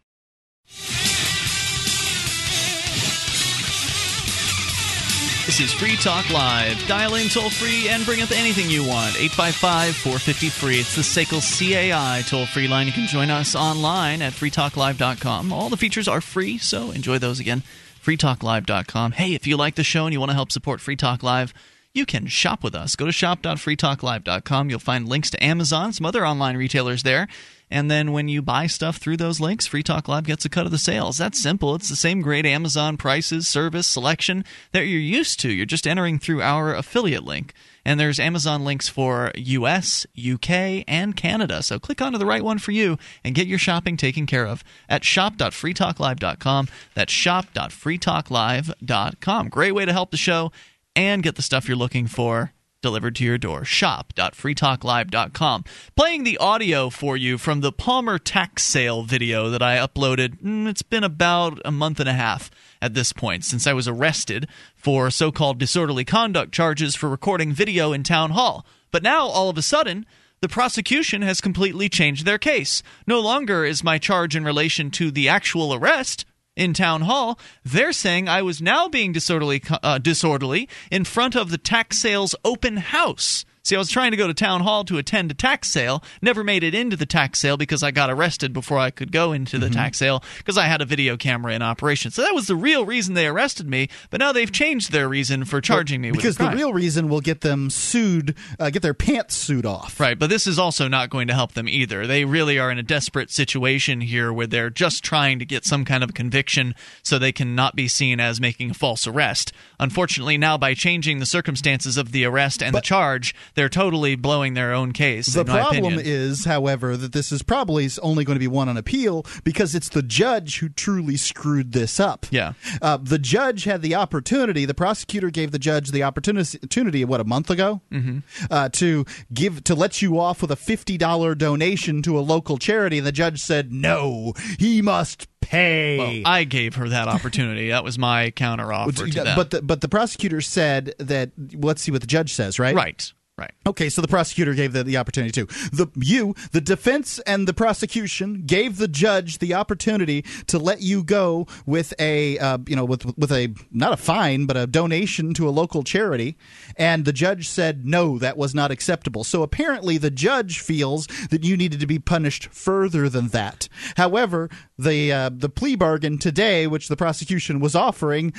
This 5.50 5.62
is 5.62 5.74
Free 5.74 5.96
Talk 5.96 6.30
Live. 6.30 6.88
Dial 6.88 7.16
in 7.16 7.28
toll 7.28 7.50
free 7.50 7.90
and 7.90 8.06
bring 8.06 8.22
up 8.22 8.30
anything 8.30 8.70
you 8.70 8.82
want. 8.82 9.16
855 9.20 9.96
450 9.96 10.50
free. 10.50 10.76
It's 10.76 10.96
the 10.96 11.02
SACL 11.02 11.42
CAI 11.42 12.22
toll 12.22 12.46
free 12.46 12.68
line. 12.68 12.86
You 12.86 12.94
can 12.94 13.08
join 13.08 13.32
us 13.32 13.56
online 13.56 14.22
at 14.22 14.34
freetalklive.com. 14.34 15.52
All 15.52 15.70
the 15.70 15.76
features 15.76 16.08
are 16.08 16.22
free, 16.22 16.60
so 16.60 16.92
enjoy 16.92 17.18
those 17.18 17.40
again. 17.40 17.64
freetalklive.com. 18.00 19.14
Hey, 19.14 19.34
if 19.34 19.48
you 19.48 19.58
like 19.58 19.74
the 19.74 19.84
show 19.84 20.06
and 20.06 20.14
you 20.14 20.20
want 20.20 20.30
to 20.30 20.36
help 20.36 20.52
support 20.52 20.82
Free 20.82 20.96
Talk 20.96 21.24
Live, 21.24 21.52
you 21.96 22.06
can 22.06 22.28
shop 22.28 22.64
with 22.64 22.76
us. 22.76 22.96
Go 22.96 23.08
to 23.08 23.12
shop.freetalklive.com. 23.12 24.70
You'll 24.70 24.78
find 24.78 25.10
links 25.10 25.32
to 25.32 25.44
Amazon, 25.44 25.94
some 25.94 26.06
other 26.06 26.28
online 26.28 26.58
retailers 26.58 27.02
there. 27.02 27.28
And 27.72 27.90
then 27.92 28.12
when 28.12 28.28
you 28.28 28.42
buy 28.42 28.66
stuff 28.68 28.98
through 28.98 29.18
those 29.18 29.40
links, 29.40 29.68
Free 29.68 29.84
Talk 29.84 30.08
Live 30.08 30.24
gets 30.24 30.46
a 30.46 30.50
cut 30.50 30.66
of 30.66 30.72
the 30.72 30.80
sales. 30.80 31.20
That's 31.20 31.40
simple. 31.40 31.76
It's 31.76 31.90
the 31.90 31.96
same 31.96 32.22
great 32.22 32.46
Amazon 32.46 32.98
prices, 32.98 33.48
service, 33.48 33.88
selection 33.88 34.44
that 34.72 34.88
you're 34.88 35.00
used 35.00 35.40
to. 35.42 35.52
You're 35.52 35.66
just 35.66 35.88
entering 35.88 36.20
through 36.20 36.42
our 36.42 36.74
affiliate 36.74 37.24
link. 37.24 37.54
And 37.86 37.98
there's 38.00 38.20
Amazon 38.20 38.66
links 38.66 38.90
for 38.90 39.32
US, 39.36 40.08
UK, 40.18 40.84
and 40.88 41.16
Canada. 41.16 41.62
So 41.64 41.80
click 41.80 42.02
onto 42.02 42.18
the 42.18 42.26
right 42.26 42.44
one 42.44 42.60
for 42.60 42.72
you 42.72 42.98
and 43.24 43.36
get 43.36 43.48
your 43.48 43.60
shopping 43.60 43.96
taken 43.98 44.26
care 44.26 44.46
of 44.46 44.64
at 44.88 45.04
shop.freetalklive.com. 45.04 46.68
That's 46.96 47.14
shop.freetalklive.com. 47.14 49.50
Great 49.50 49.76
way 49.76 49.86
to 49.86 49.94
help 49.94 50.12
the 50.12 50.18
show 50.18 50.52
and 50.96 51.24
get 51.24 51.36
the 51.36 51.42
stuff 51.42 51.68
you're 51.68 51.78
looking 51.78 52.08
for 52.08 52.54
delivered 52.82 53.16
to 53.18 53.24
your 53.24 53.38
door. 53.38 53.66
Shop.freetalklive.com. 53.66 55.64
Playing 55.96 56.24
the 56.24 56.38
audio 56.38 56.90
for 56.90 57.18
you 57.18 57.38
from 57.38 57.62
the 57.62 57.72
Palmer 57.72 58.18
tax 58.18 58.64
sale 58.64 59.04
video 59.04 59.50
that 59.50 59.62
I 59.62 59.78
uploaded. 59.78 60.42
mm, 60.42 60.68
It's 60.68 60.82
been 60.82 61.04
about 61.04 61.60
a 61.66 61.72
month 61.72 62.00
and 62.00 62.10
a 62.10 62.14
half 62.14 62.50
at 62.82 62.94
this 62.94 63.12
point 63.14 63.44
since 63.46 63.68
I 63.68 63.74
was 63.74 63.88
arrested 63.88 64.48
for 64.76 65.10
so 65.12 65.32
called 65.32 65.58
disorderly 65.60 66.06
conduct 66.06 66.54
charges 66.54 66.96
for 66.96 67.10
recording 67.10 67.52
video 67.54 67.92
in 67.94 68.04
town 68.04 68.32
hall. 68.32 68.66
But 68.92 69.04
now, 69.04 69.28
all 69.28 69.50
of 69.50 69.58
a 69.58 69.62
sudden, 69.62 70.06
the 70.42 70.48
prosecution 70.50 71.22
has 71.22 71.42
completely 71.42 71.90
changed 71.90 72.26
their 72.26 72.38
case. 72.38 72.82
No 73.06 73.20
longer 73.20 73.66
is 73.66 73.84
my 73.84 73.98
charge 73.98 74.36
in 74.38 74.46
relation 74.46 74.90
to 74.92 75.12
the 75.12 75.28
actual 75.28 75.74
arrest 75.74 76.26
in 76.60 76.74
town 76.74 77.02
hall. 77.02 77.40
They're 77.64 77.94
saying 77.94 78.28
I 78.28 78.42
was 78.42 78.62
now 78.62 78.90
being 78.90 79.14
disorderly, 79.14 79.64
uh, 79.82 79.98
disorderly 79.98 80.68
in 80.92 81.06
front 81.06 81.36
of 81.36 81.50
the 81.50 81.58
tax 81.58 81.98
sales 81.98 82.36
open 82.44 82.78
house. 82.78 83.46
See, 83.70 83.76
I 83.76 83.80
was 83.80 83.92
trying 83.92 84.10
to 84.10 84.18
go 84.18 84.26
to 84.26 84.34
town 84.34 84.62
hall 84.62 84.84
to 84.86 84.98
attend 84.98 85.30
a 85.30 85.36
tax 85.36 85.70
sale, 85.70 86.04
never 86.24 86.44
made 86.44 86.64
it 86.64 86.74
into 86.74 86.96
the 86.98 87.06
tax 87.06 87.38
sale 87.38 87.56
because 87.56 87.84
I 87.84 87.92
got 87.92 88.10
arrested 88.10 88.52
before 88.52 88.80
I 88.80 88.90
could 88.90 89.12
go 89.12 89.32
into 89.32 89.60
the 89.60 89.68
Mm-hmm. 89.68 89.76
tax 89.76 90.00
sale 90.00 90.24
because 90.40 90.58
I 90.58 90.66
had 90.66 90.82
a 90.82 90.86
video 90.86 91.16
camera 91.18 91.54
in 91.54 91.62
operation. 91.62 92.10
So 92.10 92.24
that 92.24 92.34
was 92.34 92.48
the 92.48 92.56
real 92.56 92.84
reason 92.84 93.14
they 93.14 93.28
arrested 93.28 93.70
me, 93.70 93.88
but 94.10 94.20
now 94.20 94.32
they've 94.32 94.52
changed 94.52 94.92
their 94.92 95.08
reason 95.08 95.46
for 95.46 95.62
charging 95.62 96.02
me 96.02 96.10
with 96.10 96.18
because 96.18 96.38
the 96.38 96.50
real 96.50 96.74
reason 96.74 97.10
will 97.10 97.22
get 97.22 97.42
them 97.42 97.70
sued, 97.70 98.34
uh, 98.60 98.72
get 98.72 98.82
their 98.82 98.96
pants 98.96 99.36
sued 99.36 99.68
off. 99.68 100.00
Right, 100.00 100.18
but 100.18 100.32
this 100.32 100.48
is 100.48 100.58
also 100.58 100.88
not 100.88 101.12
going 101.12 101.28
to 101.28 101.36
help 101.36 101.52
them 101.52 101.70
either. 101.70 102.08
They 102.08 102.26
really 102.26 102.58
are 102.58 102.72
in 102.72 102.80
a 102.80 102.84
desperate 102.84 103.30
situation 103.30 104.02
here 104.02 104.34
where 104.34 104.48
they're 104.48 104.72
just 104.72 105.04
trying 105.04 105.38
to 105.38 105.46
get 105.46 105.64
some 105.64 105.86
kind 105.86 106.04
of 106.04 106.16
conviction 106.16 106.74
so 107.04 107.20
they 107.20 107.32
can 107.32 107.54
not 107.54 107.76
be 107.76 107.88
seen 107.88 108.20
as 108.20 108.42
making 108.42 108.72
a 108.72 108.74
false 108.74 109.06
arrest. 109.06 109.54
Unfortunately, 109.80 110.40
now 110.40 110.58
by 110.58 110.74
changing 110.74 111.20
the 111.20 111.28
circumstances 111.28 111.98
of 111.98 112.12
the 112.12 112.26
arrest 112.26 112.64
and 112.64 112.74
the 112.76 112.82
charge, 112.82 113.36
they're 113.60 113.68
totally 113.68 114.16
blowing 114.16 114.54
their 114.54 114.72
own 114.74 114.94
case. 114.94 115.28
The 115.28 115.44
problem 115.44 115.84
opinion. 115.96 116.02
is, 116.06 116.46
however, 116.46 116.96
that 116.96 117.12
this 117.12 117.34
is 117.34 117.44
probably 117.44 117.90
only 118.02 118.24
going 118.24 118.36
to 118.36 118.40
be 118.40 118.48
won 118.48 118.70
on 118.70 118.78
appeal 118.78 119.26
because 119.44 119.76
it's 119.76 119.90
the 119.90 120.02
judge 120.02 120.60
who 120.60 120.70
truly 120.70 121.18
screwed 121.18 121.74
this 121.74 122.00
up. 122.00 122.26
Yeah. 122.32 122.54
Uh, 122.82 122.96
the 122.96 123.20
judge 123.20 123.66
had 123.66 123.82
the 123.82 123.96
opportunity, 123.96 124.64
the 124.64 124.74
prosecutor 124.74 125.30
gave 125.30 125.52
the 125.52 125.60
judge 125.60 125.92
the 125.92 126.04
opportunity, 126.04 127.04
what, 127.04 127.20
a 127.20 127.26
month 127.26 127.50
ago? 127.50 127.82
Mhm. 127.92 128.24
Uh, 128.50 128.70
to 128.70 129.06
give 129.34 129.62
to 129.66 129.76
let 129.76 130.02
you 130.02 130.18
off 130.18 130.42
with 130.42 130.52
a 130.52 130.56
$50 130.56 131.36
donation 131.36 132.02
to 132.04 132.18
a 132.18 132.22
local 132.22 132.58
charity. 132.58 133.00
And 133.00 133.08
the 133.08 133.12
judge 133.12 133.42
said, 133.42 133.74
no, 133.74 134.34
he 134.58 134.82
must 134.82 135.28
pay. 135.42 135.98
Well, 135.98 136.32
I 136.34 136.46
gave 136.46 136.76
her 136.76 136.88
that 136.88 137.10
opportunity. 137.10 137.70
that 137.72 137.84
was 137.84 137.98
my 138.00 138.32
counter 138.32 138.72
offer 138.72 139.06
to 139.06 139.12
them. 139.12 139.36
But 139.36 139.50
the, 139.50 139.62
but 139.62 139.82
the 139.82 139.90
prosecutor 139.90 140.40
said 140.40 140.94
that. 141.00 141.32
Let's 141.54 141.82
see 141.82 141.92
what 141.92 142.02
the 142.02 142.08
judge 142.08 142.34
says. 142.34 142.58
Right. 142.58 142.76
Right. 142.76 143.12
Right. 143.40 143.54
Okay, 143.66 143.88
so 143.88 144.02
the 144.02 144.10
prosecutor 144.10 144.54
gave 144.54 144.74
the, 144.74 144.84
the 144.84 144.98
opportunity 144.98 145.32
too. 145.32 145.46
The 145.72 145.88
you, 145.96 146.36
the 146.52 146.60
defense 146.60 147.20
and 147.20 147.48
the 147.48 147.54
prosecution 147.54 148.44
gave 148.46 148.76
the 148.76 148.88
judge 148.90 149.38
the 149.38 149.54
opportunity 149.54 150.26
to 150.48 150.60
let 150.60 150.82
you 150.82 151.06
go 151.06 151.48
with 151.66 151.94
a 152.00 152.38
uh, 152.38 152.58
you 152.68 152.76
know 152.76 152.84
with 152.84 153.06
with 153.18 153.32
a 153.32 153.54
not 153.72 153.94
a 153.94 153.98
fine 153.98 154.46
but 154.46 154.58
a 154.58 154.68
donation 154.68 155.34
to 155.36 155.48
a 155.48 155.52
local 155.52 155.84
charity, 155.84 156.38
and 156.76 157.06
the 157.06 157.14
judge 157.14 157.48
said 157.48 157.86
no, 157.86 158.18
that 158.18 158.36
was 158.36 158.54
not 158.54 158.72
acceptable. 158.72 159.24
So 159.24 159.42
apparently 159.42 159.98
the 159.98 160.12
judge 160.12 160.60
feels 160.60 161.08
that 161.30 161.46
you 161.46 161.56
needed 161.56 161.80
to 161.80 161.88
be 161.88 161.98
punished 161.98 162.50
further 162.52 163.08
than 163.08 163.30
that. 163.30 163.70
However, 163.96 164.50
the 164.78 165.14
uh, 165.14 165.30
the 165.32 165.48
plea 165.48 165.78
bargain 165.78 166.18
today, 166.18 166.68
which 166.68 166.90
the 166.90 166.98
prosecution 166.98 167.62
was 167.62 167.74
offering. 167.74 168.34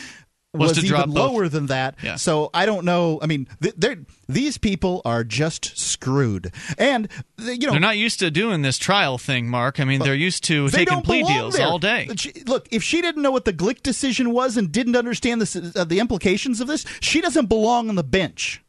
Was 0.53 0.71
Was, 0.71 0.79
to 0.79 0.85
even 0.85 0.89
drop 0.89 1.07
both. 1.07 1.17
lower 1.17 1.49
than 1.49 1.67
that. 1.67 1.95
Yeah. 2.03 2.17
So 2.17 2.51
I 2.53 2.67
don't 2.67 2.85
know. 2.85 3.21
I 3.23 3.27
mean, 3.27 3.47
they're, 3.61 3.99
these 4.29 4.59
people 4.59 5.01
are 5.05 5.23
just 5.23 5.79
screwed, 5.79 6.53
and 6.77 7.09
th- 7.39 7.61
you 7.61 7.67
know 7.67 7.73
they're 7.73 7.81
not 7.81 7.99
used 7.99 8.19
to 8.19 8.33
doing 8.33 8.63
this 8.63 8.77
trial 8.77 9.17
thing, 9.17 9.49
Mark. 9.49 9.79
I 9.79 9.85
mean, 9.85 10.01
they're 10.01 10.13
used 10.13 10.43
to 10.45 10.69
they 10.69 10.85
taking 10.85 11.03
plea 11.03 11.23
deals 11.23 11.55
there. 11.55 11.69
all 11.69 11.79
day. 11.79 12.09
Look, 12.47 12.67
if 12.73 12.83
she 12.83 13.01
didn't 13.01 13.23
know 13.23 13.31
what 13.31 13.45
the 13.45 13.53
Glik 13.53 13.83
decision 13.85 14.33
was 14.33 14.57
and 14.57 14.73
didn't 14.73 14.97
understand 14.97 15.41
the 15.41 15.73
uh, 15.81 15.85
the 15.85 16.01
implications 16.01 16.61
of 16.61 16.67
this, 16.67 16.85
she 17.01 17.21
doesn't 17.21 17.47
belong 17.47 17.89
on 17.89 17.95
the 17.95 18.03
bench. 18.03 18.61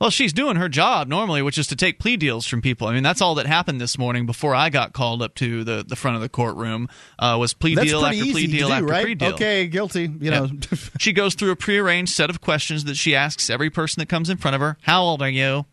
Well, 0.00 0.10
she's 0.10 0.32
doing 0.32 0.56
her 0.56 0.68
job 0.68 1.08
normally, 1.08 1.42
which 1.42 1.58
is 1.58 1.66
to 1.68 1.76
take 1.76 1.98
plea 1.98 2.16
deals 2.16 2.46
from 2.46 2.62
people. 2.62 2.86
I 2.86 2.94
mean, 2.94 3.02
that's 3.02 3.20
all 3.20 3.34
that 3.34 3.46
happened 3.46 3.80
this 3.80 3.98
morning 3.98 4.26
before 4.26 4.54
I 4.54 4.70
got 4.70 4.92
called 4.92 5.22
up 5.22 5.34
to 5.36 5.64
the, 5.64 5.84
the 5.86 5.96
front 5.96 6.14
of 6.14 6.22
the 6.22 6.28
courtroom. 6.28 6.88
Uh, 7.18 7.36
was 7.40 7.52
plea 7.52 7.74
That's 7.74 7.88
deal 7.88 8.06
after 8.06 8.22
plea 8.22 8.46
deal 8.46 8.68
do, 8.68 8.74
after 8.74 8.86
right? 8.86 9.04
plea 9.04 9.14
deal. 9.16 9.34
Okay, 9.34 9.66
guilty. 9.66 10.02
You 10.20 10.30
know, 10.30 10.48
she 11.00 11.12
goes 11.12 11.34
through 11.34 11.50
a 11.50 11.56
prearranged 11.56 12.12
set 12.12 12.30
of 12.30 12.40
questions 12.40 12.84
that 12.84 12.96
she 12.96 13.16
asks 13.16 13.50
every 13.50 13.70
person 13.70 14.00
that 14.00 14.08
comes 14.08 14.30
in 14.30 14.36
front 14.36 14.54
of 14.54 14.60
her. 14.60 14.76
How 14.82 15.02
old 15.02 15.20
are 15.20 15.28
you? 15.28 15.66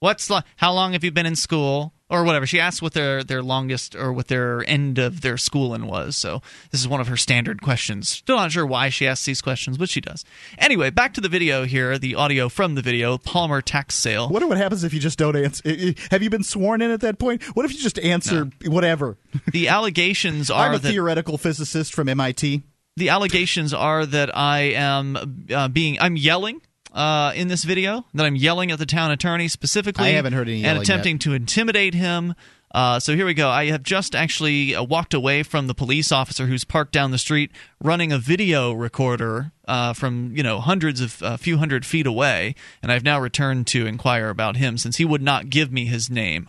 What's 0.00 0.28
lo- 0.28 0.40
how 0.56 0.72
long 0.72 0.94
have 0.94 1.04
you 1.04 1.12
been 1.12 1.26
in 1.26 1.36
school? 1.36 1.94
Or 2.12 2.24
whatever. 2.24 2.46
She 2.46 2.60
asks 2.60 2.82
what 2.82 2.92
their, 2.92 3.24
their 3.24 3.42
longest 3.42 3.96
or 3.96 4.12
what 4.12 4.28
their 4.28 4.62
end 4.68 4.98
of 4.98 5.22
their 5.22 5.38
schooling 5.38 5.86
was. 5.86 6.14
So 6.14 6.42
this 6.70 6.80
is 6.80 6.86
one 6.86 7.00
of 7.00 7.08
her 7.08 7.16
standard 7.16 7.62
questions. 7.62 8.10
Still 8.10 8.36
not 8.36 8.52
sure 8.52 8.66
why 8.66 8.90
she 8.90 9.06
asks 9.06 9.24
these 9.24 9.40
questions, 9.40 9.78
but 9.78 9.88
she 9.88 10.02
does. 10.02 10.22
Anyway, 10.58 10.90
back 10.90 11.14
to 11.14 11.22
the 11.22 11.30
video 11.30 11.64
here, 11.64 11.96
the 11.98 12.14
audio 12.14 12.50
from 12.50 12.74
the 12.74 12.82
video, 12.82 13.16
Palmer 13.16 13.62
tax 13.62 13.94
sale. 13.94 14.28
what 14.28 14.46
what 14.46 14.58
happens 14.58 14.84
if 14.84 14.92
you 14.92 15.00
just 15.00 15.18
don't 15.18 15.34
answer? 15.34 15.62
Have 16.10 16.22
you 16.22 16.28
been 16.28 16.42
sworn 16.44 16.82
in 16.82 16.90
at 16.90 17.00
that 17.00 17.18
point? 17.18 17.42
What 17.56 17.64
if 17.64 17.72
you 17.72 17.80
just 17.80 17.98
answer 17.98 18.50
whatever? 18.66 19.16
The 19.50 19.68
allegations 19.68 20.50
are 20.50 20.68
I'm 20.68 20.74
a 20.74 20.78
that 20.78 20.90
theoretical 20.90 21.38
physicist 21.38 21.94
from 21.94 22.08
MIT. 22.08 22.62
the 22.96 23.08
allegations 23.08 23.72
are 23.72 24.04
that 24.04 24.36
I 24.36 24.60
am 24.74 25.46
uh, 25.50 25.68
being 25.68 25.98
I'm 25.98 26.16
yelling 26.16 26.60
uh, 26.92 27.32
in 27.34 27.48
this 27.48 27.64
video 27.64 28.04
that 28.14 28.24
I'm 28.26 28.36
yelling 28.36 28.70
at 28.70 28.78
the 28.78 28.86
town 28.86 29.10
attorney 29.10 29.48
specifically. 29.48 30.06
I 30.06 30.10
haven't 30.10 30.32
heard 30.32 30.48
any 30.48 30.64
and 30.64 30.78
attempting 30.78 31.16
yet. 31.16 31.22
to 31.22 31.32
intimidate 31.34 31.94
him. 31.94 32.34
Uh, 32.74 32.98
so 32.98 33.14
here 33.14 33.26
we 33.26 33.34
go. 33.34 33.50
I 33.50 33.66
have 33.66 33.82
just 33.82 34.14
actually 34.14 34.74
uh, 34.74 34.82
walked 34.82 35.12
away 35.12 35.42
from 35.42 35.66
the 35.66 35.74
police 35.74 36.10
officer 36.10 36.46
who's 36.46 36.64
parked 36.64 36.92
down 36.92 37.10
the 37.10 37.18
street, 37.18 37.50
running 37.82 38.12
a 38.12 38.18
video 38.18 38.72
recorder 38.72 39.52
uh, 39.68 39.92
from 39.92 40.34
you 40.34 40.42
know 40.42 40.58
hundreds 40.58 41.00
of 41.00 41.20
a 41.22 41.36
few 41.36 41.58
hundred 41.58 41.84
feet 41.84 42.06
away, 42.06 42.54
and 42.82 42.90
I've 42.90 43.04
now 43.04 43.20
returned 43.20 43.66
to 43.68 43.86
inquire 43.86 44.30
about 44.30 44.56
him 44.56 44.78
since 44.78 44.96
he 44.96 45.04
would 45.04 45.22
not 45.22 45.50
give 45.50 45.70
me 45.70 45.84
his 45.84 46.08
name. 46.08 46.48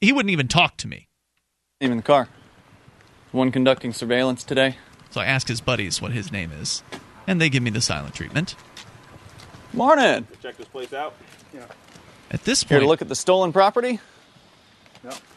He 0.00 0.12
wouldn't 0.12 0.30
even 0.30 0.48
talk 0.48 0.76
to 0.78 0.88
me. 0.88 1.08
Name 1.80 1.92
in 1.92 1.98
the 1.98 2.02
car. 2.02 2.28
One 3.32 3.52
conducting 3.52 3.92
surveillance 3.92 4.42
today. 4.42 4.76
So 5.10 5.20
I 5.20 5.26
ask 5.26 5.46
his 5.46 5.60
buddies 5.60 6.02
what 6.02 6.12
his 6.12 6.32
name 6.32 6.50
is, 6.52 6.82
and 7.26 7.40
they 7.40 7.48
give 7.48 7.62
me 7.62 7.70
the 7.70 7.80
silent 7.80 8.14
treatment. 8.14 8.56
Morning. 9.72 10.26
Check 10.42 10.56
this 10.56 10.68
place 10.68 10.92
out. 10.92 11.14
At 12.30 12.44
this 12.44 12.64
point, 12.64 12.70
Here 12.70 12.78
point, 12.78 12.84
to 12.84 12.88
look 12.88 13.02
at 13.02 13.08
the 13.08 13.14
stolen 13.14 13.52
property. 13.52 14.00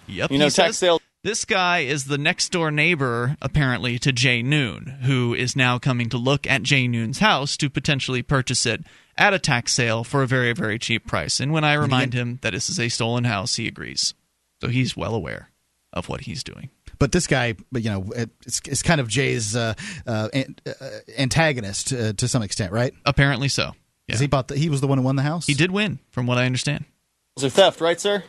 Yep. 0.08 0.32
You 0.32 0.38
know, 0.38 0.46
tax 0.46 0.56
says 0.56 0.78
sale. 0.78 1.00
This 1.24 1.46
guy 1.46 1.80
is 1.80 2.06
the 2.06 2.18
next 2.18 2.50
door 2.50 2.70
neighbor, 2.70 3.38
apparently, 3.42 3.98
to 4.00 4.12
Jay 4.12 4.44
Noon, 4.44 4.98
who 5.04 5.34
is 5.34 5.56
now 5.56 5.80
coming 5.80 6.10
to 6.10 6.18
look 6.18 6.46
at 6.46 6.64
Jay 6.64 6.86
Noon's 6.86 7.20
house 7.20 7.56
to 7.58 7.70
potentially 7.70 8.22
purchase 8.22 8.66
it 8.66 8.84
at 9.18 9.34
a 9.34 9.40
tax 9.40 9.72
sale 9.72 10.04
for 10.04 10.22
a 10.22 10.28
very, 10.28 10.52
very 10.52 10.78
cheap 10.78 11.08
price. 11.08 11.40
And 11.40 11.54
when 11.54 11.64
I 11.64 11.76
remind 11.76 12.14
him 12.14 12.40
that 12.42 12.52
this 12.52 12.70
is 12.70 12.78
a 12.78 12.90
stolen 12.90 13.24
house, 13.24 13.56
he 13.56 13.70
agrees. 13.70 14.14
So 14.62 14.68
he's 14.68 14.98
well 14.98 15.16
aware 15.16 15.50
of 15.94 16.10
what 16.10 16.22
he's 16.22 16.44
doing. 16.44 16.72
But 17.00 17.14
this 17.14 17.28
guy, 17.28 17.56
you 17.72 17.90
know, 17.90 18.12
it's, 18.46 18.62
it's 18.66 18.82
kind 18.82 19.00
of 19.00 19.08
Jay's 19.08 19.56
uh, 19.56 19.76
uh, 20.06 20.28
uh, 20.34 20.74
antagonist 21.18 21.94
uh, 21.94 22.14
to 22.14 22.28
some 22.28 22.44
extent, 22.44 22.74
right? 22.74 22.94
Apparently 23.06 23.48
so. 23.48 23.72
'Cause 24.10 24.20
he 24.20 24.28
bought 24.28 24.48
the, 24.50 24.58
he 24.58 24.70
was 24.70 24.82
the 24.82 24.88
one 24.88 24.98
who 24.98 25.04
won 25.04 25.16
the 25.16 25.24
house. 25.24 25.48
He 25.48 25.54
did 25.54 25.72
win, 25.72 26.00
from 26.12 26.28
what 26.28 26.38
I 26.38 26.46
understand. 26.46 26.86
Those 27.36 27.46
are 27.46 27.50
theft, 27.50 27.82
right, 27.82 28.00
sir? 28.00 28.24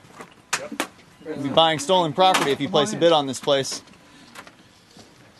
You'll 1.26 1.42
be 1.42 1.48
buying 1.48 1.78
stolen 1.78 2.12
property 2.12 2.51
if 2.52 2.60
you 2.60 2.68
place 2.68 2.92
a 2.92 2.96
bid 2.96 3.12
on 3.12 3.26
this 3.26 3.40
place. 3.40 3.82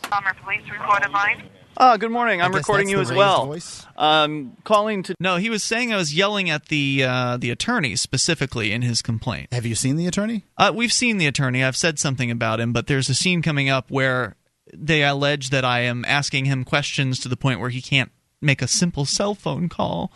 Palmer 0.03 0.35
Police 0.43 0.63
recorded 0.71 1.11
line. 1.13 1.43
Ah, 1.77 1.97
good 1.97 2.11
morning. 2.11 2.41
I'm 2.41 2.53
recording 2.53 2.89
you 2.89 3.01
as 3.01 3.13
well. 3.13 3.47
voice. 3.47 3.85
Um, 3.97 4.57
calling 4.63 5.03
to. 5.05 5.15
No, 5.19 5.37
he 5.37 5.51
was 5.51 5.65
saying 5.65 5.93
I 5.93 5.97
was 5.97 6.15
yelling 6.15 6.49
at 6.49 6.67
the 6.67 7.03
uh, 7.05 7.37
the 7.37 7.51
attorney 7.51 7.97
specifically 7.97 8.71
in 8.71 8.83
his 8.83 9.03
complaint. 9.03 9.53
Have 9.53 9.67
you 9.67 9.75
seen 9.75 9.97
the 9.97 10.07
attorney? 10.07 10.45
Uh, 10.57 10.73
we've 10.75 10.93
seen 10.93 11.19
the 11.19 11.27
attorney. 11.27 11.65
I've 11.65 11.77
said 11.77 11.99
something 11.99 12.31
about 12.31 12.61
him, 12.61 12.73
but 12.73 12.87
there's 12.87 13.09
a 13.09 13.15
scene 13.15 13.43
coming 13.43 13.69
up 13.69 13.91
where 13.91 14.37
they 14.73 15.03
allege 15.03 15.51
that 15.51 15.65
I 15.65 15.81
am 15.81 16.05
asking 16.05 16.45
him 16.45 16.65
questions 16.65 17.19
to 17.21 17.29
the 17.29 17.37
point 17.37 17.59
where 17.61 17.71
he 17.71 17.83
can't 17.83 18.13
make 18.45 18.63
a 18.63 18.69
simple 18.69 19.05
cell 19.05 19.35
phone 19.35 19.69
call. 19.69 20.13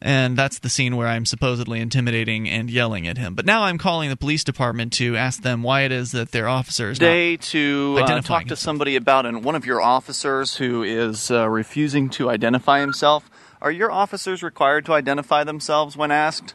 And 0.00 0.36
that's 0.36 0.58
the 0.58 0.68
scene 0.68 0.96
where 0.96 1.08
I'm 1.08 1.26
supposedly 1.26 1.80
intimidating 1.80 2.48
and 2.48 2.70
yelling 2.70 3.06
at 3.06 3.18
him. 3.18 3.34
But 3.34 3.46
now 3.46 3.64
I'm 3.64 3.78
calling 3.78 4.08
the 4.08 4.16
police 4.16 4.44
department 4.44 4.92
to 4.94 5.16
ask 5.16 5.42
them 5.42 5.62
why 5.62 5.82
it 5.82 5.92
is 5.92 6.12
that 6.12 6.32
their 6.32 6.48
officers 6.48 6.98
Day 6.98 7.36
to 7.36 7.98
uh, 8.00 8.06
talk 8.20 8.24
to 8.26 8.38
himself. 8.38 8.58
somebody 8.58 8.96
about 8.96 9.26
an, 9.26 9.42
one 9.42 9.54
of 9.54 9.66
your 9.66 9.80
officers 9.80 10.56
who 10.56 10.82
is 10.82 11.30
uh, 11.30 11.48
refusing 11.48 12.08
to 12.10 12.30
identify 12.30 12.80
himself. 12.80 13.30
Are 13.60 13.70
your 13.70 13.90
officers 13.90 14.42
required 14.42 14.84
to 14.86 14.92
identify 14.92 15.44
themselves 15.44 15.96
when 15.96 16.10
asked? 16.10 16.54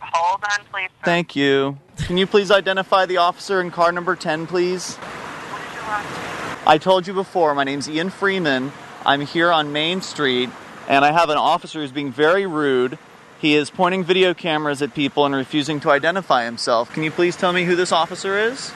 Hold 0.00 0.42
on, 0.42 0.64
please. 0.72 0.88
sir. 0.88 1.04
Thank 1.04 1.36
you. 1.36 1.78
Can 1.98 2.16
you 2.16 2.26
please 2.26 2.50
identify 2.50 3.06
the 3.06 3.18
officer 3.18 3.60
in 3.60 3.70
car 3.70 3.92
number 3.92 4.16
10, 4.16 4.46
please? 4.46 4.96
What 4.96 5.62
is 5.62 5.74
your 5.74 5.82
last 5.82 6.16
name? 6.16 6.58
I 6.66 6.78
told 6.78 7.06
you 7.06 7.12
before, 7.14 7.54
my 7.54 7.64
name's 7.64 7.88
Ian 7.88 8.10
Freeman. 8.10 8.72
I'm 9.06 9.20
here 9.20 9.52
on 9.52 9.72
Main 9.72 10.02
Street, 10.02 10.50
and 10.88 11.04
I 11.04 11.12
have 11.12 11.30
an 11.30 11.36
officer 11.36 11.80
who's 11.80 11.92
being 11.92 12.10
very 12.10 12.44
rude. 12.44 12.98
He 13.40 13.54
is 13.54 13.70
pointing 13.70 14.02
video 14.02 14.34
cameras 14.34 14.82
at 14.82 14.94
people 14.94 15.24
and 15.24 15.32
refusing 15.32 15.78
to 15.80 15.90
identify 15.92 16.44
himself. 16.44 16.92
Can 16.92 17.04
you 17.04 17.12
please 17.12 17.36
tell 17.36 17.52
me 17.52 17.64
who 17.64 17.76
this 17.76 17.92
officer 17.92 18.36
is? 18.36 18.72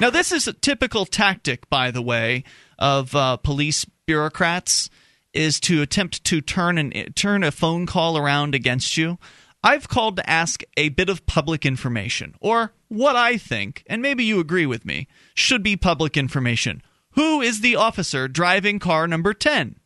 Now, 0.00 0.08
this 0.08 0.32
is 0.32 0.48
a 0.48 0.54
typical 0.54 1.04
tactic, 1.04 1.68
by 1.68 1.90
the 1.90 2.00
way, 2.00 2.42
of 2.78 3.14
uh, 3.14 3.36
police 3.36 3.84
bureaucrats, 4.06 4.88
is 5.34 5.60
to 5.60 5.82
attempt 5.82 6.24
to 6.24 6.40
turn 6.40 6.78
an 6.78 6.90
turn 7.12 7.44
a 7.44 7.50
phone 7.50 7.84
call 7.84 8.16
around 8.16 8.54
against 8.54 8.96
you. 8.96 9.18
I've 9.62 9.88
called 9.88 10.16
to 10.16 10.28
ask 10.28 10.62
a 10.78 10.88
bit 10.88 11.10
of 11.10 11.26
public 11.26 11.66
information, 11.66 12.34
or 12.40 12.72
what 12.88 13.14
I 13.14 13.36
think, 13.36 13.84
and 13.88 14.00
maybe 14.00 14.24
you 14.24 14.40
agree 14.40 14.66
with 14.66 14.86
me, 14.86 15.06
should 15.34 15.62
be 15.62 15.76
public 15.76 16.16
information. 16.16 16.82
Who 17.14 17.40
is 17.40 17.60
the 17.60 17.76
officer 17.76 18.28
driving 18.28 18.78
car 18.78 19.06
number 19.06 19.34
10? 19.34 19.76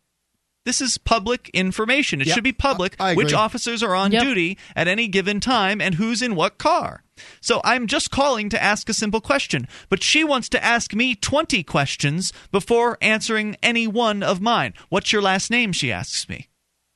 This 0.64 0.80
is 0.82 0.98
public 0.98 1.48
information. 1.54 2.20
It 2.20 2.26
Yep. 2.26 2.34
should 2.34 2.44
be 2.44 2.52
public 2.52 2.94
I- 3.00 3.10
I 3.10 3.14
which 3.14 3.32
officers 3.32 3.82
are 3.82 3.94
on 3.94 4.12
Yep. 4.12 4.22
duty 4.22 4.58
at 4.76 4.86
any 4.86 5.08
given 5.08 5.40
time 5.40 5.80
and 5.80 5.94
who's 5.94 6.20
in 6.20 6.34
what 6.34 6.58
car. 6.58 7.04
So 7.40 7.60
I'm 7.64 7.86
just 7.86 8.10
calling 8.10 8.48
to 8.50 8.62
ask 8.62 8.88
a 8.88 8.94
simple 8.94 9.20
question, 9.22 9.66
but 9.88 10.02
she 10.02 10.24
wants 10.24 10.48
to 10.50 10.62
ask 10.62 10.94
me 10.94 11.14
20 11.14 11.62
questions 11.62 12.32
before 12.52 12.98
answering 13.00 13.56
any 13.62 13.86
one 13.86 14.22
of 14.22 14.40
mine. 14.42 14.74
What's 14.90 15.10
your 15.12 15.22
last 15.22 15.50
name? 15.50 15.72
She 15.72 15.90
asks 15.90 16.28
me. 16.28 16.48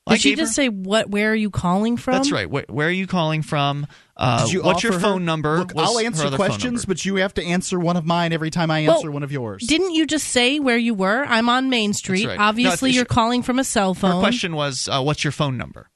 I 0.05 0.13
Did 0.15 0.21
she 0.21 0.35
just 0.35 0.51
her- 0.51 0.63
say 0.63 0.69
what? 0.69 1.09
Where 1.09 1.31
are 1.31 1.35
you 1.35 1.49
calling 1.49 1.97
from? 1.97 2.13
That's 2.13 2.31
right. 2.31 2.49
Where, 2.49 2.65
where 2.69 2.89
are 2.89 2.91
you 2.91 3.07
calling 3.07 3.41
from? 3.41 3.87
Uh, 4.15 4.47
you 4.49 4.61
what's 4.61 4.83
your 4.83 4.93
offer 4.93 4.99
her- 5.01 5.11
phone 5.13 5.25
number? 5.25 5.57
Look, 5.59 5.73
I'll 5.75 5.97
answer 5.99 6.29
questions, 6.31 6.85
but 6.85 7.03
you 7.03 7.15
have 7.15 7.33
to 7.35 7.43
answer 7.43 7.79
one 7.79 7.97
of 7.97 8.05
mine 8.05 8.31
every 8.31 8.51
time 8.51 8.69
I 8.69 8.85
Well, 8.85 8.97
answer 8.97 9.09
one 9.11 9.23
of 9.23 9.31
yours. 9.31 9.63
Didn't 9.65 9.93
you 9.95 10.05
just 10.05 10.27
say 10.27 10.59
where 10.59 10.77
you 10.77 10.93
were? 10.93 11.25
I'm 11.25 11.49
on 11.49 11.69
Main 11.69 11.93
Street. 11.93 12.27
right. 12.27 12.39
Obviously, 12.39 12.91
it's- 12.91 12.95
you're 12.95 13.05
calling 13.05 13.41
from 13.41 13.57
a 13.57 13.63
cell 13.63 13.93
Her 13.95 13.99
phone. 13.99 14.19
question 14.21 14.55
was, 14.55 14.87
uh, 14.87 15.01
"What's 15.01 15.23
your 15.23 15.31
phone 15.31 15.57
number?" 15.57 15.89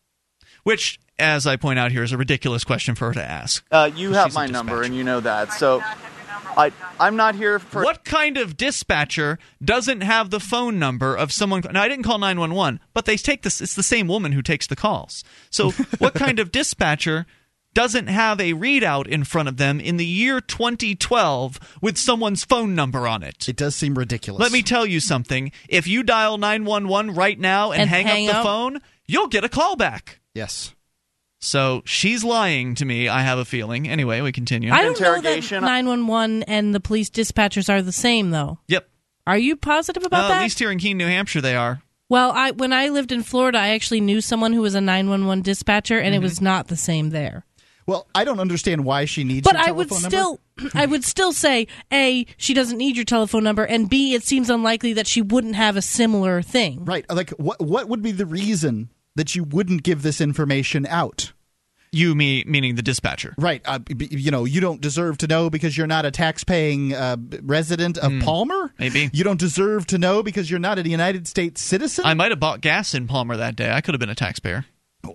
Which, 0.64 1.00
as 1.20 1.46
I 1.48 1.56
point 1.58 1.78
out 1.80 1.92
here, 1.92 2.04
is 2.04 2.12
a 2.12 2.18
ridiculous 2.18 2.64
question 2.64 2.96
for 2.96 3.08
her 3.10 3.14
to 3.14 3.24
ask. 3.24 3.64
Uh, 3.72 3.90
you 3.96 4.14
have 4.14 4.34
my 4.34 4.48
number, 4.48 4.82
and 4.82 4.96
you 4.96 5.04
know 5.04 5.20
that. 5.20 5.54
So, 5.54 5.82
I 6.58 6.72
I'm 7.00 7.16
not 7.16 7.36
here 7.36 7.60
for. 7.60 7.84
What 7.84 8.04
kind 8.04 8.36
of 8.38 8.58
dispatcher 8.58 9.38
doesn't 9.64 10.02
have 10.02 10.32
the 10.32 10.40
phone 10.40 10.80
number 10.80 11.16
of 11.16 11.32
someone? 11.32 11.62
Now, 11.72 11.84
I 11.84 11.88
didn't 11.88 12.04
call 12.04 12.18
nine 12.18 12.40
one 12.40 12.54
one, 12.56 12.80
but 12.96 13.06
they 13.06 13.16
take 13.16 13.44
this. 13.44 13.62
It's 13.62 13.76
the 13.76 13.84
same 13.84 14.08
woman 14.08 14.32
who 14.32 14.42
takes 14.42 14.66
the 14.68 14.76
calls. 14.76 15.24
So, 15.52 15.70
what 16.00 16.16
kind 16.16 16.40
of 16.40 16.52
dispatcher 16.52 17.28
doesn't 17.74 18.08
have 18.08 18.40
a 18.40 18.54
readout 18.54 19.06
in 19.08 19.24
front 19.24 19.48
of 19.50 19.58
them 19.58 19.80
in 19.80 19.98
the 19.98 20.06
year 20.06 20.42
2012 20.42 21.60
with 21.82 21.98
someone's 21.98 22.44
phone 22.44 22.74
number 22.76 23.08
on 23.08 23.24
it? 23.24 23.48
It 23.48 23.56
does 23.56 23.76
seem 23.76 23.96
ridiculous. 23.96 24.40
Let 24.42 24.52
me 24.52 24.64
tell 24.64 24.86
you 24.86 25.00
something. 25.00 25.52
If 25.70 25.88
you 25.88 26.04
dial 26.04 26.38
911 26.38 27.14
right 27.16 27.40
now 27.40 27.72
and, 27.72 27.82
And 27.82 27.90
hang, 27.90 28.08
hang 28.08 28.28
up 28.30 28.34
the 28.34 28.38
up. 28.40 28.44
phone, 28.46 28.82
you'll 29.06 29.28
get 29.28 29.44
a 29.44 29.50
call 29.50 29.76
back. 29.76 30.20
Yes. 30.34 30.74
So 31.40 31.84
she's 31.86 32.24
lying 32.24 32.74
to 32.76 32.86
me, 32.86 33.08
I 33.08 33.22
have 33.22 33.38
a 33.38 33.46
feeling. 33.46 33.88
Anyway, 33.88 34.22
we 34.22 34.32
continue. 34.32 34.72
I 34.72 34.82
don't 34.82 35.00
know 35.00 35.12
that 35.12 35.18
Interrogation. 35.18 35.62
911 35.62 36.44
and 36.44 36.74
the 36.74 36.80
police 36.80 37.12
dispatchers 37.12 37.70
are 37.70 37.82
the 37.84 37.92
same, 37.92 38.32
though. 38.32 38.60
yep. 38.68 38.90
Are 39.28 39.38
you 39.38 39.56
positive 39.58 40.04
about 40.06 40.18
Well, 40.20 40.30
that? 40.30 40.38
at 40.38 40.42
least 40.44 40.58
here 40.58 40.72
in 40.72 40.80
Keene, 40.80 40.98
New 40.98 41.06
Hampshire, 41.06 41.42
they 41.42 41.56
are. 41.56 41.82
well, 42.10 42.32
I 42.32 42.52
when 42.52 42.72
I 42.72 42.88
lived 42.90 43.12
in 43.12 43.22
Florida, 43.24 43.58
I 43.60 43.70
actually 43.70 44.00
knew 44.02 44.22
someone 44.22 44.54
who 44.54 44.62
was 44.62 44.74
a 44.74 44.80
911 44.82 45.44
dispatcher, 45.44 46.00
and 46.00 46.16
it 46.16 46.20
Mm-hmm. 46.20 46.24
was 46.24 46.42
not 46.42 46.70
the 46.70 46.78
same 46.78 47.10
there. 47.10 47.46
Well, 47.88 48.06
I 48.14 48.26
don't 48.26 48.40
understand 48.42 48.84
why 48.84 49.06
she 49.06 49.24
needs 49.24 49.46
But 49.46 49.56
your 49.56 49.70
I 49.70 49.72
would 49.72 49.92
still, 49.92 50.40
number. 50.58 50.78
I 50.78 50.86
would 50.86 51.06
still 51.06 51.32
say, 51.32 51.68
a, 51.92 52.26
she 52.36 52.54
doesn't 52.54 52.78
need 52.78 52.98
your 52.98 53.06
telephone 53.06 53.44
number, 53.46 53.64
and 53.64 53.90
b, 53.90 54.14
it 54.14 54.24
seems 54.24 54.50
unlikely 54.50 54.94
that 54.94 55.08
she 55.08 55.22
wouldn't 55.22 55.56
have 55.56 55.78
a 55.78 55.82
similar 55.82 56.42
thing. 56.42 56.84
Right. 56.84 57.10
Like, 57.10 57.30
what, 57.32 57.62
what 57.62 57.88
would 57.88 58.02
be 58.02 58.12
the 58.12 58.26
reason 58.26 58.90
that 59.16 59.36
you 59.36 59.46
wouldn't 59.46 59.84
give 59.84 60.02
this 60.04 60.20
information 60.20 60.86
out? 60.86 61.32
You, 61.94 62.14
me, 62.14 62.44
meaning 62.46 62.76
the 62.76 62.82
dispatcher. 62.82 63.34
Right. 63.38 63.62
Uh, 63.64 63.80
b- 63.80 63.94
b- 63.94 64.10
you 64.12 64.30
know, 64.30 64.44
you 64.44 64.60
don't 64.60 64.82
deserve 64.82 65.18
to 65.20 65.28
know 65.28 65.50
because 65.50 65.78
you're 65.78 65.88
not 65.88 66.04
a 66.06 66.12
tax-paying 66.12 66.94
uh, 66.94 67.16
resident 67.42 67.98
of 67.98 68.12
Palmer. 68.22 68.68
Hmm. 68.68 68.74
maybe. 68.78 69.10
you 69.14 69.24
don't 69.24 69.40
deserve 69.40 69.88
to 69.88 69.98
know 69.98 70.22
because 70.22 70.52
you're 70.52 70.60
not 70.60 70.78
a 70.78 70.88
United 70.88 71.30
States 71.30 71.62
citizen. 71.62 72.04
I 72.06 72.14
might 72.14 72.32
have 72.32 72.42
bought 72.42 72.60
gas 72.60 72.94
in 72.94 73.08
Palmer 73.08 73.38
that 73.38 73.56
day. 73.56 73.72
I 73.72 73.80
could 73.80 73.94
have 73.94 74.02
been 74.02 74.10
a 74.10 74.16
taxpayer. 74.16 74.66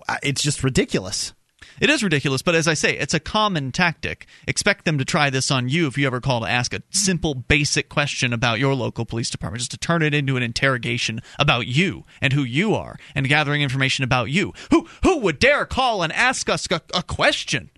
Uh, 0.09 0.17
it's 0.23 0.41
just 0.41 0.63
ridiculous. 0.63 1.33
It 1.79 1.89
is 1.89 2.03
ridiculous, 2.03 2.41
but 2.41 2.55
as 2.55 2.67
I 2.67 2.73
say, 2.73 2.97
it's 2.97 3.13
a 3.13 3.19
common 3.19 3.71
tactic. 3.71 4.27
Expect 4.47 4.85
them 4.85 4.97
to 4.97 5.05
try 5.05 5.29
this 5.29 5.51
on 5.51 5.69
you 5.69 5.87
if 5.87 5.97
you 5.97 6.07
ever 6.07 6.21
call 6.21 6.41
to 6.41 6.47
ask 6.47 6.73
a 6.73 6.83
simple, 6.89 7.33
basic 7.33 7.89
question 7.89 8.33
about 8.33 8.59
your 8.59 8.75
local 8.75 9.05
police 9.05 9.29
department, 9.29 9.59
just 9.59 9.71
to 9.71 9.77
turn 9.77 10.01
it 10.01 10.13
into 10.13 10.37
an 10.37 10.43
interrogation 10.43 11.21
about 11.39 11.67
you 11.67 12.03
and 12.21 12.33
who 12.33 12.43
you 12.43 12.75
are 12.75 12.97
and 13.15 13.27
gathering 13.27 13.61
information 13.61 14.03
about 14.03 14.29
you. 14.29 14.53
Who 14.71 14.87
who 15.03 15.19
would 15.19 15.39
dare 15.39 15.65
call 15.65 16.03
and 16.03 16.13
ask 16.13 16.49
us 16.49 16.67
a, 16.69 16.81
a 16.93 17.03
question? 17.03 17.69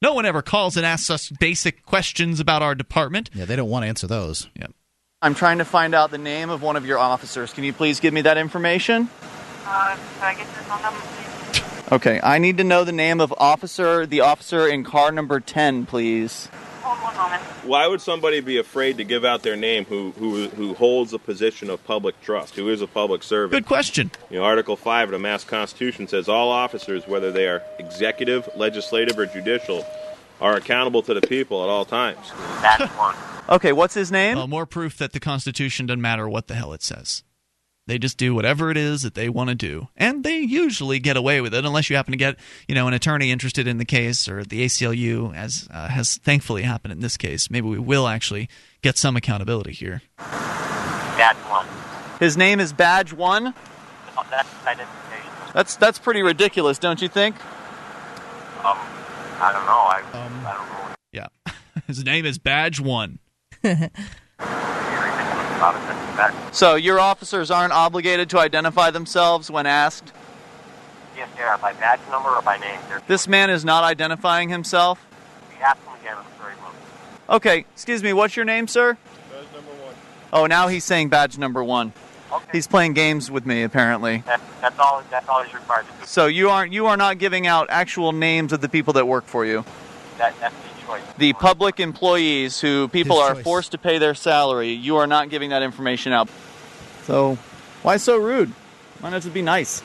No 0.00 0.14
one 0.14 0.26
ever 0.26 0.42
calls 0.42 0.76
and 0.76 0.84
asks 0.84 1.10
us 1.10 1.30
basic 1.30 1.86
questions 1.86 2.40
about 2.40 2.62
our 2.62 2.74
department. 2.74 3.30
Yeah, 3.32 3.44
they 3.44 3.54
don't 3.54 3.70
want 3.70 3.84
to 3.84 3.88
answer 3.88 4.08
those. 4.08 4.48
Yeah. 4.56 4.66
I'm 5.22 5.36
trying 5.36 5.58
to 5.58 5.64
find 5.64 5.94
out 5.94 6.10
the 6.10 6.18
name 6.18 6.50
of 6.50 6.62
one 6.62 6.74
of 6.74 6.84
your 6.84 6.98
officers. 6.98 7.52
Can 7.52 7.62
you 7.62 7.72
please 7.72 8.00
give 8.00 8.12
me 8.12 8.22
that 8.22 8.36
information? 8.36 9.08
Uh, 9.64 9.96
can 10.18 10.24
I 10.24 10.34
get 10.34 10.40
your 10.40 10.64
phone 10.64 10.82
number, 10.82 10.98
please? 10.98 11.21
Okay, 11.92 12.18
I 12.22 12.38
need 12.38 12.56
to 12.56 12.64
know 12.64 12.84
the 12.84 12.92
name 12.92 13.20
of 13.20 13.34
officer, 13.36 14.06
the 14.06 14.22
officer 14.22 14.66
in 14.66 14.82
car 14.82 15.12
number 15.12 15.40
10, 15.40 15.84
please. 15.84 16.46
Hold 16.80 16.98
one 17.02 17.14
moment. 17.14 17.42
Why 17.66 17.86
would 17.86 18.00
somebody 18.00 18.40
be 18.40 18.56
afraid 18.56 18.96
to 18.96 19.04
give 19.04 19.26
out 19.26 19.42
their 19.42 19.56
name 19.56 19.84
who 19.84 20.12
who 20.12 20.48
who 20.48 20.72
holds 20.72 21.12
a 21.12 21.18
position 21.18 21.68
of 21.68 21.84
public 21.84 22.18
trust, 22.22 22.56
who 22.56 22.70
is 22.70 22.80
a 22.80 22.86
public 22.86 23.22
servant? 23.22 23.52
Good 23.52 23.68
question. 23.68 24.10
You 24.30 24.38
know, 24.38 24.44
Article 24.44 24.74
5 24.74 25.08
of 25.08 25.12
the 25.12 25.18
Mass 25.18 25.44
Constitution 25.44 26.08
says 26.08 26.30
all 26.30 26.48
officers, 26.48 27.06
whether 27.06 27.30
they 27.30 27.46
are 27.46 27.62
executive, 27.78 28.48
legislative, 28.56 29.18
or 29.18 29.26
judicial, 29.26 29.84
are 30.40 30.56
accountable 30.56 31.02
to 31.02 31.12
the 31.12 31.20
people 31.20 31.62
at 31.62 31.68
all 31.68 31.84
times. 31.84 32.32
That's 32.62 32.90
one. 32.94 33.14
Okay, 33.50 33.74
what's 33.74 33.92
his 33.92 34.10
name? 34.10 34.38
Well, 34.38 34.48
more 34.48 34.64
proof 34.64 34.96
that 34.96 35.12
the 35.12 35.20
Constitution 35.20 35.84
doesn't 35.84 36.00
matter 36.00 36.26
what 36.26 36.46
the 36.46 36.54
hell 36.54 36.72
it 36.72 36.82
says. 36.82 37.22
They 37.86 37.98
just 37.98 38.16
do 38.16 38.34
whatever 38.34 38.70
it 38.70 38.76
is 38.76 39.02
that 39.02 39.14
they 39.14 39.28
want 39.28 39.48
to 39.48 39.56
do. 39.56 39.88
And 39.96 40.22
they 40.22 40.38
usually 40.38 41.00
get 41.00 41.16
away 41.16 41.40
with 41.40 41.52
it 41.52 41.64
unless 41.64 41.90
you 41.90 41.96
happen 41.96 42.12
to 42.12 42.18
get, 42.18 42.36
you 42.68 42.76
know, 42.76 42.86
an 42.86 42.94
attorney 42.94 43.32
interested 43.32 43.66
in 43.66 43.78
the 43.78 43.84
case 43.84 44.28
or 44.28 44.44
the 44.44 44.64
ACLU, 44.64 45.34
as 45.34 45.68
uh, 45.70 45.88
has 45.88 46.16
thankfully 46.18 46.62
happened 46.62 46.92
in 46.92 47.00
this 47.00 47.16
case. 47.16 47.50
Maybe 47.50 47.66
we 47.68 47.80
will 47.80 48.06
actually 48.06 48.48
get 48.82 48.96
some 48.96 49.16
accountability 49.16 49.72
here. 49.72 50.02
Badge 50.18 51.36
one. 51.48 51.66
His 52.20 52.36
name 52.36 52.60
is 52.60 52.72
Badge 52.72 53.12
1? 53.12 53.52
Oh, 54.16 54.26
that's 54.30 54.48
identification. 54.64 55.30
That's 55.52 55.74
that's 55.74 55.98
pretty 55.98 56.22
ridiculous, 56.22 56.78
don't 56.78 57.02
you 57.02 57.08
think? 57.08 57.34
Um, 58.64 58.78
I 59.40 59.50
don't 59.52 59.66
know. 59.66 59.72
I, 59.72 60.02
I 60.12 60.28
don't 60.28 60.42
know 60.44 60.94
Yeah. 61.12 61.26
His 61.88 62.04
name 62.04 62.24
is 62.24 62.38
Badge 62.38 62.78
1. 62.78 63.18
what 65.62 65.74
you're 65.74 65.82
ridiculous 65.82 65.86
about 65.86 65.92
it. 66.12 66.16
That's, 66.16 66.34
that's, 66.34 66.58
So 66.58 66.74
your 66.74 67.00
officers 67.00 67.50
aren't 67.50 67.72
obligated 67.72 68.28
to 68.30 68.38
identify 68.38 68.90
themselves 68.90 69.50
when 69.50 69.66
asked? 69.66 70.12
yes, 71.16 71.28
they 71.36 71.42
are 71.42 71.58
by 71.58 71.72
badge 71.74 72.00
number 72.10 72.30
or 72.30 72.42
by 72.42 72.56
name. 72.58 72.80
They're, 72.88 73.02
This 73.06 73.28
man 73.28 73.50
is 73.50 73.64
not 73.64 73.84
identifying 73.84 74.48
himself? 74.48 75.04
we 75.50 75.62
ask 75.62 75.82
them 75.84 75.94
again. 76.00 76.16
I'm 76.18 76.38
sorry, 76.38 76.54
look. 76.56 77.36
Okay, 77.36 77.58
excuse 77.74 78.02
me, 78.02 78.12
what's 78.12 78.34
your 78.36 78.44
name, 78.44 78.66
sir? 78.66 78.96
Badge 79.30 79.44
number 79.54 79.70
one. 79.84 79.94
Oh, 80.32 80.46
now 80.46 80.68
he's 80.68 80.84
saying 80.84 81.08
badge 81.10 81.38
number 81.38 81.62
1. 81.62 81.92
Okay. 82.32 82.44
He's 82.52 82.66
playing 82.66 82.94
games 82.94 83.30
with 83.30 83.44
me 83.44 83.62
apparently. 83.62 84.22
That, 84.24 84.40
that's 84.62 84.78
all. 84.78 85.02
That's 85.10 85.28
all 85.28 85.42
he's 85.42 85.52
required 85.52 85.84
to 85.84 85.92
do. 86.00 86.06
So 86.06 86.26
you 86.26 86.48
aren't 86.48 86.72
you 86.72 86.86
are 86.86 86.96
not 86.96 87.18
giving 87.18 87.46
out 87.46 87.66
actual 87.68 88.12
names 88.12 88.54
of 88.54 88.62
the 88.62 88.70
people 88.70 88.94
that 88.94 89.06
work 89.06 89.26
for 89.26 89.44
you. 89.44 89.66
That, 90.16 90.32
that's 90.40 90.54
the 90.54 90.62
choice. 90.62 90.71
The 91.18 91.32
public 91.34 91.80
employees 91.80 92.60
who 92.60 92.88
people 92.88 93.16
His 93.20 93.30
are 93.30 93.34
choice. 93.34 93.44
forced 93.44 93.72
to 93.72 93.78
pay 93.78 93.98
their 93.98 94.14
salary, 94.14 94.72
you 94.72 94.96
are 94.96 95.06
not 95.06 95.30
giving 95.30 95.50
that 95.50 95.62
information 95.62 96.12
out. 96.12 96.28
So, 97.04 97.38
why 97.82 97.96
so 97.96 98.16
rude? 98.16 98.52
Why 99.00 99.10
not 99.10 99.22
just 99.22 99.34
be 99.34 99.42
nice? 99.42 99.80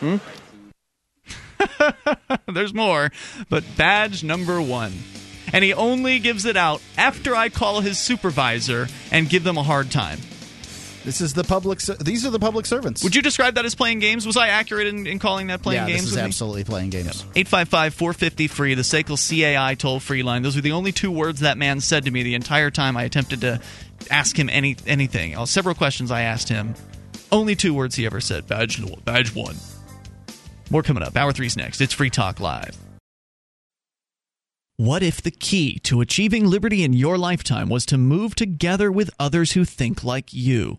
Hmm? 0.00 0.16
There's 2.52 2.74
more, 2.74 3.10
but 3.48 3.64
badge 3.76 4.24
number 4.24 4.60
one. 4.60 4.92
And 5.52 5.62
he 5.62 5.72
only 5.72 6.18
gives 6.18 6.44
it 6.44 6.56
out 6.56 6.82
after 6.96 7.36
I 7.36 7.48
call 7.48 7.80
his 7.80 7.98
supervisor 7.98 8.88
and 9.12 9.28
give 9.28 9.44
them 9.44 9.56
a 9.56 9.62
hard 9.62 9.90
time. 9.90 10.18
This 11.04 11.20
is 11.20 11.34
the 11.34 11.44
public. 11.44 11.80
These 11.80 12.24
are 12.24 12.30
the 12.30 12.38
public 12.38 12.64
servants. 12.64 13.04
Would 13.04 13.14
you 13.14 13.20
describe 13.20 13.56
that 13.56 13.66
as 13.66 13.74
playing 13.74 13.98
games? 13.98 14.26
Was 14.26 14.38
I 14.38 14.48
accurate 14.48 14.86
in, 14.86 15.06
in 15.06 15.18
calling 15.18 15.48
that 15.48 15.62
playing 15.62 15.82
yeah, 15.82 15.88
games? 15.88 16.00
this 16.00 16.10
is 16.10 16.12
with 16.12 16.22
me? 16.22 16.26
absolutely 16.26 16.64
playing 16.64 16.90
games. 16.90 17.22
855 17.36 17.94
450 17.94 18.48
free, 18.48 18.74
the 18.74 18.82
SACL 18.82 19.18
CAI 19.18 19.74
toll 19.74 20.00
free 20.00 20.22
line. 20.22 20.42
Those 20.42 20.56
were 20.56 20.62
the 20.62 20.72
only 20.72 20.92
two 20.92 21.10
words 21.10 21.40
that 21.40 21.58
man 21.58 21.80
said 21.80 22.06
to 22.06 22.10
me 22.10 22.22
the 22.22 22.34
entire 22.34 22.70
time 22.70 22.96
I 22.96 23.02
attempted 23.02 23.42
to 23.42 23.60
ask 24.10 24.38
him 24.38 24.48
any 24.48 24.76
anything. 24.86 25.36
Uh, 25.36 25.44
several 25.44 25.74
questions 25.74 26.10
I 26.10 26.22
asked 26.22 26.48
him. 26.48 26.74
Only 27.30 27.54
two 27.54 27.74
words 27.74 27.94
he 27.96 28.06
ever 28.06 28.20
said 28.20 28.46
badge, 28.46 28.82
badge 29.04 29.34
one. 29.34 29.56
More 30.70 30.82
coming 30.82 31.02
up. 31.02 31.16
Hour 31.16 31.32
three's 31.32 31.56
next. 31.56 31.80
It's 31.82 31.92
Free 31.92 32.10
Talk 32.10 32.40
Live. 32.40 32.76
What 34.76 35.02
if 35.02 35.22
the 35.22 35.30
key 35.30 35.78
to 35.80 36.00
achieving 36.00 36.46
liberty 36.46 36.82
in 36.82 36.94
your 36.94 37.16
lifetime 37.16 37.68
was 37.68 37.86
to 37.86 37.98
move 37.98 38.34
together 38.34 38.90
with 38.90 39.10
others 39.20 39.52
who 39.52 39.64
think 39.64 40.02
like 40.02 40.32
you? 40.32 40.78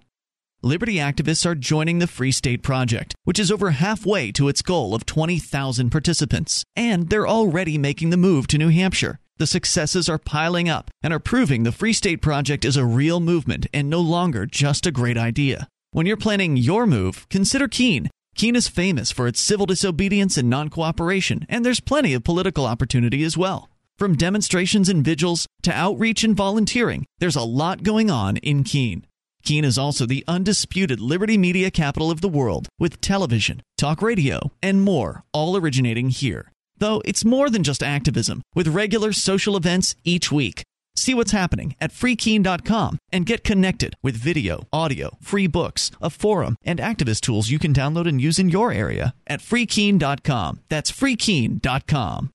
Liberty 0.66 0.96
activists 0.96 1.46
are 1.46 1.54
joining 1.54 2.00
the 2.00 2.08
Free 2.08 2.32
State 2.32 2.64
Project, 2.64 3.14
which 3.24 3.38
is 3.38 3.52
over 3.52 3.70
halfway 3.70 4.32
to 4.32 4.48
its 4.48 4.64
goal 4.64 4.96
of 4.96 5.06
20,000 5.06 5.92
participants. 5.92 6.64
And 6.76 7.08
they're 7.08 7.28
already 7.28 7.78
making 7.78 8.10
the 8.10 8.18
move 8.18 8.48
to 8.48 8.58
New 8.58 8.70
Hampshire. 8.70 9.20
The 9.38 9.46
successes 9.46 10.10
are 10.10 10.18
piling 10.18 10.68
up 10.68 10.90
and 11.04 11.14
are 11.14 11.20
proving 11.20 11.62
the 11.62 11.72
Free 11.72 11.94
State 11.94 12.20
Project 12.20 12.66
is 12.66 12.78
a 12.78 12.84
real 12.84 13.20
movement 13.20 13.68
and 13.76 13.92
no 13.92 14.02
longer 14.02 14.48
just 14.48 14.88
a 14.88 14.92
great 14.92 15.20
idea. 15.20 15.68
When 15.92 16.08
you're 16.08 16.18
planning 16.18 16.58
your 16.58 16.88
move, 16.88 17.30
consider 17.30 17.68
Keene. 17.68 18.10
Keene 18.34 18.56
is 18.56 18.68
famous 18.68 19.12
for 19.12 19.28
its 19.28 19.40
civil 19.40 19.68
disobedience 19.68 20.36
and 20.36 20.50
non 20.50 20.70
cooperation, 20.70 21.46
and 21.48 21.64
there's 21.64 21.80
plenty 21.80 22.16
of 22.16 22.24
political 22.24 22.66
opportunity 22.66 23.24
as 23.24 23.38
well. 23.38 23.70
From 24.00 24.18
demonstrations 24.18 24.90
and 24.90 25.06
vigils 25.06 25.46
to 25.62 25.72
outreach 25.72 26.24
and 26.24 26.36
volunteering, 26.36 27.06
there's 27.20 27.36
a 27.36 27.44
lot 27.44 27.84
going 27.84 28.10
on 28.10 28.38
in 28.38 28.64
Keene. 28.64 29.06
Keene 29.46 29.64
is 29.64 29.78
also 29.78 30.08
the 30.08 30.24
undisputed 30.28 31.00
liberty 31.00 31.38
media 31.38 31.70
capital 31.70 32.10
of 32.10 32.20
the 32.20 32.28
world, 32.28 32.68
with 32.80 33.00
television, 33.00 33.62
talk 33.78 34.02
radio, 34.02 34.52
and 34.62 34.82
more, 34.82 35.24
all 35.34 35.56
originating 35.56 36.10
here. 36.10 36.52
Though 36.78 37.02
it's 37.06 37.24
more 37.24 37.50
than 37.52 37.64
just 37.64 37.84
activism, 37.84 38.42
with 38.56 38.68
regular 38.68 39.14
social 39.14 39.56
events 39.56 39.96
each 40.04 40.32
week. 40.32 40.64
See 40.96 41.14
what's 41.14 41.32
happening 41.32 41.76
at 41.80 41.92
freekeene.com 41.92 42.98
and 43.12 43.26
get 43.26 43.44
connected 43.44 43.96
with 44.02 44.16
video, 44.16 44.66
audio, 44.74 45.18
free 45.22 45.48
books, 45.48 45.92
a 46.02 46.10
forum, 46.10 46.56
and 46.64 46.80
activist 46.80 47.22
tools 47.22 47.50
you 47.50 47.60
can 47.60 47.74
download 47.74 48.08
and 48.08 48.20
use 48.20 48.40
in 48.40 48.50
your 48.50 48.72
area 48.72 49.14
at 49.28 49.42
freekeene.com. 49.42 50.62
That's 50.70 50.92
freekeene.com. 50.92 52.32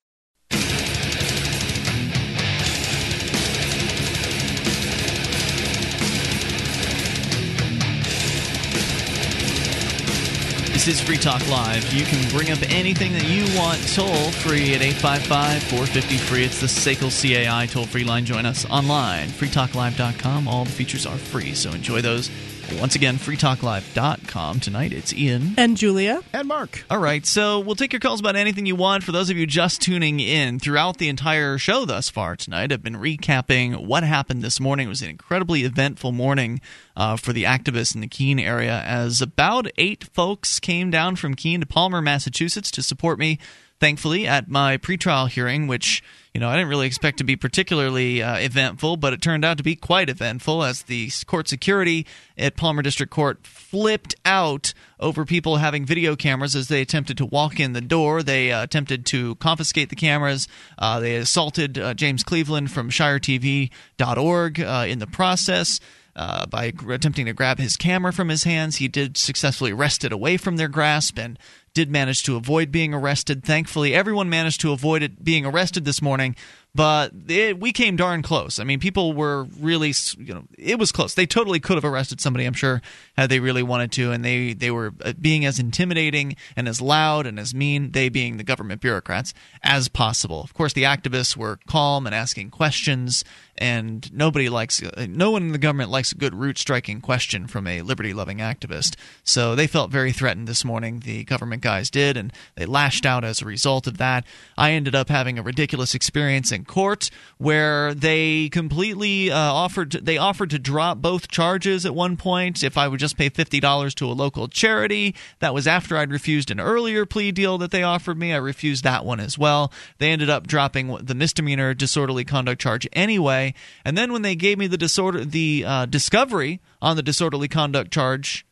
This 10.81 10.98
is 10.98 11.01
Free 11.02 11.19
Talk 11.19 11.47
Live. 11.51 11.93
You 11.93 12.07
can 12.07 12.27
bring 12.31 12.51
up 12.51 12.59
anything 12.70 13.12
that 13.12 13.28
you 13.28 13.44
want 13.55 13.86
toll 13.93 14.31
free 14.31 14.74
at 14.74 14.81
855 14.81 15.62
450 15.65 16.16
free. 16.16 16.44
It's 16.44 16.59
the 16.59 16.69
SACL 16.69 17.11
CAI 17.11 17.66
toll 17.66 17.85
free 17.85 18.02
line. 18.02 18.24
Join 18.24 18.47
us 18.47 18.65
online, 18.65 19.28
freetalklive.com. 19.28 20.48
All 20.48 20.65
the 20.65 20.70
features 20.70 21.05
are 21.05 21.19
free, 21.19 21.52
so 21.52 21.70
enjoy 21.73 22.01
those. 22.01 22.31
Once 22.78 22.94
again, 22.94 23.16
freetalklive.com. 23.16 24.60
Tonight 24.60 24.92
it's 24.92 25.12
Ian. 25.12 25.55
And 25.56 25.76
Julia. 25.76 26.22
And 26.32 26.47
Mark. 26.47 26.84
All 26.88 26.98
right, 26.98 27.26
so 27.26 27.59
we'll 27.60 27.74
take 27.74 27.92
your 27.92 28.01
calls 28.01 28.20
about 28.20 28.36
anything 28.36 28.66
you 28.66 28.76
want. 28.76 29.02
For 29.02 29.12
those 29.12 29.30
of 29.30 29.36
you 29.36 29.47
just 29.47 29.80
tuning 29.80 30.20
in, 30.20 30.59
throughout 30.59 30.98
the 30.98 31.09
entire 31.09 31.59
show 31.59 31.84
thus 31.84 32.09
far 32.09 32.36
tonight, 32.36 32.72
I've 32.72 32.82
been 32.82 32.94
recapping 32.94 33.86
what 33.86 34.05
happened 34.05 34.42
this 34.42 34.60
morning. 34.60 34.86
It 34.86 34.90
was 34.90 35.02
an 35.02 35.10
incredibly 35.10 35.64
eventful 35.64 36.12
morning 36.12 36.60
uh, 36.97 37.16
for 37.16 37.32
the 37.32 37.44
activists 37.44 37.94
in 37.94 38.01
the 38.01 38.06
Keene 38.06 38.38
area, 38.38 38.80
as 38.80 39.20
about 39.20 39.66
eight 39.76 40.05
folks 40.05 40.60
came 40.60 40.90
down 40.90 41.16
from 41.16 41.34
Keene 41.34 41.60
to 41.60 41.66
Palmer, 41.66 42.01
Massachusetts 42.01 42.70
to 42.72 42.82
support 42.82 43.18
me 43.18 43.38
thankfully, 43.81 44.27
at 44.27 44.48
my 44.48 44.77
pretrial 44.77 45.28
hearing, 45.28 45.66
which 45.66 46.02
you 46.35 46.40
know 46.40 46.48
I 46.48 46.55
didn't 46.55 46.69
really 46.69 46.86
expect 46.86 47.19
to 47.19 47.24
be 47.24 47.35
particularly 47.35 48.23
uh, 48.23 48.36
eventful, 48.36 48.98
but 48.98 49.12
it 49.12 49.23
turned 49.23 49.44
out 49.44 49.57
to 49.57 49.65
be 49.65 49.74
quite 49.74 50.09
eventful 50.09 50.62
as 50.62 50.82
the 50.82 51.11
court 51.27 51.48
security 51.48 52.07
at 52.39 52.57
Palmer 52.57 52.82
District 52.82 53.11
Court 53.11 53.44
flipped 53.47 54.15
out 54.24 54.74
over 55.01 55.24
people 55.24 55.57
having 55.57 55.85
video 55.85 56.15
cameras 56.15 56.55
as 56.55 56.69
they 56.69 56.82
attempted 56.82 57.16
to 57.19 57.27
walk 57.27 57.59
in 57.59 57.73
the 57.73 57.81
door. 57.81 58.23
They 58.23 58.52
uh, 58.52 58.62
attempted 58.62 59.07
to 59.07 59.35
confiscate 59.36 59.89
the 59.89 59.97
cameras. 59.97 60.47
Uh, 60.78 61.01
they 61.01 61.16
assaulted 61.16 61.78
uh, 61.78 61.94
James 61.94 62.23
Cleveland 62.23 62.70
from 62.70 62.90
ShireTV.org 62.90 64.61
uh, 64.61 64.85
in 64.86 64.98
the 64.98 65.07
process. 65.07 65.81
Uh, 66.16 66.44
by 66.47 66.73
attempting 66.89 67.27
to 67.27 67.32
grab 67.32 67.59
his 67.59 67.77
camera 67.77 68.12
from 68.12 68.28
his 68.28 68.43
hands, 68.44 68.77
he 68.77 68.89
did 68.89 69.16
successfully 69.16 69.73
wrest 69.73 70.05
it 70.05 70.12
away 70.12 70.36
from 70.36 70.57
their 70.57 70.69
grasp 70.69 71.19
and 71.19 71.39
did 71.74 71.90
manage 71.90 72.22
to 72.24 72.36
avoid 72.36 72.72
being 72.72 72.92
arrested. 72.92 73.44
Thankfully, 73.44 73.94
everyone 73.94 74.28
managed 74.28 74.60
to 74.62 74.72
avoid 74.72 75.02
it 75.02 75.22
being 75.22 75.47
arrested 75.47 75.84
this 75.84 76.02
morning, 76.02 76.34
but 76.74 77.12
it, 77.28 77.59
we 77.59 77.72
came 77.72 77.97
darn 77.97 78.22
close. 78.22 78.59
I 78.59 78.64
mean, 78.64 78.80
people 78.80 79.12
were 79.12 79.44
really, 79.59 79.92
you 80.18 80.34
know, 80.34 80.44
it 80.59 80.78
was 80.78 80.92
close. 80.92 81.14
They 81.14 81.26
totally 81.26 81.60
could 81.60 81.76
have 81.76 81.84
arrested 81.84 82.20
somebody, 82.20 82.44
I'm 82.44 82.52
sure, 82.52 82.80
had 83.16 83.30
they 83.30 83.40
really 83.40 83.62
wanted 83.62 83.92
to, 83.92 84.12
and 84.12 84.24
they 84.24 84.52
they 84.52 84.70
were 84.70 84.92
uh, 85.05 85.12
being 85.20 85.44
as 85.44 85.59
intimidating 85.59 86.36
and 86.56 86.68
as 86.68 86.80
loud 86.80 87.26
and 87.26 87.38
as 87.38 87.55
mean, 87.55 87.92
they 87.92 88.09
being 88.09 88.36
the 88.36 88.44
government 88.44 88.80
bureaucrats, 88.80 89.34
as 89.62 89.88
possible. 89.88 90.42
Of 90.42 90.55
course, 90.55 90.72
the 90.72 90.84
activists 90.84 91.36
were 91.36 91.59
calm 91.66 92.06
and 92.06 92.14
asking 92.14 92.51
questions, 92.51 93.24
and 93.61 94.11
nobody 94.12 94.49
likes, 94.49 94.82
no 94.97 95.31
one 95.31 95.43
in 95.43 95.53
the 95.53 95.59
government 95.59 95.91
likes 95.91 96.11
a 96.11 96.16
good 96.16 96.35
root 96.35 96.57
striking 96.57 97.01
question 97.03 97.47
from 97.47 97.66
a 97.66 97.82
liberty 97.82 98.15
loving 98.15 98.39
activist. 98.39 98.97
So 99.23 99.55
they 99.55 99.66
felt 99.66 99.91
very 99.91 100.12
threatened 100.12 100.49
this 100.49 100.65
morning. 100.65 101.01
The 101.01 101.24
government 101.24 101.62
guys 101.62 101.91
did, 101.91 102.16
and 102.16 102.32
they 102.57 102.65
lashed 102.65 103.05
out 103.05 103.23
as 103.23 103.43
a 103.43 103.45
result 103.45 103.87
of 103.87 103.99
that. 103.99 104.24
I 104.57 104.73
ended 104.73 104.95
up 104.95 105.11
having 105.11 105.39
a 105.39 105.43
ridiculous 105.43 105.95
experience 105.95 106.51
in 106.51 106.65
court 106.65 107.11
where 107.37 107.93
they 107.93 108.49
completely 108.49 109.31
uh, 109.31 109.37
offered 109.37 109.93
they 109.93 110.16
offered 110.16 110.51
to 110.51 110.59
drop 110.59 110.99
both 110.99 111.28
charges 111.28 111.85
at 111.85 111.95
one 111.95 112.16
point 112.16 112.62
if 112.62 112.78
I 112.78 112.89
would 112.89 113.01
just 113.01 113.19
pay 113.19 113.28
fifty 113.28 113.61
dollars 113.61 113.95
to 113.97 114.07
a 114.07 114.15
local 114.15 114.49
charity. 114.49 115.15
That 115.41 115.53
was 115.53 115.66
after 115.66 115.99
I'd 115.99 116.11
refused 116.11 116.51
an 116.51 116.61
earlier 116.61 117.05
plea 117.05 117.31
deal 117.31 117.59
that 117.59 117.70
they 117.70 117.82
offered 117.82 118.19
me. 118.19 118.32
I 118.32 118.39
refused 118.39 118.85
that 118.85 119.05
one 119.05 119.20
as 119.20 119.37
well. 119.37 119.70
They 119.99 120.11
ended 120.11 120.31
up 120.31 120.47
dropping 120.47 120.97
the 121.05 121.15
misdemeanor 121.15 121.74
disorderly 121.74 122.24
conduct 122.24 122.62
charge 122.62 122.89
anyway. 122.95 123.49
And 123.85 123.97
then 123.97 124.12
when 124.12 124.22
they 124.22 124.35
gave 124.35 124.59
me 124.59 124.66
the 124.66 124.78
disorder 124.78 125.24
the 125.24 125.64
uh, 125.66 125.86
discovery 125.86 126.60
on 126.81 126.97
the 126.97 127.02
disorderly 127.02 127.48
conduct 127.48 127.93
charge, 127.93 128.47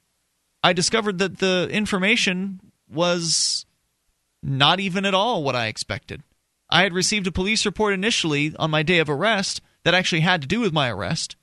I 0.63 0.73
discovered 0.73 1.19
that 1.19 1.39
the 1.39 1.69
information 1.71 2.61
was 2.89 3.67
not 4.43 4.81
even 4.81 5.05
at 5.05 5.15
all 5.15 5.43
what 5.43 5.57
I 5.57 5.67
expected. 5.67 6.23
I 6.71 6.83
had 6.83 6.93
received 6.93 7.27
a 7.27 7.33
police 7.33 7.65
report 7.65 7.95
initially 7.95 8.55
on 8.59 8.71
my 8.71 8.83
day 8.83 8.99
of 8.99 9.09
arrest 9.09 9.61
that 9.85 9.95
actually 9.95 10.21
had 10.21 10.43
to 10.43 10.49
do 10.49 10.61
with 10.61 10.73
my 10.73 10.91
arrest, 10.91 11.37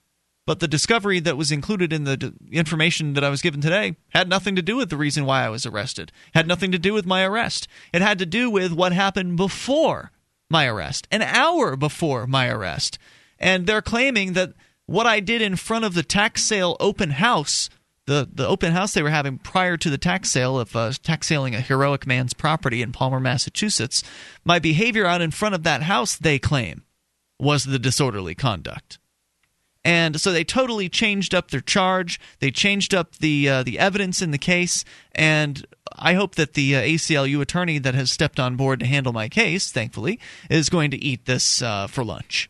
but 0.45 0.59
the 0.59 0.67
discovery 0.67 1.19
that 1.21 1.37
was 1.37 1.51
included 1.51 1.91
in 1.91 2.03
the 2.03 2.17
d- 2.17 2.33
information 2.51 3.13
that 3.13 3.23
I 3.23 3.29
was 3.29 3.41
given 3.41 3.61
today 3.61 3.95
had 4.09 4.29
nothing 4.29 4.55
to 4.55 4.61
do 4.61 4.75
with 4.75 4.89
the 4.89 4.97
reason 4.97 5.25
why 5.25 5.43
I 5.43 5.49
was 5.49 5.65
arrested. 5.65 6.11
Had 6.35 6.47
nothing 6.47 6.71
to 6.71 6.77
do 6.77 6.93
with 6.93 7.05
my 7.05 7.23
arrest. 7.23 7.67
It 7.91 8.03
had 8.03 8.19
to 8.19 8.25
do 8.25 8.49
with 8.51 8.71
what 8.71 8.93
happened 8.93 9.37
before 9.37 10.11
my 10.49 10.67
arrest, 10.67 11.07
an 11.09 11.23
hour 11.23 11.75
before 11.75 12.27
my 12.27 12.47
arrest. 12.47 12.99
And 13.39 13.67
they're 13.67 13.81
claiming 13.81 14.33
that 14.33 14.53
what 14.85 15.05
I 15.05 15.19
did 15.19 15.41
in 15.41 15.55
front 15.55 15.85
of 15.85 15.93
the 15.93 16.03
tax 16.03 16.43
sale 16.43 16.77
open 16.79 17.11
house 17.11 17.69
the 18.05 18.29
the 18.31 18.47
open 18.47 18.71
house 18.71 18.93
they 18.93 19.01
were 19.01 19.09
having 19.09 19.37
prior 19.37 19.77
to 19.77 19.89
the 19.89 19.97
tax 19.97 20.31
sale 20.31 20.59
of 20.59 20.75
uh, 20.75 20.91
tax 21.03 21.27
saling 21.27 21.55
a 21.55 21.61
heroic 21.61 22.05
man's 22.05 22.33
property 22.33 22.81
in 22.81 22.91
Palmer, 22.91 23.19
Massachusetts. 23.19 24.03
My 24.43 24.59
behavior 24.59 25.05
out 25.05 25.21
in 25.21 25.31
front 25.31 25.55
of 25.55 25.63
that 25.63 25.83
house, 25.83 26.15
they 26.15 26.39
claim, 26.39 26.83
was 27.39 27.65
the 27.65 27.79
disorderly 27.79 28.35
conduct. 28.35 28.99
And 29.83 30.19
so 30.19 30.31
they 30.31 30.43
totally 30.43 30.89
changed 30.89 31.35
up 31.35 31.51
their 31.51 31.61
charge. 31.61 32.19
They 32.39 32.49
changed 32.49 32.93
up 32.93 33.15
the 33.17 33.49
uh, 33.49 33.63
the 33.63 33.79
evidence 33.79 34.21
in 34.21 34.31
the 34.31 34.37
case, 34.37 34.83
and 35.13 35.65
I 35.93 36.13
hope 36.13 36.35
that 36.35 36.53
the 36.53 36.75
uh, 36.75 36.81
ACLU 36.81 37.41
attorney 37.41 37.77
that 37.79 37.95
has 37.95 38.11
stepped 38.11 38.39
on 38.39 38.55
board 38.55 38.79
to 38.79 38.85
handle 38.85 39.13
my 39.13 39.29
case, 39.29 39.71
thankfully, 39.71 40.19
is 40.49 40.69
going 40.69 40.91
to 40.91 40.97
eat 40.97 41.25
this 41.25 41.61
uh, 41.61 41.87
for 41.87 42.03
lunch. 42.03 42.49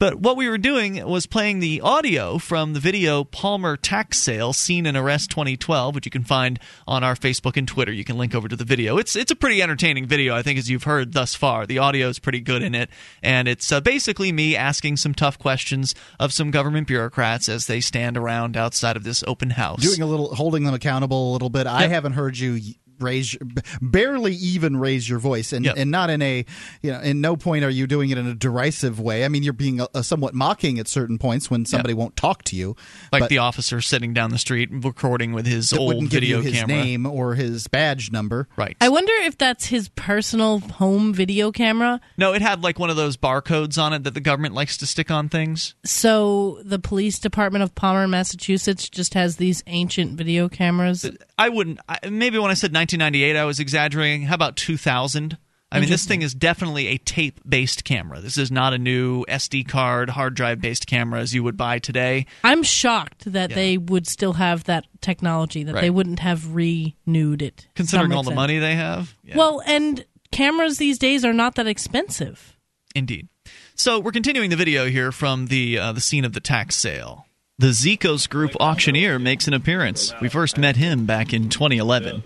But 0.00 0.18
what 0.18 0.38
we 0.38 0.48
were 0.48 0.56
doing 0.56 1.06
was 1.06 1.26
playing 1.26 1.58
the 1.60 1.82
audio 1.82 2.38
from 2.38 2.72
the 2.72 2.80
video 2.80 3.22
Palmer 3.22 3.76
tax 3.76 4.16
sale 4.16 4.54
seen 4.54 4.86
in 4.86 4.96
Arrest 4.96 5.28
2012, 5.28 5.94
which 5.94 6.06
you 6.06 6.10
can 6.10 6.24
find 6.24 6.58
on 6.88 7.04
our 7.04 7.14
Facebook 7.14 7.58
and 7.58 7.68
Twitter. 7.68 7.92
You 7.92 8.02
can 8.02 8.16
link 8.16 8.34
over 8.34 8.48
to 8.48 8.56
the 8.56 8.64
video. 8.64 8.96
It's 8.96 9.14
it's 9.14 9.30
a 9.30 9.36
pretty 9.36 9.60
entertaining 9.60 10.06
video, 10.06 10.34
I 10.34 10.40
think, 10.40 10.58
as 10.58 10.70
you've 10.70 10.84
heard 10.84 11.12
thus 11.12 11.34
far. 11.34 11.66
The 11.66 11.76
audio 11.76 12.08
is 12.08 12.18
pretty 12.18 12.40
good 12.40 12.62
in 12.62 12.74
it, 12.74 12.88
and 13.22 13.46
it's 13.46 13.70
uh, 13.70 13.82
basically 13.82 14.32
me 14.32 14.56
asking 14.56 14.96
some 14.96 15.12
tough 15.12 15.38
questions 15.38 15.94
of 16.18 16.32
some 16.32 16.50
government 16.50 16.86
bureaucrats 16.86 17.50
as 17.50 17.66
they 17.66 17.82
stand 17.82 18.16
around 18.16 18.56
outside 18.56 18.96
of 18.96 19.04
this 19.04 19.22
open 19.26 19.50
house, 19.50 19.82
doing 19.82 20.00
a 20.00 20.06
little, 20.06 20.34
holding 20.34 20.64
them 20.64 20.72
accountable 20.72 21.30
a 21.30 21.32
little 21.34 21.50
bit. 21.50 21.66
I 21.66 21.88
haven't 21.88 22.14
heard 22.14 22.38
you 22.38 22.58
raise 23.02 23.36
barely 23.80 24.34
even 24.34 24.76
raise 24.76 25.08
your 25.08 25.18
voice 25.18 25.52
and 25.52 25.64
Yep. 25.64 25.74
and 25.76 25.90
not 25.90 26.10
in 26.10 26.22
a 26.22 26.44
you 26.82 26.90
know 26.92 27.00
in 27.00 27.20
no 27.20 27.36
point 27.36 27.64
are 27.64 27.70
you 27.70 27.86
doing 27.86 28.10
it 28.10 28.18
in 28.18 28.26
a 28.26 28.34
derisive 28.34 28.98
way 29.00 29.24
i 29.24 29.28
mean 29.28 29.42
you're 29.42 29.52
being 29.52 29.80
a, 29.80 29.88
a 29.94 30.02
somewhat 30.04 30.34
mocking 30.34 30.78
at 30.78 30.88
certain 30.88 31.18
points 31.18 31.50
when 31.50 31.64
somebody 31.64 31.94
won't 31.94 32.16
talk 32.16 32.42
to 32.44 32.56
you 32.56 32.74
like 33.12 33.20
but 33.20 33.28
the 33.30 33.38
officer 33.38 33.80
sitting 33.80 34.12
down 34.14 34.30
the 34.30 34.38
street 34.38 34.68
recording 34.72 35.32
with 35.32 35.46
his 35.46 35.72
old 35.72 35.88
wouldn't 35.88 36.10
give 36.10 36.20
video 36.20 36.38
you 36.38 36.44
his 36.44 36.54
camera. 36.60 36.76
name 36.76 37.06
or 37.06 37.34
his 37.34 37.66
badge 37.68 38.10
number 38.12 38.48
Right. 38.56 38.76
I 38.80 38.88
wonder 38.88 39.12
if 39.22 39.38
that's 39.38 39.66
his 39.66 39.88
personal 39.90 40.58
home 40.60 41.12
video 41.14 41.50
camera. 41.52 42.00
No, 42.18 42.32
it 42.34 42.42
had 42.42 42.62
like 42.62 42.78
one 42.78 42.90
of 42.90 42.96
those 42.96 43.16
barcodes 43.16 43.80
on 43.80 43.92
it 43.92 44.04
that 44.04 44.14
the 44.14 44.20
government 44.20 44.54
likes 44.54 44.76
to 44.78 44.86
stick 44.86 45.10
on 45.10 45.28
things. 45.28 45.74
So 45.84 46.60
the 46.64 46.78
police 46.78 47.18
department 47.18 47.62
of 47.62 47.74
Palmer, 47.74 48.06
Massachusetts, 48.08 48.88
just 48.88 49.14
has 49.14 49.36
these 49.36 49.62
ancient 49.66 50.16
video 50.18 50.48
cameras. 50.48 51.08
I 51.38 51.48
wouldn't. 51.48 51.80
I, 51.88 51.98
maybe 52.10 52.38
when 52.38 52.50
I 52.50 52.54
said 52.54 52.72
1998, 52.98 53.36
I 53.36 53.44
was 53.44 53.60
exaggerating. 53.60 54.22
How 54.22 54.34
about 54.34 54.56
2000? 54.56 55.38
I 55.72 55.78
mean, 55.78 55.88
this 55.88 56.04
thing 56.04 56.22
is 56.22 56.34
definitely 56.34 56.88
a 56.88 56.98
tape-based 56.98 57.84
camera. 57.84 58.20
This 58.20 58.36
is 58.36 58.50
not 58.50 58.72
a 58.74 58.78
new 58.78 59.24
SD 59.26 59.68
card, 59.68 60.10
hard 60.10 60.34
drive-based 60.34 60.88
camera 60.88 61.20
as 61.20 61.32
you 61.32 61.44
would 61.44 61.56
buy 61.56 61.78
today. 61.78 62.26
I'm 62.42 62.64
shocked 62.64 63.30
that 63.32 63.50
they 63.50 63.78
would 63.78 64.08
still 64.08 64.32
have 64.32 64.64
that 64.64 64.86
technology, 65.00 65.62
that 65.62 65.74
Right. 65.74 65.82
they 65.82 65.90
wouldn't 65.90 66.18
have 66.18 66.54
renewed 66.56 67.40
it. 67.40 67.68
Considering 67.76 68.12
all 68.12 68.24
the 68.24 68.34
money 68.34 68.58
they 68.58 68.74
have. 68.74 69.14
Yeah. 69.22 69.36
Well, 69.36 69.62
and 69.64 70.04
cameras 70.32 70.78
these 70.78 70.98
days 70.98 71.24
are 71.24 71.32
not 71.32 71.54
that 71.54 71.68
expensive. 71.68 72.56
Indeed. 72.96 73.28
So 73.76 74.00
we're 74.00 74.10
continuing 74.10 74.50
the 74.50 74.56
video 74.56 74.86
here 74.86 75.12
from 75.12 75.46
the 75.46 75.78
uh, 75.78 75.92
the 75.92 76.00
scene 76.00 76.24
of 76.24 76.32
the 76.32 76.40
tax 76.40 76.74
sale. 76.74 77.26
The 77.60 77.68
Zekos 77.68 78.28
Group 78.28 78.56
auctioneer 78.58 79.18
makes 79.20 79.46
an 79.46 79.54
appearance. 79.54 80.12
We 80.20 80.28
first 80.28 80.58
met 80.58 80.76
him 80.76 81.06
back 81.06 81.32
in 81.32 81.48
2011. 81.48 82.24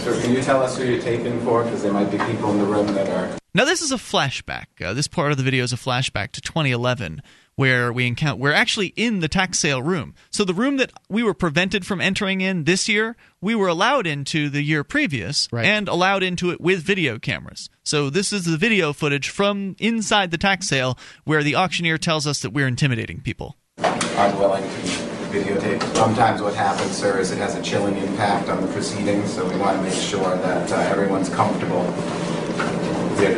Sir, 0.00 0.20
can 0.20 0.32
you 0.32 0.42
tell 0.42 0.62
us 0.62 0.76
who 0.76 0.84
you're 0.84 1.00
taping 1.00 1.40
for? 1.42 1.62
Because 1.62 1.82
there 1.82 1.92
might 1.92 2.10
be 2.10 2.18
people 2.18 2.50
in 2.50 2.58
the 2.58 2.64
room 2.64 2.86
that 2.94 3.08
are. 3.08 3.36
Now, 3.52 3.64
this 3.64 3.82
is 3.82 3.92
a 3.92 3.96
flashback. 3.96 4.66
Uh, 4.84 4.94
this 4.94 5.06
part 5.06 5.30
of 5.30 5.36
the 5.36 5.44
video 5.44 5.62
is 5.62 5.72
a 5.72 5.76
flashback 5.76 6.32
to 6.32 6.40
2011, 6.40 7.22
where 7.54 7.92
we 7.92 8.06
encounter 8.06 8.40
we're 8.40 8.52
actually 8.52 8.88
in 8.96 9.20
the 9.20 9.28
tax 9.28 9.60
sale 9.60 9.82
room. 9.82 10.14
So 10.30 10.44
the 10.44 10.54
room 10.54 10.78
that 10.78 10.90
we 11.08 11.22
were 11.22 11.34
prevented 11.34 11.86
from 11.86 12.00
entering 12.00 12.40
in 12.40 12.64
this 12.64 12.88
year, 12.88 13.14
we 13.40 13.54
were 13.54 13.68
allowed 13.68 14.06
into 14.06 14.48
the 14.48 14.62
year 14.62 14.82
previous, 14.82 15.48
and 15.52 15.86
allowed 15.86 16.24
into 16.24 16.50
it 16.50 16.60
with 16.60 16.82
video 16.82 17.18
cameras. 17.18 17.70
So 17.84 18.10
this 18.10 18.32
is 18.32 18.44
the 18.46 18.56
video 18.56 18.92
footage 18.92 19.28
from 19.28 19.76
inside 19.78 20.30
the 20.32 20.38
tax 20.38 20.66
sale, 20.66 20.98
where 21.24 21.44
the 21.44 21.54
auctioneer 21.54 21.98
tells 21.98 22.26
us 22.26 22.40
that 22.40 22.50
we're 22.50 22.66
intimidating 22.66 23.20
people. 23.20 23.56
unwilling 23.78 24.64
to 24.64 25.13
videotape. 25.34 25.82
Sometimes 25.96 26.40
what 26.40 26.54
happens, 26.54 26.92
sir, 26.92 27.18
is 27.18 27.32
it 27.32 27.38
has 27.38 27.56
a 27.56 27.62
chilling 27.62 27.96
impact 27.96 28.48
on 28.48 28.60
the 28.62 28.68
proceedings, 28.68 29.32
so 29.32 29.48
we 29.48 29.56
want 29.56 29.76
to 29.76 29.82
make 29.82 29.92
sure 29.92 30.36
that 30.36 30.72
uh, 30.72 30.76
everyone's 30.92 31.28
comfortable. 31.28 31.82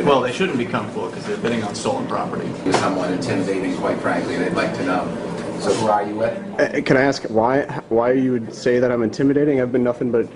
Well, 0.05 0.21
they 0.21 0.33
shouldn't 0.33 0.57
be 0.57 0.65
comfortable 0.65 1.07
because 1.09 1.25
they're 1.25 1.37
bidding 1.37 1.63
on 1.63 1.73
stolen 1.73 2.07
property. 2.07 2.49
You're 2.65 3.05
intimidating, 3.11 3.75
quite 3.77 3.97
frankly. 3.99 4.35
They'd 4.37 4.53
like 4.53 4.73
to 4.75 4.85
know. 4.85 5.05
So 5.59 5.73
who 5.73 5.87
are 5.87 6.03
you 6.03 6.15
with? 6.15 6.59
Uh, 6.59 6.81
Can 6.81 6.97
I 6.97 7.01
ask 7.01 7.23
why 7.23 7.63
why 7.89 8.11
you 8.11 8.31
would 8.33 8.53
say 8.53 8.79
that 8.79 8.91
I'm 8.91 9.01
intimidating? 9.01 9.59
I've 9.61 9.71
been 9.71 9.83
nothing 9.83 10.11
but 10.11 10.27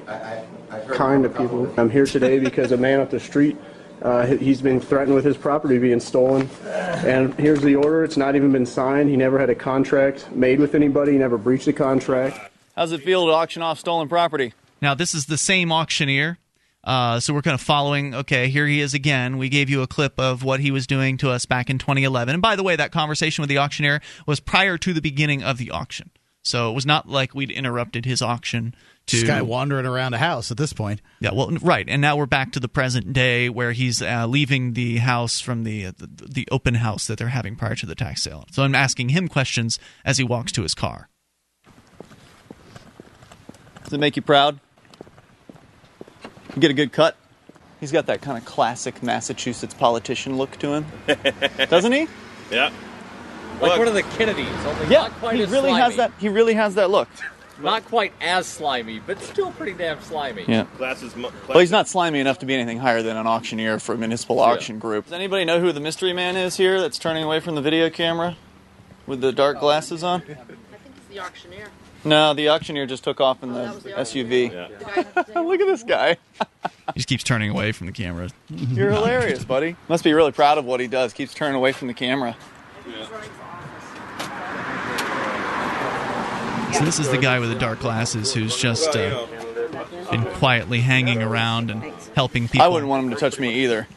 kind 0.88 1.24
to 1.24 1.30
people. 1.30 1.72
I'm 1.78 1.90
here 1.90 2.06
today 2.06 2.40
because 2.40 2.72
a 2.72 2.78
man 2.78 3.00
up 3.00 3.10
the 3.12 3.20
street, 3.20 3.58
uh, 4.02 4.26
he- 4.26 4.38
he's 4.38 4.62
been 4.62 4.80
threatened 4.80 5.16
with 5.16 5.26
his 5.26 5.38
property 5.38 5.78
being 5.78 6.00
stolen. 6.00 6.50
And 6.66 7.34
here's 7.36 7.62
the 7.62 7.76
order. 7.76 8.04
It's 8.04 8.18
not 8.18 8.36
even 8.36 8.52
been 8.52 8.66
signed. 8.66 9.10
He 9.10 9.16
never 9.18 9.40
had 9.40 9.50
a 9.50 9.56
contract 9.56 10.32
made 10.36 10.60
with 10.60 10.76
anybody. 10.76 11.14
He 11.14 11.18
never 11.18 11.38
breached 11.38 11.68
a 11.68 11.74
contract. 11.74 12.40
How's 12.76 12.92
it 12.92 13.02
feel 13.04 13.26
to 13.28 13.32
auction 13.34 13.62
off 13.62 13.80
stolen 13.80 14.08
property? 14.08 14.54
Now, 14.82 14.94
this 14.96 15.14
is 15.14 15.26
the 15.26 15.38
same 15.38 15.72
auctioneer. 15.72 16.38
Uh, 16.84 17.20
so 17.20 17.32
we're 17.34 17.44
kind 17.44 17.54
of 17.54 17.62
following. 17.62 18.16
Okay, 18.16 18.48
here 18.50 18.66
he 18.66 18.80
is 18.82 18.96
again. 18.96 19.38
We 19.38 19.50
gave 19.50 19.70
you 19.70 19.84
a 19.84 19.88
clip 19.88 20.20
of 20.20 20.44
what 20.44 20.62
he 20.62 20.72
was 20.72 20.88
doing 20.88 21.16
to 21.18 21.30
us 21.30 21.46
back 21.46 21.70
in 21.70 21.78
2011. 21.78 22.34
And 22.34 22.42
by 22.42 22.56
the 22.56 22.64
way, 22.64 22.76
that 22.76 22.92
conversation 22.92 23.44
with 23.44 23.50
the 23.50 23.60
auctioneer 23.60 24.02
was 24.26 24.40
prior 24.40 24.80
to 24.80 24.92
the 24.94 25.02
beginning 25.02 25.44
of 25.44 25.60
the 25.60 25.70
auction. 25.70 26.10
So 26.42 26.72
it 26.72 26.74
was 26.74 26.88
not 26.88 27.08
like 27.08 27.36
we'd 27.36 27.52
interrupted 27.52 28.06
his 28.06 28.24
auction 28.24 28.74
to 29.08 29.16
This 29.18 29.28
guy 29.28 29.42
wandering 29.42 29.86
around 29.86 30.14
a 30.14 30.18
house 30.18 30.52
at 30.52 30.58
this 30.58 30.74
point. 30.74 31.02
Yeah, 31.20 31.32
well, 31.34 31.50
right, 31.62 31.86
and 31.90 32.02
now 32.02 32.16
we're 32.16 32.26
back 32.28 32.52
to 32.54 32.60
the 32.60 32.70
present 32.70 33.14
day 33.14 33.50
where 33.50 33.72
he's 33.72 34.02
uh, 34.02 34.26
leaving 34.28 34.74
the 34.74 34.98
house 34.98 35.40
from 35.40 35.64
the, 35.64 35.86
the 35.88 36.08
the 36.30 36.48
open 36.52 36.76
house 36.76 37.08
that 37.08 37.18
they're 37.18 37.28
having 37.30 37.56
prior 37.56 37.76
to 37.76 37.86
the 37.86 37.96
tax 37.96 38.22
sale. 38.24 38.46
So 38.52 38.64
I'm 38.64 38.76
asking 38.76 39.10
him 39.10 39.28
questions 39.28 39.80
as 40.06 40.18
he 40.18 40.24
walks 40.24 40.52
to 40.54 40.62
his 40.64 40.74
car. 40.74 41.10
Does 43.84 43.94
it 43.94 44.00
make 44.00 44.16
you 44.16 44.22
proud? 44.22 44.60
You 46.56 46.62
get 46.62 46.72
a 46.72 46.76
good 46.76 46.92
cut? 46.92 47.16
He's 47.80 47.92
got 47.92 48.06
that 48.06 48.22
kind 48.22 48.38
of 48.38 48.46
classic 48.46 49.02
Massachusetts 49.02 49.74
politician 49.74 50.38
look 50.38 50.52
to 50.60 50.74
him, 50.76 50.86
doesn't 51.70 51.92
he? 51.92 52.08
Yeah. 52.52 52.72
Like 53.60 53.78
one 53.78 53.88
of 53.88 53.94
the 53.94 54.04
Kennedys, 54.04 54.48
only 54.66 54.88
Yeah, 54.88 55.02
not 55.02 55.12
quite 55.14 55.36
he 55.36 55.44
as 55.44 55.50
really 55.50 55.70
slimy. 55.70 55.82
has 55.84 55.96
that. 55.98 56.12
He 56.20 56.30
really 56.30 56.54
has 56.54 56.76
that 56.76 56.90
look. 56.90 57.10
Not 57.64 57.86
quite 57.86 58.14
as 58.22 58.48
slimy, 58.48 59.00
but 59.00 59.22
still 59.22 59.52
pretty 59.52 59.74
damn 59.74 60.02
slimy. 60.02 60.46
Yeah. 60.48 60.66
Glasses. 60.78 61.16
mu- 61.16 61.30
Well, 61.48 61.60
he's 61.60 61.72
not 61.72 61.88
slimy 61.88 62.20
enough 62.20 62.40
to 62.40 62.46
be 62.46 62.54
anything 62.56 62.80
higher 62.80 63.02
than 63.02 63.18
an 63.18 63.28
auctioneer 63.28 63.80
for 63.80 63.94
a 63.94 63.98
municipal 63.98 64.40
auction 64.40 64.80
group. 64.80 65.06
Does 65.06 65.14
anybody 65.14 65.46
know 65.46 65.60
who 65.60 65.72
the 65.72 65.80
mystery 65.80 66.14
man 66.14 66.36
is 66.38 66.58
here 66.58 66.80
that's 66.82 66.98
turning 66.98 67.24
away 67.24 67.40
from 67.40 67.56
the 67.56 67.62
video 67.62 67.90
camera 67.90 68.36
with 69.08 69.22
the 69.22 69.32
dark 69.32 69.60
glasses 69.60 70.04
on? 70.04 70.22
I 70.22 70.26
think 70.26 70.38
it's 70.98 71.08
the 71.10 71.20
auctioneer. 71.20 71.68
No, 72.04 72.34
the 72.34 72.50
auctioneer 72.50 72.88
just 72.88 73.04
took 73.04 73.22
off 73.22 73.44
in 73.44 73.54
the 73.54 73.66
SUV. 73.96 74.50
Look 75.36 75.62
at 75.62 75.68
this 75.68 75.84
guy. 75.84 76.18
He 76.94 76.94
just 76.96 77.08
keeps 77.08 77.24
turning 77.24 77.52
away 77.52 77.74
from 77.74 77.86
the 77.88 77.94
camera. 77.94 78.30
You're 78.50 78.90
hilarious, 78.92 79.46
buddy. 79.46 79.76
Must 79.88 80.04
be 80.04 80.12
really 80.14 80.32
proud 80.32 80.58
of 80.58 80.66
what 80.66 80.80
he 80.80 80.88
does. 80.88 81.14
Keeps 81.14 81.36
turning 81.36 81.56
away 81.56 81.74
from 81.74 81.88
the 81.90 81.94
camera. 81.94 82.36
So 86.74 86.86
this 86.86 87.00
is 87.00 87.10
the 87.10 87.18
guy 87.18 87.40
with 87.40 87.50
the 87.50 87.60
dark 87.60 87.80
glasses 87.80 88.34
who's 88.34 88.56
just 88.56 88.96
uh, 88.96 89.28
been 90.10 90.26
quietly 90.26 90.80
hanging 90.82 91.22
around 91.22 91.70
and 91.70 91.84
helping 92.16 92.48
people. 92.48 92.62
I 92.62 92.68
wouldn't 92.68 92.90
want 92.90 93.06
him 93.06 93.10
to 93.12 93.18
touch 93.18 93.40
me 93.40 93.64
either. 93.64 93.88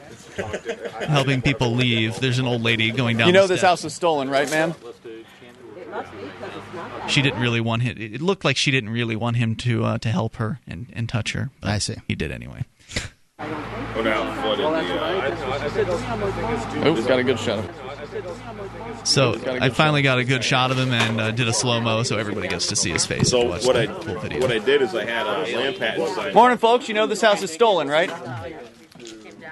helping 1.01 1.41
people 1.41 1.71
leave. 1.73 2.19
There's 2.19 2.39
an 2.39 2.47
old 2.47 2.63
lady 2.63 2.91
going 2.91 3.17
down. 3.17 3.29
You 3.29 3.33
know 3.33 3.43
the 3.43 3.55
this 3.55 3.61
steps. 3.61 3.71
house 3.71 3.85
was 3.85 3.95
stolen, 3.95 4.29
right, 4.29 4.51
ma'am? 4.51 4.75
She 7.09 7.23
didn't 7.23 7.41
really 7.41 7.61
want 7.61 7.83
him. 7.83 7.97
It 7.99 8.21
looked 8.21 8.45
like 8.45 8.57
she 8.57 8.71
didn't 8.71 8.91
really 8.91 9.15
want 9.15 9.37
him 9.37 9.55
to 9.57 9.85
uh, 9.85 9.99
to 9.99 10.09
help 10.09 10.37
her 10.37 10.61
and, 10.67 10.91
and 10.93 11.09
touch 11.09 11.33
her. 11.33 11.51
But 11.61 11.71
I 11.71 11.79
see. 11.79 11.97
He 12.09 12.15
did 12.17 12.33
anyway. 12.33 12.65
Go 13.39 14.03
down. 14.03 14.37
Flood 14.43 14.59
the, 14.59 14.67
uh, 16.83 16.89
Oops, 16.89 17.07
got 17.07 17.19
a 17.19 17.25
good 17.25 17.39
shot 17.39 17.59
of 17.61 17.67
him. 17.67 18.64
So 19.05 19.33
I 19.33 19.35
a 19.35 19.53
I 19.55 19.59
good 19.69 19.77
finally 19.77 20.03
got 20.03 20.19
a 20.19 20.25
good 20.25 20.43
shot 20.45 20.71
of 20.71 20.79
him 20.79 20.93
and 20.93 21.21
uh, 21.21 21.31
did 21.31 21.47
a 21.49 21.53
slow 21.53 21.81
mo 21.81 22.03
so 22.03 22.17
everybody 22.19 22.49
gets 22.49 22.67
to 22.69 22.77
see 22.77 22.91
his 22.91 23.05
face. 23.07 23.31
So 23.31 23.45
watch 23.45 23.65
what 23.67 23.77
I 23.77 23.87
full 23.87 24.19
video. 24.19 24.41
what 24.41 24.51
I 24.51 24.59
did 24.59 24.83
is 24.83 24.95
I 24.95 25.05
had 25.05 25.27
a 25.27 25.57
land 25.57 25.77
patent 25.77 26.09
signed. 26.15 26.35
Morning, 26.35 26.59
folks. 26.59 26.89
You 26.89 26.95
know 26.95 27.07
this 27.07 27.21
house 27.21 27.43
is 27.43 27.53
stolen, 27.53 27.89
right? 27.89 28.11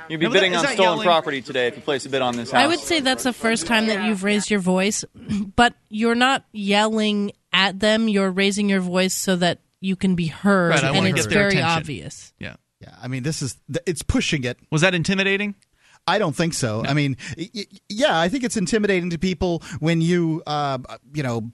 You'd 0.09 0.19
be 0.21 0.27
Now, 0.27 0.33
bidding 0.33 0.53
is 0.53 0.59
on 0.59 0.67
stolen 0.67 0.79
yelling? 0.79 1.05
property 1.05 1.43
today 1.43 1.69
if 1.69 1.77
you 1.77 1.83
place 1.83 2.05
a 2.07 2.09
bid 2.09 2.23
on 2.23 2.37
this 2.37 2.51
house. 2.51 2.63
I 2.63 2.67
would 2.67 2.81
say 2.81 3.01
that's 3.01 3.23
the 3.25 3.33
first 3.33 3.67
time 3.67 3.87
that 3.87 4.05
you've 4.05 4.25
raised 4.25 4.51
your 4.51 4.61
voice, 4.61 5.05
but 5.57 5.75
you're 5.89 6.15
not 6.17 6.45
yelling 6.53 7.33
at 7.53 7.79
them. 7.79 8.09
You're 8.09 8.31
raising 8.31 8.69
your 8.69 8.81
voice 8.81 9.15
so 9.15 9.37
that 9.37 9.61
you 9.81 9.97
can 9.97 10.15
be 10.15 10.27
heard, 10.27 10.71
Right, 10.71 10.85
and 10.85 11.07
it's 11.07 11.27
very 11.27 11.49
attention. 11.57 11.65
obvious. 11.65 12.33
Yeah. 12.39 12.57
Yeah, 12.81 12.95
I 13.01 13.07
mean, 13.07 13.23
this 13.23 13.43
is 13.43 13.57
it's 13.87 14.03
pushing 14.03 14.43
it. 14.43 14.59
Was 14.73 14.81
that 14.83 14.93
intimidating? 14.93 15.55
I 16.07 16.19
don't 16.19 16.35
think 16.35 16.55
so. 16.55 16.85
I 16.85 16.95
mean, 16.95 17.17
yeah, 17.89 18.19
I 18.19 18.29
think 18.29 18.43
it's 18.43 18.57
intimidating 18.57 19.11
to 19.11 19.19
people 19.19 19.63
when 19.79 20.01
you, 20.01 20.43
uh, 20.47 20.79
you 21.15 21.23
know, 21.23 21.53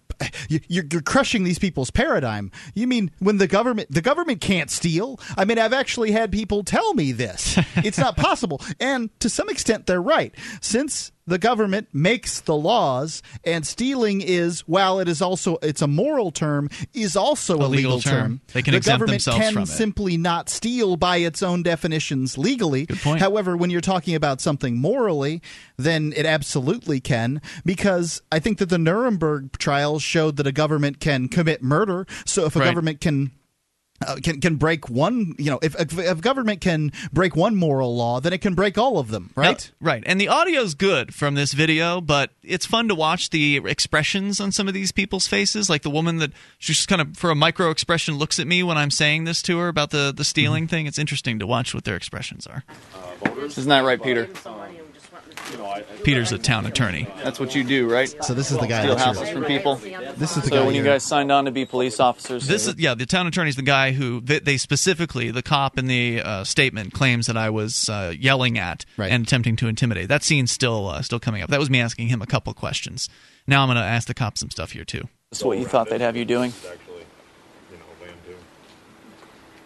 you're, 0.49 0.85
you're 0.91 1.03
crushing 1.03 1.45
these 1.45 1.59
people's 1.59 1.91
paradigm. 1.91 2.51
You 2.75 2.87
mean 2.87 3.11
when 3.19 3.37
the 3.37 3.47
government, 3.47 3.93
the 3.93 4.01
government 4.01 4.41
can't 4.41 4.71
steal? 4.71 5.21
I 5.37 5.45
mean, 5.45 5.59
I've 5.59 5.75
actually 5.75 6.13
had 6.13 6.33
people 6.33 6.65
tell 6.65 6.95
me 6.95 7.13
this. 7.13 7.59
It's 7.89 7.99
not 7.99 8.17
possible, 8.17 8.61
and 8.81 9.09
to 9.21 9.29
some 9.31 9.49
extent, 9.49 9.87
they're 9.87 10.03
right. 10.03 10.35
Since 10.61 11.13
the 11.29 11.39
government 11.39 11.89
makes 11.93 12.41
the 12.41 12.57
laws, 12.57 13.23
and 13.45 13.67
stealing 13.67 14.21
is, 14.21 14.61
while 14.67 14.99
it 14.99 15.09
is 15.09 15.21
also 15.23 15.59
it's 15.63 15.83
a 15.83 15.87
moral 15.87 16.31
term, 16.31 16.69
is 16.95 17.17
also 17.17 17.59
a, 17.61 17.65
A 17.65 17.69
legal 17.69 17.93
legal 17.97 18.01
term. 18.01 18.13
term. 18.13 18.41
They 18.53 18.63
can 18.63 18.73
the 18.73 18.79
exempt 18.79 19.01
government 19.01 19.25
themselves 19.25 19.39
can 19.45 19.53
from 19.53 19.63
it. 19.65 19.67
simply 19.67 20.17
not 20.17 20.49
steal 20.49 20.97
by 20.97 21.19
its 21.19 21.43
own 21.43 21.63
definitions 21.63 22.37
legally. 22.39 22.87
Good 22.87 23.01
point. 23.01 23.21
However, 23.21 23.57
when 23.57 23.71
you're 23.71 23.81
talking 23.81 24.15
about 24.15 24.41
something 24.41 24.79
morally, 24.79 25.43
then 25.77 26.13
it 26.17 26.27
absolutely 26.27 27.01
can, 27.01 27.41
because 27.65 28.23
I 28.33 28.39
think 28.39 28.59
that 28.59 28.69
the 28.71 28.79
Nuremberg 28.79 29.59
trials 29.59 30.03
showed 30.03 30.37
that 30.37 30.47
a 30.47 30.53
government 30.53 31.01
can 31.01 31.29
commit 31.29 31.63
murder. 31.63 32.07
So 32.25 32.47
if 32.47 32.57
a 32.57 32.59
Right. 32.61 32.65
government 32.67 33.01
can 33.01 33.31
uh, 34.07 34.17
can 34.23 34.41
can 34.41 34.57
break 34.57 34.89
one, 34.89 35.35
you 35.39 35.51
know, 35.51 35.59
if, 35.63 35.75
if 35.81 35.99
if 35.99 36.21
government 36.21 36.61
can 36.61 36.93
break 37.13 37.35
one 37.35 37.57
moral 37.57 37.97
law, 37.97 38.21
then 38.21 38.33
it 38.33 38.39
can 38.39 38.55
break 38.55 38.79
all 38.79 38.99
of 38.99 39.09
them, 39.11 39.31
right? 39.35 39.71
Now- 39.81 39.87
right. 39.91 40.03
And 40.07 40.21
the 40.21 40.29
audio 40.29 40.61
is 40.61 40.75
good 40.75 41.15
from 41.15 41.35
this 41.35 41.53
video, 41.53 42.01
but 42.01 42.31
it's 42.43 42.65
fun 42.67 42.89
to 42.89 42.95
watch 42.95 43.31
the 43.31 43.57
expressions 43.65 44.41
on 44.41 44.53
some 44.53 44.69
of 44.69 44.75
these 44.75 44.93
people's 44.93 45.27
faces. 45.27 45.69
Like 45.69 45.83
the 45.83 45.91
woman 45.91 46.19
that 46.19 46.33
she 46.59 46.73
just 46.73 46.89
kind 46.89 47.01
of, 47.03 47.17
for 47.17 47.31
a 47.31 47.35
micro 47.35 47.71
expression, 47.71 48.17
looks 48.17 48.39
at 48.39 48.47
me 48.47 48.63
when 48.63 48.77
I'm 48.79 48.91
saying 48.91 49.25
this 49.25 49.43
to 49.43 49.59
her 49.59 49.69
about 49.69 49.91
the, 49.91 50.13
the 50.15 50.25
stealing 50.25 50.65
Mm-hmm. 50.65 50.69
thing. 50.71 50.87
It's 50.87 50.99
interesting 50.99 51.39
to 51.41 51.47
watch 51.47 51.75
what 51.75 51.85
their 51.85 51.97
expressions 51.97 52.47
are. 52.47 52.65
Isn't 53.45 53.69
that 53.69 53.85
right, 53.85 54.01
Peter? 54.03 54.29
Peter's 56.05 56.33
a 56.33 56.39
town 56.39 56.67
attorney. 56.67 57.07
That's 57.23 57.39
what 57.41 57.55
you 57.55 57.65
do, 57.65 57.91
right? 57.91 58.09
So 58.25 58.35
this 58.35 58.51
is 58.51 58.59
the 58.59 58.67
guy 58.67 58.83
Steal 58.83 58.95
that's 58.95 59.05
houses 59.05 59.29
here. 59.29 59.35
from 59.35 59.45
people. 59.45 59.77
This 60.17 60.37
is 60.37 60.43
the 60.43 60.49
so 60.49 60.57
guy 60.57 60.65
when 60.67 60.75
you 60.75 60.83
here. 60.83 60.93
guys 60.93 61.05
signed 61.05 61.31
on 61.33 61.45
to 61.47 61.51
be 61.51 61.65
police 61.65 62.01
officers. 62.01 62.47
This 62.47 62.67
is 62.67 62.77
yeah. 62.79 62.95
The 62.95 63.07
town 63.07 63.27
attorney 63.27 63.51
is 63.51 63.57
the 63.57 63.63
guy 63.63 63.93
who 63.93 64.21
they, 64.21 64.39
they 64.39 64.57
specifically 64.57 65.31
the 65.31 65.43
cop 65.43 65.79
in 65.79 65.87
the 65.87 66.21
uh, 66.23 66.45
statement 66.45 66.93
claims 66.93 67.27
that 67.27 67.37
I 67.37 67.51
was 67.51 67.89
uh, 67.89 68.13
yelling 68.19 68.59
at 68.59 68.85
and 68.99 69.25
attempting 69.25 69.57
to 69.57 69.69
intimidate. 69.69 70.09
That 70.09 70.23
scene's 70.23 70.51
still 70.53 70.89
uh, 70.89 71.03
still 71.03 71.21
coming 71.21 71.43
up. 71.43 71.51
That 71.51 71.61
was 71.61 71.71
me 71.71 71.81
asking 71.81 72.09
him 72.09 72.23
a 72.23 72.27
couple 72.27 72.53
questions. 72.55 73.09
Now 73.47 73.63
I'm 73.63 73.69
going 73.69 73.77
to 73.77 73.83
ask 73.83 74.07
the 74.07 74.15
cop 74.15 74.39
some 74.39 74.51
stuff 74.51 74.73
here 74.73 74.85
too. 74.85 75.09
That's 75.31 75.45
what 75.45 75.59
you 75.59 75.67
thought 75.67 75.91
they'd 75.91 76.01
have 76.01 76.17
you 76.17 76.25
doing. 76.25 76.53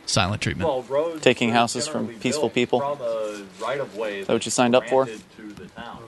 Silent 0.07 0.43
treatment. 0.43 0.69
Well, 0.69 0.83
roads 0.83 1.23
Taking 1.23 1.51
are 1.51 1.55
houses 1.55 1.87
from 1.89 2.09
peaceful 2.09 2.51
people. 2.51 2.81
From 2.81 3.01
a 3.01 3.45
right 3.61 3.81
Is 3.81 4.27
that 4.27 4.33
what 4.33 4.45
you 4.45 4.51
signed 4.51 4.74
up 4.74 4.87
for? 4.89 5.05
granted 5.05 5.24
to 5.37 5.53
the 5.53 5.66
town. 5.66 6.03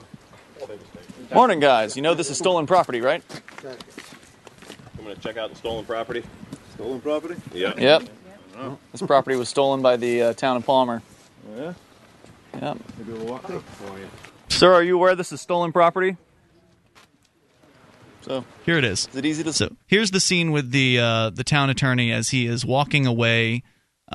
Morning, 1.33 1.59
guys. 1.59 1.95
You 1.95 2.01
know 2.01 2.13
this 2.13 2.29
is 2.29 2.37
stolen 2.37 2.67
property, 2.67 3.01
right? 3.01 3.23
I'm 3.63 5.03
going 5.03 5.15
to 5.15 5.21
check 5.21 5.37
out 5.37 5.49
the 5.49 5.55
stolen 5.55 5.85
property. 5.85 6.23
Stolen 6.75 7.01
property? 7.01 7.35
Yeah. 7.53 7.73
Yep. 7.77 8.09
This 8.91 9.01
property 9.01 9.35
was 9.35 9.49
stolen 9.49 9.81
by 9.81 9.97
the 9.97 10.21
uh, 10.21 10.33
town 10.33 10.57
of 10.57 10.65
Palmer. 10.65 11.01
Yeah. 11.57 11.73
Yep. 12.61 12.77
Maybe 12.97 13.13
we'll 13.13 13.25
walk 13.25 13.49
up 13.49 13.63
for 13.63 13.97
you. 13.99 14.07
Sir, 14.49 14.73
are 14.73 14.83
you 14.83 14.95
aware 14.95 15.15
this 15.15 15.31
is 15.31 15.41
stolen 15.41 15.71
property? 15.71 16.15
So 18.21 18.43
Here 18.65 18.77
it 18.77 18.83
is. 18.83 19.07
Is 19.11 19.15
it 19.17 19.25
easy 19.25 19.43
to? 19.43 19.53
So 19.53 19.75
here's 19.85 20.11
the 20.11 20.19
scene 20.19 20.51
with 20.51 20.71
the 20.71 20.99
uh, 20.99 21.29
the 21.29 21.43
town 21.43 21.69
attorney 21.69 22.11
as 22.11 22.29
he 22.29 22.47
is 22.47 22.65
walking 22.65 23.05
away 23.05 23.61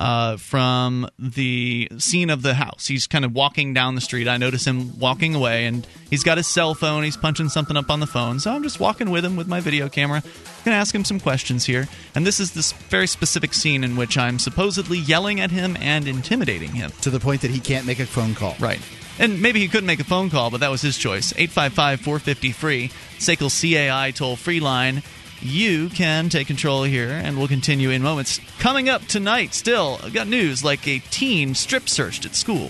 uh, 0.01 0.35
from 0.37 1.07
the 1.19 1.87
scene 1.99 2.31
of 2.31 2.41
the 2.41 2.55
house. 2.55 2.87
He's 2.87 3.05
kind 3.05 3.23
of 3.23 3.35
walking 3.35 3.75
down 3.75 3.93
the 3.93 4.01
street. 4.01 4.27
I 4.27 4.37
notice 4.37 4.65
him 4.65 4.97
walking 4.97 5.35
away, 5.35 5.67
and 5.67 5.85
he's 6.09 6.23
got 6.23 6.37
his 6.37 6.47
cell 6.47 6.73
phone. 6.73 7.03
He's 7.03 7.15
punching 7.15 7.49
something 7.49 7.77
up 7.77 7.91
on 7.91 7.99
the 7.99 8.07
phone. 8.07 8.39
So 8.39 8.51
I'm 8.51 8.63
just 8.63 8.79
walking 8.79 9.11
with 9.11 9.23
him 9.23 9.35
with 9.35 9.47
my 9.47 9.59
video 9.59 9.89
camera. 9.89 10.23
I'm 10.25 10.65
going 10.65 10.73
to 10.73 10.79
ask 10.79 10.93
him 10.93 11.05
some 11.05 11.19
questions 11.19 11.65
here. 11.65 11.87
And 12.15 12.25
this 12.25 12.39
is 12.39 12.53
this 12.53 12.71
very 12.71 13.05
specific 13.05 13.53
scene 13.53 13.83
in 13.83 13.95
which 13.95 14.17
I'm 14.17 14.39
supposedly 14.39 14.97
yelling 14.97 15.39
at 15.39 15.51
him 15.51 15.77
and 15.79 16.07
intimidating 16.07 16.71
him. 16.71 16.91
To 17.01 17.11
the 17.11 17.19
point 17.19 17.41
that 17.41 17.51
he 17.51 17.59
can't 17.59 17.85
make 17.85 17.99
a 17.99 18.07
phone 18.07 18.33
call. 18.33 18.55
Right. 18.59 18.81
And 19.19 19.39
maybe 19.39 19.59
he 19.59 19.67
couldn't 19.67 19.85
make 19.85 19.99
a 19.99 20.03
phone 20.03 20.31
call, 20.31 20.49
but 20.49 20.61
that 20.61 20.71
was 20.71 20.81
his 20.81 20.97
choice. 20.97 21.31
855 21.33 22.01
450 22.01 22.51
free. 22.53 22.91
SACL 23.19 23.51
CAI 23.51 24.09
toll 24.09 24.35
free 24.35 24.61
line. 24.61 25.03
You 25.41 25.89
can 25.89 26.29
take 26.29 26.45
control 26.45 26.83
here, 26.83 27.09
and 27.09 27.37
we'll 27.37 27.47
continue 27.47 27.89
in 27.89 28.03
moments. 28.03 28.39
Coming 28.59 28.89
up 28.89 29.05
tonight, 29.07 29.55
still, 29.55 29.99
I've 30.03 30.13
got 30.13 30.27
news 30.27 30.63
like 30.63 30.87
a 30.87 30.99
teen 30.99 31.55
strip 31.55 31.89
searched 31.89 32.25
at 32.25 32.35
school. 32.35 32.69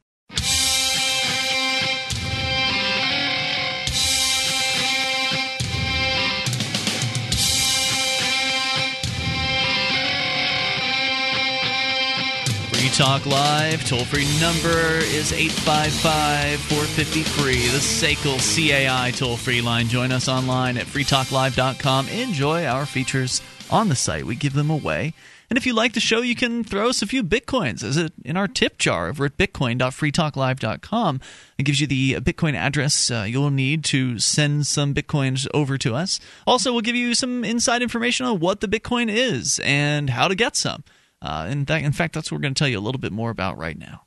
Talk 12.93 13.25
Live, 13.25 13.87
toll 13.87 14.03
free 14.03 14.27
number 14.41 14.97
is 14.97 15.31
855 15.31 16.59
450 16.59 17.23
free. 17.23 17.67
The 17.67 17.79
SACL 17.79 18.37
CAI 18.37 19.11
toll 19.11 19.37
free 19.37 19.61
line. 19.61 19.87
Join 19.87 20.11
us 20.11 20.27
online 20.27 20.77
at 20.77 20.87
freetalklive.com. 20.87 22.09
Enjoy 22.09 22.65
our 22.65 22.85
features 22.85 23.41
on 23.69 23.87
the 23.87 23.95
site. 23.95 24.25
We 24.25 24.35
give 24.35 24.53
them 24.53 24.69
away. 24.69 25.13
And 25.49 25.57
if 25.57 25.65
you 25.65 25.73
like 25.73 25.93
the 25.93 26.01
show, 26.01 26.21
you 26.21 26.35
can 26.35 26.65
throw 26.65 26.89
us 26.89 27.01
a 27.01 27.07
few 27.07 27.23
bitcoins 27.23 27.81
as 27.81 27.97
a, 27.97 28.11
in 28.25 28.35
our 28.35 28.47
tip 28.47 28.77
jar 28.77 29.07
over 29.07 29.25
at 29.25 29.37
bitcoin.freetalklive.com. 29.37 31.21
It 31.57 31.63
gives 31.63 31.79
you 31.79 31.87
the 31.87 32.15
Bitcoin 32.15 32.55
address 32.55 33.09
uh, 33.09 33.25
you'll 33.27 33.51
need 33.51 33.85
to 33.85 34.19
send 34.19 34.67
some 34.67 34.93
bitcoins 34.93 35.47
over 35.53 35.77
to 35.77 35.95
us. 35.95 36.19
Also, 36.45 36.73
we'll 36.73 36.81
give 36.81 36.95
you 36.95 37.15
some 37.15 37.45
inside 37.45 37.81
information 37.81 38.25
on 38.25 38.39
what 38.39 38.59
the 38.59 38.67
bitcoin 38.67 39.09
is 39.09 39.59
and 39.63 40.09
how 40.09 40.27
to 40.27 40.35
get 40.35 40.57
some. 40.57 40.83
Uh, 41.21 41.47
in, 41.51 41.65
that, 41.65 41.83
in 41.83 41.91
fact, 41.91 42.13
that's 42.15 42.31
what 42.31 42.37
we're 42.37 42.41
going 42.41 42.53
to 42.53 42.59
tell 42.59 42.67
you 42.67 42.79
a 42.79 42.81
little 42.81 42.99
bit 42.99 43.11
more 43.11 43.29
about 43.29 43.57
right 43.57 43.77
now. 43.77 44.03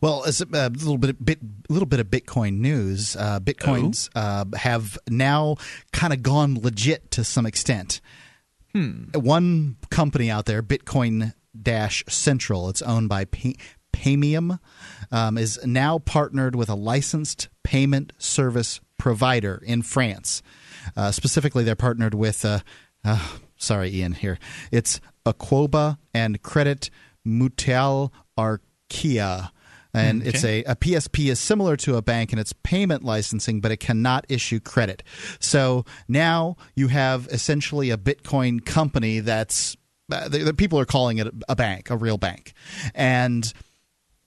Well, 0.00 0.24
as 0.24 0.40
a, 0.40 0.46
a 0.52 0.68
little 0.68 0.98
bit, 0.98 1.24
bit, 1.24 1.38
little 1.70 1.86
bit 1.86 2.00
of 2.00 2.08
Bitcoin 2.08 2.58
news. 2.58 3.16
Uh, 3.16 3.40
Bitcoins 3.40 4.10
Oh. 4.14 4.20
uh, 4.20 4.44
have 4.56 4.98
now 5.08 5.56
kind 5.92 6.12
of 6.12 6.22
gone 6.22 6.58
legit 6.60 7.10
to 7.12 7.24
some 7.24 7.46
extent. 7.46 8.00
Hmm. 8.74 9.04
One 9.14 9.76
company 9.90 10.30
out 10.30 10.44
there, 10.46 10.62
Bitcoin 10.62 11.32
Dash 11.60 12.04
Central, 12.08 12.68
it's 12.68 12.82
owned 12.82 13.08
by 13.08 13.24
Pay- 13.24 13.56
Paymium, 13.92 14.58
um, 15.10 15.38
is 15.38 15.58
now 15.64 15.98
partnered 16.00 16.54
with 16.54 16.68
a 16.68 16.74
licensed 16.74 17.48
payment 17.64 18.12
service 18.18 18.80
provider 18.98 19.62
in 19.64 19.82
France. 19.82 20.42
Uh, 20.96 21.12
specifically, 21.12 21.64
they're 21.64 21.74
partnered 21.76 22.14
with. 22.14 22.44
Uh, 22.44 22.60
uh, 23.04 23.26
sorry, 23.58 23.94
Ian. 23.94 24.12
Here, 24.12 24.38
it's 24.72 25.00
Aqoba 25.26 25.98
and 26.14 26.42
Crédit 26.42 26.90
Mutuel 27.26 28.10
Arkéa. 28.38 29.50
And 29.94 30.20
Okay. 30.20 30.28
it's 30.30 30.44
a, 30.44 30.62
a 30.64 30.76
PSP 30.76 31.30
is 31.30 31.40
similar 31.40 31.76
to 31.78 31.96
a 31.96 32.02
bank 32.02 32.32
in 32.32 32.38
its 32.38 32.52
payment 32.62 33.04
licensing, 33.04 33.60
but 33.60 33.72
it 33.72 33.78
cannot 33.78 34.26
issue 34.28 34.60
credit. 34.60 35.02
So 35.40 35.84
now 36.06 36.56
you 36.76 36.88
have 36.88 37.26
essentially 37.30 37.90
a 37.90 37.96
Bitcoin 37.96 38.64
company 38.64 39.20
that's 39.20 39.76
uh, 40.12 40.28
the, 40.28 40.38
the 40.38 40.54
people 40.54 40.78
are 40.78 40.84
calling 40.86 41.18
it 41.18 41.26
a 41.48 41.56
bank, 41.56 41.90
a 41.90 41.96
real 41.96 42.16
bank, 42.18 42.52
and 42.94 43.52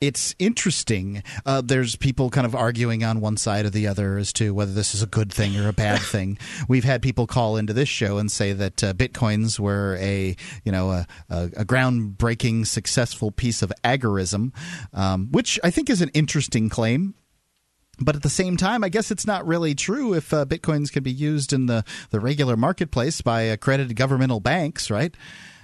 it's 0.02 0.36
interesting. 0.40 1.23
Uh, 1.45 1.61
there's 1.61 1.95
people 1.95 2.32
kind 2.32 2.45
of 2.45 2.56
arguing 2.56 3.03
on 3.03 3.22
one 3.22 3.38
side 3.38 3.65
or 3.65 3.69
the 3.69 3.88
other 3.88 4.18
as 4.18 4.34
to 4.34 4.53
whether 4.53 4.73
this 4.73 4.95
is 4.95 5.03
a 5.03 5.07
good 5.07 5.32
thing 5.32 5.56
or 5.57 5.69
a 5.69 5.73
bad 5.73 5.99
thing. 6.02 6.40
We've 6.68 6.84
had 6.84 7.03
people 7.03 7.28
call 7.28 7.56
into 7.56 7.72
this 7.72 7.88
show 7.88 8.18
and 8.18 8.32
say 8.32 8.52
that 8.53 8.84
uh, 8.84 8.94
bitcoins 8.94 9.60
were 9.60 9.98
a 10.02 10.36
you 10.65 10.72
know 10.72 10.91
a, 10.91 11.07
a, 11.30 11.44
a 11.57 11.65
groundbreaking, 11.65 12.65
successful 12.65 13.32
piece 13.32 13.61
of 13.61 13.72
agorism, 13.84 14.52
um, 14.94 15.30
which 15.32 15.60
I 15.64 15.69
think 15.69 15.90
is 15.90 16.02
an 16.02 16.10
interesting 16.10 16.68
claim. 16.68 17.14
But 17.99 18.15
at 18.15 18.23
the 18.23 18.30
same 18.30 18.57
time, 18.57 18.84
I 18.84 18.90
guess 18.90 19.11
it's 19.11 19.28
not 19.28 19.45
really 19.45 19.76
true 19.76 20.15
if 20.15 20.34
uh, 20.34 20.45
bitcoins 20.45 20.91
can 20.91 21.03
be 21.03 21.11
used 21.11 21.53
in 21.53 21.68
the, 21.68 21.86
the 22.10 22.19
regular 22.19 22.57
marketplace 22.57 23.22
by 23.22 23.41
accredited 23.41 23.95
governmental 23.95 24.40
banks, 24.40 24.90
right? 24.90 25.15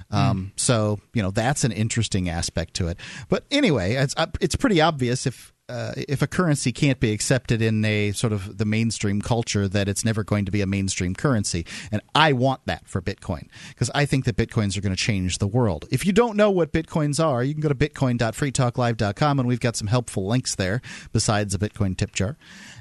Um, 0.09 0.51
So 0.55 0.99
you 1.13 1.21
know 1.21 1.31
that's 1.31 1.63
an 1.63 1.71
interesting 1.71 2.29
aspect 2.29 2.73
to 2.75 2.87
it. 2.87 2.97
But 3.29 3.45
anyway, 3.51 3.93
it's 3.93 4.13
uh, 4.17 4.27
it's 4.39 4.55
pretty 4.55 4.81
obvious 4.81 5.25
if 5.25 5.53
uh, 5.69 5.91
if 5.97 6.21
a 6.21 6.27
currency 6.27 6.71
can't 6.71 6.99
be 6.99 7.11
accepted 7.11 7.61
in 7.61 7.83
a 7.83 8.11
sort 8.13 8.31
of 8.31 8.57
the 8.57 8.65
mainstream 8.65 9.21
culture, 9.21 9.67
that 9.67 9.89
it's 9.89 10.05
never 10.05 10.23
going 10.23 10.45
to 10.45 10.51
be 10.51 10.61
a 10.61 10.65
mainstream 10.65 11.13
currency. 11.13 11.65
And 11.91 12.01
I 12.15 12.31
want 12.33 12.61
that 12.67 12.87
for 12.87 13.01
Bitcoin 13.01 13.49
because 13.69 13.91
I 13.93 14.05
think 14.05 14.25
that 14.25 14.37
bitcoins 14.37 14.77
are 14.77 14.81
going 14.81 14.95
to 14.95 15.01
change 15.01 15.39
the 15.39 15.47
world. 15.47 15.85
If 15.91 16.05
you 16.05 16.13
don't 16.13 16.37
know 16.37 16.49
what 16.51 16.71
bitcoins 16.71 17.23
are, 17.23 17.43
you 17.43 17.53
can 17.53 17.61
go 17.61 17.69
to 17.69 17.75
bitcoin.freetalklive.com 17.75 19.39
and 19.39 19.47
we've 19.47 19.59
got 19.59 19.75
some 19.75 19.87
helpful 19.87 20.25
links 20.27 20.55
there 20.55 20.81
besides 21.11 21.53
a 21.53 21.59
Bitcoin 21.59 21.97
tip 21.97 22.13
jar. 22.13 22.37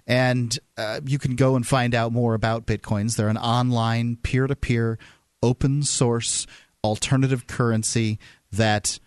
And 0.06 0.56
uh, 0.78 1.00
you 1.04 1.18
can 1.18 1.34
go 1.34 1.56
and 1.56 1.66
find 1.66 1.94
out 1.94 2.12
more 2.12 2.34
about 2.34 2.66
bitcoins. 2.66 3.16
They're 3.16 3.28
an 3.28 3.36
online, 3.36 4.16
peer 4.16 4.46
to 4.46 4.54
peer, 4.54 4.98
open 5.42 5.82
source 5.82 6.46
alternative 6.86 7.46
currency 7.46 8.18
that 8.52 8.98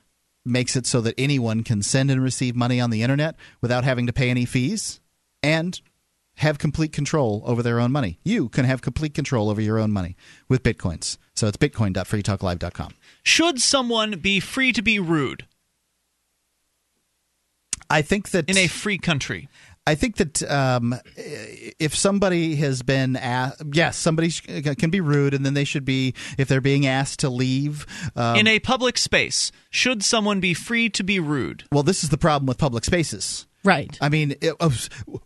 makes 0.46 0.76
it 0.76 0.86
so 0.86 1.02
that 1.02 1.16
anyone 1.18 1.64
can 1.64 1.82
send 1.82 2.12
and 2.12 2.24
receive 2.24 2.56
money 2.56 2.80
on 2.80 2.90
the 2.90 3.02
internet 3.02 3.36
without 3.62 3.84
having 3.84 4.08
to 4.08 4.14
pay 4.14 4.30
any 4.30 4.46
fees 4.46 5.00
and 5.44 5.82
have 6.38 6.58
complete 6.58 6.94
control 6.94 7.44
over 7.46 7.62
their 7.62 7.80
own 7.80 7.92
money. 7.92 8.20
You 8.24 8.50
can 8.50 8.66
have 8.66 8.82
complete 8.82 9.14
control 9.14 9.50
over 9.50 9.60
your 9.60 9.78
own 9.78 9.92
money 9.92 10.16
with 10.48 10.64
bitcoins. 10.64 11.18
So 11.36 11.48
it's 11.48 11.58
bitcoin.freetalklive.com. 11.58 12.92
Should 13.24 13.60
someone 13.60 14.20
be 14.20 14.40
free 14.40 14.72
to 14.74 14.82
be 14.82 15.00
rude 15.00 15.46
I 17.90 18.02
think 18.02 18.30
that 18.32 18.50
in 18.50 18.58
a 18.58 18.68
free 18.68 18.98
country? 18.98 19.50
I 19.90 19.96
think 19.96 20.18
that 20.18 20.44
um, 20.52 20.94
if 21.16 21.96
somebody 21.96 22.56
has 22.58 22.84
been 22.84 23.16
asked, 23.16 23.64
yes, 23.74 23.98
somebody 23.98 24.30
sh- 24.30 24.42
can 24.42 24.92
be 24.92 25.02
rude, 25.02 25.34
and 25.34 25.44
then 25.44 25.56
they 25.56 25.64
should 25.64 25.84
be 25.84 26.14
if 26.38 26.48
they're 26.48 26.62
being 26.62 26.86
asked 26.86 27.22
to 27.22 27.30
leave. 27.30 27.88
Um, 28.16 28.36
in 28.36 28.46
a 28.46 28.60
public 28.60 29.00
space, 29.00 29.52
should 29.72 30.04
someone 30.04 30.40
be 30.40 30.54
free 30.54 30.90
to 30.92 31.04
be 31.04 31.20
rude? 31.20 31.64
well, 31.72 31.82
this 31.82 32.04
is 32.04 32.12
the 32.12 32.20
problem 32.20 32.46
with 32.46 32.60
public 32.60 32.86
spaces. 32.86 33.48
Right. 33.64 33.98
I 34.00 34.10
mean, 34.10 34.36
it, 34.42 34.54
uh, 34.60 34.70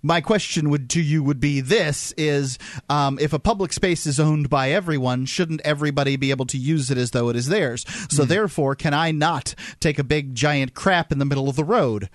my 0.01 0.21
question 0.21 0.69
would 0.69 0.89
to 0.91 1.01
you 1.01 1.23
would 1.23 1.41
be 1.41 1.59
this: 1.59 2.13
is 2.17 2.57
um, 2.89 3.19
if 3.19 3.33
a 3.33 3.39
public 3.39 3.73
space 3.73 4.07
is 4.07 4.17
owned 4.17 4.49
by 4.49 4.71
everyone, 4.71 5.25
shouldn't 5.25 5.59
everybody 5.61 6.15
be 6.15 6.31
able 6.31 6.45
to 6.47 6.57
use 6.57 6.89
it 6.89 6.97
as 6.97 7.11
though 7.11 7.27
it 7.27 7.35
is 7.35 7.47
theirs? 7.47 7.85
So 8.09 8.23
therefore, 8.23 8.75
can 8.75 8.93
I 8.93 9.11
not 9.11 9.55
take 9.81 9.99
a 9.99 10.03
big 10.05 10.33
giant 10.33 10.73
crap 10.73 11.11
in 11.11 11.19
the 11.19 11.25
middle 11.25 11.49
of 11.49 11.57
the 11.57 11.65
road? 11.65 12.09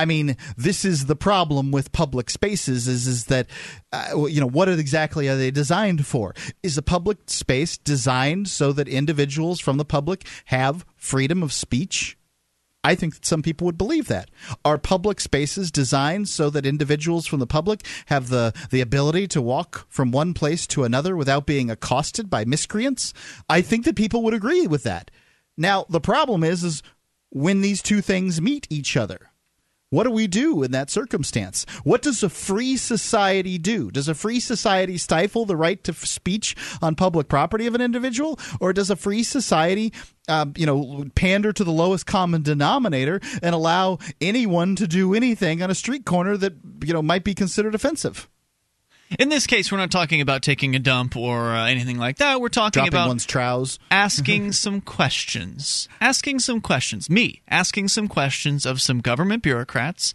I 0.00 0.06
mean, 0.06 0.38
this 0.56 0.86
is 0.86 1.04
the 1.04 1.14
problem 1.14 1.72
with 1.72 1.92
public 1.92 2.30
spaces 2.30 2.88
is 2.88 3.06
is 3.06 3.26
that 3.26 3.48
uh, 3.92 4.24
you 4.30 4.40
know 4.40 4.48
what 4.48 4.70
exactly 4.70 5.28
are 5.28 5.36
they 5.36 5.50
designed 5.50 6.06
for? 6.06 6.34
Is 6.62 6.78
a 6.78 6.82
public 6.82 7.18
space 7.26 7.76
designed 7.76 8.48
so 8.48 8.72
that 8.72 8.88
individuals 8.88 9.60
from 9.60 9.76
the 9.76 9.84
public 9.84 10.26
have 10.46 10.86
freedom 10.96 11.42
of 11.42 11.52
speech? 11.52 12.16
I 12.82 12.94
think 12.94 13.12
that 13.12 13.26
some 13.26 13.42
people 13.42 13.66
would 13.66 13.76
believe 13.76 14.08
that. 14.08 14.30
Are 14.64 14.78
public 14.78 15.20
spaces 15.20 15.70
designed 15.70 16.30
so 16.30 16.48
that 16.48 16.64
individuals 16.64 17.26
from 17.26 17.40
the 17.40 17.46
public 17.46 17.82
have 18.06 18.30
the, 18.30 18.54
the 18.70 18.80
ability 18.80 19.28
to 19.28 19.42
walk 19.42 19.84
from 19.90 20.12
one 20.12 20.32
place 20.32 20.66
to 20.68 20.84
another 20.84 21.14
without 21.14 21.44
being 21.44 21.70
accosted 21.70 22.30
by 22.30 22.46
miscreants? 22.46 23.12
I 23.50 23.60
think 23.60 23.84
that 23.84 23.96
people 23.96 24.22
would 24.22 24.32
agree 24.32 24.66
with 24.66 24.82
that. 24.84 25.10
Now, 25.58 25.84
the 25.90 26.00
problem 26.00 26.42
is 26.42 26.64
is 26.64 26.82
when 27.28 27.60
these 27.60 27.82
two 27.82 28.00
things 28.00 28.40
meet 28.40 28.66
each 28.70 28.96
other. 28.96 29.29
What 29.90 30.04
do 30.04 30.12
we 30.12 30.28
do 30.28 30.62
in 30.62 30.70
that 30.70 30.88
circumstance? 30.88 31.66
What 31.82 32.00
does 32.00 32.22
a 32.22 32.28
free 32.28 32.76
society 32.76 33.58
do? 33.58 33.90
Does 33.90 34.06
a 34.06 34.14
free 34.14 34.38
society 34.38 34.96
stifle 34.96 35.46
the 35.46 35.56
right 35.56 35.82
to 35.82 35.92
speech 35.92 36.54
on 36.80 36.94
public 36.94 37.26
property 37.26 37.66
of 37.66 37.74
an 37.74 37.80
individual, 37.80 38.38
or 38.60 38.72
does 38.72 38.88
a 38.90 38.94
free 38.94 39.24
society, 39.24 39.92
um, 40.28 40.54
you 40.56 40.64
know, 40.64 41.06
pander 41.16 41.52
to 41.52 41.64
the 41.64 41.72
lowest 41.72 42.06
common 42.06 42.42
denominator 42.42 43.20
and 43.42 43.52
allow 43.52 43.98
anyone 44.20 44.76
to 44.76 44.86
do 44.86 45.12
anything 45.12 45.60
on 45.60 45.72
a 45.72 45.74
street 45.74 46.04
corner 46.04 46.36
that 46.36 46.54
you 46.84 46.92
know 46.92 47.02
might 47.02 47.24
be 47.24 47.34
considered 47.34 47.74
offensive? 47.74 48.28
In 49.18 49.28
this 49.28 49.46
case, 49.46 49.72
we're 49.72 49.78
not 49.78 49.90
talking 49.90 50.20
about 50.20 50.42
taking 50.42 50.76
a 50.76 50.78
dump 50.78 51.16
or 51.16 51.50
uh, 51.50 51.66
anything 51.66 51.98
like 51.98 52.18
that. 52.18 52.40
We're 52.40 52.48
talking 52.48 52.78
Dropping 52.80 52.92
about 52.94 53.08
one's 53.08 53.26
trousers. 53.26 53.78
asking 53.90 54.52
some 54.52 54.80
questions. 54.80 55.88
Asking 56.00 56.38
some 56.38 56.60
questions. 56.60 57.10
Me 57.10 57.42
asking 57.48 57.88
some 57.88 58.06
questions 58.08 58.64
of 58.64 58.80
some 58.80 59.00
government 59.00 59.42
bureaucrats 59.42 60.14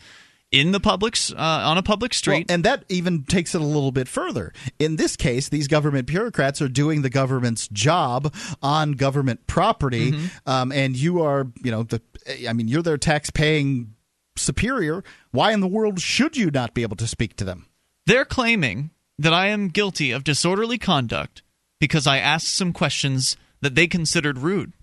in 0.51 0.71
the 0.71 0.79
public 0.79 1.15
s- 1.15 1.33
uh, 1.33 1.35
on 1.37 1.77
a 1.77 1.83
public 1.83 2.13
street. 2.13 2.45
Well, 2.47 2.55
and 2.55 2.63
that 2.63 2.85
even 2.87 3.23
takes 3.23 3.53
it 3.53 3.59
a 3.61 3.65
little 3.65 3.91
bit 3.91 4.07
further. 4.07 4.53
In 4.79 4.95
this 4.95 5.17
case, 5.17 5.49
these 5.49 5.67
government 5.67 6.07
bureaucrats 6.07 6.61
are 6.61 6.69
doing 6.69 7.01
the 7.01 7.09
government's 7.09 7.67
job 7.67 8.33
on 8.61 8.93
government 8.93 9.45
property, 9.47 10.11
Mm-hmm. 10.13 10.49
um, 10.49 10.71
and 10.71 10.95
you 10.95 11.21
are, 11.21 11.47
you 11.63 11.71
know, 11.71 11.83
the. 11.83 12.01
I 12.47 12.53
mean, 12.53 12.67
you're 12.69 12.81
their 12.81 12.97
tax-paying 12.97 13.93
superior. 14.37 15.03
Why 15.31 15.51
in 15.51 15.59
the 15.59 15.67
world 15.67 15.99
should 15.99 16.37
you 16.37 16.49
not 16.49 16.73
be 16.73 16.81
able 16.83 16.95
to 16.97 17.07
speak 17.07 17.35
to 17.37 17.43
them? 17.43 17.67
They're 18.05 18.25
claiming 18.25 18.91
that 19.17 19.33
I 19.33 19.47
am 19.47 19.69
guilty 19.69 20.11
of 20.11 20.23
disorderly 20.23 20.77
conduct 20.77 21.41
because 21.79 22.05
I 22.05 22.17
asked 22.17 22.55
some 22.55 22.73
questions 22.73 23.35
that 23.61 23.75
they 23.75 23.87
considered 23.87 24.39
rude. 24.39 24.73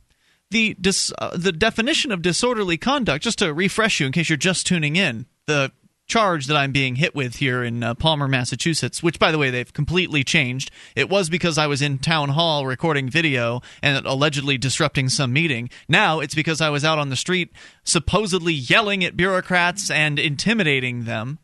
The 0.50 0.76
dis, 0.80 1.12
uh, 1.18 1.36
the 1.36 1.52
definition 1.52 2.12
of 2.12 2.20
disorderly 2.20 2.76
conduct, 2.76 3.24
just 3.24 3.38
to 3.38 3.54
refresh 3.54 4.00
you 4.00 4.06
in 4.06 4.12
case 4.12 4.28
you're 4.28 4.36
just 4.36 4.66
tuning 4.66 4.96
in, 4.96 5.26
the 5.46 5.72
charge 6.08 6.46
that 6.46 6.56
I'm 6.56 6.72
being 6.72 6.96
hit 6.96 7.14
with 7.14 7.36
here 7.36 7.62
in 7.62 7.82
uh, 7.82 7.94
Palmer, 7.94 8.28
Massachusetts, 8.28 9.02
which 9.02 9.18
by 9.18 9.30
the 9.30 9.38
way 9.38 9.50
they've 9.50 9.72
completely 9.72 10.24
changed. 10.24 10.70
It 10.94 11.08
was 11.08 11.30
because 11.30 11.56
I 11.56 11.68
was 11.68 11.80
in 11.80 11.98
town 11.98 12.30
hall 12.30 12.66
recording 12.66 13.08
video 13.08 13.62
and 13.82 14.04
allegedly 14.04 14.58
disrupting 14.58 15.08
some 15.08 15.32
meeting. 15.32 15.70
Now 15.88 16.20
it's 16.20 16.34
because 16.34 16.60
I 16.60 16.70
was 16.70 16.84
out 16.84 16.98
on 16.98 17.08
the 17.08 17.16
street 17.16 17.52
supposedly 17.84 18.52
yelling 18.52 19.04
at 19.04 19.16
bureaucrats 19.16 19.90
and 19.90 20.18
intimidating 20.18 21.04
them 21.04 21.38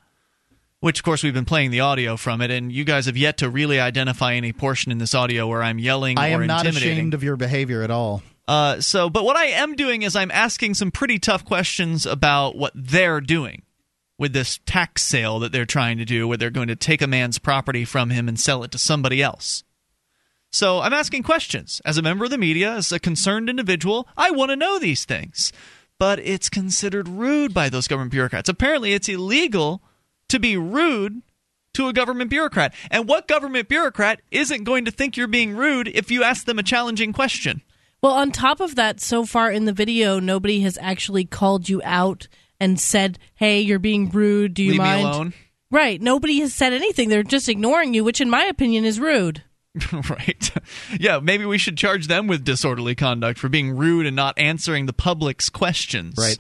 which 0.81 1.01
of 1.01 1.05
course 1.05 1.23
we've 1.23 1.35
been 1.35 1.45
playing 1.45 1.71
the 1.71 1.81
audio 1.81 2.17
from 2.17 2.41
it 2.41 2.51
and 2.51 2.71
you 2.73 2.85
guys 2.85 3.07
have 3.07 3.17
yet 3.17 3.39
to 3.39 3.51
really 3.51 3.81
identify 3.81 4.35
any 4.35 4.53
portion 4.53 4.93
in 4.93 4.99
this 4.99 5.15
audio 5.15 5.47
where 5.47 5.63
i'm 5.63 5.79
yelling 5.79 6.19
I 6.19 6.33
or 6.33 6.43
am 6.43 6.47
not 6.47 6.67
ashamed 6.67 7.15
of 7.15 7.23
your 7.23 7.37
behavior 7.37 7.83
at 7.83 7.91
all. 7.91 8.23
uh, 8.47 8.81
so 8.81 9.11
but 9.11 9.25
what 9.25 9.37
i 9.37 9.47
am 9.47 9.75
doing 9.75 10.03
is 10.03 10.15
i'm 10.17 10.31
asking 10.31 10.75
some 10.75 10.91
pretty 10.91 11.19
tough 11.19 11.45
questions 11.45 12.07
about 12.07 12.57
what 12.57 12.73
they're 12.75 13.21
doing 13.21 13.63
with 14.19 14.33
this 14.33 14.59
tax 14.67 15.03
sale 15.03 15.39
that 15.39 15.53
they're 15.53 15.65
trying 15.65 15.99
to 15.99 16.05
do 16.05 16.27
where 16.27 16.37
they're 16.37 16.51
going 16.51 16.69
to 16.69 16.77
take 16.77 17.01
a 17.03 17.07
man's 17.07 17.39
property 17.39 17.85
from 17.85 18.11
him 18.11 18.29
and 18.29 18.39
sell 18.41 18.65
it 18.65 18.73
to 18.73 18.79
somebody 18.79 19.23
else. 19.23 19.63
So 20.51 20.81
i'm 20.81 20.93
asking 20.93 21.23
questions. 21.25 21.81
As 21.85 21.99
a 21.99 22.03
member 22.03 22.25
of 22.25 22.31
the 22.33 22.39
media 22.39 22.73
as 22.73 22.91
a 22.91 22.99
concerned 22.99 23.49
individual 23.51 24.09
i 24.17 24.31
want 24.31 24.51
to 24.51 24.57
know 24.57 24.79
these 24.79 25.05
things. 25.05 25.53
But 25.99 26.21
it's 26.21 26.49
considered 26.49 27.09
rude 27.09 27.53
by 27.53 27.69
those 27.69 27.89
government 27.89 28.13
bureaucrats. 28.13 28.49
Apparently 28.49 28.93
it's 28.93 29.09
illegal 29.09 29.83
to 30.29 30.39
be 30.39 30.57
rude 30.57 31.23
to 31.75 31.89
a 31.89 31.93
government 31.93 32.31
bureaucrat. 32.31 32.75
And 32.91 33.09
what 33.09 33.29
government 33.29 33.69
bureaucrat 33.69 34.21
isn't 34.31 34.65
going 34.65 34.85
to 34.85 34.91
think 34.91 35.17
you're 35.17 35.29
being 35.29 35.57
rude 35.57 35.89
if 35.89 36.11
you 36.11 36.23
ask 36.23 36.45
them 36.45 36.59
a 36.59 36.63
challenging 36.63 37.13
question? 37.13 37.63
Well, 38.03 38.13
on 38.13 38.31
top 38.31 38.61
of 38.61 38.77
that, 38.77 39.01
so 39.01 39.25
far 39.25 39.51
in 39.51 39.65
the 39.65 39.73
video, 39.73 40.21
nobody 40.21 40.61
has 40.61 40.79
actually 40.81 41.25
called 41.25 41.69
you 41.69 41.81
out 41.85 42.29
and 42.61 42.79
said, 42.79 43.19
"Hey, 43.35 43.61
you're 43.61 43.79
being 43.79 44.09
rude. 44.11 44.55
Do 44.55 44.63
you 44.63 44.73
Leave 44.73 44.79
mind?" 44.79 45.03
me 45.03 45.09
alone. 45.09 45.35
Right. 45.71 46.01
Nobody 46.01 46.41
has 46.41 46.55
said 46.55 46.73
anything. 46.73 47.09
They're 47.09 47.23
just 47.23 47.49
ignoring 47.49 47.95
you, 47.95 48.05
which, 48.05 48.21
in 48.21 48.31
my 48.31 48.45
opinion, 48.45 48.85
is 48.85 48.99
rude. 48.99 49.43
right. 50.09 50.51
yeah, 50.99 51.19
maybe 51.21 51.45
we 51.45 51.59
should 51.59 51.77
charge 51.77 52.07
them 52.07 52.27
with 52.27 52.45
disorderly 52.45 52.95
conduct 52.95 53.39
for 53.39 53.49
being 53.49 53.77
rude 53.77 54.07
and 54.07 54.17
not 54.17 54.39
answering 54.39 54.87
the 54.87 54.93
public's 54.93 55.51
questions. 55.51 56.15
Right. 56.17 56.39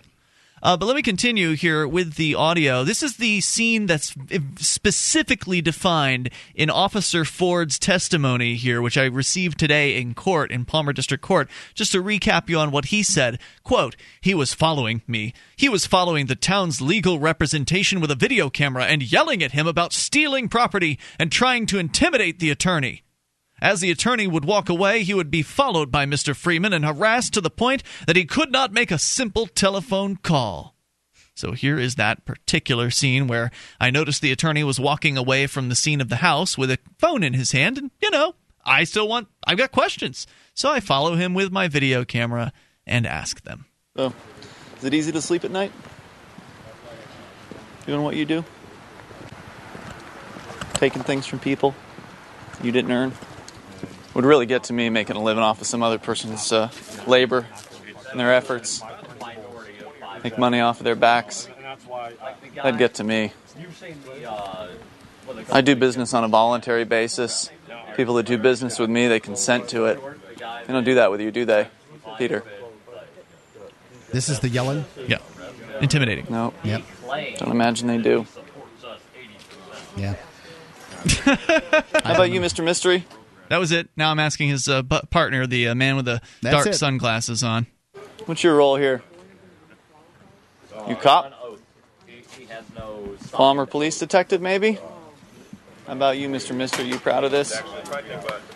Uh, 0.62 0.76
but 0.76 0.86
let 0.86 0.96
me 0.96 1.02
continue 1.02 1.54
here 1.54 1.86
with 1.86 2.14
the 2.14 2.34
audio. 2.34 2.84
This 2.84 3.02
is 3.02 3.16
the 3.16 3.40
scene 3.40 3.86
that's 3.86 4.14
specifically 4.56 5.60
defined 5.60 6.30
in 6.54 6.70
Officer 6.70 7.24
Ford's 7.24 7.78
testimony 7.78 8.54
here, 8.54 8.82
which 8.82 8.98
I 8.98 9.04
received 9.04 9.58
today 9.58 10.00
in 10.00 10.14
court, 10.14 10.50
in 10.50 10.64
Palmer 10.64 10.92
District 10.92 11.22
Court. 11.22 11.48
Just 11.74 11.92
to 11.92 12.02
recap 12.02 12.48
you 12.48 12.58
on 12.58 12.70
what 12.70 12.86
he 12.86 13.02
said 13.02 13.38
quote, 13.62 13.96
He 14.20 14.34
was 14.34 14.54
following 14.54 15.02
me. 15.06 15.34
He 15.56 15.68
was 15.68 15.86
following 15.86 16.26
the 16.26 16.36
town's 16.36 16.80
legal 16.80 17.18
representation 17.18 18.00
with 18.00 18.10
a 18.10 18.16
video 18.16 18.50
camera 18.50 18.84
and 18.84 19.02
yelling 19.02 19.42
at 19.42 19.52
him 19.52 19.66
about 19.66 19.92
stealing 19.92 20.48
property 20.48 20.98
and 21.18 21.30
trying 21.30 21.66
to 21.66 21.78
intimidate 21.78 22.38
the 22.38 22.50
attorney. 22.50 23.02
As 23.60 23.80
the 23.80 23.90
attorney 23.90 24.26
would 24.26 24.44
walk 24.44 24.68
away, 24.68 25.02
he 25.02 25.14
would 25.14 25.30
be 25.30 25.42
followed 25.42 25.90
by 25.90 26.06
Mr. 26.06 26.34
Freeman 26.34 26.72
and 26.72 26.84
harassed 26.84 27.34
to 27.34 27.40
the 27.40 27.50
point 27.50 27.82
that 28.06 28.16
he 28.16 28.24
could 28.24 28.52
not 28.52 28.72
make 28.72 28.90
a 28.90 28.98
simple 28.98 29.46
telephone 29.46 30.16
call. 30.16 30.74
So 31.34 31.52
here 31.52 31.78
is 31.78 31.94
that 31.94 32.24
particular 32.24 32.90
scene 32.90 33.28
where 33.28 33.50
I 33.80 33.90
noticed 33.90 34.22
the 34.22 34.32
attorney 34.32 34.64
was 34.64 34.80
walking 34.80 35.16
away 35.16 35.46
from 35.46 35.68
the 35.68 35.76
scene 35.76 36.00
of 36.00 36.08
the 36.08 36.16
house 36.16 36.58
with 36.58 36.70
a 36.70 36.78
phone 36.98 37.22
in 37.22 37.32
his 37.32 37.52
hand, 37.52 37.78
and, 37.78 37.90
you 38.02 38.10
know, 38.10 38.34
I 38.64 38.84
still 38.84 39.08
want, 39.08 39.28
I've 39.46 39.58
got 39.58 39.72
questions. 39.72 40.26
So 40.54 40.70
I 40.70 40.80
follow 40.80 41.14
him 41.14 41.34
with 41.34 41.52
my 41.52 41.68
video 41.68 42.04
camera 42.04 42.52
and 42.86 43.06
ask 43.06 43.42
them. 43.42 43.66
So, 43.96 44.12
is 44.78 44.84
it 44.84 44.94
easy 44.94 45.12
to 45.12 45.22
sleep 45.22 45.44
at 45.44 45.50
night? 45.50 45.72
Doing 47.86 48.02
what 48.02 48.16
you 48.16 48.24
do? 48.24 48.44
Taking 50.74 51.02
things 51.02 51.26
from 51.26 51.38
people 51.38 51.74
you 52.62 52.72
didn't 52.72 52.92
earn? 52.92 53.12
Would 54.14 54.24
really 54.24 54.46
get 54.46 54.64
to 54.64 54.72
me 54.72 54.88
making 54.90 55.16
a 55.16 55.22
living 55.22 55.42
off 55.42 55.60
of 55.60 55.66
some 55.66 55.82
other 55.82 55.98
person's 55.98 56.50
uh, 56.50 56.70
labor 57.06 57.46
and 58.10 58.18
their 58.18 58.34
efforts. 58.34 58.82
Make 60.24 60.38
money 60.38 60.60
off 60.60 60.80
of 60.80 60.84
their 60.84 60.96
backs. 60.96 61.48
That'd 62.54 62.78
get 62.78 62.94
to 62.94 63.04
me. 63.04 63.32
I 65.52 65.60
do 65.60 65.76
business 65.76 66.14
on 66.14 66.24
a 66.24 66.28
voluntary 66.28 66.84
basis. 66.84 67.50
People 67.96 68.14
that 68.14 68.26
do 68.26 68.38
business 68.38 68.78
with 68.78 68.90
me, 68.90 69.08
they 69.08 69.20
consent 69.20 69.68
to 69.70 69.86
it. 69.86 70.00
They 70.38 70.72
don't 70.72 70.84
do 70.84 70.94
that 70.96 71.10
with 71.10 71.20
you, 71.20 71.30
do 71.30 71.44
they, 71.44 71.68
Peter? 72.16 72.44
This 74.12 74.28
is 74.28 74.40
the 74.40 74.48
yelling. 74.48 74.84
Yeah. 75.06 75.18
Intimidating. 75.80 76.26
No. 76.30 76.54
Yep. 76.64 76.82
Don't 77.38 77.50
imagine 77.50 77.88
they 77.88 77.98
do. 77.98 78.26
Yeah. 79.96 80.14
How 81.24 82.14
about 82.14 82.30
you, 82.30 82.40
Mr. 82.40 82.64
Mystery? 82.64 83.04
That 83.48 83.58
was 83.58 83.72
it. 83.72 83.88
Now 83.96 84.10
I'm 84.10 84.18
asking 84.18 84.50
his 84.50 84.68
uh, 84.68 84.82
partner, 84.82 85.46
the 85.46 85.68
uh, 85.68 85.74
man 85.74 85.96
with 85.96 86.04
the 86.04 86.20
That's 86.42 86.54
dark 86.54 86.66
it. 86.68 86.74
sunglasses 86.74 87.42
on. 87.42 87.66
What's 88.26 88.44
your 88.44 88.56
role 88.56 88.76
here? 88.76 89.02
You 90.88 90.96
cop? 90.96 91.34
Palmer 93.32 93.66
police 93.66 93.98
detective, 93.98 94.40
maybe? 94.40 94.78
How 95.86 95.94
about 95.94 96.18
you, 96.18 96.28
Mr. 96.28 96.54
Mister? 96.54 96.82
Are 96.82 96.84
you 96.84 96.98
proud 96.98 97.24
of 97.24 97.30
this? 97.30 97.58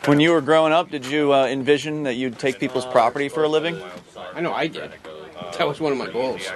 When 0.04 0.20
you 0.20 0.32
were 0.32 0.40
growing 0.40 0.72
up, 0.72 0.90
did 0.90 1.06
you 1.06 1.32
uh, 1.32 1.46
envision 1.46 2.02
that 2.02 2.14
you'd 2.14 2.38
take 2.38 2.58
people's 2.58 2.84
property 2.86 3.28
for 3.28 3.44
a 3.44 3.48
living? 3.48 3.80
I 4.34 4.40
know 4.40 4.52
I 4.52 4.66
did. 4.66 4.92
That 5.58 5.66
was 5.66 5.80
one 5.80 5.92
of 5.92 5.98
my 5.98 6.10
goals. 6.10 6.46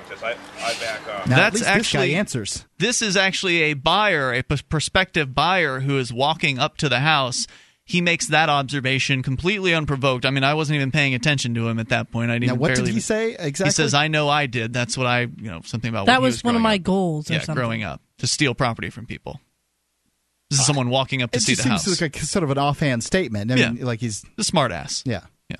That's 1.26 1.54
least 1.54 1.64
this 1.64 1.66
actually 1.66 2.12
guy 2.12 2.18
answers. 2.18 2.66
This 2.78 3.02
is 3.02 3.16
actually 3.16 3.62
a 3.62 3.74
buyer, 3.74 4.32
a 4.32 4.42
prospective 4.42 5.34
buyer 5.34 5.80
who 5.80 5.98
is 5.98 6.12
walking 6.12 6.58
up 6.58 6.76
to 6.78 6.88
the 6.88 7.00
house. 7.00 7.46
He 7.88 8.00
makes 8.00 8.26
that 8.28 8.48
observation 8.48 9.22
completely 9.22 9.72
unprovoked. 9.72 10.26
I 10.26 10.30
mean, 10.30 10.42
I 10.42 10.54
wasn't 10.54 10.74
even 10.76 10.90
paying 10.90 11.14
attention 11.14 11.54
to 11.54 11.68
him 11.68 11.78
at 11.78 11.88
that 11.90 12.10
point. 12.10 12.32
I 12.32 12.34
didn't. 12.40 12.48
Now, 12.54 12.60
what 12.60 12.74
did 12.74 12.84
he 12.84 12.90
even- 12.90 13.00
say 13.00 13.36
exactly? 13.38 13.66
He 13.66 13.70
says, 13.70 13.94
"I 13.94 14.08
know 14.08 14.28
I 14.28 14.46
did. 14.46 14.72
That's 14.72 14.98
what 14.98 15.06
I, 15.06 15.20
you 15.20 15.30
know, 15.48 15.60
something 15.64 15.88
about 15.88 16.06
That 16.06 16.20
when 16.20 16.30
he 16.30 16.34
was 16.34 16.42
one 16.42 16.56
of 16.56 16.62
my 16.62 16.74
up. 16.74 16.82
goals 16.82 17.30
or 17.30 17.34
Yeah, 17.34 17.38
something. 17.40 17.54
growing 17.54 17.84
up 17.84 18.00
to 18.18 18.26
steal 18.26 18.54
property 18.54 18.90
from 18.90 19.06
people. 19.06 19.40
This 20.50 20.58
is 20.58 20.64
uh, 20.64 20.66
someone 20.66 20.90
walking 20.90 21.22
up 21.22 21.30
to 21.30 21.36
It 21.38 21.42
see 21.42 21.52
just 21.52 21.62
the 21.62 21.68
seems 21.78 21.84
house. 21.86 22.00
like 22.00 22.16
a, 22.16 22.26
sort 22.26 22.42
of 22.42 22.50
an 22.50 22.58
offhand 22.58 23.04
statement. 23.04 23.52
I 23.52 23.54
mean, 23.54 23.76
Yeah. 23.76 23.84
like 23.84 24.00
he's 24.00 24.24
the 24.36 24.42
smart 24.44 24.72
ass. 24.72 25.04
Yeah. 25.06 25.20
Yeah. 25.48 25.56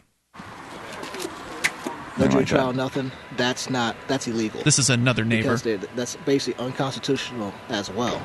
No 2.19 2.29
jury 2.29 2.45
trial, 2.45 2.73
nothing. 2.73 3.13
That's 3.37 3.69
not. 3.69 3.95
That's 4.09 4.27
illegal. 4.27 4.63
This 4.65 4.79
is 4.79 4.89
another 4.91 5.25
neighbor. 5.25 5.57
They- 5.59 5.77
that's 5.77 6.17
basically 6.25 6.65
unconstitutional 6.65 7.53
as 7.69 7.91
well. 7.91 8.21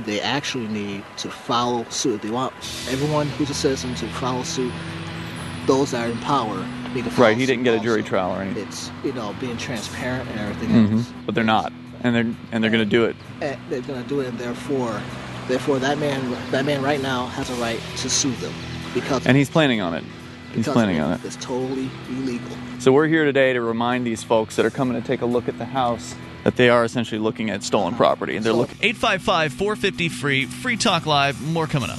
They 0.00 0.20
actually 0.20 0.68
need 0.68 1.04
to 1.18 1.30
follow 1.30 1.84
suit. 1.88 2.22
They 2.22 2.30
want 2.30 2.52
everyone 2.90 3.28
who's 3.30 3.50
a 3.50 3.54
citizen 3.54 3.94
to 3.96 4.06
follow 4.08 4.42
suit. 4.42 4.72
Those 5.66 5.92
that 5.92 6.06
are 6.06 6.10
in 6.12 6.18
power 6.18 6.56
need 6.94 7.04
to 7.04 7.10
follow 7.10 7.10
suit. 7.10 7.18
Right, 7.18 7.36
he 7.36 7.46
didn't 7.46 7.64
get 7.64 7.74
a 7.74 7.78
also. 7.78 7.84
jury 7.84 8.02
trial 8.02 8.32
or 8.32 8.42
anything. 8.42 8.66
It's 8.66 8.90
you 9.02 9.12
know 9.12 9.34
being 9.40 9.56
transparent 9.56 10.28
and 10.30 10.40
everything 10.40 10.68
hmm 10.70 10.96
else. 10.98 11.12
But 11.24 11.34
they're 11.34 11.44
not, 11.44 11.72
and 12.02 12.14
they're 12.14 12.34
and 12.52 12.62
they're 12.62 12.70
going 12.70 12.84
to 12.84 12.90
do 12.90 13.04
it. 13.04 13.16
And 13.40 13.58
they're 13.70 13.80
gonna 13.80 14.04
do 14.04 14.20
it, 14.20 14.28
and 14.28 14.38
therefore, 14.38 15.00
therefore 15.48 15.78
that 15.78 15.98
man, 15.98 16.36
that 16.50 16.64
man 16.64 16.82
right 16.82 17.00
now 17.00 17.26
has 17.28 17.48
a 17.50 17.54
right 17.54 17.80
to 17.98 18.10
sue 18.10 18.32
them 18.32 18.52
because 18.94 19.26
And 19.26 19.36
he's 19.36 19.50
planning 19.50 19.80
on 19.80 19.94
it. 19.94 20.04
He's 20.54 20.66
planning 20.68 21.00
on 21.00 21.12
it. 21.12 21.24
It's 21.24 21.36
totally 21.36 21.90
illegal. 22.08 22.56
So 22.78 22.92
we're 22.92 23.08
here 23.08 23.24
today 23.24 23.52
to 23.52 23.60
remind 23.60 24.06
these 24.06 24.22
folks 24.22 24.56
that 24.56 24.64
are 24.64 24.70
coming 24.70 25.00
to 25.00 25.06
take 25.06 25.20
a 25.20 25.26
look 25.26 25.48
at 25.48 25.58
the 25.58 25.64
house 25.66 26.14
that 26.46 26.54
they 26.54 26.70
are 26.70 26.84
essentially 26.84 27.18
looking 27.18 27.50
at 27.50 27.64
stolen 27.64 27.96
property. 27.96 28.36
And 28.36 28.46
they're 28.46 28.52
looking 28.52 28.78
855 28.80 29.52
450 29.54 30.08
free, 30.08 30.46
Free 30.46 30.76
Talk 30.76 31.04
Live. 31.04 31.42
More 31.42 31.66
coming 31.66 31.90
up. 31.90 31.98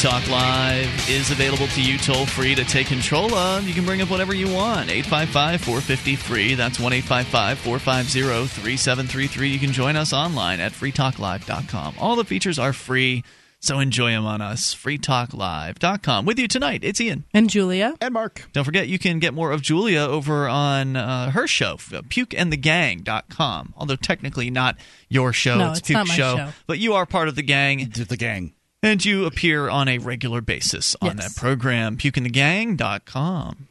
Talk 0.00 0.26
Live 0.30 1.10
is 1.10 1.30
available 1.30 1.66
to 1.68 1.82
you 1.82 1.98
toll 1.98 2.24
free 2.24 2.54
to 2.54 2.64
take 2.64 2.86
control 2.86 3.34
of. 3.34 3.68
You 3.68 3.74
can 3.74 3.84
bring 3.84 4.00
up 4.00 4.08
whatever 4.10 4.34
you 4.34 4.46
want. 4.48 4.88
855 4.88 5.60
450 5.60 6.16
free. 6.16 6.54
That's 6.54 6.80
1 6.80 6.92
855 6.94 7.58
450 7.58 8.20
3733. 8.62 9.48
You 9.50 9.58
can 9.58 9.72
join 9.72 9.96
us 9.96 10.14
online 10.14 10.58
at 10.60 10.72
freetalklive.com. 10.72 11.96
All 11.98 12.16
the 12.16 12.24
features 12.24 12.58
are 12.58 12.72
free, 12.72 13.24
so 13.60 13.78
enjoy 13.78 14.12
them 14.12 14.24
on 14.24 14.40
us. 14.40 14.74
freetalklive.com. 14.74 16.24
With 16.24 16.38
you 16.38 16.48
tonight, 16.48 16.82
it's 16.82 16.98
Ian. 16.98 17.24
And 17.34 17.50
Julia. 17.50 17.94
And 18.00 18.14
Mark. 18.14 18.48
Don't 18.54 18.64
forget, 18.64 18.88
you 18.88 18.98
can 18.98 19.18
get 19.18 19.34
more 19.34 19.52
of 19.52 19.60
Julia 19.60 20.00
over 20.00 20.48
on 20.48 20.96
uh, 20.96 21.30
her 21.32 21.46
show, 21.46 21.76
pukeandthegang.com. 21.76 23.74
Although 23.76 23.96
technically 23.96 24.48
not 24.48 24.76
your 25.10 25.34
show, 25.34 25.58
No, 25.58 25.70
it's, 25.70 25.80
it's 25.80 25.88
Puke 25.88 25.98
not 25.98 26.08
my 26.08 26.14
show. 26.14 26.36
show. 26.38 26.48
But 26.66 26.78
you 26.78 26.94
are 26.94 27.04
part 27.04 27.28
of 27.28 27.34
the 27.36 27.42
gang. 27.42 27.90
The 27.90 28.16
gang. 28.16 28.54
And 28.82 29.04
you 29.04 29.26
appear 29.26 29.68
on 29.68 29.88
a 29.88 29.98
regular 29.98 30.40
basis 30.40 30.96
on 31.02 31.18
Yes. 31.18 31.34
that 31.34 31.40
program, 31.40 31.96
pukeandthegang.com. 31.98 33.66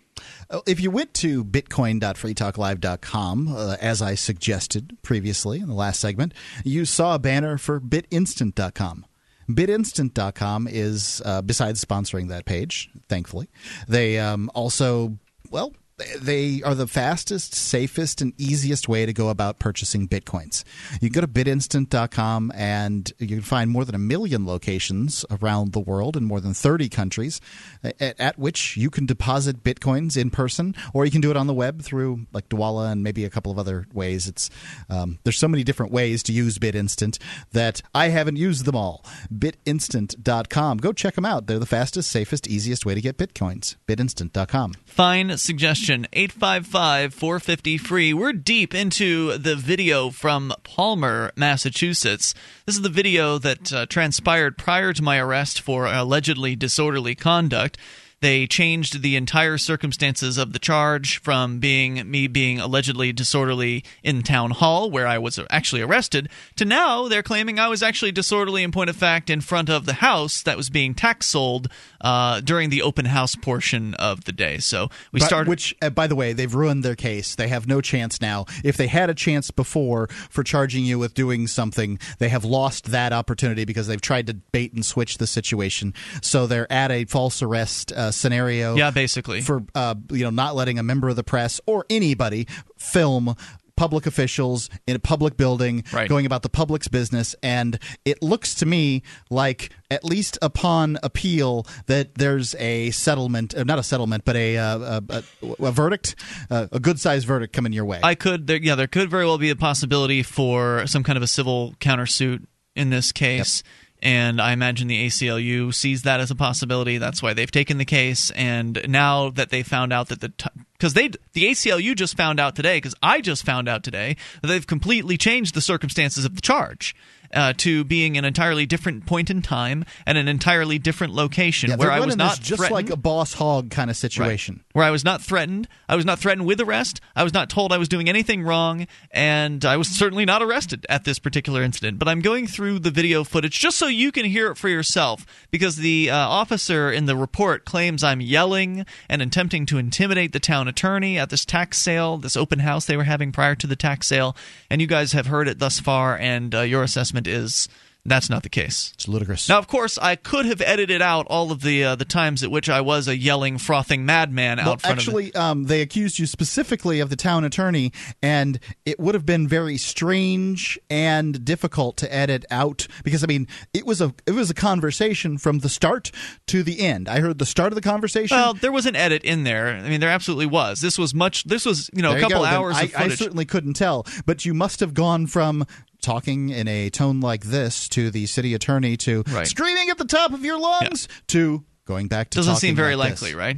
Uh, 0.51 0.59
If 0.67 0.79
you 0.79 0.91
went 0.91 1.13
to 1.15 1.43
bitcoin.freetalklive.com, 1.45 3.47
uh, 3.55 3.75
as 3.81 4.01
I 4.01 4.15
suggested 4.15 4.97
previously 5.01 5.59
in 5.59 5.67
the 5.67 5.73
last 5.73 5.99
segment, 5.99 6.33
you 6.63 6.85
saw 6.85 7.15
a 7.15 7.19
banner 7.19 7.57
for 7.57 7.79
bitinstant.com. 7.79 9.05
Bitinstant.com 9.49 10.67
is, 10.69 11.21
uh, 11.25 11.41
besides 11.41 11.83
sponsoring 11.83 12.27
that 12.29 12.45
page, 12.45 12.89
thankfully, 13.07 13.49
they 13.87 14.19
um, 14.19 14.51
also, 14.53 15.17
well, 15.49 15.73
they 16.19 16.61
are 16.63 16.75
the 16.75 16.87
fastest, 16.87 17.53
safest, 17.53 18.21
and 18.21 18.33
easiest 18.37 18.87
way 18.87 19.05
to 19.05 19.13
go 19.13 19.29
about 19.29 19.59
purchasing 19.59 20.07
bitcoins. 20.07 20.63
You 21.01 21.09
can 21.09 21.21
go 21.21 21.21
to 21.21 21.27
bitinstant.com 21.27 22.51
and 22.55 23.11
you 23.17 23.27
can 23.27 23.41
find 23.41 23.69
more 23.69 23.85
than 23.85 23.95
a 23.95 23.99
million 23.99 24.45
locations 24.45 25.25
around 25.29 25.73
the 25.73 25.79
world 25.79 26.15
in 26.15 26.23
more 26.25 26.39
than 26.39 26.53
30 26.53 26.89
countries 26.89 27.41
at, 27.83 28.19
at 28.19 28.39
which 28.39 28.77
you 28.77 28.89
can 28.89 29.05
deposit 29.05 29.63
bitcoins 29.63 30.15
in 30.15 30.29
person, 30.29 30.75
or 30.93 31.05
you 31.05 31.11
can 31.11 31.21
do 31.21 31.31
it 31.31 31.37
on 31.37 31.47
the 31.47 31.53
web 31.53 31.81
through 31.81 32.25
like 32.33 32.49
Dwolla 32.49 32.91
and 32.91 33.03
maybe 33.03 33.25
a 33.25 33.29
couple 33.29 33.51
of 33.51 33.59
other 33.59 33.87
ways. 33.93 34.27
It's 34.27 34.49
um, 34.89 35.19
there's 35.23 35.37
so 35.37 35.47
many 35.47 35.63
different 35.63 35.91
ways 35.91 36.23
to 36.23 36.33
use 36.33 36.57
BitInstant 36.57 37.19
that 37.51 37.81
I 37.93 38.09
haven't 38.09 38.37
used 38.37 38.65
them 38.65 38.75
all. 38.75 39.03
Bitinstant.com. 39.33 40.77
Go 40.77 40.93
check 40.93 41.15
them 41.15 41.25
out. 41.25 41.47
They're 41.47 41.59
the 41.59 41.65
fastest, 41.65 42.09
safest, 42.09 42.47
easiest 42.47 42.85
way 42.85 42.95
to 42.95 43.01
get 43.01 43.17
bitcoins. 43.17 43.75
Bitinstant.com. 43.87 44.73
Fine 44.85 45.37
suggestion 45.37 45.88
855 45.89 47.15
450 47.15 47.77
free. 47.79 48.13
We're 48.13 48.31
deep 48.31 48.75
into 48.75 49.37
the 49.39 49.55
video 49.55 50.11
from 50.11 50.53
Palmer, 50.63 51.31
Massachusetts. 51.35 52.35
This 52.67 52.75
is 52.75 52.83
the 52.83 52.89
video 52.89 53.39
that 53.39 53.73
uh, 53.73 53.85
transpired 53.87 54.55
prior 54.55 54.93
to 54.93 55.01
my 55.01 55.17
arrest 55.17 55.61
for 55.61 55.87
allegedly 55.87 56.55
disorderly 56.55 57.15
conduct. 57.15 57.79
They 58.21 58.47
changed 58.47 59.01
the 59.01 59.15
entire 59.15 59.57
circumstances 59.57 60.37
of 60.37 60.51
the 60.51 60.59
charge 60.59 61.19
from 61.21 61.59
being 61.59 62.09
me 62.09 62.27
being 62.27 62.59
allegedly 62.59 63.13
disorderly 63.13 63.83
in 64.03 64.23
town 64.23 64.51
hall, 64.51 64.91
where 64.91 65.07
I 65.07 65.17
was 65.17 65.39
actually 65.49 65.81
arrested, 65.81 66.29
to 66.57 66.65
now 66.65 67.07
they're 67.07 67.23
claiming 67.23 67.59
I 67.59 67.69
was 67.69 67.81
actually 67.81 68.11
disorderly 68.11 68.61
in 68.61 68.71
point 68.71 68.89
of 68.89 68.95
fact 68.95 69.29
in 69.29 69.41
front 69.41 69.69
of 69.69 69.85
the 69.85 69.93
house 69.93 70.43
that 70.43 70.57
was 70.57 70.69
being 70.69 70.93
tax 70.93 71.27
sold 71.27 71.69
uh, 72.01 72.41
during 72.41 72.69
the 72.69 72.81
open 72.81 73.05
house 73.05 73.35
portion 73.35 73.93
of 73.95 74.23
the 74.25 74.31
day. 74.31 74.57
So 74.59 74.89
we 75.11 75.19
But- 75.19 75.25
started. 75.27 75.49
Which, 75.49 75.75
uh, 75.81 75.89
by 75.89 76.07
the 76.07 76.15
way, 76.15 76.33
they've 76.33 76.53
ruined 76.53 76.83
their 76.83 76.95
case. 76.95 77.35
They 77.35 77.47
have 77.47 77.67
no 77.67 77.81
chance 77.81 78.21
now. 78.21 78.45
If 78.63 78.77
they 78.77 78.87
had 78.87 79.09
a 79.09 79.13
chance 79.13 79.51
before 79.51 80.07
for 80.29 80.43
charging 80.43 80.85
you 80.85 80.99
with 80.99 81.13
doing 81.13 81.47
something, 81.47 81.99
they 82.19 82.29
have 82.29 82.43
lost 82.45 82.91
that 82.91 83.11
opportunity 83.13 83.65
because 83.65 83.87
they've 83.87 84.01
tried 84.01 84.27
to 84.27 84.33
bait 84.33 84.73
and 84.73 84.85
switch 84.85 85.17
the 85.17 85.27
situation. 85.27 85.93
So 86.21 86.47
they're 86.47 86.71
at 86.71 86.91
a 86.91 87.05
false 87.05 87.41
arrest 87.41 87.91
uh, 87.91 88.11
scenario. 88.11 88.75
Yeah, 88.75 88.91
basically. 88.91 89.41
for 89.41 89.63
uh, 89.75 89.95
you 90.11 90.23
know 90.23 90.29
not 90.29 90.55
letting 90.55 90.77
a 90.79 90.83
member 90.83 91.09
of 91.09 91.15
the 91.15 91.23
press 91.23 91.59
or 91.65 91.85
anybody 91.89 92.47
film 92.77 93.35
public 93.79 94.05
officials 94.05 94.69
in 94.87 94.95
a 94.95 94.99
public 94.99 95.37
building 95.37 95.83
Right. 95.93 96.09
going 96.09 96.25
about 96.25 96.43
the 96.43 96.49
public's 96.49 96.89
business 96.89 97.33
and 97.41 97.79
it 98.03 98.21
looks 98.21 98.53
to 98.55 98.65
me 98.65 99.03
like 99.29 99.71
at 99.89 100.03
least 100.03 100.37
upon 100.41 100.97
appeal 101.01 101.65
that 101.85 102.15
there's 102.15 102.53
a 102.55 102.91
settlement 102.91 103.55
uh, 103.55 103.63
not 103.63 103.79
a 103.79 103.83
settlement 103.83 104.25
but 104.25 104.35
a 104.35 104.57
uh, 104.57 104.77
a, 104.79 105.01
a, 105.09 105.23
a 105.63 105.71
verdict 105.71 106.15
uh, 106.51 106.67
a 106.73 106.79
good 106.79 106.99
sized 106.99 107.25
verdict 107.25 107.53
coming 107.53 107.71
your 107.73 107.85
way 107.85 107.99
I 108.03 108.15
could, 108.15 108.47
there, 108.47 108.57
yeah, 108.57 108.75
there 108.75 108.87
could 108.87 109.09
very 109.09 109.25
well 109.25 109.37
be 109.37 109.49
a 109.49 109.55
possibility 109.55 110.23
for 110.23 110.85
some 110.85 111.03
kind 111.03 111.15
of 111.17 111.23
a 111.23 111.27
civil 111.27 111.73
countersuit 111.79 112.45
in 112.75 112.89
this 112.89 113.11
case. 113.11 113.63
And 114.01 114.41
I 114.41 114.53
imagine 114.53 114.87
the 114.87 115.05
ACLU 115.07 115.73
sees 115.73 116.03
that 116.03 116.19
as 116.19 116.31
a 116.31 116.35
possibility. 116.35 116.97
That's 116.97 117.21
why 117.21 117.33
they've 117.33 117.51
taken 117.51 117.77
the 117.77 117.85
case. 117.85 118.31
And 118.31 118.81
now 118.87 119.29
that 119.31 119.49
they 119.49 119.63
found 119.63 119.91
out 119.91 120.07
that 120.09 120.21
the 120.21 120.31
because 120.73 120.93
they 120.93 121.09
the 121.33 121.43
ACLU 121.43 121.95
just 121.95 122.15
found 122.15 122.39
out 122.39 122.55
today 122.55 122.77
because 122.77 122.95
I 123.03 123.19
just 123.19 123.45
found 123.45 123.67
out 123.67 123.83
today 123.83 124.15
that 124.41 124.47
they've 124.47 124.65
completely 124.65 125.17
changed 125.17 125.53
the 125.53 125.61
circumstances 125.61 126.23
of 126.23 126.35
the 126.35 126.41
charge. 126.41 126.95
Uh, 127.31 127.53
to 127.57 127.83
being 127.83 128.17
an 128.17 128.25
entirely 128.25 128.65
different 128.65 129.05
point 129.05 129.29
in 129.29 129.39
time 129.41 129.85
and 130.07 130.17
an 130.17 130.27
entirely 130.27 130.79
different 130.79 131.13
location 131.13 131.69
Yeah, 131.69 131.75
where 131.75 131.91
I 131.91 131.99
was 131.99 132.15
not 132.15 132.39
just 132.39 132.57
threatened. 132.57 132.71
like 132.73 132.89
a 132.89 132.97
boss 132.97 133.33
hog 133.33 133.69
kind 133.69 133.91
of 133.91 133.95
situation 133.95 134.63
where 134.73 134.83
I 134.83 134.89
was 134.89 135.05
not 135.05 135.21
threatened. 135.21 135.67
I 135.87 135.95
was 135.95 136.05
not 136.05 136.17
threatened 136.17 136.47
with 136.47 136.59
arrest. 136.59 137.01
I 137.15 137.23
was 137.23 137.33
not 137.33 137.49
told 137.49 137.71
I 137.71 137.77
was 137.77 137.87
doing 137.87 138.09
anything 138.09 138.41
wrong, 138.41 138.87
and 139.11 139.63
I 139.63 139.77
was 139.77 139.89
certainly 139.89 140.25
not 140.25 140.41
arrested 140.41 140.85
at 140.89 141.03
this 141.03 141.19
particular 141.19 141.61
incident. 141.61 141.99
But 141.99 142.07
I'm 142.07 142.21
going 142.21 142.47
through 142.47 142.79
the 142.79 142.89
video 142.89 143.23
footage 143.23 143.59
just 143.59 143.77
so 143.77 143.85
you 143.87 144.11
can 144.11 144.25
hear 144.25 144.49
it 144.49 144.57
for 144.57 144.69
yourself, 144.69 145.25
because 145.51 145.75
the 145.75 146.09
uh, 146.09 146.15
officer 146.15 146.91
in 146.91 147.05
the 147.05 147.15
report 147.15 147.63
claims 147.65 148.03
I'm 148.03 148.21
yelling 148.21 148.85
and 149.07 149.21
attempting 149.21 149.65
to 149.67 149.77
intimidate 149.77 150.31
the 150.33 150.39
town 150.39 150.67
attorney 150.67 151.19
at 151.19 151.29
this 151.29 151.45
tax 151.45 151.77
sale, 151.77 152.17
this 152.17 152.35
open 152.35 152.59
house 152.59 152.85
they 152.85 152.97
were 152.97 153.03
having 153.03 153.31
prior 153.31 153.53
to 153.55 153.67
the 153.67 153.75
tax 153.75 154.07
sale. 154.07 154.35
And 154.69 154.81
you 154.81 154.87
guys 154.87 155.11
have 155.11 155.27
heard 155.27 155.47
it 155.47 155.59
thus 155.59 155.79
far, 155.79 156.17
and 156.17 156.55
uh, 156.55 156.61
your 156.61 156.81
assessment 156.83 157.18
is. 157.27 157.67
That's 158.05 158.29
not 158.29 158.43
the 158.43 158.49
case. 158.49 158.91
It's 158.95 159.07
ludicrous. 159.09 159.49
Now, 159.49 159.59
of 159.59 159.67
course, 159.67 159.97
I 159.97 160.15
could 160.15 160.45
have 160.45 160.61
edited 160.61 161.01
out 161.01 161.27
all 161.29 161.51
of 161.51 161.61
the 161.61 161.83
uh, 161.83 161.95
the 161.95 162.05
times 162.05 162.43
at 162.43 162.49
which 162.49 162.69
I 162.69 162.79
was 162.79 163.09
a 163.09 163.17
yelling, 163.17 163.57
frothing 163.57 164.05
madman 164.05 164.57
out 164.57 164.65
well, 164.65 164.77
front 164.77 164.99
of 164.99 165.05
the 165.05 165.11
actually, 165.11 165.35
um, 165.35 165.65
they 165.65 165.81
accused 165.81 166.17
you 166.17 166.25
specifically 166.25 167.01
of 167.01 167.09
the 167.09 167.17
town 167.17 167.43
attorney, 167.43 167.91
and 168.21 168.59
it 168.85 168.99
would 169.01 169.15
have 169.15 169.25
been 169.25 169.49
very 169.49 169.77
strange 169.77 170.79
and 170.89 171.43
difficult 171.43 171.97
to 171.97 172.13
edit 172.13 172.45
out 172.49 172.87
because 173.03 173.21
I 173.21 173.27
mean, 173.27 173.47
it 173.73 173.85
was 173.85 173.99
a 173.99 174.13
it 174.25 174.31
was 174.31 174.49
a 174.49 174.55
conversation 174.55 175.37
from 175.37 175.59
the 175.59 175.69
start 175.69 176.09
to 176.47 176.63
the 176.63 176.79
end. 176.79 177.09
I 177.09 177.19
heard 177.19 177.37
the 177.37 177.45
start 177.45 177.73
of 177.73 177.75
the 177.75 177.81
conversation. 177.81 178.35
Well, 178.35 178.53
there 178.53 178.71
was 178.71 178.85
an 178.85 178.95
edit 178.95 179.23
in 179.23 179.43
there. 179.43 179.67
I 179.67 179.89
mean, 179.89 179.99
there 179.99 180.09
absolutely 180.09 180.47
was. 180.47 180.79
This 180.79 180.97
was 180.97 181.13
much. 181.13 181.43
This 181.43 181.65
was 181.65 181.89
you 181.93 182.01
know 182.01 182.11
There 182.11 182.19
a 182.19 182.21
couple. 182.21 182.45
Hours 182.45 182.77
I, 182.77 182.89
I 182.95 183.09
certainly 183.09 183.45
couldn't 183.45 183.73
tell, 183.73 184.07
but 184.25 184.45
you 184.45 184.53
must 184.53 184.79
have 184.79 184.93
gone 184.93 185.27
from 185.27 185.65
talking 186.01 186.49
in 186.49 186.67
a 186.67 186.89
tone 186.89 187.19
like 187.19 187.43
this 187.45 187.87
to 187.89 188.09
the 188.11 188.25
city 188.25 188.53
attorney 188.53 188.97
to 188.97 189.23
Right. 189.29 189.47
screaming 189.47 189.89
at 189.89 189.97
the 189.97 190.05
top 190.05 190.31
of 190.33 190.43
your 190.45 190.59
lungs 190.59 191.07
to 191.27 191.63
going 191.85 192.07
back 192.07 192.29
to 192.31 192.37
Doesn't 192.39 192.57
seem 192.57 192.75
very 192.75 192.95
like 192.95 193.11
this. 193.11 193.21
likely, 193.21 193.35
right? 193.35 193.57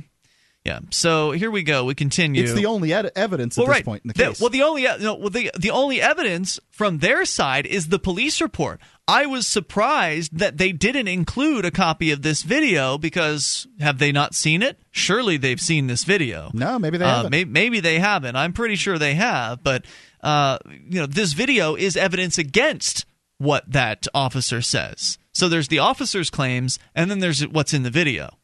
Yeah. 0.63 0.80
So 0.91 1.31
here 1.31 1.49
we 1.49 1.63
go. 1.63 1.85
We 1.85 1.95
continue. 1.95 2.43
It's 2.43 2.53
the 2.53 2.68
only 2.68 2.93
ed- 2.93 3.11
evidence 3.15 3.57
at 3.57 3.61
well, 3.61 3.68
this 3.69 3.77
right. 3.77 3.85
point 3.85 4.03
in 4.03 4.09
the 4.09 4.13
The- 4.13 4.23
case. 4.30 4.39
well, 4.39 4.51
the 4.51 4.61
only 4.61 4.84
no, 4.84 5.15
well, 5.15 5.30
the 5.31 5.49
the 5.57 5.72
only 5.72 5.99
evidence 5.99 6.59
from 6.69 6.99
their 6.99 7.26
side 7.26 7.65
is 7.65 7.88
the 7.88 7.97
police 7.97 8.39
report. 8.39 8.80
I 9.07 9.26
was 9.26 9.47
surprised 9.47 10.38
that 10.38 10.57
they 10.59 10.72
didn't 10.72 11.07
include 11.07 11.65
a 11.65 11.72
copy 11.72 12.11
of 12.11 12.22
this 12.22 12.43
video 12.43 12.99
because 12.99 13.65
have 13.80 13.97
they 13.97 14.11
not 14.11 14.35
seen 14.35 14.61
it? 14.61 14.80
Surely 14.91 15.35
they've 15.35 15.59
seen 15.59 15.88
this 15.88 16.03
video. 16.03 16.51
No, 16.53 16.77
maybe 16.77 16.99
they 16.99 17.05
Uh, 17.05 17.15
haven't. 17.15 17.31
may- 17.31 17.43
maybe 17.45 17.80
they 17.80 17.97
haven't. 17.97 18.35
I'm 18.35 18.53
pretty 18.53 18.76
sure 18.76 18.99
they 18.99 19.15
have, 19.15 19.63
but 19.63 19.85
uh, 20.23 20.57
you 20.69 20.99
know, 20.99 21.06
this 21.06 21.34
video 21.34 21.76
is 21.76 21.95
evidence 21.98 22.38
against 22.38 23.06
what 23.38 23.69
that 23.72 24.07
officer 24.14 24.61
says. 24.61 25.18
So 25.34 25.49
there's 25.49 25.68
the 25.69 25.80
officer's 25.80 26.30
claims, 26.30 26.77
and 26.93 27.10
then 27.10 27.19
there's 27.19 27.48
what's 27.48 27.73
in 27.73 27.84
the 27.84 27.89
video. 27.89 28.38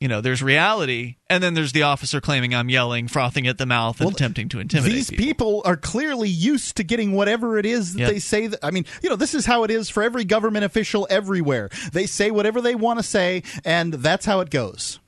You 0.00 0.08
know, 0.08 0.22
there's 0.22 0.42
reality, 0.42 1.16
and 1.28 1.42
then 1.42 1.52
there's 1.52 1.72
the 1.72 1.82
officer 1.82 2.22
claiming 2.22 2.54
I'm 2.54 2.70
yelling, 2.70 3.06
frothing 3.06 3.46
at 3.46 3.58
the 3.58 3.66
mouth, 3.66 4.00
and 4.00 4.10
attempting 4.10 4.48
to 4.48 4.58
intimidate 4.58 4.94
These 4.94 5.10
people. 5.10 5.24
people 5.26 5.62
are 5.66 5.76
clearly 5.76 6.30
used 6.30 6.78
to 6.78 6.84
getting 6.84 7.12
whatever 7.12 7.58
it 7.58 7.66
is 7.66 7.92
that 7.92 8.00
Yep. 8.00 8.10
they 8.10 8.18
say. 8.18 8.46
That, 8.46 8.60
I 8.64 8.70
mean, 8.70 8.86
you 9.02 9.10
know, 9.10 9.16
this 9.16 9.34
is 9.34 9.44
how 9.44 9.64
it 9.64 9.70
is 9.70 9.90
for 9.90 10.02
every 10.02 10.24
government 10.24 10.64
official 10.64 11.06
everywhere. 11.10 11.68
They 11.92 12.06
say 12.06 12.30
whatever 12.30 12.62
they 12.62 12.74
want 12.74 12.98
to 12.98 13.02
say, 13.02 13.42
and 13.62 13.92
that's 13.92 14.24
how 14.24 14.40
it 14.40 14.48
goes. 14.48 15.00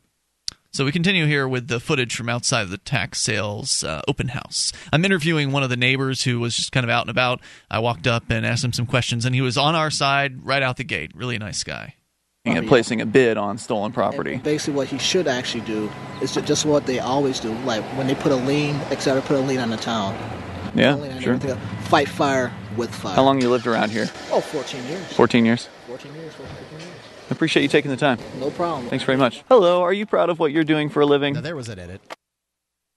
So 0.74 0.86
we 0.86 0.92
continue 0.92 1.26
here 1.26 1.46
with 1.46 1.68
the 1.68 1.78
footage 1.78 2.16
from 2.16 2.30
outside 2.30 2.70
the 2.70 2.78
tax 2.78 3.20
sales 3.20 3.84
uh, 3.84 4.00
open 4.08 4.28
house. 4.28 4.72
I'm 4.90 5.04
interviewing 5.04 5.52
one 5.52 5.62
of 5.62 5.68
the 5.68 5.76
neighbors 5.76 6.22
who 6.22 6.40
was 6.40 6.56
just 6.56 6.72
kind 6.72 6.82
of 6.82 6.88
out 6.88 7.02
and 7.02 7.10
about. 7.10 7.42
I 7.70 7.78
walked 7.78 8.06
up 8.06 8.30
and 8.30 8.46
asked 8.46 8.64
him 8.64 8.72
some 8.72 8.86
questions, 8.86 9.26
and 9.26 9.34
he 9.34 9.42
was 9.42 9.58
on 9.58 9.74
our 9.74 9.90
side 9.90 10.46
right 10.46 10.62
out 10.62 10.78
the 10.78 10.84
gate. 10.84 11.10
Really 11.14 11.36
nice 11.36 11.62
guy. 11.62 11.96
And 12.46 12.66
placing 12.66 13.02
a 13.02 13.06
bid 13.06 13.36
on 13.36 13.58
stolen 13.58 13.92
property. 13.92 14.36
Basically, 14.36 14.72
what 14.72 14.88
he 14.88 14.96
should 14.96 15.28
actually 15.28 15.60
do 15.64 15.90
is 16.22 16.32
ju- 16.32 16.40
just 16.40 16.64
what 16.64 16.86
they 16.86 17.00
always 17.00 17.38
do. 17.38 17.52
Like 17.66 17.84
when 17.98 18.06
they 18.06 18.14
put 18.14 18.32
a 18.32 18.36
lien, 18.36 18.76
etc., 18.90 19.20
put 19.20 19.36
a 19.36 19.40
lien 19.40 19.60
on 19.60 19.68
the 19.68 19.76
town. 19.76 20.14
Yeah, 20.74 20.94
Put 20.94 21.00
a 21.00 21.02
lien 21.02 21.12
on 21.12 21.20
sure. 21.20 21.56
Fight 21.82 22.08
fire 22.08 22.50
with 22.78 22.94
fire. 22.94 23.14
How 23.14 23.24
long 23.24 23.42
you 23.42 23.50
lived 23.50 23.66
around 23.66 23.90
here? 23.90 24.06
Oh, 24.30 24.40
14 24.40 24.82
years. 24.86 25.12
14 25.12 25.12
years. 25.12 25.12
14 25.12 25.44
years, 25.44 25.46
14 25.46 25.46
years. 25.46 25.68
I 27.32 27.34
appreciate 27.34 27.62
you 27.62 27.68
taking 27.70 27.90
the 27.90 27.96
time. 27.96 28.18
No 28.38 28.50
problem. 28.50 28.90
Thanks 28.90 29.06
very 29.06 29.16
much. 29.16 29.42
Hello, 29.48 29.80
are 29.80 29.92
you 29.94 30.04
proud 30.04 30.28
of 30.28 30.38
what 30.38 30.52
you're 30.52 30.64
doing 30.64 30.90
for 30.90 31.00
a 31.00 31.06
living? 31.06 31.32
there 31.32 31.56
was 31.56 31.70
an 31.70 31.78
edit. 31.78 32.02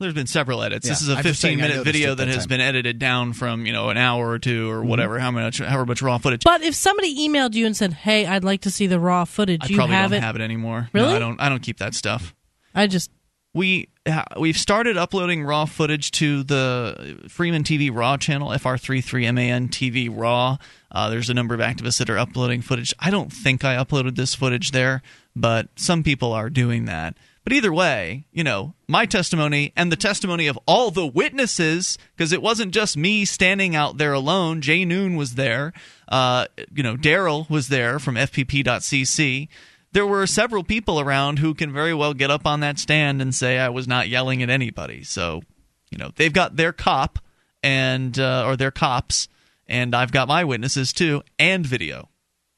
There's 0.02 0.14
been 0.14 0.28
several 0.28 0.62
edits. 0.62 0.86
this 0.86 1.02
is 1.02 1.08
a 1.08 1.16
I'm 1.16 1.24
15 1.24 1.58
minute 1.58 1.86
video 1.86 2.10
that 2.10 2.26
that 2.26 2.28
has 2.28 2.40
time. 2.40 2.50
been 2.50 2.60
edited 2.60 3.00
down 3.00 3.32
from 3.32 3.66
you 3.66 3.72
know 3.72 3.88
an 3.88 3.96
hour 3.96 4.30
or 4.30 4.38
two 4.38 4.70
or 4.70 4.80
mm-hmm. 4.80 4.90
whatever, 4.90 5.20
how 5.20 5.32
much, 5.32 5.60
however 5.60 5.86
much 5.86 6.02
raw 6.02 6.18
footage. 6.18 6.44
But 6.44 6.64
if 6.64 6.76
somebody 6.76 7.16
emailed 7.18 7.54
you 7.54 7.66
and 7.66 7.78
said, 7.78 7.94
"Hey, 7.94 8.26
I'd 8.26 8.44
like 8.44 8.60
to 8.64 8.72
see 8.72 8.88
the 8.88 9.00
raw 9.00 9.24
footage," 9.24 9.62
I 9.64 9.68
you 9.68 9.78
probably 9.78 9.96
have 9.96 10.12
don't 10.12 10.18
it. 10.18 10.22
have 10.22 10.36
it 10.36 10.42
anymore. 10.42 10.90
Really? 10.92 11.08
No, 11.08 11.16
I 11.16 11.20
don't. 11.20 11.40
I 11.40 11.48
don't 11.48 11.62
keep 11.62 11.78
that 11.78 11.94
stuff. 11.94 12.36
I 12.74 12.88
just 12.88 13.10
we 13.56 13.88
ha- 14.06 14.26
we've 14.38 14.58
started 14.58 14.98
uploading 14.98 15.44
raw 15.44 15.66
footage 15.66 16.12
to 16.12 16.44
the 16.44 17.18
Freeman 17.30 17.64
TV 17.64 17.90
Raw 17.92 18.18
channel, 18.18 18.50
FR33MAN 18.50 19.70
TV 19.70 20.10
Raw. 20.12 20.58
Uh, 20.92 21.10
there's 21.10 21.30
a 21.30 21.34
number 21.34 21.56
of 21.56 21.62
activists 21.62 21.98
that 22.00 22.10
are 22.10 22.18
uploading 22.18 22.62
footage. 22.62 22.94
I 23.00 23.10
don't 23.10 23.32
think 23.32 23.64
I 23.64 23.78
uploaded 23.78 24.18
this 24.18 24.36
footage 24.36 24.72
there, 24.72 25.02
but 25.36 25.70
some 25.78 26.04
people 26.04 26.34
are 26.34 26.50
doing 26.50 26.86
that. 26.86 27.16
But 27.46 27.54
either 27.54 27.72
way, 27.72 28.26
you 28.34 28.44
know, 28.44 28.74
my 28.88 29.06
testimony 29.06 29.72
and 29.76 29.90
the 29.92 29.96
testimony 29.96 30.48
of 30.48 30.60
all 30.66 30.92
the 30.92 31.06
witnesses, 31.08 31.98
because 32.16 32.34
it 32.34 32.42
wasn't 32.42 32.74
just 32.74 32.98
me 32.98 33.24
standing 33.24 33.76
out 33.76 33.98
there 33.98 34.14
alone. 34.14 34.62
Jay 34.62 34.84
Noon 34.84 35.16
was 35.16 35.36
there. 35.36 35.72
Uh, 36.10 36.48
you 36.74 36.84
know, 36.84 36.98
Daryl 36.98 37.50
was 37.50 37.70
there 37.70 38.00
from 38.00 38.16
FPP.cc 38.16 39.48
there 39.96 40.06
were 40.06 40.28
several 40.28 40.66
people 40.66 41.00
around 41.00 41.40
who 41.40 41.54
can 41.54 41.72
very 41.72 41.94
well 41.94 42.14
get 42.14 42.30
up 42.30 42.46
on 42.46 42.60
that 42.60 42.78
stand 42.78 43.22
and 43.22 43.34
say 43.34 43.58
I 43.58 43.70
was 43.70 43.88
not 43.88 44.10
yelling 44.10 44.44
at 44.44 44.50
anybody. 44.50 45.04
So, 45.04 45.42
you 45.90 45.98
know, 45.98 46.12
they've 46.18 46.34
got 46.34 46.58
their 46.58 46.74
cop 46.74 47.18
and 47.64 48.20
uh, 48.20 48.44
or 48.46 48.58
their 48.58 48.72
cops, 48.72 49.30
and 49.68 49.96
I've 49.96 50.12
got 50.12 50.28
my 50.28 50.44
witnesses 50.44 50.92
too, 50.92 51.24
and 51.40 51.66
video. 51.66 52.10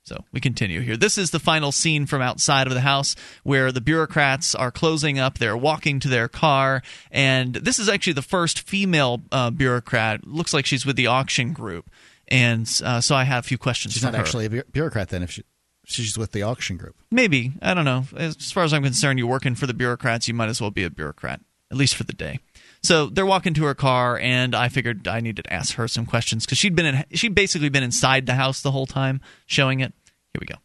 So 0.01 0.23
we 0.31 0.39
continue 0.39 0.81
here. 0.81 0.97
This 0.97 1.15
is 1.19 1.30
the 1.30 1.39
final 1.39 1.72
scene 1.72 2.07
from 2.07 2.23
outside 2.23 2.65
of 2.65 2.73
the 2.73 2.81
house 2.81 3.15
where 3.43 3.72
the 3.72 3.81
bureaucrats 3.81 4.55
are 4.55 4.72
closing 4.72 5.19
up. 5.19 5.38
They're 5.38 5.55
walking 5.55 5.99
to 5.99 6.07
their 6.07 6.27
car, 6.27 6.81
and 7.11 7.53
this 7.53 7.77
is 7.77 7.88
actually 7.88 8.14
the 8.14 8.23
first 8.23 8.61
female 8.61 9.22
uh, 9.31 9.51
bureaucrat. 9.51 10.26
Looks 10.26 10.55
like 10.55 10.65
she's 10.65 10.88
with 10.88 10.95
the 10.95 11.05
auction 11.05 11.53
group, 11.53 11.91
and 12.30 12.68
uh, 12.84 12.99
so 12.99 13.15
I 13.15 13.26
have 13.26 13.45
a 13.45 13.47
few 13.47 13.59
questions. 13.59 13.93
She's 13.93 14.01
not 14.01 14.15
her. 14.15 14.22
actually 14.22 14.45
a 14.45 14.49
bu- 14.49 14.64
bureaucrat 14.72 15.09
then. 15.09 15.22
If 15.22 15.30
she, 15.30 15.43
she's 15.88 16.18
with 16.18 16.34
the 16.34 16.43
auction 16.43 16.77
group. 16.77 16.95
Maybe. 17.11 17.53
I 17.61 17.73
don't 17.73 17.85
know. 17.85 18.03
As 18.15 18.51
far 18.51 18.64
as 18.64 18.73
I'm 18.73 18.84
concerned, 18.84 19.18
you're 19.18 19.27
working 19.27 19.55
for 19.55 19.65
the 19.65 19.73
bureaucrats, 19.73 20.27
you 20.27 20.34
might 20.34 20.49
as 20.49 20.61
well 20.61 20.69
be 20.69 20.84
a 20.84 20.89
bureaucrat, 20.89 21.41
at 21.72 21.77
least 21.77 21.95
for 21.95 22.03
the 22.03 22.14
day. 22.14 22.39
So 22.84 23.07
they're 23.07 23.26
walking 23.26 23.53
to 23.55 23.64
her 23.65 23.73
car, 23.73 24.19
and 24.19 24.53
I 24.53 24.69
figured 24.69 25.07
I 25.07 25.19
needed 25.19 25.45
to 25.45 25.53
ask 25.53 25.76
her 25.76 25.88
some 25.88 26.05
questions 26.05 26.45
because 26.45 26.57
she'd 26.57 26.76
been 26.76 26.85
in, 26.85 27.05
she'd 27.11 27.34
basically 27.34 27.69
been 27.69 27.84
inside 27.84 28.26
the 28.27 28.35
house 28.35 28.61
the 28.61 28.72
whole 28.72 28.85
time, 28.85 29.22
showing 29.45 29.80
it. 29.80 29.93
Here 30.34 30.39
we 30.39 30.45
go. 30.45 30.55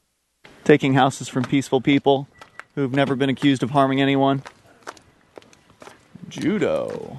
Taking 0.65 0.95
houses 0.95 1.29
from 1.29 1.45
peaceful 1.45 1.81
people 1.81 2.29
who've 2.75 2.93
never 2.93 3.17
been 3.17 3.31
accused 3.31 3.63
of 3.63 3.71
harming 3.71 4.01
anyone. 4.01 4.43
Judo. 6.29 7.19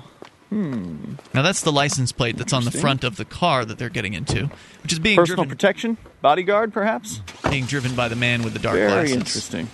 Hmm. 0.53 1.15
Now 1.34 1.41
that's 1.41 1.61
the 1.61 1.71
license 1.71 2.11
plate 2.11 2.38
that's 2.38 2.53
on 2.53 2.63
the 2.63 2.69
front 2.71 3.03
of 3.03 3.15
the 3.17 3.25
car 3.25 3.65
that 3.65 3.80
they're 3.80 3.89
getting 3.89 4.13
into, 4.13 4.51
which 4.84 4.93
is 4.93 4.99
being 4.99 5.15
Personal 5.15 5.38
driven, 5.45 5.49
protection? 5.49 5.97
Bodyguard, 6.21 6.71
perhaps? 6.71 7.21
being 7.49 7.65
driven 7.65 7.95
by 7.95 8.07
the 8.07 8.15
man 8.15 8.43
with 8.43 8.53
the 8.53 8.59
dark 8.59 8.75
Very 8.75 8.88
glasses. 9.07 9.15
interesting. 9.15 9.67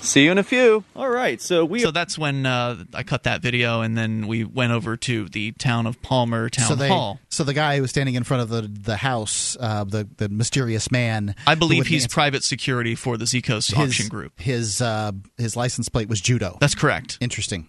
See 0.00 0.24
you 0.24 0.32
in 0.32 0.38
a 0.38 0.42
few. 0.42 0.82
All 0.96 1.08
right, 1.08 1.40
so 1.40 1.64
we. 1.64 1.80
So 1.80 1.90
that's 1.92 2.16
when 2.18 2.46
uh, 2.46 2.84
I 2.94 3.02
cut 3.04 3.24
that 3.24 3.40
video, 3.42 3.80
and 3.82 3.96
then 3.98 4.26
we 4.26 4.42
went 4.44 4.72
over 4.72 4.96
to 4.96 5.28
the 5.28 5.52
town 5.52 5.86
of 5.86 6.00
Palmer 6.02 6.48
Town 6.48 6.66
so 6.68 6.74
they, 6.76 6.88
Hall. 6.88 7.18
so 7.28 7.42
the 7.44 7.52
guy 7.54 7.76
who 7.76 7.82
was 7.82 7.90
standing 7.90 8.14
in 8.16 8.22
front 8.24 8.42
of 8.44 8.48
the 8.48 8.62
the 8.62 8.96
house, 8.96 9.56
uh, 9.60 9.84
the 9.84 10.08
the 10.16 10.28
mysterious 10.28 10.90
man. 10.90 11.34
I 11.48 11.54
believe 11.56 11.86
he's 11.88 12.04
answer- 12.04 12.14
private 12.14 12.42
security 12.44 12.94
for 12.94 13.16
the 13.16 13.24
Zekos 13.26 13.74
his, 13.74 13.74
auction 13.74 14.08
group. 14.08 14.38
His 14.40 14.80
uh, 14.80 15.12
his 15.36 15.56
license 15.56 15.88
plate 15.88 16.08
was 16.08 16.20
judo. 16.20 16.58
That's 16.60 16.76
correct. 16.76 17.18
Interesting. 17.20 17.66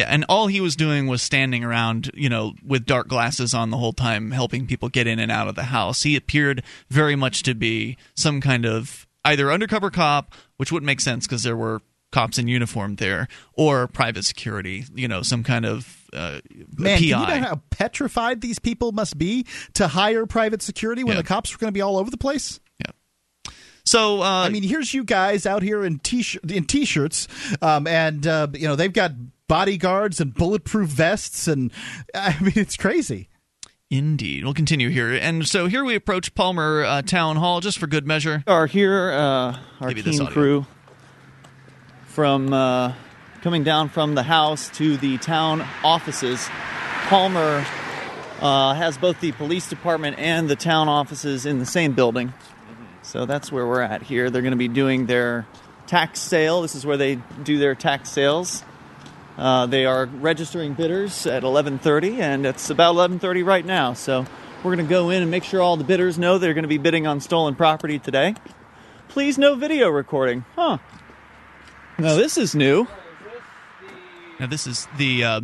Yeah, 0.00 0.06
and 0.08 0.24
all 0.28 0.46
he 0.46 0.60
was 0.60 0.76
doing 0.76 1.06
was 1.06 1.22
standing 1.22 1.62
around, 1.64 2.10
you 2.14 2.28
know, 2.28 2.54
with 2.66 2.86
dark 2.86 3.08
glasses 3.08 3.54
on 3.54 3.70
the 3.70 3.76
whole 3.76 3.92
time, 3.92 4.30
helping 4.30 4.66
people 4.66 4.88
get 4.88 5.06
in 5.06 5.18
and 5.18 5.30
out 5.30 5.48
of 5.48 5.54
the 5.54 5.64
house. 5.64 6.02
He 6.02 6.16
appeared 6.16 6.62
very 6.88 7.16
much 7.16 7.42
to 7.44 7.54
be 7.54 7.96
some 8.16 8.40
kind 8.40 8.64
of 8.66 9.06
either 9.24 9.50
undercover 9.52 9.90
cop, 9.90 10.34
which 10.56 10.70
wouldn't 10.72 10.86
make 10.86 11.00
sense 11.00 11.26
because 11.26 11.42
there 11.42 11.56
were 11.56 11.82
cops 12.12 12.38
in 12.38 12.48
uniform 12.48 12.96
there, 12.96 13.28
or 13.52 13.86
private 13.86 14.24
security, 14.24 14.84
you 14.94 15.06
know, 15.06 15.22
some 15.22 15.44
kind 15.44 15.64
of 15.64 16.08
uh, 16.12 16.40
Man, 16.76 16.98
PI. 16.98 16.98
can 16.98 17.02
you 17.04 17.10
know 17.10 17.48
how 17.48 17.60
petrified 17.70 18.40
these 18.40 18.58
people 18.58 18.90
must 18.92 19.16
be 19.16 19.46
to 19.74 19.86
hire 19.86 20.26
private 20.26 20.60
security 20.62 21.04
when 21.04 21.14
Yeah. 21.16 21.22
the 21.22 21.28
cops 21.28 21.54
are 21.54 21.58
going 21.58 21.68
to 21.68 21.72
be 21.72 21.82
all 21.82 21.96
over 21.98 22.10
the 22.10 22.16
place? 22.16 22.58
Yeah. 22.84 23.52
So 23.84 24.22
uh, 24.22 24.24
I 24.24 24.48
mean, 24.48 24.62
here's 24.62 24.92
you 24.92 25.04
guys 25.04 25.46
out 25.46 25.62
here 25.62 25.84
in 25.84 25.98
t 26.00 26.24
in 26.48 26.64
t-shirts, 26.64 27.28
um, 27.62 27.86
and 27.86 28.26
uh, 28.26 28.48
you 28.54 28.66
know 28.68 28.76
they've 28.76 28.92
got 28.92 29.12
bodyguards 29.50 30.20
and 30.20 30.32
bulletproof 30.32 30.88
vests, 30.88 31.48
and 31.48 31.72
I 32.14 32.38
mean 32.40 32.52
it's 32.54 32.76
crazy. 32.76 33.28
Indeed. 33.90 34.44
We'll 34.44 34.54
continue 34.54 34.88
here. 34.88 35.12
And 35.12 35.48
so 35.48 35.66
here 35.66 35.84
we 35.84 35.96
approach 35.96 36.32
Palmer 36.36 36.84
uh, 36.84 37.02
Town 37.02 37.34
Hall 37.34 37.58
just 37.58 37.76
for 37.78 37.88
good 37.88 38.06
measure. 38.06 38.44
Are 38.46 38.68
here, 38.68 39.10
uh, 39.10 39.58
our 39.80 39.88
Give 39.88 39.96
you 39.98 40.02
this 40.04 40.18
team 40.18 40.28
crew 40.28 40.66
from 42.06 42.52
uh, 42.52 42.94
coming 43.42 43.64
down 43.64 43.88
from 43.88 44.14
the 44.14 44.22
house 44.22 44.70
to 44.76 44.96
the 44.96 45.18
town 45.18 45.66
offices. 45.82 46.48
Palmer 47.08 47.66
uh, 48.40 48.74
has 48.74 48.96
both 48.98 49.18
the 49.20 49.32
police 49.32 49.68
department 49.68 50.16
and 50.20 50.48
the 50.48 50.54
town 50.54 50.88
offices 50.88 51.44
in 51.44 51.58
the 51.58 51.66
same 51.66 51.94
building. 51.94 52.32
So 53.02 53.26
that's 53.26 53.50
where 53.50 53.66
we're 53.66 53.80
at 53.80 54.02
here. 54.02 54.30
They're 54.30 54.42
going 54.42 54.52
to 54.52 54.56
be 54.56 54.68
doing 54.68 55.06
their 55.06 55.48
tax 55.88 56.20
sale. 56.20 56.62
This 56.62 56.76
is 56.76 56.86
where 56.86 56.96
they 56.96 57.16
do 57.42 57.58
their 57.58 57.74
tax 57.74 58.10
sales. 58.10 58.62
Uh, 59.38 59.66
they 59.66 59.86
are 59.86 60.06
registering 60.06 60.74
bidders 60.74 61.26
at 61.26 61.42
11:30, 61.42 62.20
and 62.20 62.44
it's 62.44 62.70
about 62.70 62.94
11:30 62.94 63.44
right 63.44 63.64
now. 63.64 63.94
So 63.94 64.26
we're 64.62 64.74
going 64.74 64.86
to 64.86 64.90
go 64.90 65.10
in 65.10 65.22
and 65.22 65.30
make 65.30 65.44
sure 65.44 65.62
all 65.62 65.76
the 65.76 65.84
bidders 65.84 66.18
know 66.18 66.38
they're 66.38 66.54
going 66.54 66.64
to 66.64 66.68
be 66.68 66.78
bidding 66.78 67.06
on 67.06 67.20
stolen 67.20 67.54
property 67.54 67.98
today. 67.98 68.34
Please, 69.08 69.38
no 69.38 69.54
video 69.54 69.88
recording. 69.88 70.44
Huh? 70.56 70.78
Now 71.98 72.16
this 72.16 72.36
is 72.36 72.54
new. 72.54 72.86
Now 74.38 74.46
this 74.46 74.66
is 74.66 74.86
the 74.96 75.24
uh, 75.24 75.40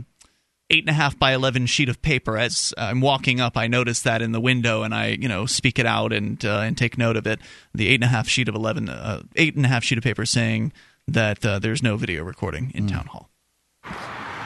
eight 0.70 0.84
and 0.84 0.90
a 0.90 0.94
half 0.94 1.18
by 1.18 1.32
eleven 1.32 1.66
sheet 1.66 1.88
of 1.88 2.00
paper. 2.02 2.36
As 2.36 2.74
I'm 2.76 3.00
walking 3.00 3.40
up, 3.40 3.56
I 3.56 3.66
notice 3.66 4.02
that 4.02 4.22
in 4.22 4.32
the 4.32 4.40
window, 4.40 4.82
and 4.82 4.94
I, 4.94 5.08
you 5.08 5.28
know, 5.28 5.46
speak 5.46 5.78
it 5.78 5.86
out 5.86 6.12
and 6.12 6.42
uh, 6.44 6.60
and 6.60 6.76
take 6.76 6.98
note 6.98 7.16
of 7.16 7.26
it. 7.26 7.40
The 7.74 7.88
eight 7.88 7.96
and 7.96 8.04
a 8.04 8.08
half 8.08 8.28
sheet 8.28 8.48
of 8.48 8.54
eleven, 8.54 8.88
uh, 8.88 9.22
eight 9.36 9.56
and 9.56 9.64
a 9.64 9.68
half 9.68 9.84
sheet 9.84 9.98
of 9.98 10.04
paper 10.04 10.24
saying 10.26 10.72
that 11.08 11.44
uh, 11.44 11.58
there's 11.58 11.82
no 11.82 11.96
video 11.96 12.24
recording 12.24 12.72
in 12.74 12.88
town 12.88 13.06
hall. 13.06 13.30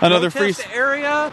Another 0.00 0.30
free. 0.30 0.52
Speech 0.52 0.68
area. 0.72 1.32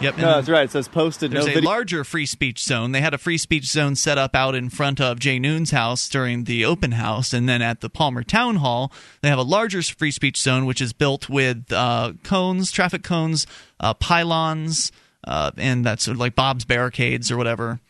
Yep. 0.00 0.18
No, 0.18 0.26
that's 0.26 0.48
right. 0.48 0.64
It 0.64 0.70
says 0.70 0.88
posted. 0.88 1.30
There's 1.30 1.46
no 1.46 1.52
a 1.52 1.54
video. 1.54 1.70
larger 1.70 2.04
free 2.04 2.26
speech 2.26 2.62
zone. 2.62 2.92
They 2.92 3.00
had 3.00 3.14
a 3.14 3.18
free 3.18 3.38
speech 3.38 3.64
zone 3.64 3.96
set 3.96 4.18
up 4.18 4.36
out 4.36 4.54
in 4.54 4.68
front 4.68 5.00
of 5.00 5.18
Jay 5.18 5.38
Noon's 5.38 5.70
house 5.70 6.08
during 6.08 6.44
the 6.44 6.66
open 6.66 6.92
house, 6.92 7.32
and 7.32 7.48
then 7.48 7.62
at 7.62 7.80
the 7.80 7.88
Palmer 7.88 8.22
Town 8.22 8.56
Hall, 8.56 8.92
they 9.22 9.30
have 9.30 9.38
a 9.38 9.42
larger 9.42 9.80
free 9.82 10.10
speech 10.10 10.38
zone, 10.38 10.66
which 10.66 10.82
is 10.82 10.92
built 10.92 11.30
with 11.30 11.72
uh, 11.72 12.12
cones, 12.24 12.70
traffic 12.70 13.02
cones, 13.02 13.46
uh, 13.80 13.94
pylons, 13.94 14.92
uh, 15.24 15.50
and 15.56 15.84
that's 15.84 16.04
sort 16.04 16.16
of 16.16 16.20
like 16.20 16.34
Bob's 16.34 16.66
barricades 16.66 17.30
or 17.30 17.38
whatever. 17.38 17.80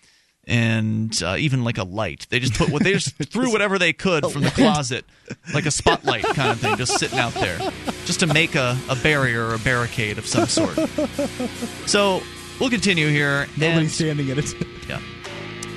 And 0.49 1.13
uh, 1.25 1.35
even 1.39 1.65
like 1.65 1.77
a 1.79 1.83
light, 1.83 2.27
they 2.31 2.39
just 2.39 2.55
put 2.55 2.69
what 2.71 2.85
they 2.85 2.93
just 2.93 3.17
threw 3.33 3.51
whatever 3.51 3.79
they 3.81 3.93
could 3.93 4.25
from 4.31 4.43
the 4.43 4.51
closet, 4.51 5.05
like 5.53 5.67
a 5.67 5.73
spotlight 5.73 6.23
kind 6.25 6.51
of 6.53 6.61
thing, 6.61 6.77
just 6.77 6.99
sitting 7.01 7.19
out 7.19 7.35
there, 7.35 7.59
just 8.05 8.21
to 8.21 8.29
make 8.29 8.55
a, 8.55 8.79
a 8.89 8.95
barrier 8.97 9.45
or 9.49 9.55
a 9.55 9.59
barricade 9.59 10.19
of 10.19 10.27
some 10.27 10.47
sort. 10.47 10.77
So 11.87 12.23
we'll 12.61 12.71
continue 12.71 13.09
here. 13.09 13.49
Nobody's 13.57 13.79
and- 13.79 13.91
standing 13.91 14.29
in 14.29 14.39
it. 14.39 14.55
yeah. 14.89 15.01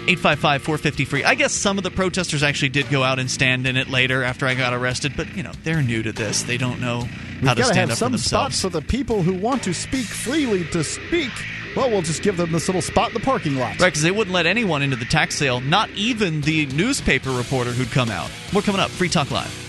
855 0.07 0.61
450 0.63 1.05
free. 1.05 1.23
I 1.23 1.35
guess 1.35 1.53
some 1.53 1.77
of 1.77 1.83
the 1.83 1.91
protesters 1.91 2.41
actually 2.41 2.69
did 2.69 2.89
go 2.89 3.03
out 3.03 3.19
and 3.19 3.29
stand 3.29 3.67
in 3.67 3.75
it 3.77 3.89
later 3.89 4.23
after 4.23 4.47
I 4.47 4.55
got 4.55 4.73
arrested, 4.73 5.13
but, 5.15 5.35
you 5.35 5.43
know, 5.43 5.51
they're 5.63 5.83
new 5.83 6.01
to 6.01 6.11
this. 6.11 6.43
They 6.43 6.57
don't 6.57 6.79
know 6.79 6.99
We've 7.41 7.47
how 7.47 7.53
to 7.55 7.63
stand 7.63 7.77
have 7.77 7.89
up 7.89 7.95
for 7.95 7.95
some 7.97 8.11
themselves. 8.13 8.55
spots 8.55 8.61
for 8.61 8.69
the 8.69 8.81
people 8.87 9.21
who 9.21 9.33
want 9.35 9.61
to 9.63 9.73
speak 9.73 10.05
freely 10.05 10.63
to 10.69 10.83
speak. 10.83 11.31
Well, 11.75 11.89
we'll 11.89 12.01
just 12.01 12.23
give 12.23 12.37
them 12.37 12.51
this 12.51 12.67
little 12.67 12.81
spot 12.81 13.09
in 13.09 13.13
the 13.13 13.19
parking 13.19 13.55
lot. 13.55 13.79
Right, 13.79 13.87
because 13.87 14.01
they 14.01 14.11
wouldn't 14.11 14.33
let 14.33 14.45
anyone 14.45 14.81
into 14.81 14.95
the 14.95 15.05
tax 15.05 15.35
sale, 15.35 15.61
not 15.61 15.89
even 15.91 16.41
the 16.41 16.65
newspaper 16.67 17.31
reporter 17.31 17.71
who'd 17.71 17.91
come 17.91 18.09
out. 18.09 18.29
More 18.51 18.61
coming 18.61 18.81
up. 18.81 18.89
Free 18.89 19.09
Talk 19.09 19.31
Live. 19.31 19.68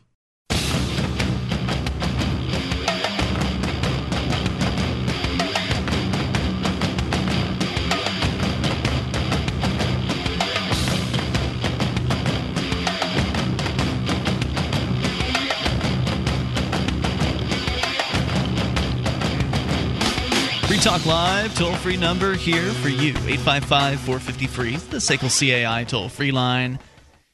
Talk 20.81 21.05
Live, 21.05 21.53
toll 21.53 21.75
free 21.75 21.95
number 21.95 22.33
here 22.33 22.71
for 22.71 22.89
you 22.89 23.09
855 23.09 23.99
450 23.99 24.47
free, 24.47 24.75
the 24.77 24.97
SACL 24.97 25.29
CAI 25.29 25.83
toll 25.83 26.09
free 26.09 26.31
line. 26.31 26.79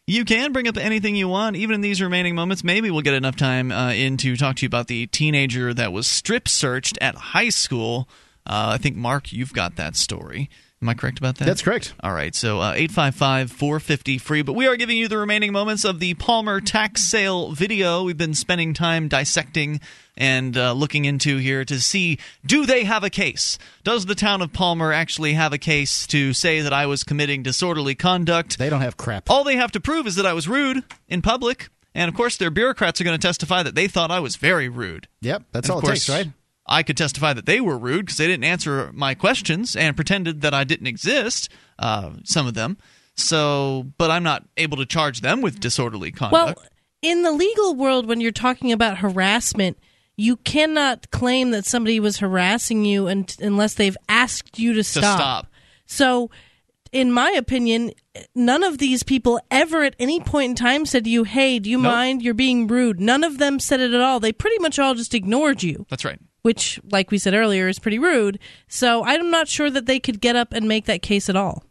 You 0.06 0.26
can 0.26 0.52
bring 0.52 0.68
up 0.68 0.76
anything 0.76 1.15
you 1.15 1.30
want, 1.30 1.56
even 1.56 1.74
in 1.76 1.80
these 1.80 2.02
remaining 2.02 2.36
moments. 2.36 2.61
Maybe 2.61 2.91
we'll 2.91 3.03
get 3.03 3.14
enough 3.14 3.38
time 3.38 3.72
uh, 3.72 3.94
in 3.94 4.18
to 4.18 4.36
talk 4.36 4.57
to 4.57 4.64
you 4.64 4.68
about 4.68 4.88
the 4.88 5.07
teenager 5.07 5.74
that 5.74 5.94
was 5.94 6.07
strip 6.07 6.49
searched 6.49 6.98
at 6.99 7.15
high 7.15 7.48
school. 7.48 8.10
Uh, 8.45 8.72
I 8.74 8.78
think, 8.80 8.98
Mark, 8.98 9.32
you've 9.32 9.53
got 9.53 9.78
that 9.78 9.95
story. 9.95 10.49
Am 10.80 10.90
I 10.90 10.94
correct 10.94 11.18
about 11.18 11.38
that? 11.38 11.45
That's 11.45 11.64
correct. 11.64 11.95
All 12.04 12.14
right, 12.14 12.36
so 12.36 12.62
uh, 12.62 12.74
855 12.74 13.52
450 13.52 14.18
free. 14.20 14.41
But 14.44 14.54
we 14.54 14.68
are 14.68 14.76
giving 14.76 14.95
you 14.95 15.08
the 15.08 15.18
remaining 15.18 15.52
moments 15.52 15.84
of 15.84 15.99
the 15.99 16.14
Palmer 16.14 16.62
tax 16.62 17.02
sale 17.02 17.52
video 17.52 18.04
we've 18.04 18.18
been 18.18 18.36
spending 18.36 18.76
time 18.76 19.08
dissecting 19.08 19.82
and 20.16 20.56
uh, 20.56 20.74
looking 20.74 21.06
into 21.06 21.38
here 21.38 21.66
to 21.66 21.80
see 21.80 22.20
do 22.45 22.68
they 22.68 22.84
have 22.84 23.04
a 23.04 23.10
case? 23.10 23.58
Does 23.84 24.06
the 24.06 24.14
town 24.14 24.44
of 24.44 24.54
Palmer 24.54 24.94
actually 24.94 25.34
have 25.34 25.52
a 25.52 25.58
case 25.58 26.06
to 26.08 26.32
say 26.34 26.62
that 26.62 26.74
I 26.74 26.86
was 26.86 27.04
committing 27.04 27.41
disorderly 27.41 27.95
conduct? 27.95 28.60
They 28.60 28.70
don't 28.70 28.82
have 28.82 28.98
crap. 28.98 29.32
All 29.32 29.44
they 29.44 29.56
have 29.56 29.72
to 29.72 29.80
prove 29.80 30.06
is 30.06 30.16
that 30.16 30.28
I 30.28 30.34
was 30.34 30.48
rude 30.48 30.84
in 31.08 31.24
public. 31.24 31.70
And 31.95 32.08
of 32.08 32.14
course, 32.14 32.38
their 32.38 32.52
bureaucrats 32.52 33.02
are 33.02 33.04
going 33.04 33.18
to 33.18 33.28
testify 33.28 33.64
that 33.64 33.74
they 33.74 33.88
thought 33.88 34.12
I 34.12 34.20
was 34.20 34.36
very 34.36 34.70
rude. 34.70 35.08
Yep, 35.22 35.45
that's 35.52 35.68
And 35.68 35.72
all 35.74 35.80
of 35.80 35.86
it 35.86 35.88
takes, 35.88 36.08
right? 36.08 36.28
I 36.68 36.84
could 36.84 36.98
testify 36.98 37.34
that 37.34 37.45
they 37.45 37.61
were 37.61 37.77
rude 37.77 38.06
because 38.06 38.18
they 38.18 38.27
didn't 38.27 38.44
answer 38.44 38.91
my 38.94 39.15
questions 39.15 39.76
and 39.76 39.95
pretended 39.95 40.41
that 40.41 40.53
I 40.53 40.64
didn't 40.64 40.88
exist. 40.88 41.49
Uh, 41.80 42.11
some 42.23 42.48
of 42.48 42.53
them. 42.53 42.77
So, 43.15 43.88
but 43.98 44.11
I'm 44.11 44.23
not 44.23 44.44
able 44.57 44.77
to 44.77 44.85
charge 44.85 45.22
them 45.22 45.41
with 45.41 45.60
disorderly 45.60 46.11
conduct. 46.11 46.60
Well, 46.60 46.68
in 47.02 47.23
the 47.23 47.31
legal 47.31 47.76
world, 47.76 48.06
when 48.06 48.22
you're 48.22 48.31
talking 48.31 48.72
about 48.72 48.99
harassment, 48.99 49.77
you 50.18 50.38
cannot 50.38 51.10
claim 51.11 51.52
that 51.52 51.65
somebody 51.65 51.99
was 51.99 52.18
harassing 52.18 52.85
you 52.85 53.07
un- 53.07 53.27
unless 53.39 53.76
they've 53.76 53.98
asked 54.10 54.60
you 54.60 54.73
to 54.73 54.84
stop. 54.84 55.19
stop. 55.19 55.48
So, 55.85 56.30
in 56.91 57.11
my 57.11 57.31
opinion, 57.31 57.91
none 58.35 58.64
of 58.64 58.77
these 58.77 59.03
people 59.03 59.39
ever 59.52 59.84
at 59.84 59.95
any 59.99 60.19
point 60.19 60.52
in 60.52 60.56
time 60.56 60.85
said 60.85 61.03
to 61.03 61.10
you, 61.10 61.23
Hey, 61.23 61.60
do 61.60 61.69
you 61.69 61.77
mind? 61.77 62.22
You're 62.22 62.34
being 62.34 62.68
rude. 62.68 62.99
None 62.99 63.23
of 63.23 63.38
them 63.38 63.60
said 63.60 63.80
it 63.80 63.94
at 63.94 64.02
all. 64.02 64.19
They 64.19 64.31
pretty 64.31 64.60
much 64.60 64.80
all 64.80 64.95
just 64.95 65.14
ignored 65.14 65.64
you. 65.64 65.85
That's 65.89 66.06
right. 66.06 66.19
Which, 66.48 66.80
like 66.90 67.11
we 67.11 67.18
said 67.18 67.34
earlier, 67.34 67.68
is 67.68 67.78
pretty 67.78 67.99
rude. 67.99 68.40
So 68.69 69.03
I'm 69.03 69.30
not 69.30 69.49
sure 69.49 69.69
that 69.69 69.86
they 69.86 69.99
could 69.99 70.22
get 70.22 70.38
up 70.38 70.53
and 70.53 70.65
make 70.65 70.86
that 70.86 71.02
case 71.02 71.28
at 71.28 71.36
all. 71.36 71.65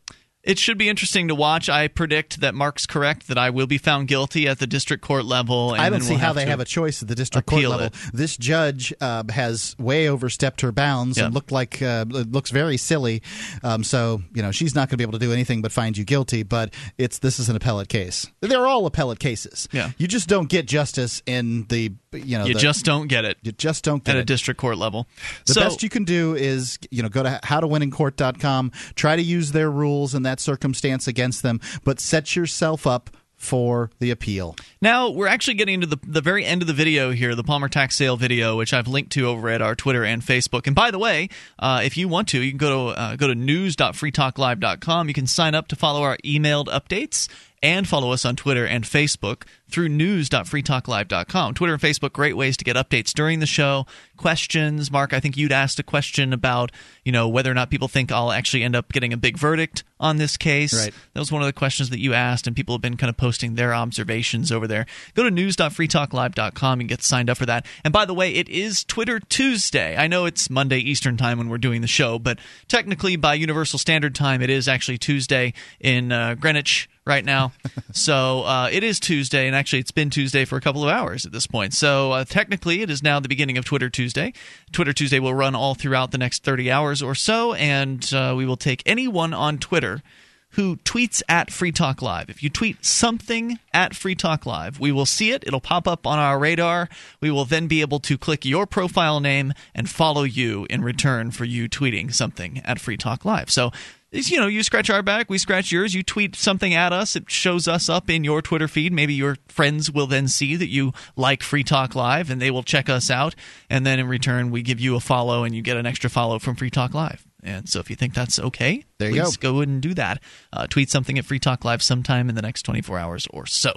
It 0.46 0.58
should 0.58 0.78
be 0.78 0.88
interesting 0.88 1.28
to 1.28 1.34
watch. 1.34 1.68
I 1.68 1.88
predict 1.88 2.40
that 2.40 2.54
Mark's 2.54 2.86
correct 2.86 3.26
that 3.28 3.36
I 3.36 3.50
will 3.50 3.66
be 3.66 3.78
found 3.78 4.06
guilty 4.08 4.46
at 4.46 4.58
the 4.60 4.66
district 4.66 5.02
court 5.02 5.24
level. 5.24 5.72
And 5.74 5.82
I 5.82 5.90
don't 5.90 6.00
see 6.00 6.10
we'll 6.12 6.20
how 6.20 6.26
have 6.28 6.36
they 6.36 6.46
have 6.46 6.60
a 6.60 6.64
choice 6.64 7.02
at 7.02 7.08
the 7.08 7.16
district 7.16 7.48
court 7.48 7.64
level. 7.64 7.86
it. 7.86 7.94
This 8.14 8.36
judge 8.36 8.94
uh, 9.00 9.24
has 9.30 9.74
way 9.78 10.08
overstepped 10.08 10.60
her 10.60 10.70
bounds 10.70 11.18
Yeah. 11.18 11.24
and 11.26 11.34
looked 11.34 11.50
like 11.50 11.82
uh, 11.82 12.04
looks 12.08 12.50
very 12.52 12.76
silly. 12.76 13.22
Um, 13.64 13.82
so 13.84 14.22
you 14.34 14.42
know 14.42 14.52
she's 14.52 14.74
not 14.74 14.82
going 14.88 14.92
to 14.92 14.96
be 14.98 15.02
able 15.02 15.18
to 15.18 15.24
do 15.26 15.32
anything 15.32 15.62
but 15.62 15.72
find 15.72 15.98
you 15.98 16.04
guilty. 16.04 16.44
But 16.44 16.72
it's 16.96 17.18
this 17.18 17.38
is 17.40 17.48
an 17.48 17.56
appellate 17.56 17.88
case. 17.88 18.26
They're 18.40 18.66
all 18.66 18.86
appellate 18.86 19.18
cases. 19.18 19.68
Yeah. 19.72 19.90
you 19.98 20.06
just 20.06 20.28
don't 20.28 20.48
get 20.48 20.66
justice 20.66 21.22
in 21.26 21.64
the 21.68 21.92
you 22.12 22.38
know 22.38 22.44
You 22.46 22.54
the- 22.54 22.60
just 22.60 22.84
don't 22.84 23.08
get 23.08 23.24
it 23.24 23.36
you 23.42 23.50
just 23.52 23.82
don't 23.84 24.02
get 24.04 24.14
at 24.16 24.22
a 24.22 24.24
district 24.24 24.60
court 24.60 24.78
level. 24.78 25.08
The 25.46 25.54
so, 25.54 25.60
best 25.60 25.82
you 25.82 25.88
can 25.88 26.04
do 26.04 26.34
is, 26.34 26.78
you 26.90 27.02
know, 27.02 27.08
go 27.08 27.22
to 27.24 27.40
howtowinincourt.com, 27.44 28.72
try 28.94 29.16
to 29.16 29.22
use 29.22 29.52
their 29.52 29.70
rules 29.70 30.14
in 30.14 30.22
that 30.22 30.35
circumstance 30.40 31.06
against 31.06 31.42
them, 31.42 31.60
but 31.84 32.00
set 32.00 32.36
yourself 32.36 32.86
up 32.86 33.10
for 33.36 33.90
the 33.98 34.10
appeal. 34.10 34.56
Now 34.80 35.10
we're 35.10 35.26
actually 35.26 35.54
getting 35.54 35.82
to 35.82 35.86
the 35.86 35.98
the 36.02 36.20
very 36.20 36.44
end 36.44 36.62
of 36.62 36.68
the 36.68 36.74
video 36.74 37.10
here, 37.12 37.34
the 37.34 37.44
Palmer 37.44 37.68
tax 37.68 37.94
sale 37.94 38.16
video, 38.16 38.56
which 38.56 38.72
I've 38.72 38.88
linked 38.88 39.12
to 39.12 39.26
over 39.26 39.48
at 39.48 39.60
our 39.60 39.74
Twitter 39.74 40.04
and 40.04 40.22
Facebook. 40.22 40.66
And 40.66 40.74
by 40.74 40.90
the 40.90 40.98
way, 40.98 41.28
uh, 41.58 41.82
if 41.84 41.96
you 41.96 42.08
want 42.08 42.28
to, 42.28 42.40
you 42.40 42.50
can 42.50 42.58
go 42.58 42.92
to 42.92 42.98
uh, 42.98 43.16
go 43.16 43.28
to 43.28 43.34
news.freetalklive.com. 43.34 45.08
You 45.08 45.14
can 45.14 45.26
sign 45.26 45.54
up 45.54 45.68
to 45.68 45.76
follow 45.76 46.02
our 46.02 46.16
emailed 46.24 46.66
updates 46.66 47.28
and 47.62 47.88
follow 47.88 48.12
us 48.12 48.24
on 48.24 48.36
Twitter 48.36 48.66
and 48.66 48.84
Facebook 48.84 49.44
through 49.68 49.88
news.freetalklive.com. 49.88 51.54
Twitter 51.54 51.72
and 51.72 51.82
Facebook, 51.82 52.12
great 52.12 52.36
ways 52.36 52.56
to 52.56 52.64
get 52.64 52.76
updates 52.76 53.12
during 53.12 53.40
the 53.40 53.46
show. 53.46 53.86
Questions, 54.16 54.90
Mark. 54.90 55.12
I 55.12 55.20
think 55.20 55.36
you'd 55.36 55.52
asked 55.52 55.78
a 55.78 55.82
question 55.82 56.32
about 56.32 56.70
you 57.04 57.12
know 57.12 57.28
whether 57.28 57.50
or 57.50 57.54
not 57.54 57.70
people 57.70 57.88
think 57.88 58.12
I'll 58.12 58.32
actually 58.32 58.62
end 58.62 58.76
up 58.76 58.92
getting 58.92 59.12
a 59.12 59.16
big 59.16 59.36
verdict 59.36 59.84
on 59.98 60.16
this 60.16 60.36
case. 60.36 60.74
Right. 60.74 60.94
That 61.14 61.20
was 61.20 61.32
one 61.32 61.42
of 61.42 61.46
the 61.46 61.52
questions 61.52 61.90
that 61.90 61.98
you 61.98 62.14
asked, 62.14 62.46
and 62.46 62.54
people 62.54 62.74
have 62.74 62.82
been 62.82 62.96
kind 62.96 63.10
of 63.10 63.16
posting 63.16 63.54
their 63.54 63.74
observations 63.74 64.52
over 64.52 64.66
there. 64.66 64.86
Go 65.14 65.24
to 65.24 65.30
news.freetalklive.com 65.30 66.80
and 66.80 66.88
get 66.88 67.02
signed 67.02 67.30
up 67.30 67.38
for 67.38 67.46
that. 67.46 67.66
And 67.84 67.92
by 67.92 68.04
the 68.04 68.14
way, 68.14 68.34
it 68.34 68.48
is 68.48 68.84
Twitter 68.84 69.18
Tuesday. 69.20 69.96
I 69.96 70.06
know 70.06 70.26
it's 70.26 70.50
Monday 70.50 70.78
Eastern 70.78 71.16
Time 71.16 71.38
when 71.38 71.48
we're 71.48 71.58
doing 71.58 71.80
the 71.80 71.86
show, 71.88 72.18
but 72.18 72.38
technically 72.68 73.16
by 73.16 73.34
Universal 73.34 73.78
Standard 73.78 74.14
Time, 74.14 74.42
it 74.42 74.50
is 74.50 74.68
actually 74.68 74.98
Tuesday 74.98 75.54
in 75.80 76.12
uh, 76.12 76.34
Greenwich 76.34 76.88
right 77.06 77.24
now. 77.24 77.52
so 77.92 78.42
uh, 78.42 78.68
it 78.70 78.82
is 78.84 79.00
Tuesday, 79.00 79.46
and 79.46 79.54
actually 79.54 79.78
it's 79.78 79.90
been 79.90 80.10
Tuesday 80.10 80.44
for 80.44 80.56
a 80.56 80.60
couple 80.60 80.82
of 80.82 80.90
hours 80.90 81.24
at 81.24 81.32
this 81.32 81.46
point. 81.46 81.72
So 81.72 82.12
uh, 82.12 82.24
technically, 82.24 82.82
it 82.82 82.90
is 82.90 83.02
now 83.02 83.20
the 83.20 83.28
beginning 83.28 83.56
of 83.56 83.64
Twitter 83.64 83.88
Tuesday. 83.88 84.32
Twitter 84.72 84.92
Tuesday 84.92 85.20
will 85.20 85.34
run 85.34 85.54
all 85.54 85.74
throughout 85.74 86.10
the 86.10 86.18
next 86.18 86.42
30 86.42 86.70
hours 86.70 87.02
or 87.02 87.14
so, 87.14 87.54
and 87.54 88.12
uh, 88.12 88.34
we 88.36 88.44
will 88.44 88.56
take 88.56 88.82
anyone 88.84 89.32
on 89.32 89.58
Twitter 89.58 90.02
who 90.50 90.76
tweets 90.76 91.22
at 91.28 91.50
Free 91.50 91.70
Talk 91.70 92.00
Live. 92.00 92.30
If 92.30 92.42
you 92.42 92.48
tweet 92.48 92.82
something 92.82 93.58
at 93.74 93.94
Free 93.94 94.14
Talk 94.14 94.46
Live, 94.46 94.80
we 94.80 94.90
will 94.90 95.04
see 95.04 95.30
it. 95.30 95.44
It'll 95.46 95.60
pop 95.60 95.86
up 95.86 96.06
on 96.06 96.18
our 96.18 96.38
radar. 96.38 96.88
We 97.20 97.30
will 97.30 97.44
then 97.44 97.66
be 97.66 97.82
able 97.82 98.00
to 98.00 98.16
click 98.16 98.46
your 98.46 98.66
profile 98.66 99.20
name 99.20 99.52
and 99.74 99.88
follow 99.88 100.22
you 100.22 100.66
in 100.70 100.82
return 100.82 101.30
for 101.30 101.44
you 101.44 101.68
tweeting 101.68 102.12
something 102.14 102.62
at 102.64 102.80
Free 102.80 102.96
Talk 102.96 103.26
Live. 103.26 103.50
So 103.50 103.70
is, 104.16 104.30
you 104.30 104.38
know, 104.40 104.46
you 104.46 104.62
scratch 104.62 104.90
our 104.90 105.02
back, 105.02 105.28
we 105.30 105.38
scratch 105.38 105.70
yours. 105.72 105.94
You 105.94 106.02
tweet 106.02 106.34
something 106.36 106.74
at 106.74 106.92
us, 106.92 107.16
it 107.16 107.30
shows 107.30 107.68
us 107.68 107.88
up 107.88 108.08
in 108.10 108.24
your 108.24 108.42
Twitter 108.42 108.68
feed. 108.68 108.92
Maybe 108.92 109.14
your 109.14 109.36
friends 109.48 109.90
will 109.90 110.06
then 110.06 110.28
see 110.28 110.56
that 110.56 110.68
you 110.68 110.92
like 111.16 111.42
Free 111.42 111.64
Talk 111.64 111.94
Live 111.94 112.30
and 112.30 112.40
they 112.40 112.50
will 112.50 112.62
check 112.62 112.88
us 112.88 113.10
out. 113.10 113.34
And 113.70 113.84
then 113.86 113.98
in 113.98 114.08
return, 114.08 114.50
we 114.50 114.62
give 114.62 114.80
you 114.80 114.96
a 114.96 115.00
follow 115.00 115.44
and 115.44 115.54
you 115.54 115.62
get 115.62 115.76
an 115.76 115.86
extra 115.86 116.10
follow 116.10 116.38
from 116.38 116.56
Free 116.56 116.70
Talk 116.70 116.94
Live. 116.94 117.26
And 117.42 117.68
so 117.68 117.78
if 117.78 117.90
you 117.90 117.96
think 117.96 118.12
that's 118.14 118.38
okay, 118.40 118.84
There 118.98 119.10
you 119.10 119.22
please 119.22 119.36
go. 119.36 119.56
ahead 119.56 119.68
and 119.68 119.80
do 119.80 119.94
that. 119.94 120.20
Uh, 120.52 120.66
tweet 120.66 120.90
something 120.90 121.16
at 121.18 121.24
Free 121.24 121.38
Talk 121.38 121.64
Live 121.64 121.82
sometime 121.82 122.28
in 122.28 122.34
the 122.34 122.42
next 122.42 122.62
24 122.62 122.98
hours 122.98 123.26
or 123.30 123.46
so. 123.46 123.72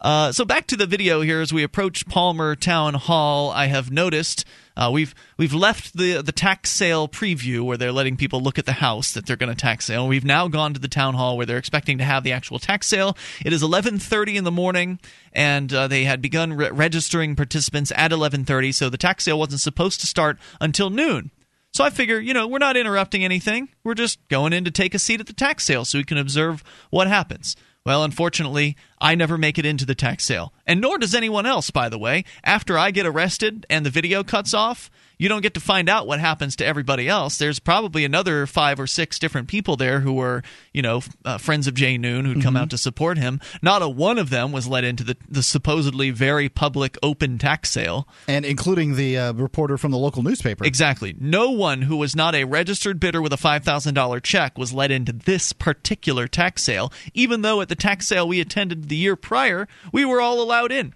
Uh, 0.00 0.30
so 0.30 0.44
back 0.44 0.66
to 0.66 0.76
the 0.76 0.86
video 0.86 1.22
here 1.22 1.40
as 1.40 1.52
we 1.52 1.62
approach 1.62 2.06
Palmer 2.06 2.54
Town 2.54 2.94
Hall. 2.94 3.50
I 3.50 3.66
have 3.66 3.90
noticed 3.90 4.44
uh, 4.76 4.90
we've 4.92 5.14
we've 5.38 5.54
left 5.54 5.96
the 5.96 6.20
the 6.20 6.32
tax 6.32 6.70
sale 6.70 7.08
preview 7.08 7.62
where 7.62 7.78
they're 7.78 7.92
letting 7.92 8.18
people 8.18 8.42
look 8.42 8.58
at 8.58 8.66
the 8.66 8.72
house 8.72 9.12
that 9.12 9.24
they're 9.24 9.36
going 9.36 9.54
to 9.54 9.56
tax 9.56 9.86
sale. 9.86 10.06
We've 10.06 10.24
now 10.24 10.48
gone 10.48 10.74
to 10.74 10.80
the 10.80 10.86
town 10.86 11.14
hall 11.14 11.38
where 11.38 11.46
they're 11.46 11.56
expecting 11.56 11.96
to 11.96 12.04
have 12.04 12.24
the 12.24 12.32
actual 12.32 12.58
tax 12.58 12.86
sale. 12.86 13.16
It 13.42 13.54
is 13.54 13.62
11:30 13.62 14.36
in 14.36 14.44
the 14.44 14.50
morning, 14.50 15.00
and 15.32 15.72
uh, 15.72 15.88
they 15.88 16.04
had 16.04 16.20
begun 16.20 16.52
re- 16.52 16.70
registering 16.70 17.34
participants 17.34 17.90
at 17.96 18.10
11:30. 18.10 18.74
So 18.74 18.90
the 18.90 18.98
tax 18.98 19.24
sale 19.24 19.38
wasn't 19.38 19.62
supposed 19.62 20.00
to 20.00 20.06
start 20.06 20.38
until 20.60 20.90
noon. 20.90 21.30
So 21.72 21.84
I 21.84 21.90
figure, 21.90 22.18
you 22.18 22.34
know, 22.34 22.46
we're 22.46 22.58
not 22.58 22.76
interrupting 22.76 23.24
anything. 23.24 23.70
We're 23.82 23.94
just 23.94 24.18
going 24.28 24.52
in 24.52 24.64
to 24.64 24.70
take 24.70 24.94
a 24.94 24.98
seat 24.98 25.20
at 25.20 25.26
the 25.26 25.32
tax 25.32 25.64
sale 25.64 25.84
so 25.84 25.98
we 25.98 26.04
can 26.04 26.18
observe 26.18 26.62
what 26.90 27.06
happens. 27.06 27.56
Well, 27.86 28.02
unfortunately, 28.02 28.76
I 29.00 29.14
never 29.14 29.38
make 29.38 29.60
it 29.60 29.64
into 29.64 29.86
the 29.86 29.94
tax 29.94 30.24
sale. 30.24 30.52
And 30.66 30.80
nor 30.80 30.98
does 30.98 31.14
anyone 31.14 31.46
else, 31.46 31.70
by 31.70 31.88
the 31.88 32.00
way. 32.00 32.24
After 32.42 32.76
I 32.76 32.90
get 32.90 33.06
arrested 33.06 33.64
and 33.70 33.86
the 33.86 33.90
video 33.90 34.24
cuts 34.24 34.52
off, 34.52 34.90
you 35.18 35.28
don't 35.28 35.42
get 35.42 35.54
to 35.54 35.60
find 35.60 35.88
out 35.88 36.06
what 36.06 36.20
happens 36.20 36.56
to 36.56 36.66
everybody 36.66 37.08
else. 37.08 37.38
There's 37.38 37.58
probably 37.58 38.04
another 38.04 38.46
five 38.46 38.78
or 38.78 38.86
six 38.86 39.18
different 39.18 39.48
people 39.48 39.76
there 39.76 40.00
who 40.00 40.12
were, 40.12 40.42
you 40.74 40.82
know, 40.82 41.02
uh, 41.24 41.38
friends 41.38 41.66
of 41.66 41.74
Jay 41.74 41.96
Noon 41.96 42.24
who'd 42.26 42.42
come 42.42 42.54
Mhm. 42.54 42.60
out 42.60 42.70
to 42.70 42.78
support 42.78 43.16
him. 43.16 43.40
Not 43.62 43.80
a 43.82 43.88
one 43.88 44.18
of 44.18 44.30
them 44.30 44.52
was 44.52 44.66
let 44.66 44.84
into 44.84 45.04
the, 45.04 45.16
the 45.28 45.42
supposedly 45.42 46.10
very 46.10 46.48
public 46.48 46.98
open 47.02 47.38
tax 47.38 47.70
sale. 47.70 48.06
And 48.28 48.44
including 48.44 48.96
the 48.96 49.16
uh, 49.18 49.32
reporter 49.32 49.78
from 49.78 49.90
the 49.90 49.98
local 49.98 50.22
newspaper. 50.22 50.64
Exactly. 50.64 51.14
No 51.18 51.50
one 51.50 51.82
who 51.82 51.96
was 51.96 52.14
not 52.14 52.34
a 52.34 52.44
registered 52.44 53.00
bidder 53.00 53.22
with 53.22 53.32
a 53.32 53.36
$5,000 53.38 54.20
check 54.22 54.58
was 54.58 54.72
let 54.72 54.90
into 54.90 55.12
this 55.12 55.52
particular 55.52 56.26
tax 56.28 56.62
sale, 56.62 56.92
even 57.14 57.42
though 57.42 57.60
at 57.60 57.68
the 57.68 57.74
tax 57.74 58.06
sale 58.06 58.28
we 58.28 58.40
attended 58.40 58.88
the 58.88 58.96
year 58.96 59.16
prior, 59.16 59.66
we 59.92 60.04
were 60.04 60.20
all 60.20 60.42
allowed 60.42 60.72
in. 60.72 60.92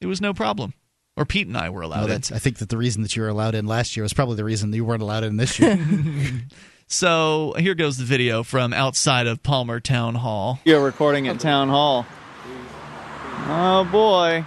It 0.00 0.06
was 0.06 0.20
no 0.20 0.34
problem. 0.34 0.74
Or 1.16 1.24
Pete 1.24 1.46
and 1.46 1.56
I 1.56 1.70
were 1.70 1.82
allowed 1.82 2.08
No, 2.08 2.14
in. 2.14 2.22
I 2.32 2.38
think 2.38 2.58
that 2.58 2.68
the 2.68 2.76
reason 2.76 3.02
that 3.02 3.14
you 3.14 3.22
were 3.22 3.28
allowed 3.28 3.54
in 3.54 3.66
last 3.66 3.96
year 3.96 4.02
was 4.02 4.12
probably 4.12 4.36
the 4.36 4.44
reason 4.44 4.70
that 4.72 4.76
you 4.76 4.84
weren't 4.84 5.02
allowed 5.02 5.24
in 5.24 5.36
this 5.36 5.58
year. 5.58 5.78
So 6.86 7.54
here 7.58 7.74
goes 7.74 7.96
the 7.96 8.04
video 8.04 8.42
from 8.42 8.72
outside 8.72 9.26
of 9.26 9.42
Palmer 9.42 9.80
Town 9.80 10.16
Hall. 10.16 10.60
You're 10.64 10.84
recording 10.84 11.28
at 11.28 11.40
town 11.40 11.68
hall. 11.68 12.06
Oh 13.46 13.88
boy. 13.90 14.44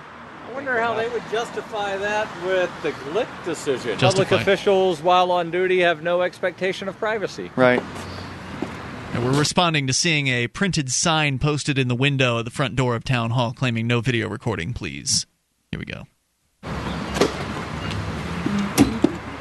I 0.48 0.54
wonder 0.54 0.80
how 0.80 0.94
they 0.94 1.08
would 1.10 1.24
justify 1.32 1.98
that 1.98 2.28
with 2.46 2.72
the 2.84 2.92
Glik 2.92 3.28
decision. 3.46 3.98
Justify. 3.98 4.24
Public 4.30 4.42
officials, 4.42 5.02
while 5.02 5.32
on 5.32 5.52
duty, 5.52 5.80
have 5.82 6.02
no 6.04 6.22
expectation 6.22 6.88
of 6.88 6.98
privacy. 6.98 7.52
Right. 7.56 7.82
And 9.14 9.26
we're 9.26 9.38
responding 9.38 9.88
to 9.88 9.94
seeing 9.94 10.28
a 10.28 10.48
printed 10.48 10.92
sign 10.92 11.40
posted 11.40 11.78
in 11.78 11.88
the 11.88 11.96
window 11.96 12.40
at 12.40 12.46
the 12.46 12.52
front 12.52 12.76
door 12.76 12.96
of 12.96 13.04
Town 13.04 13.32
Hall 13.32 13.52
claiming 13.54 13.88
no 13.88 14.02
video 14.02 14.30
recording, 14.30 14.74
please. 14.74 15.26
Here 15.72 15.80
we 15.80 15.86
go. 15.86 16.04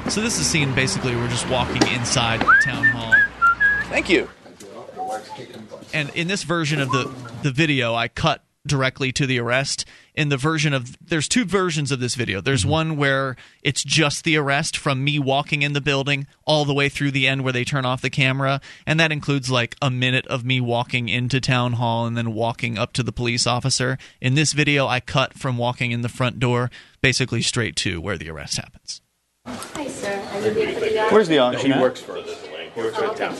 So 0.09 0.23
this 0.23 0.39
is 0.39 0.47
scene 0.47 0.75
basically 0.75 1.15
we're 1.15 1.29
just 1.29 1.49
walking 1.51 1.83
inside 1.89 2.41
Town 2.63 2.87
Hall. 2.87 3.15
Thank 3.89 4.09
you. 4.09 4.31
And 5.93 6.11
in 6.15 6.29
this 6.29 6.43
version 6.43 6.81
of 6.81 6.91
the 6.91 7.13
the 7.43 7.51
video, 7.51 7.95
I 7.95 8.09
cut 8.09 8.43
directly 8.67 9.13
to 9.13 9.27
the 9.27 9.39
arrest. 9.39 9.85
In 10.15 10.29
the 10.31 10.37
version 10.37 10.73
of 10.73 10.97
there's 11.07 11.29
two 11.29 11.45
versions 11.45 11.93
of 11.93 12.01
this 12.01 12.15
video. 12.15 12.41
There's 12.41 12.63
mm-hmm. 12.63 12.71
one 12.71 12.97
where 12.97 13.37
it's 13.63 13.85
just 13.85 14.25
the 14.25 14.37
arrest 14.37 14.77
from 14.77 15.05
me 15.05 15.19
walking 15.19 15.63
in 15.63 15.73
the 15.73 15.81
building 15.81 16.27
all 16.47 16.65
the 16.65 16.75
way 16.75 16.89
through 16.89 17.11
the 17.11 17.27
end 17.27 17.45
where 17.45 17.53
they 17.53 17.65
turn 17.65 17.85
off 17.85 18.01
the 18.01 18.09
camera, 18.09 18.61
and 18.87 18.99
that 18.99 19.13
includes 19.13 19.51
like 19.51 19.77
a 19.83 19.91
minute 19.91 20.27
of 20.29 20.45
me 20.45 20.61
walking 20.61 21.09
into 21.09 21.41
town 21.41 21.75
hall 21.75 22.07
and 22.07 22.17
then 22.17 22.33
walking 22.33 22.79
up 22.79 22.93
to 22.95 23.03
the 23.03 23.13
police 23.13 23.47
officer. 23.47 23.99
In 24.21 24.35
this 24.35 24.53
video, 24.53 24.87
I 24.87 25.01
cut 25.01 25.35
from 25.35 25.59
walking 25.59 25.91
in 25.91 26.01
the 26.01 26.09
front 26.09 26.39
door 26.39 26.71
basically 27.03 27.43
straight 27.43 27.77
to 27.77 28.01
where 28.01 28.17
the 28.17 28.31
arrest 28.31 28.57
happens. 28.57 29.03
Hi, 29.47 29.87
sir. 29.89 30.21
Are 30.33 30.41
you 30.41 30.51
here 30.55 30.73
for 30.75 30.81
the 30.81 31.09
Where's 31.11 31.29
the 31.29 31.39
auction? 31.39 31.67
He 31.67 31.73
at? 31.73 31.81
works 31.81 32.01
for 32.01 32.15
this 32.21 32.43
link. 32.51 32.73
He 32.75 32.81
works 32.81 32.97
for 32.97 33.07
the 33.09 33.15
town. 33.15 33.37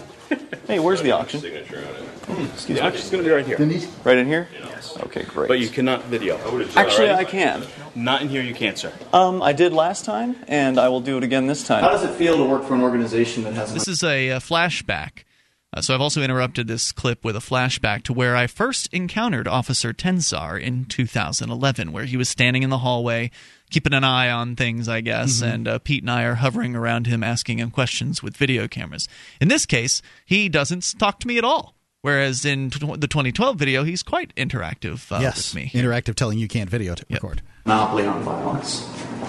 Hey, 0.67 0.79
where's 0.79 1.03
the 1.03 1.13
auction? 1.13 1.41
Signature 1.41 1.79
on 1.79 2.39
it. 2.39 2.51
Excuse 2.53 2.67
The 2.67 2.75
me. 2.75 2.81
auction's 2.81 3.11
going 3.11 3.23
to 3.25 3.29
be 3.29 3.35
right 3.35 3.47
here. 3.47 3.59
Right 4.05 4.19
in 4.19 4.27
here? 4.27 4.49
Yes. 4.53 4.97
Okay, 4.99 5.23
great. 5.25 5.49
But 5.49 5.59
you 5.61 5.69
cannot 5.69 6.05
video. 6.05 6.37
Actually, 6.77 7.11
I 7.11 7.25
can. 7.25 7.65
Not 7.95 8.23
in 8.23 8.29
here, 8.29 8.43
you 8.43 8.55
can't, 8.55 8.77
sir. 8.79 8.93
Um, 9.13 9.43
I 9.43 9.53
did 9.53 9.73
last 9.73 10.05
time, 10.05 10.37
and 10.49 10.79
I 10.79 10.89
will 10.89 11.01
do 11.01 11.17
it 11.19 11.25
again 11.25 11.47
this 11.47 11.65
time. 11.65 11.83
How 11.83 11.91
does 11.91 12.05
it 12.05 12.15
feel 12.15 12.37
to 12.37 12.45
work 12.45 12.65
for 12.65 12.75
an 12.75 12.83
organization 12.83 13.45
that 13.45 13.55
has 13.55 13.73
This 13.75 13.89
is 13.89 14.03
a, 14.03 14.29
a 14.31 14.37
flashback. 14.39 15.25
Uh, 15.73 15.81
so 15.83 15.95
I've 15.95 16.01
also 16.01 16.23
interrupted 16.23 16.69
this 16.69 16.91
clip 16.93 17.25
with 17.25 17.37
a 17.37 17.41
flashback 17.41 18.03
to 18.05 18.13
where 18.13 18.35
I 18.37 18.47
first 18.47 18.89
encountered 18.95 19.47
Officer 19.49 19.93
Tensar 19.93 20.59
in 20.61 20.85
2011, 20.87 21.93
where 21.93 22.05
he 22.05 22.17
was 22.17 22.29
standing 22.29 22.63
in 22.63 22.71
the 22.71 22.79
hallway, 22.79 23.31
keeping 23.71 23.93
an 23.93 24.05
eye 24.05 24.31
on 24.31 24.57
things, 24.57 24.89
I 24.89 25.01
guess, 25.03 25.41
Mhm. 25.43 25.53
and 25.53 25.69
uh, 25.69 25.79
Pete 25.81 26.03
and 26.03 26.11
I 26.11 26.23
are 26.23 26.37
hovering 26.37 26.75
around 26.77 27.07
him, 27.09 27.23
asking 27.25 27.59
him 27.59 27.71
questions 27.71 28.23
with 28.23 28.37
video 28.37 28.69
cameras. 28.69 29.09
In 29.41 29.49
this 29.49 29.67
case, 29.67 30.01
he 30.25 30.49
doesn't 30.49 30.99
talk 30.99 31.19
to 31.21 31.29
me 31.29 31.37
at 31.37 31.45
all. 31.45 31.75
Whereas 32.03 32.45
in 32.45 32.71
tw- 32.71 33.01
the 33.01 33.09
2012 33.09 33.57
video, 33.59 33.83
he's 33.83 34.05
quite 34.05 34.33
interactive 34.37 35.11
uh, 35.11 35.19
yes, 35.21 35.53
with 35.53 35.63
me. 35.63 35.71
interactive 35.75 36.15
telling 36.15 36.39
you 36.39 36.47
can't 36.47 36.71
video 36.71 36.95
record. 37.11 37.43
Monopoly 37.65 38.07
on 38.07 38.23
violence. 38.23 38.87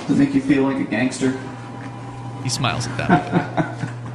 Does 0.07 0.19
it 0.19 0.25
make 0.25 0.35
you 0.35 0.41
feel 0.41 0.63
like 0.63 0.77
a 0.77 0.83
gangster? 0.83 1.31
He 2.43 2.49
smiles 2.49 2.85
at 2.87 2.97
that. 2.97 3.93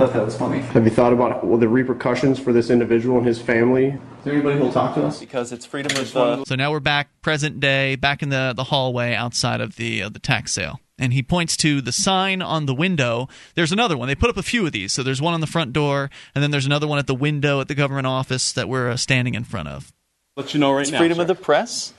thought 0.00 0.14
that 0.14 0.24
was 0.24 0.36
funny. 0.36 0.60
Have 0.60 0.84
you 0.84 0.90
thought 0.90 1.12
about 1.12 1.46
well, 1.46 1.58
the 1.58 1.68
repercussions 1.68 2.38
for 2.38 2.54
this 2.54 2.70
individual 2.70 3.18
and 3.18 3.26
his 3.26 3.40
family? 3.40 3.88
Is 3.88 4.24
there 4.24 4.32
anybody 4.32 4.58
who'll 4.58 4.72
talk 4.72 4.94
to 4.94 5.04
us? 5.04 5.20
Because 5.20 5.52
it's 5.52 5.66
freedom 5.66 5.94
of. 6.00 6.10
the. 6.10 6.44
So 6.46 6.54
now 6.54 6.70
we're 6.70 6.80
back 6.80 7.10
present 7.20 7.60
day, 7.60 7.96
back 7.96 8.22
in 8.22 8.30
the, 8.30 8.54
the 8.56 8.64
hallway 8.64 9.12
outside 9.14 9.60
of 9.60 9.76
the 9.76 10.04
uh, 10.04 10.08
the 10.08 10.18
tax 10.18 10.52
sale. 10.52 10.80
And 10.98 11.12
he 11.12 11.22
points 11.22 11.56
to 11.58 11.80
the 11.80 11.92
sign 11.92 12.42
on 12.42 12.66
the 12.66 12.74
window. 12.74 13.28
There's 13.54 13.72
another 13.72 13.96
one. 13.96 14.08
They 14.08 14.14
put 14.14 14.28
up 14.30 14.36
a 14.36 14.42
few 14.42 14.66
of 14.66 14.72
these. 14.72 14.92
So 14.92 15.02
there's 15.02 15.20
one 15.20 15.32
on 15.32 15.40
the 15.40 15.46
front 15.46 15.72
door, 15.72 16.10
and 16.34 16.42
then 16.42 16.50
there's 16.50 16.66
another 16.66 16.86
one 16.86 16.98
at 16.98 17.06
the 17.06 17.14
window 17.14 17.60
at 17.60 17.68
the 17.68 17.74
government 17.74 18.06
office 18.06 18.52
that 18.52 18.68
we're 18.68 18.90
uh, 18.90 18.96
standing 18.96 19.34
in 19.34 19.44
front 19.44 19.68
of. 19.68 19.92
Let 20.36 20.54
you 20.54 20.60
know 20.60 20.72
right 20.72 20.82
it's 20.82 20.90
now. 20.90 20.98
freedom 20.98 21.16
sir. 21.16 21.22
of 21.22 21.28
the 21.28 21.34
press. 21.34 21.92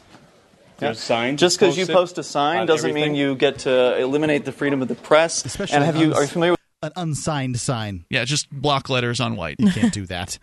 There's 0.77 0.99
signs 0.99 1.39
Just 1.39 1.59
because 1.59 1.77
you 1.77 1.85
post 1.85 2.17
a 2.17 2.23
sign 2.23 2.61
on 2.61 2.67
doesn't 2.67 2.89
everything. 2.89 3.11
mean 3.11 3.19
you 3.19 3.35
get 3.35 3.59
to 3.59 3.97
eliminate 3.99 4.45
the 4.45 4.51
freedom 4.51 4.81
of 4.81 4.87
the 4.87 4.95
press. 4.95 5.45
Especially 5.45 5.75
and 5.75 5.85
have 5.85 5.95
you 5.95 6.15
are 6.15 6.23
you 6.23 6.27
familiar 6.27 6.55
an 6.81 6.91
unsigned 6.95 7.59
sign? 7.59 8.05
Yeah, 8.09 8.25
just 8.25 8.49
block 8.51 8.89
letters 8.89 9.19
on 9.19 9.35
white. 9.35 9.57
You 9.59 9.71
can't 9.71 9.93
do 9.93 10.05
that. 10.07 10.37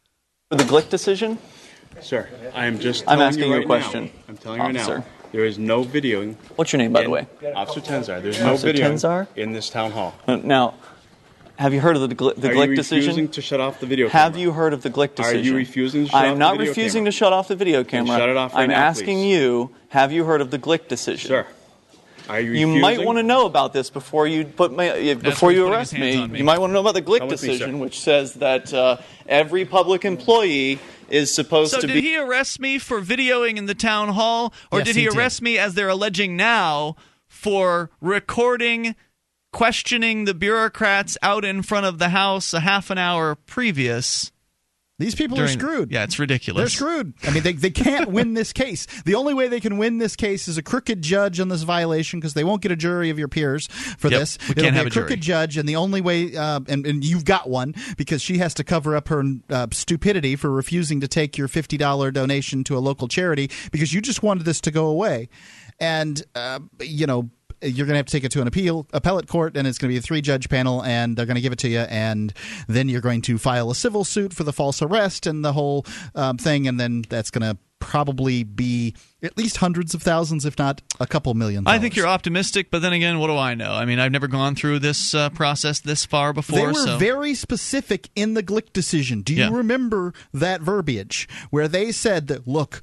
For 0.50 0.56
the 0.56 0.64
Glik 0.64 0.90
decision? 0.90 1.38
Sir, 2.00 2.28
I 2.54 2.66
am 2.66 2.78
just 2.80 3.04
I'm 3.06 3.20
asking 3.20 3.48
you 3.50 3.54
you 3.56 3.62
a 3.62 3.66
question, 3.66 4.04
now. 4.06 4.10
I'm 4.28 4.36
telling 4.36 4.60
you 4.60 4.66
right 4.66 4.76
officer. 4.76 4.98
now. 4.98 5.04
There 5.32 5.44
is 5.44 5.58
no 5.58 5.84
videoing. 5.84 6.36
What's 6.56 6.72
your 6.72 6.78
name, 6.78 6.92
by 6.92 7.02
the 7.04 7.10
way? 7.10 7.26
Officer 7.54 7.80
Tenzar. 7.80 8.22
There's 8.22 8.40
no 8.40 8.52
Officer 8.54 8.72
videoing 8.72 8.94
Tenzar? 8.94 9.26
in 9.36 9.52
this 9.52 9.70
town 9.70 9.90
hall. 9.92 10.14
Uh, 10.28 10.36
Now, 10.36 10.74
have 11.56 11.72
you 11.72 11.80
heard 11.80 11.96
of 11.96 12.08
the, 12.08 12.14
Gl- 12.14 12.34
the 12.36 12.50
Are 12.50 12.54
Glik 12.54 12.68
you 12.70 12.76
decision? 12.76 13.10
refusing 13.10 13.28
to 13.30 13.40
shut 13.42 13.60
off 13.60 13.78
the 13.80 13.86
video 13.86 14.08
Have 14.08 14.36
you 14.36 14.52
heard 14.52 14.72
of 14.72 14.82
the 14.82 14.90
Glik 14.90 15.14
decision? 15.14 15.40
Are 15.40 15.42
you 15.44 15.54
refusing 15.56 16.04
to 16.04 16.10
shut 16.10 16.24
I 16.24 16.26
am 16.26 16.38
not 16.38 16.58
refusing 16.58 17.00
camera? 17.02 17.12
to 17.12 17.16
shut 17.16 17.32
off 17.32 17.48
the 17.48 17.56
video 17.56 17.82
Then 17.84 18.06
camera. 18.06 18.18
shut 18.18 18.28
it 18.28 18.36
off 18.36 18.54
right 18.54 18.62
I'm 18.64 18.70
now, 18.70 18.76
asking 18.76 19.18
please. 19.18 19.26
you, 19.36 19.70
have 19.88 20.10
you 20.12 20.24
heard 20.24 20.40
of 20.40 20.50
the 20.50 20.58
Glik 20.58 20.88
decision? 20.88 21.28
Sir, 21.28 21.40
are 21.40 21.46
you 22.30 22.52
You 22.52 22.66
might 22.80 23.04
want 23.04 23.18
to 23.18 23.22
know 23.22 23.46
about 23.46 23.72
this 23.72 23.90
before 23.90 24.26
you 24.26 24.44
put 24.44 24.72
my, 24.72 24.88
uh, 25.12 25.14
before 25.16 25.52
you 25.52 25.66
arrest 25.68 25.92
me. 25.92 26.26
me. 26.26 26.38
You 26.38 26.44
might 26.44 26.58
want 26.58 26.70
to 26.70 26.74
know 26.74 26.80
about 26.80 26.94
the 26.94 27.02
Glik 27.02 27.18
Come 27.18 27.28
me, 27.28 27.36
decision, 27.36 27.72
sir. 27.72 27.76
which 27.76 28.00
says 28.00 28.34
that 28.34 28.72
uh, 28.72 28.96
every 29.26 29.64
public 29.64 30.04
employee 30.04 30.78
is 31.10 31.32
supposed 31.34 31.72
So 31.72 31.80
to 31.80 31.86
did 31.86 31.94
be. 31.94 32.00
he 32.00 32.16
arrest 32.18 32.58
me 32.60 32.78
for 32.78 33.00
videoing 33.00 33.56
in 33.56 33.66
the 33.66 33.74
town 33.74 34.08
hall, 34.10 34.54
or 34.72 34.78
Yes, 34.78 34.86
did 34.88 34.96
he, 34.96 35.02
he 35.02 35.08
did. 35.08 35.16
arrest 35.18 35.42
me 35.42 35.58
as 35.58 35.74
they're 35.74 35.88
alleging 35.90 36.36
now 36.36 36.96
for 37.28 37.90
recording, 38.00 38.96
questioning 39.52 40.24
the 40.24 40.34
bureaucrats 40.34 41.18
out 41.22 41.44
in 41.44 41.62
front 41.62 41.84
of 41.86 41.98
the 41.98 42.08
house 42.08 42.54
a 42.54 42.60
half 42.60 42.90
an 42.90 42.96
hour 42.98 43.34
previous? 43.34 44.32
These 44.98 45.16
people 45.16 45.40
are 45.40 45.48
screwed. 45.48 45.90
Yeah, 45.90 46.04
it's 46.04 46.20
ridiculous. 46.20 46.60
They're 46.62 46.68
screwed. 46.68 47.14
I 47.24 47.30
mean, 47.32 47.42
they, 47.42 47.52
they 47.52 47.70
can't 47.70 48.10
win 48.10 48.34
this 48.34 48.52
case. 48.62 48.86
The 49.04 49.16
only 49.16 49.34
way 49.34 49.48
they 49.48 49.58
can 49.58 49.76
win 49.76 49.98
this 49.98 50.14
case 50.14 50.46
is 50.46 50.56
a 50.56 50.62
crooked 50.62 51.02
judge 51.02 51.40
on 51.40 51.48
this 51.48 51.62
violation 51.64 52.20
because 52.20 52.34
they 52.34 52.44
won't 52.44 52.62
get 52.62 52.70
a 52.70 52.76
jury 52.76 53.10
of 53.10 53.18
your 53.18 53.26
peers 53.26 53.66
for 53.66 54.08
Yep, 54.08 54.20
this. 54.20 54.38
we 54.42 54.52
It'll 54.52 54.62
can't 54.62 54.76
have 54.76 54.84
a 54.84 54.86
a 54.86 54.90
jury. 54.90 55.06
crooked 55.08 55.20
judge, 55.20 55.56
and 55.56 55.68
the 55.68 55.74
only 55.74 56.00
way, 56.00 56.36
uh, 56.36 56.60
and, 56.68 56.86
and 56.86 57.04
you've 57.04 57.24
got 57.24 57.50
one 57.50 57.74
because 57.96 58.22
she 58.22 58.38
has 58.38 58.54
to 58.54 58.62
cover 58.62 58.94
up 58.94 59.08
her 59.08 59.24
uh, 59.50 59.66
stupidity 59.72 60.36
for 60.36 60.48
refusing 60.50 61.00
to 61.00 61.08
take 61.08 61.36
your 61.36 61.48
fifty 61.48 61.76
dollar 61.76 62.12
donation 62.12 62.62
to 62.62 62.76
a 62.76 62.80
local 62.80 63.08
charity 63.08 63.50
because 63.72 63.92
you 63.92 64.00
just 64.00 64.22
wanted 64.22 64.44
this 64.44 64.60
to 64.60 64.70
go 64.70 64.86
away, 64.86 65.28
and 65.80 66.22
uh, 66.36 66.60
you 66.80 67.06
know 67.06 67.30
you're 67.64 67.86
going 67.86 67.94
to 67.94 67.98
have 67.98 68.06
to 68.06 68.12
take 68.12 68.24
it 68.24 68.32
to 68.32 68.40
an 68.40 68.46
appeal 68.46 68.86
appellate 68.92 69.26
court, 69.28 69.56
and 69.56 69.66
it's 69.66 69.78
going 69.78 69.88
to 69.88 69.94
be 69.94 69.98
a 69.98 70.02
three 70.02 70.20
judge 70.20 70.48
panel, 70.48 70.82
and 70.82 71.16
they're 71.16 71.26
going 71.26 71.36
to 71.36 71.40
give 71.40 71.52
it 71.52 71.58
to 71.60 71.68
you, 71.68 71.80
and 71.80 72.32
then 72.68 72.88
you're 72.88 73.00
going 73.00 73.22
to 73.22 73.38
file 73.38 73.70
a 73.70 73.74
civil 73.74 74.04
suit 74.04 74.32
for 74.32 74.44
the 74.44 74.52
false 74.52 74.82
arrest 74.82 75.26
and 75.26 75.44
the 75.44 75.52
whole 75.52 75.84
um, 76.14 76.36
thing, 76.38 76.68
and 76.68 76.78
then 76.78 77.04
that's 77.08 77.30
going 77.30 77.42
to 77.42 77.58
probably 77.80 78.44
be 78.44 78.94
at 79.22 79.36
least 79.36 79.58
hundreds 79.58 79.94
of 79.94 80.02
thousands, 80.02 80.46
if 80.46 80.58
not 80.58 80.80
a 81.00 81.06
couple 81.06 81.34
million. 81.34 81.64
I 81.66 81.78
think 81.78 81.96
you're 81.96 82.06
optimistic, 82.06 82.70
but 82.70 82.80
then 82.80 82.94
again, 82.94 83.18
what 83.18 83.26
do 83.26 83.36
I 83.36 83.54
know? 83.54 83.72
I 83.74 83.84
mean, 83.84 83.98
I've 83.98 84.10
never 84.10 84.26
gone 84.26 84.54
through 84.54 84.78
this 84.78 85.14
uh, 85.14 85.28
process 85.30 85.80
this 85.80 86.06
far 86.06 86.32
before. 86.32 86.58
They 86.58 86.66
were 86.66 86.72
so. 86.72 86.96
very 86.96 87.34
specific 87.34 88.08
in 88.16 88.32
the 88.32 88.42
Glik 88.42 88.72
decision. 88.72 89.20
Do 89.20 89.34
you 89.34 89.42
Yeah. 89.42 89.50
remember 89.52 90.14
that 90.32 90.62
verbiage 90.62 91.28
where 91.50 91.68
they 91.68 91.92
said 91.92 92.28
that, 92.28 92.48
look, 92.48 92.80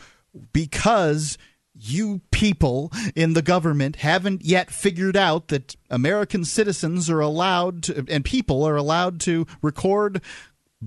because 0.54 1.38
you 1.82 2.22
people 2.32 2.92
in 3.16 3.34
the 3.34 3.42
government 3.42 3.98
haven't 3.98 4.44
yet 4.44 4.70
figured 4.70 5.18
out 5.18 5.48
that 5.48 5.76
American 5.90 6.46
citizens 6.46 7.10
are 7.10 7.20
allowed 7.20 7.84
to, 7.84 8.06
and 8.08 8.24
people 8.24 8.64
are 8.64 8.76
allowed 8.76 9.20
to 9.22 9.48
record 9.62 10.22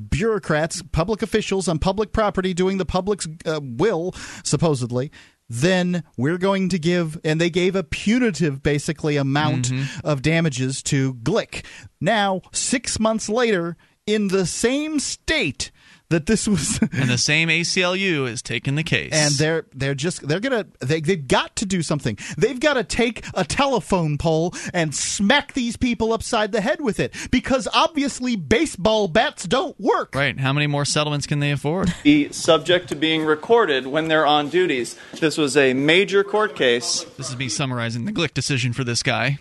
bureaucrats, 0.08 0.82
public 0.92 1.22
officials 1.22 1.68
on 1.68 1.78
public 1.78 2.12
property 2.12 2.54
doing 2.54 2.78
the 2.78 2.84
public's 2.84 3.28
uh, 3.46 3.60
will, 3.62 4.12
supposedly. 4.42 5.10
Then 5.48 6.04
we're 6.16 6.38
going 6.38 6.70
to 6.70 6.78
give, 6.78 7.20
and 7.22 7.40
they 7.40 7.50
gave 7.50 7.76
a 7.76 7.82
punitive, 7.84 8.62
basically, 8.62 9.16
amount 9.16 9.70
of 10.02 10.22
damages 10.22 10.82
to 10.84 11.14
Glik. 11.14 11.64
Now, 12.00 12.40
six 12.52 12.98
months 12.98 13.28
later, 13.28 13.76
in 14.06 14.28
the 14.28 14.46
same 14.46 14.98
state 15.00 15.70
that 16.14 16.26
this 16.26 16.46
was 16.46 16.78
and 16.92 17.10
the 17.10 17.18
same 17.18 17.48
ACLU 17.48 18.28
is 18.28 18.40
taking 18.40 18.76
the 18.76 18.84
case. 18.84 19.10
and 19.12 19.34
they're 19.34 19.66
they're 19.74 19.96
just 19.96 20.26
they're 20.28 20.38
gonna 20.38 20.64
they, 20.78 21.00
they've 21.00 21.26
got 21.26 21.56
to 21.56 21.66
do 21.66 21.82
something 21.82 22.16
they've 22.38 22.60
got 22.60 22.74
to 22.74 22.84
take 22.84 23.24
a 23.34 23.44
telephone 23.44 24.16
pole 24.16 24.54
and 24.72 24.94
smack 24.94 25.54
these 25.54 25.76
people 25.76 26.12
upside 26.12 26.52
the 26.52 26.60
head 26.60 26.80
with 26.80 27.00
it 27.00 27.12
because 27.32 27.66
obviously 27.74 28.36
baseball 28.36 29.08
bats 29.08 29.44
don't 29.44 29.78
work 29.80 30.14
right. 30.14 30.38
How 30.38 30.52
many 30.52 30.68
more 30.68 30.84
settlements 30.84 31.26
can 31.26 31.40
they 31.40 31.50
afford? 31.50 31.92
Be 32.04 32.30
subject 32.32 32.88
to 32.90 32.94
being 32.94 33.24
recorded 33.24 33.88
when 33.88 34.06
they're 34.06 34.26
on 34.26 34.48
duties. 34.50 34.96
This 35.18 35.36
was 35.36 35.56
a 35.56 35.74
major 35.74 36.22
court 36.22 36.54
case. 36.54 37.02
This 37.16 37.28
is 37.30 37.36
me 37.36 37.48
summarizing 37.48 38.04
the 38.04 38.12
Glik 38.12 38.34
decision 38.34 38.72
for 38.72 38.84
this 38.84 39.02
guy. 39.02 39.38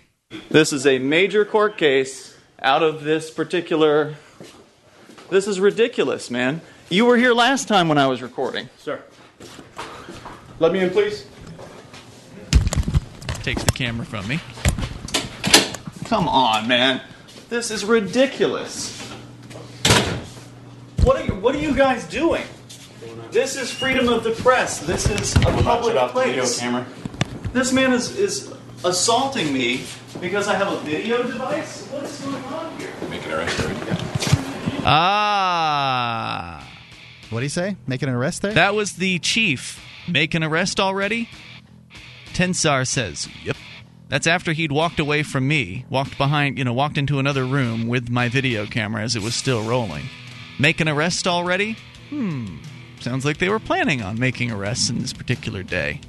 This 0.50 0.74
is 0.74 0.88
a 0.88 0.98
major 0.98 1.46
court 1.46 1.78
case 1.78 2.36
out 2.60 2.82
of 2.82 3.04
this 3.04 3.30
particular. 3.30 4.16
This 5.34 5.48
is 5.48 5.60
ridiculous, 5.60 6.30
man. 6.30 6.62
You 6.92 7.06
were 7.06 7.18
here 7.18 7.34
last 7.34 7.68
time 7.68 7.88
when 7.90 7.98
I 7.98 8.06
was 8.06 8.22
recording. 8.22 8.70
Sir. 8.78 9.02
Let 10.60 10.72
me 10.72 10.80
in, 10.82 10.92
please. 10.92 11.26
Takes 13.42 13.64
the 13.64 13.72
camera 13.72 14.06
from 14.06 14.28
me. 14.28 14.40
Come 16.06 16.28
on, 16.28 16.68
man. 16.68 17.02
This 17.50 17.72
is 17.72 17.84
ridiculous. 17.84 19.02
What 21.02 21.20
are 21.20 21.26
you, 21.26 21.34
what 21.34 21.56
are 21.56 21.60
you 21.60 21.74
guys 21.74 22.06
doing? 22.06 22.44
This 23.32 23.56
is 23.56 23.72
freedom 23.72 24.10
of 24.10 24.24
the 24.24 24.34
press. 24.34 24.82
This 24.82 25.10
is 25.10 25.36
a 25.38 25.64
public 25.64 25.96
place. 26.12 26.60
camera. 26.60 26.86
This 27.54 27.74
man 27.74 27.92
is, 27.92 28.20
is 28.20 28.54
assaulting 28.86 29.52
me 29.52 29.84
because 30.22 30.48
I 30.48 30.54
have 30.54 30.72
a 30.72 30.78
video 30.82 31.24
device? 31.24 31.88
What 31.88 32.04
is 32.04 32.20
going 32.20 32.44
on 32.44 32.78
here? 32.78 32.92
Make 33.10 33.26
an 33.26 33.32
arrest. 33.32 33.93
Ah. 34.86 36.68
what 37.30 37.40
do 37.40 37.46
you 37.46 37.50
say 37.50 37.76
making 37.88 38.10
an 38.10 38.16
arrest 38.16 38.42
there 38.42 38.54
That 38.54 38.76
was 38.76 38.94
the 38.94 39.20
chief. 39.20 39.80
Make 40.08 40.34
an 40.34 40.44
arrest 40.44 40.80
already? 40.80 41.30
Tensar 42.34 42.86
says, 42.88 43.28
Yep. 43.44 43.56
That's 44.10 44.28
after 44.28 44.52
he'd 44.54 44.72
walked 44.72 45.00
away 45.00 45.24
from 45.24 45.48
me, 45.48 45.86
walked 45.90 46.18
behind, 46.18 46.58
you 46.58 46.64
know, 46.64 46.74
walked 46.74 46.98
into 46.98 47.18
another 47.20 47.46
room 47.46 47.88
with 47.88 48.10
my 48.10 48.30
video 48.30 48.66
camera 48.66 49.02
as 49.02 49.16
it 49.16 49.24
was 49.24 49.34
still 49.34 49.64
rolling. 49.64 50.04
Make 50.60 50.80
an 50.82 50.88
arrest 50.90 51.26
already? 51.28 51.78
Hmm. 52.10 52.58
Sounds 53.00 53.26
like 53.26 53.38
they 53.38 53.50
were 53.50 53.60
planning 53.60 54.02
on 54.02 54.20
making 54.20 54.52
arrests 54.52 54.90
in 54.90 55.00
this 55.00 55.14
particular 55.14 55.64
day. 55.64 56.00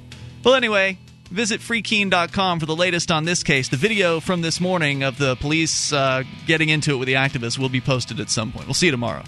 Well, 0.43 0.53
anyway, 0.53 0.99
visit 1.29 1.61
freekeene.com 1.61 2.59
for 2.59 2.65
the 2.65 2.75
latest 2.75 3.11
on 3.11 3.25
this 3.25 3.43
case. 3.43 3.69
The 3.69 3.77
video 3.77 4.19
from 4.19 4.41
this 4.41 4.59
morning 4.59 5.03
of 5.03 5.17
the 5.17 5.35
police 5.35 5.91
uh, 5.93 6.23
getting 6.45 6.69
into 6.69 6.93
it 6.93 6.97
with 6.97 7.07
the 7.07 7.13
activists 7.13 7.57
will 7.57 7.69
be 7.69 7.81
posted 7.81 8.19
at 8.19 8.29
some 8.29 8.51
point. 8.51 8.67
We'll 8.67 8.73
see 8.73 8.87
you 8.87 8.91
tomorrow. 8.91 9.23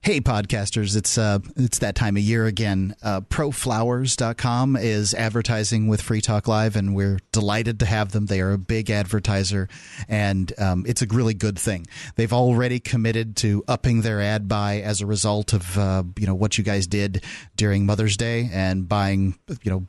Hey, 0.00 0.20
podcasters! 0.20 0.96
It's 0.96 1.18
uh, 1.18 1.40
it's 1.56 1.80
that 1.80 1.96
time 1.96 2.16
of 2.16 2.22
year 2.22 2.46
again. 2.46 2.94
Uh, 3.02 3.20
ProFlowers.com 3.20 4.76
is 4.76 5.12
advertising 5.12 5.88
with 5.88 6.00
Free 6.00 6.20
Talk 6.20 6.46
Live, 6.46 6.76
and 6.76 6.94
we're 6.94 7.18
delighted 7.32 7.80
to 7.80 7.86
have 7.86 8.12
them. 8.12 8.26
They 8.26 8.40
are 8.40 8.52
a 8.52 8.58
big 8.58 8.90
advertiser, 8.90 9.68
and 10.08 10.52
um, 10.56 10.84
it's 10.86 11.02
a 11.02 11.06
really 11.06 11.34
good 11.34 11.58
thing. 11.58 11.84
They've 12.14 12.32
already 12.32 12.78
committed 12.78 13.36
to 13.38 13.64
upping 13.66 14.02
their 14.02 14.20
ad 14.20 14.46
buy 14.46 14.80
as 14.80 15.00
a 15.00 15.06
result 15.06 15.52
of 15.52 15.76
uh, 15.76 16.04
you 16.16 16.26
know 16.26 16.34
what 16.34 16.56
you 16.56 16.64
guys 16.64 16.86
did 16.86 17.24
during 17.56 17.84
Mother's 17.84 18.16
Day 18.16 18.48
and 18.52 18.88
buying 18.88 19.36
you 19.62 19.70
know 19.70 19.88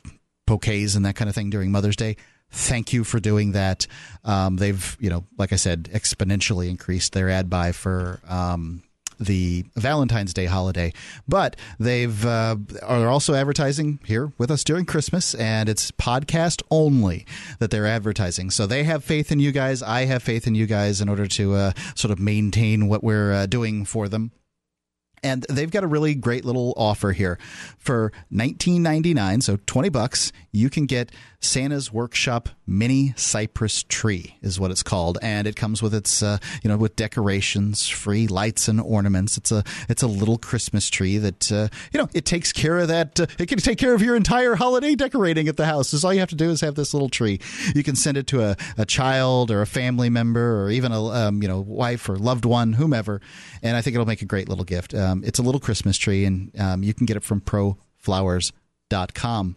bouquets 0.50 0.96
and 0.96 1.06
that 1.06 1.14
kind 1.14 1.28
of 1.28 1.34
thing 1.34 1.48
during 1.48 1.70
Mother's 1.70 1.96
Day. 1.96 2.16
Thank 2.50 2.92
you 2.92 3.04
for 3.04 3.20
doing 3.20 3.52
that. 3.52 3.86
Um, 4.24 4.56
they've, 4.56 4.96
you 4.98 5.08
know, 5.08 5.24
like 5.38 5.52
I 5.52 5.56
said, 5.56 5.84
exponentially 5.92 6.68
increased 6.68 7.12
their 7.12 7.30
ad 7.30 7.48
buy 7.48 7.70
for 7.70 8.20
um, 8.28 8.82
the 9.20 9.64
Valentine's 9.76 10.34
Day 10.34 10.46
holiday, 10.46 10.92
but 11.28 11.54
they've 11.78 12.26
uh, 12.26 12.56
are 12.82 13.06
also 13.06 13.34
advertising 13.34 14.00
here 14.04 14.32
with 14.38 14.50
us 14.50 14.64
during 14.64 14.86
Christmas, 14.86 15.34
and 15.34 15.68
it's 15.68 15.92
podcast 15.92 16.62
only 16.68 17.24
that 17.60 17.70
they're 17.70 17.86
advertising. 17.86 18.50
So 18.50 18.66
they 18.66 18.82
have 18.82 19.04
faith 19.04 19.30
in 19.30 19.38
you 19.38 19.52
guys. 19.52 19.84
I 19.84 20.06
have 20.06 20.24
faith 20.24 20.48
in 20.48 20.56
you 20.56 20.66
guys 20.66 21.00
in 21.00 21.08
order 21.08 21.28
to 21.28 21.54
uh, 21.54 21.72
sort 21.94 22.10
of 22.10 22.18
maintain 22.18 22.88
what 22.88 23.04
we're 23.04 23.32
uh, 23.32 23.46
doing 23.46 23.84
for 23.84 24.08
them. 24.08 24.32
And 25.22 25.44
they've 25.48 25.70
got 25.70 25.84
a 25.84 25.86
really 25.86 26.14
great 26.14 26.44
little 26.44 26.72
offer 26.76 27.12
here. 27.12 27.38
For 27.78 28.12
19.99, 28.32 29.42
so 29.42 29.58
20 29.66 29.88
bucks, 29.90 30.32
you 30.52 30.70
can 30.70 30.86
get 30.86 31.10
Santa's 31.40 31.92
Workshop 31.92 32.50
Mini 32.66 33.14
Cypress 33.16 33.82
Tree 33.82 34.36
is 34.42 34.60
what 34.60 34.70
it's 34.70 34.82
called, 34.82 35.18
and 35.22 35.46
it 35.46 35.56
comes 35.56 35.82
with 35.82 35.94
its 35.94 36.22
uh, 36.22 36.38
you 36.62 36.68
know 36.68 36.76
with 36.76 36.94
decorations, 36.96 37.88
free 37.88 38.26
lights 38.28 38.68
and 38.68 38.80
ornaments. 38.80 39.36
It's 39.36 39.50
a 39.50 39.64
it's 39.88 40.02
a 40.02 40.06
little 40.06 40.38
Christmas 40.38 40.88
tree 40.88 41.18
that 41.18 41.50
uh, 41.50 41.68
you 41.92 41.98
know 41.98 42.08
it 42.14 42.26
takes 42.26 42.52
care 42.52 42.78
of 42.78 42.88
that. 42.88 43.18
Uh, 43.18 43.26
it 43.38 43.46
can 43.46 43.58
take 43.58 43.78
care 43.78 43.94
of 43.94 44.02
your 44.02 44.14
entire 44.14 44.54
holiday 44.54 44.94
decorating 44.94 45.48
at 45.48 45.56
the 45.56 45.66
house. 45.66 45.90
Just 45.90 46.04
all 46.04 46.12
you 46.12 46.20
have 46.20 46.28
to 46.28 46.36
do 46.36 46.50
is 46.50 46.60
have 46.60 46.74
this 46.74 46.94
little 46.94 47.08
tree. 47.08 47.40
You 47.74 47.82
can 47.82 47.96
send 47.96 48.16
it 48.16 48.26
to 48.28 48.42
a, 48.42 48.56
a 48.76 48.84
child 48.84 49.50
or 49.50 49.62
a 49.62 49.66
family 49.66 50.10
member 50.10 50.62
or 50.62 50.70
even 50.70 50.92
a 50.92 51.02
um, 51.02 51.42
you 51.42 51.48
know 51.48 51.60
wife 51.60 52.08
or 52.08 52.16
loved 52.16 52.44
one, 52.44 52.74
whomever, 52.74 53.20
and 53.62 53.76
I 53.76 53.82
think 53.82 53.94
it'll 53.94 54.06
make 54.06 54.22
a 54.22 54.26
great 54.26 54.48
little 54.48 54.64
gift. 54.64 54.94
Um, 54.94 55.09
it's 55.24 55.38
a 55.38 55.42
little 55.42 55.60
Christmas 55.60 55.96
tree, 55.96 56.24
and 56.24 56.50
um, 56.58 56.82
you 56.82 56.92
can 56.94 57.06
get 57.06 57.16
it 57.16 57.22
from 57.22 57.40
ProFlowers.com. 57.40 59.56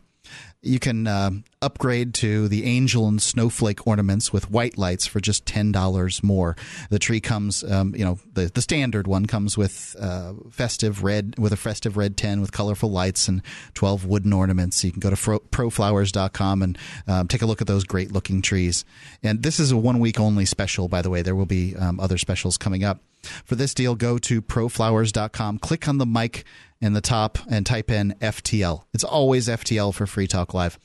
You 0.64 0.80
can 0.80 1.08
um 1.08 1.44
upgrade 1.62 2.14
to 2.14 2.48
the 2.50 2.66
angel 2.66 3.08
and 3.08 3.22
snowflake 3.22 3.88
ornaments 3.88 4.34
with 4.34 4.52
white 4.52 4.78
lights 4.78 5.06
for 5.06 5.20
just 5.20 5.46
ten 5.46 5.72
dollars 5.72 6.22
more. 6.22 6.56
The 6.90 7.00
tree 7.00 7.22
comes, 7.22 7.64
um, 7.64 7.96
you 7.96 8.04
know, 8.04 8.20
the 8.34 8.52
the 8.54 8.62
standard 8.62 9.08
one 9.08 9.26
comes 9.26 9.58
with 9.58 9.96
uh, 10.00 10.34
festive 10.52 11.04
red 11.04 11.36
with 11.38 11.54
a 11.54 11.58
festive 11.58 11.98
red 11.98 12.18
tin 12.18 12.42
with 12.42 12.52
colorful 12.52 12.92
lights 12.92 13.28
and 13.28 13.42
twelve 13.74 14.06
wooden 14.06 14.34
ornaments. 14.34 14.84
You 14.84 14.92
can 14.92 15.00
go 15.00 15.10
to 15.10 15.16
fro- 15.16 15.40
proflowers.com 15.40 16.62
and 16.62 16.78
um, 17.08 17.28
take 17.28 17.42
a 17.42 17.46
look 17.46 17.62
at 17.62 17.68
those 17.68 17.84
great 17.84 18.12
looking 18.12 18.42
trees. 18.42 18.86
And 19.22 19.42
this 19.44 19.60
is 19.60 19.72
a 19.72 19.78
one 19.78 20.00
week 20.00 20.20
only 20.20 20.46
special, 20.46 20.88
by 20.88 21.02
the 21.02 21.10
way. 21.10 21.22
There 21.22 21.36
will 21.36 21.46
be 21.46 21.76
um, 21.76 22.00
other 22.00 22.18
specials 22.18 22.58
coming 22.58 22.84
up. 22.84 23.02
For 23.46 23.56
this 23.56 23.74
deal, 23.74 23.96
go 23.96 24.18
to 24.18 24.42
proflowers.com, 24.42 25.60
click 25.60 25.88
on 25.88 25.98
the 25.98 26.06
mic 26.06 26.44
in 26.84 26.92
the 26.92 27.02
top, 27.02 27.40
and 27.50 27.66
type 27.66 27.90
in 27.90 28.14
FTL. 28.20 28.84
It's 28.94 29.06
always 29.06 29.48
FTL 29.48 29.94
for 29.94 30.06
Free 30.06 30.28
Talk 30.28 30.54
Live. 30.54 30.78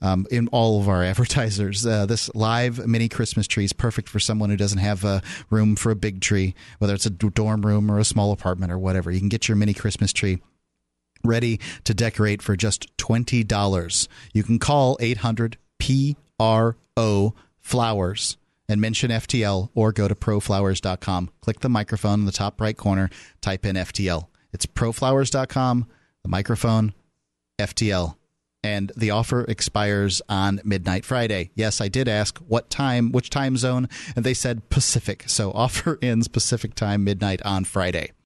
Um, 0.00 0.26
in 0.30 0.48
all 0.48 0.80
of 0.80 0.88
our 0.88 1.02
advertisers, 1.04 1.84
uh, 1.86 2.06
this 2.06 2.34
live 2.34 2.86
mini 2.86 3.10
Christmas 3.10 3.46
tree 3.46 3.64
is 3.64 3.74
perfect 3.74 4.08
for 4.08 4.18
someone 4.18 4.48
who 4.48 4.56
doesn't 4.56 4.78
have 4.78 5.04
a 5.04 5.20
room 5.50 5.76
for 5.76 5.90
a 5.90 5.94
big 5.94 6.22
tree, 6.22 6.54
whether 6.78 6.94
it's 6.94 7.04
a 7.04 7.10
dorm 7.10 7.66
room 7.66 7.90
or 7.90 7.98
a 7.98 8.04
small 8.04 8.32
apartment 8.32 8.72
or 8.72 8.78
whatever. 8.78 9.10
You 9.10 9.18
can 9.18 9.28
get 9.28 9.46
your 9.46 9.56
mini 9.56 9.74
Christmas 9.74 10.12
tree 10.14 10.38
ready 11.22 11.60
to 11.84 11.92
decorate 11.92 12.40
for 12.40 12.56
just 12.56 12.96
$20. 12.96 14.08
You 14.32 14.42
can 14.42 14.58
call 14.58 14.96
800 15.00 15.58
PRO 15.78 17.34
Flowers 17.60 18.36
and 18.70 18.80
mention 18.80 19.10
FTL 19.10 19.68
or 19.74 19.92
go 19.92 20.08
to 20.08 20.14
proflowers.com. 20.14 21.30
Click 21.42 21.60
the 21.60 21.68
microphone 21.68 22.20
in 22.20 22.26
the 22.26 22.32
top 22.32 22.58
right 22.58 22.76
corner, 22.76 23.10
type 23.42 23.66
in 23.66 23.76
FTL. 23.76 24.28
It's 24.52 24.66
proflowers.com, 24.66 25.86
the 26.22 26.28
microphone, 26.28 26.92
FTL. 27.58 28.16
And 28.64 28.92
the 28.96 29.10
offer 29.10 29.42
expires 29.42 30.22
on 30.28 30.60
midnight 30.62 31.04
Friday. 31.04 31.50
Yes, 31.54 31.80
I 31.80 31.88
did 31.88 32.06
ask 32.06 32.38
what 32.38 32.70
time, 32.70 33.10
which 33.10 33.28
time 33.28 33.56
zone, 33.56 33.88
and 34.14 34.24
they 34.24 34.34
said 34.34 34.68
Pacific. 34.70 35.24
So 35.26 35.50
offer 35.54 35.98
ends 36.00 36.28
Pacific 36.28 36.74
time, 36.74 37.02
midnight 37.02 37.42
on 37.42 37.64
Friday. 37.64 38.12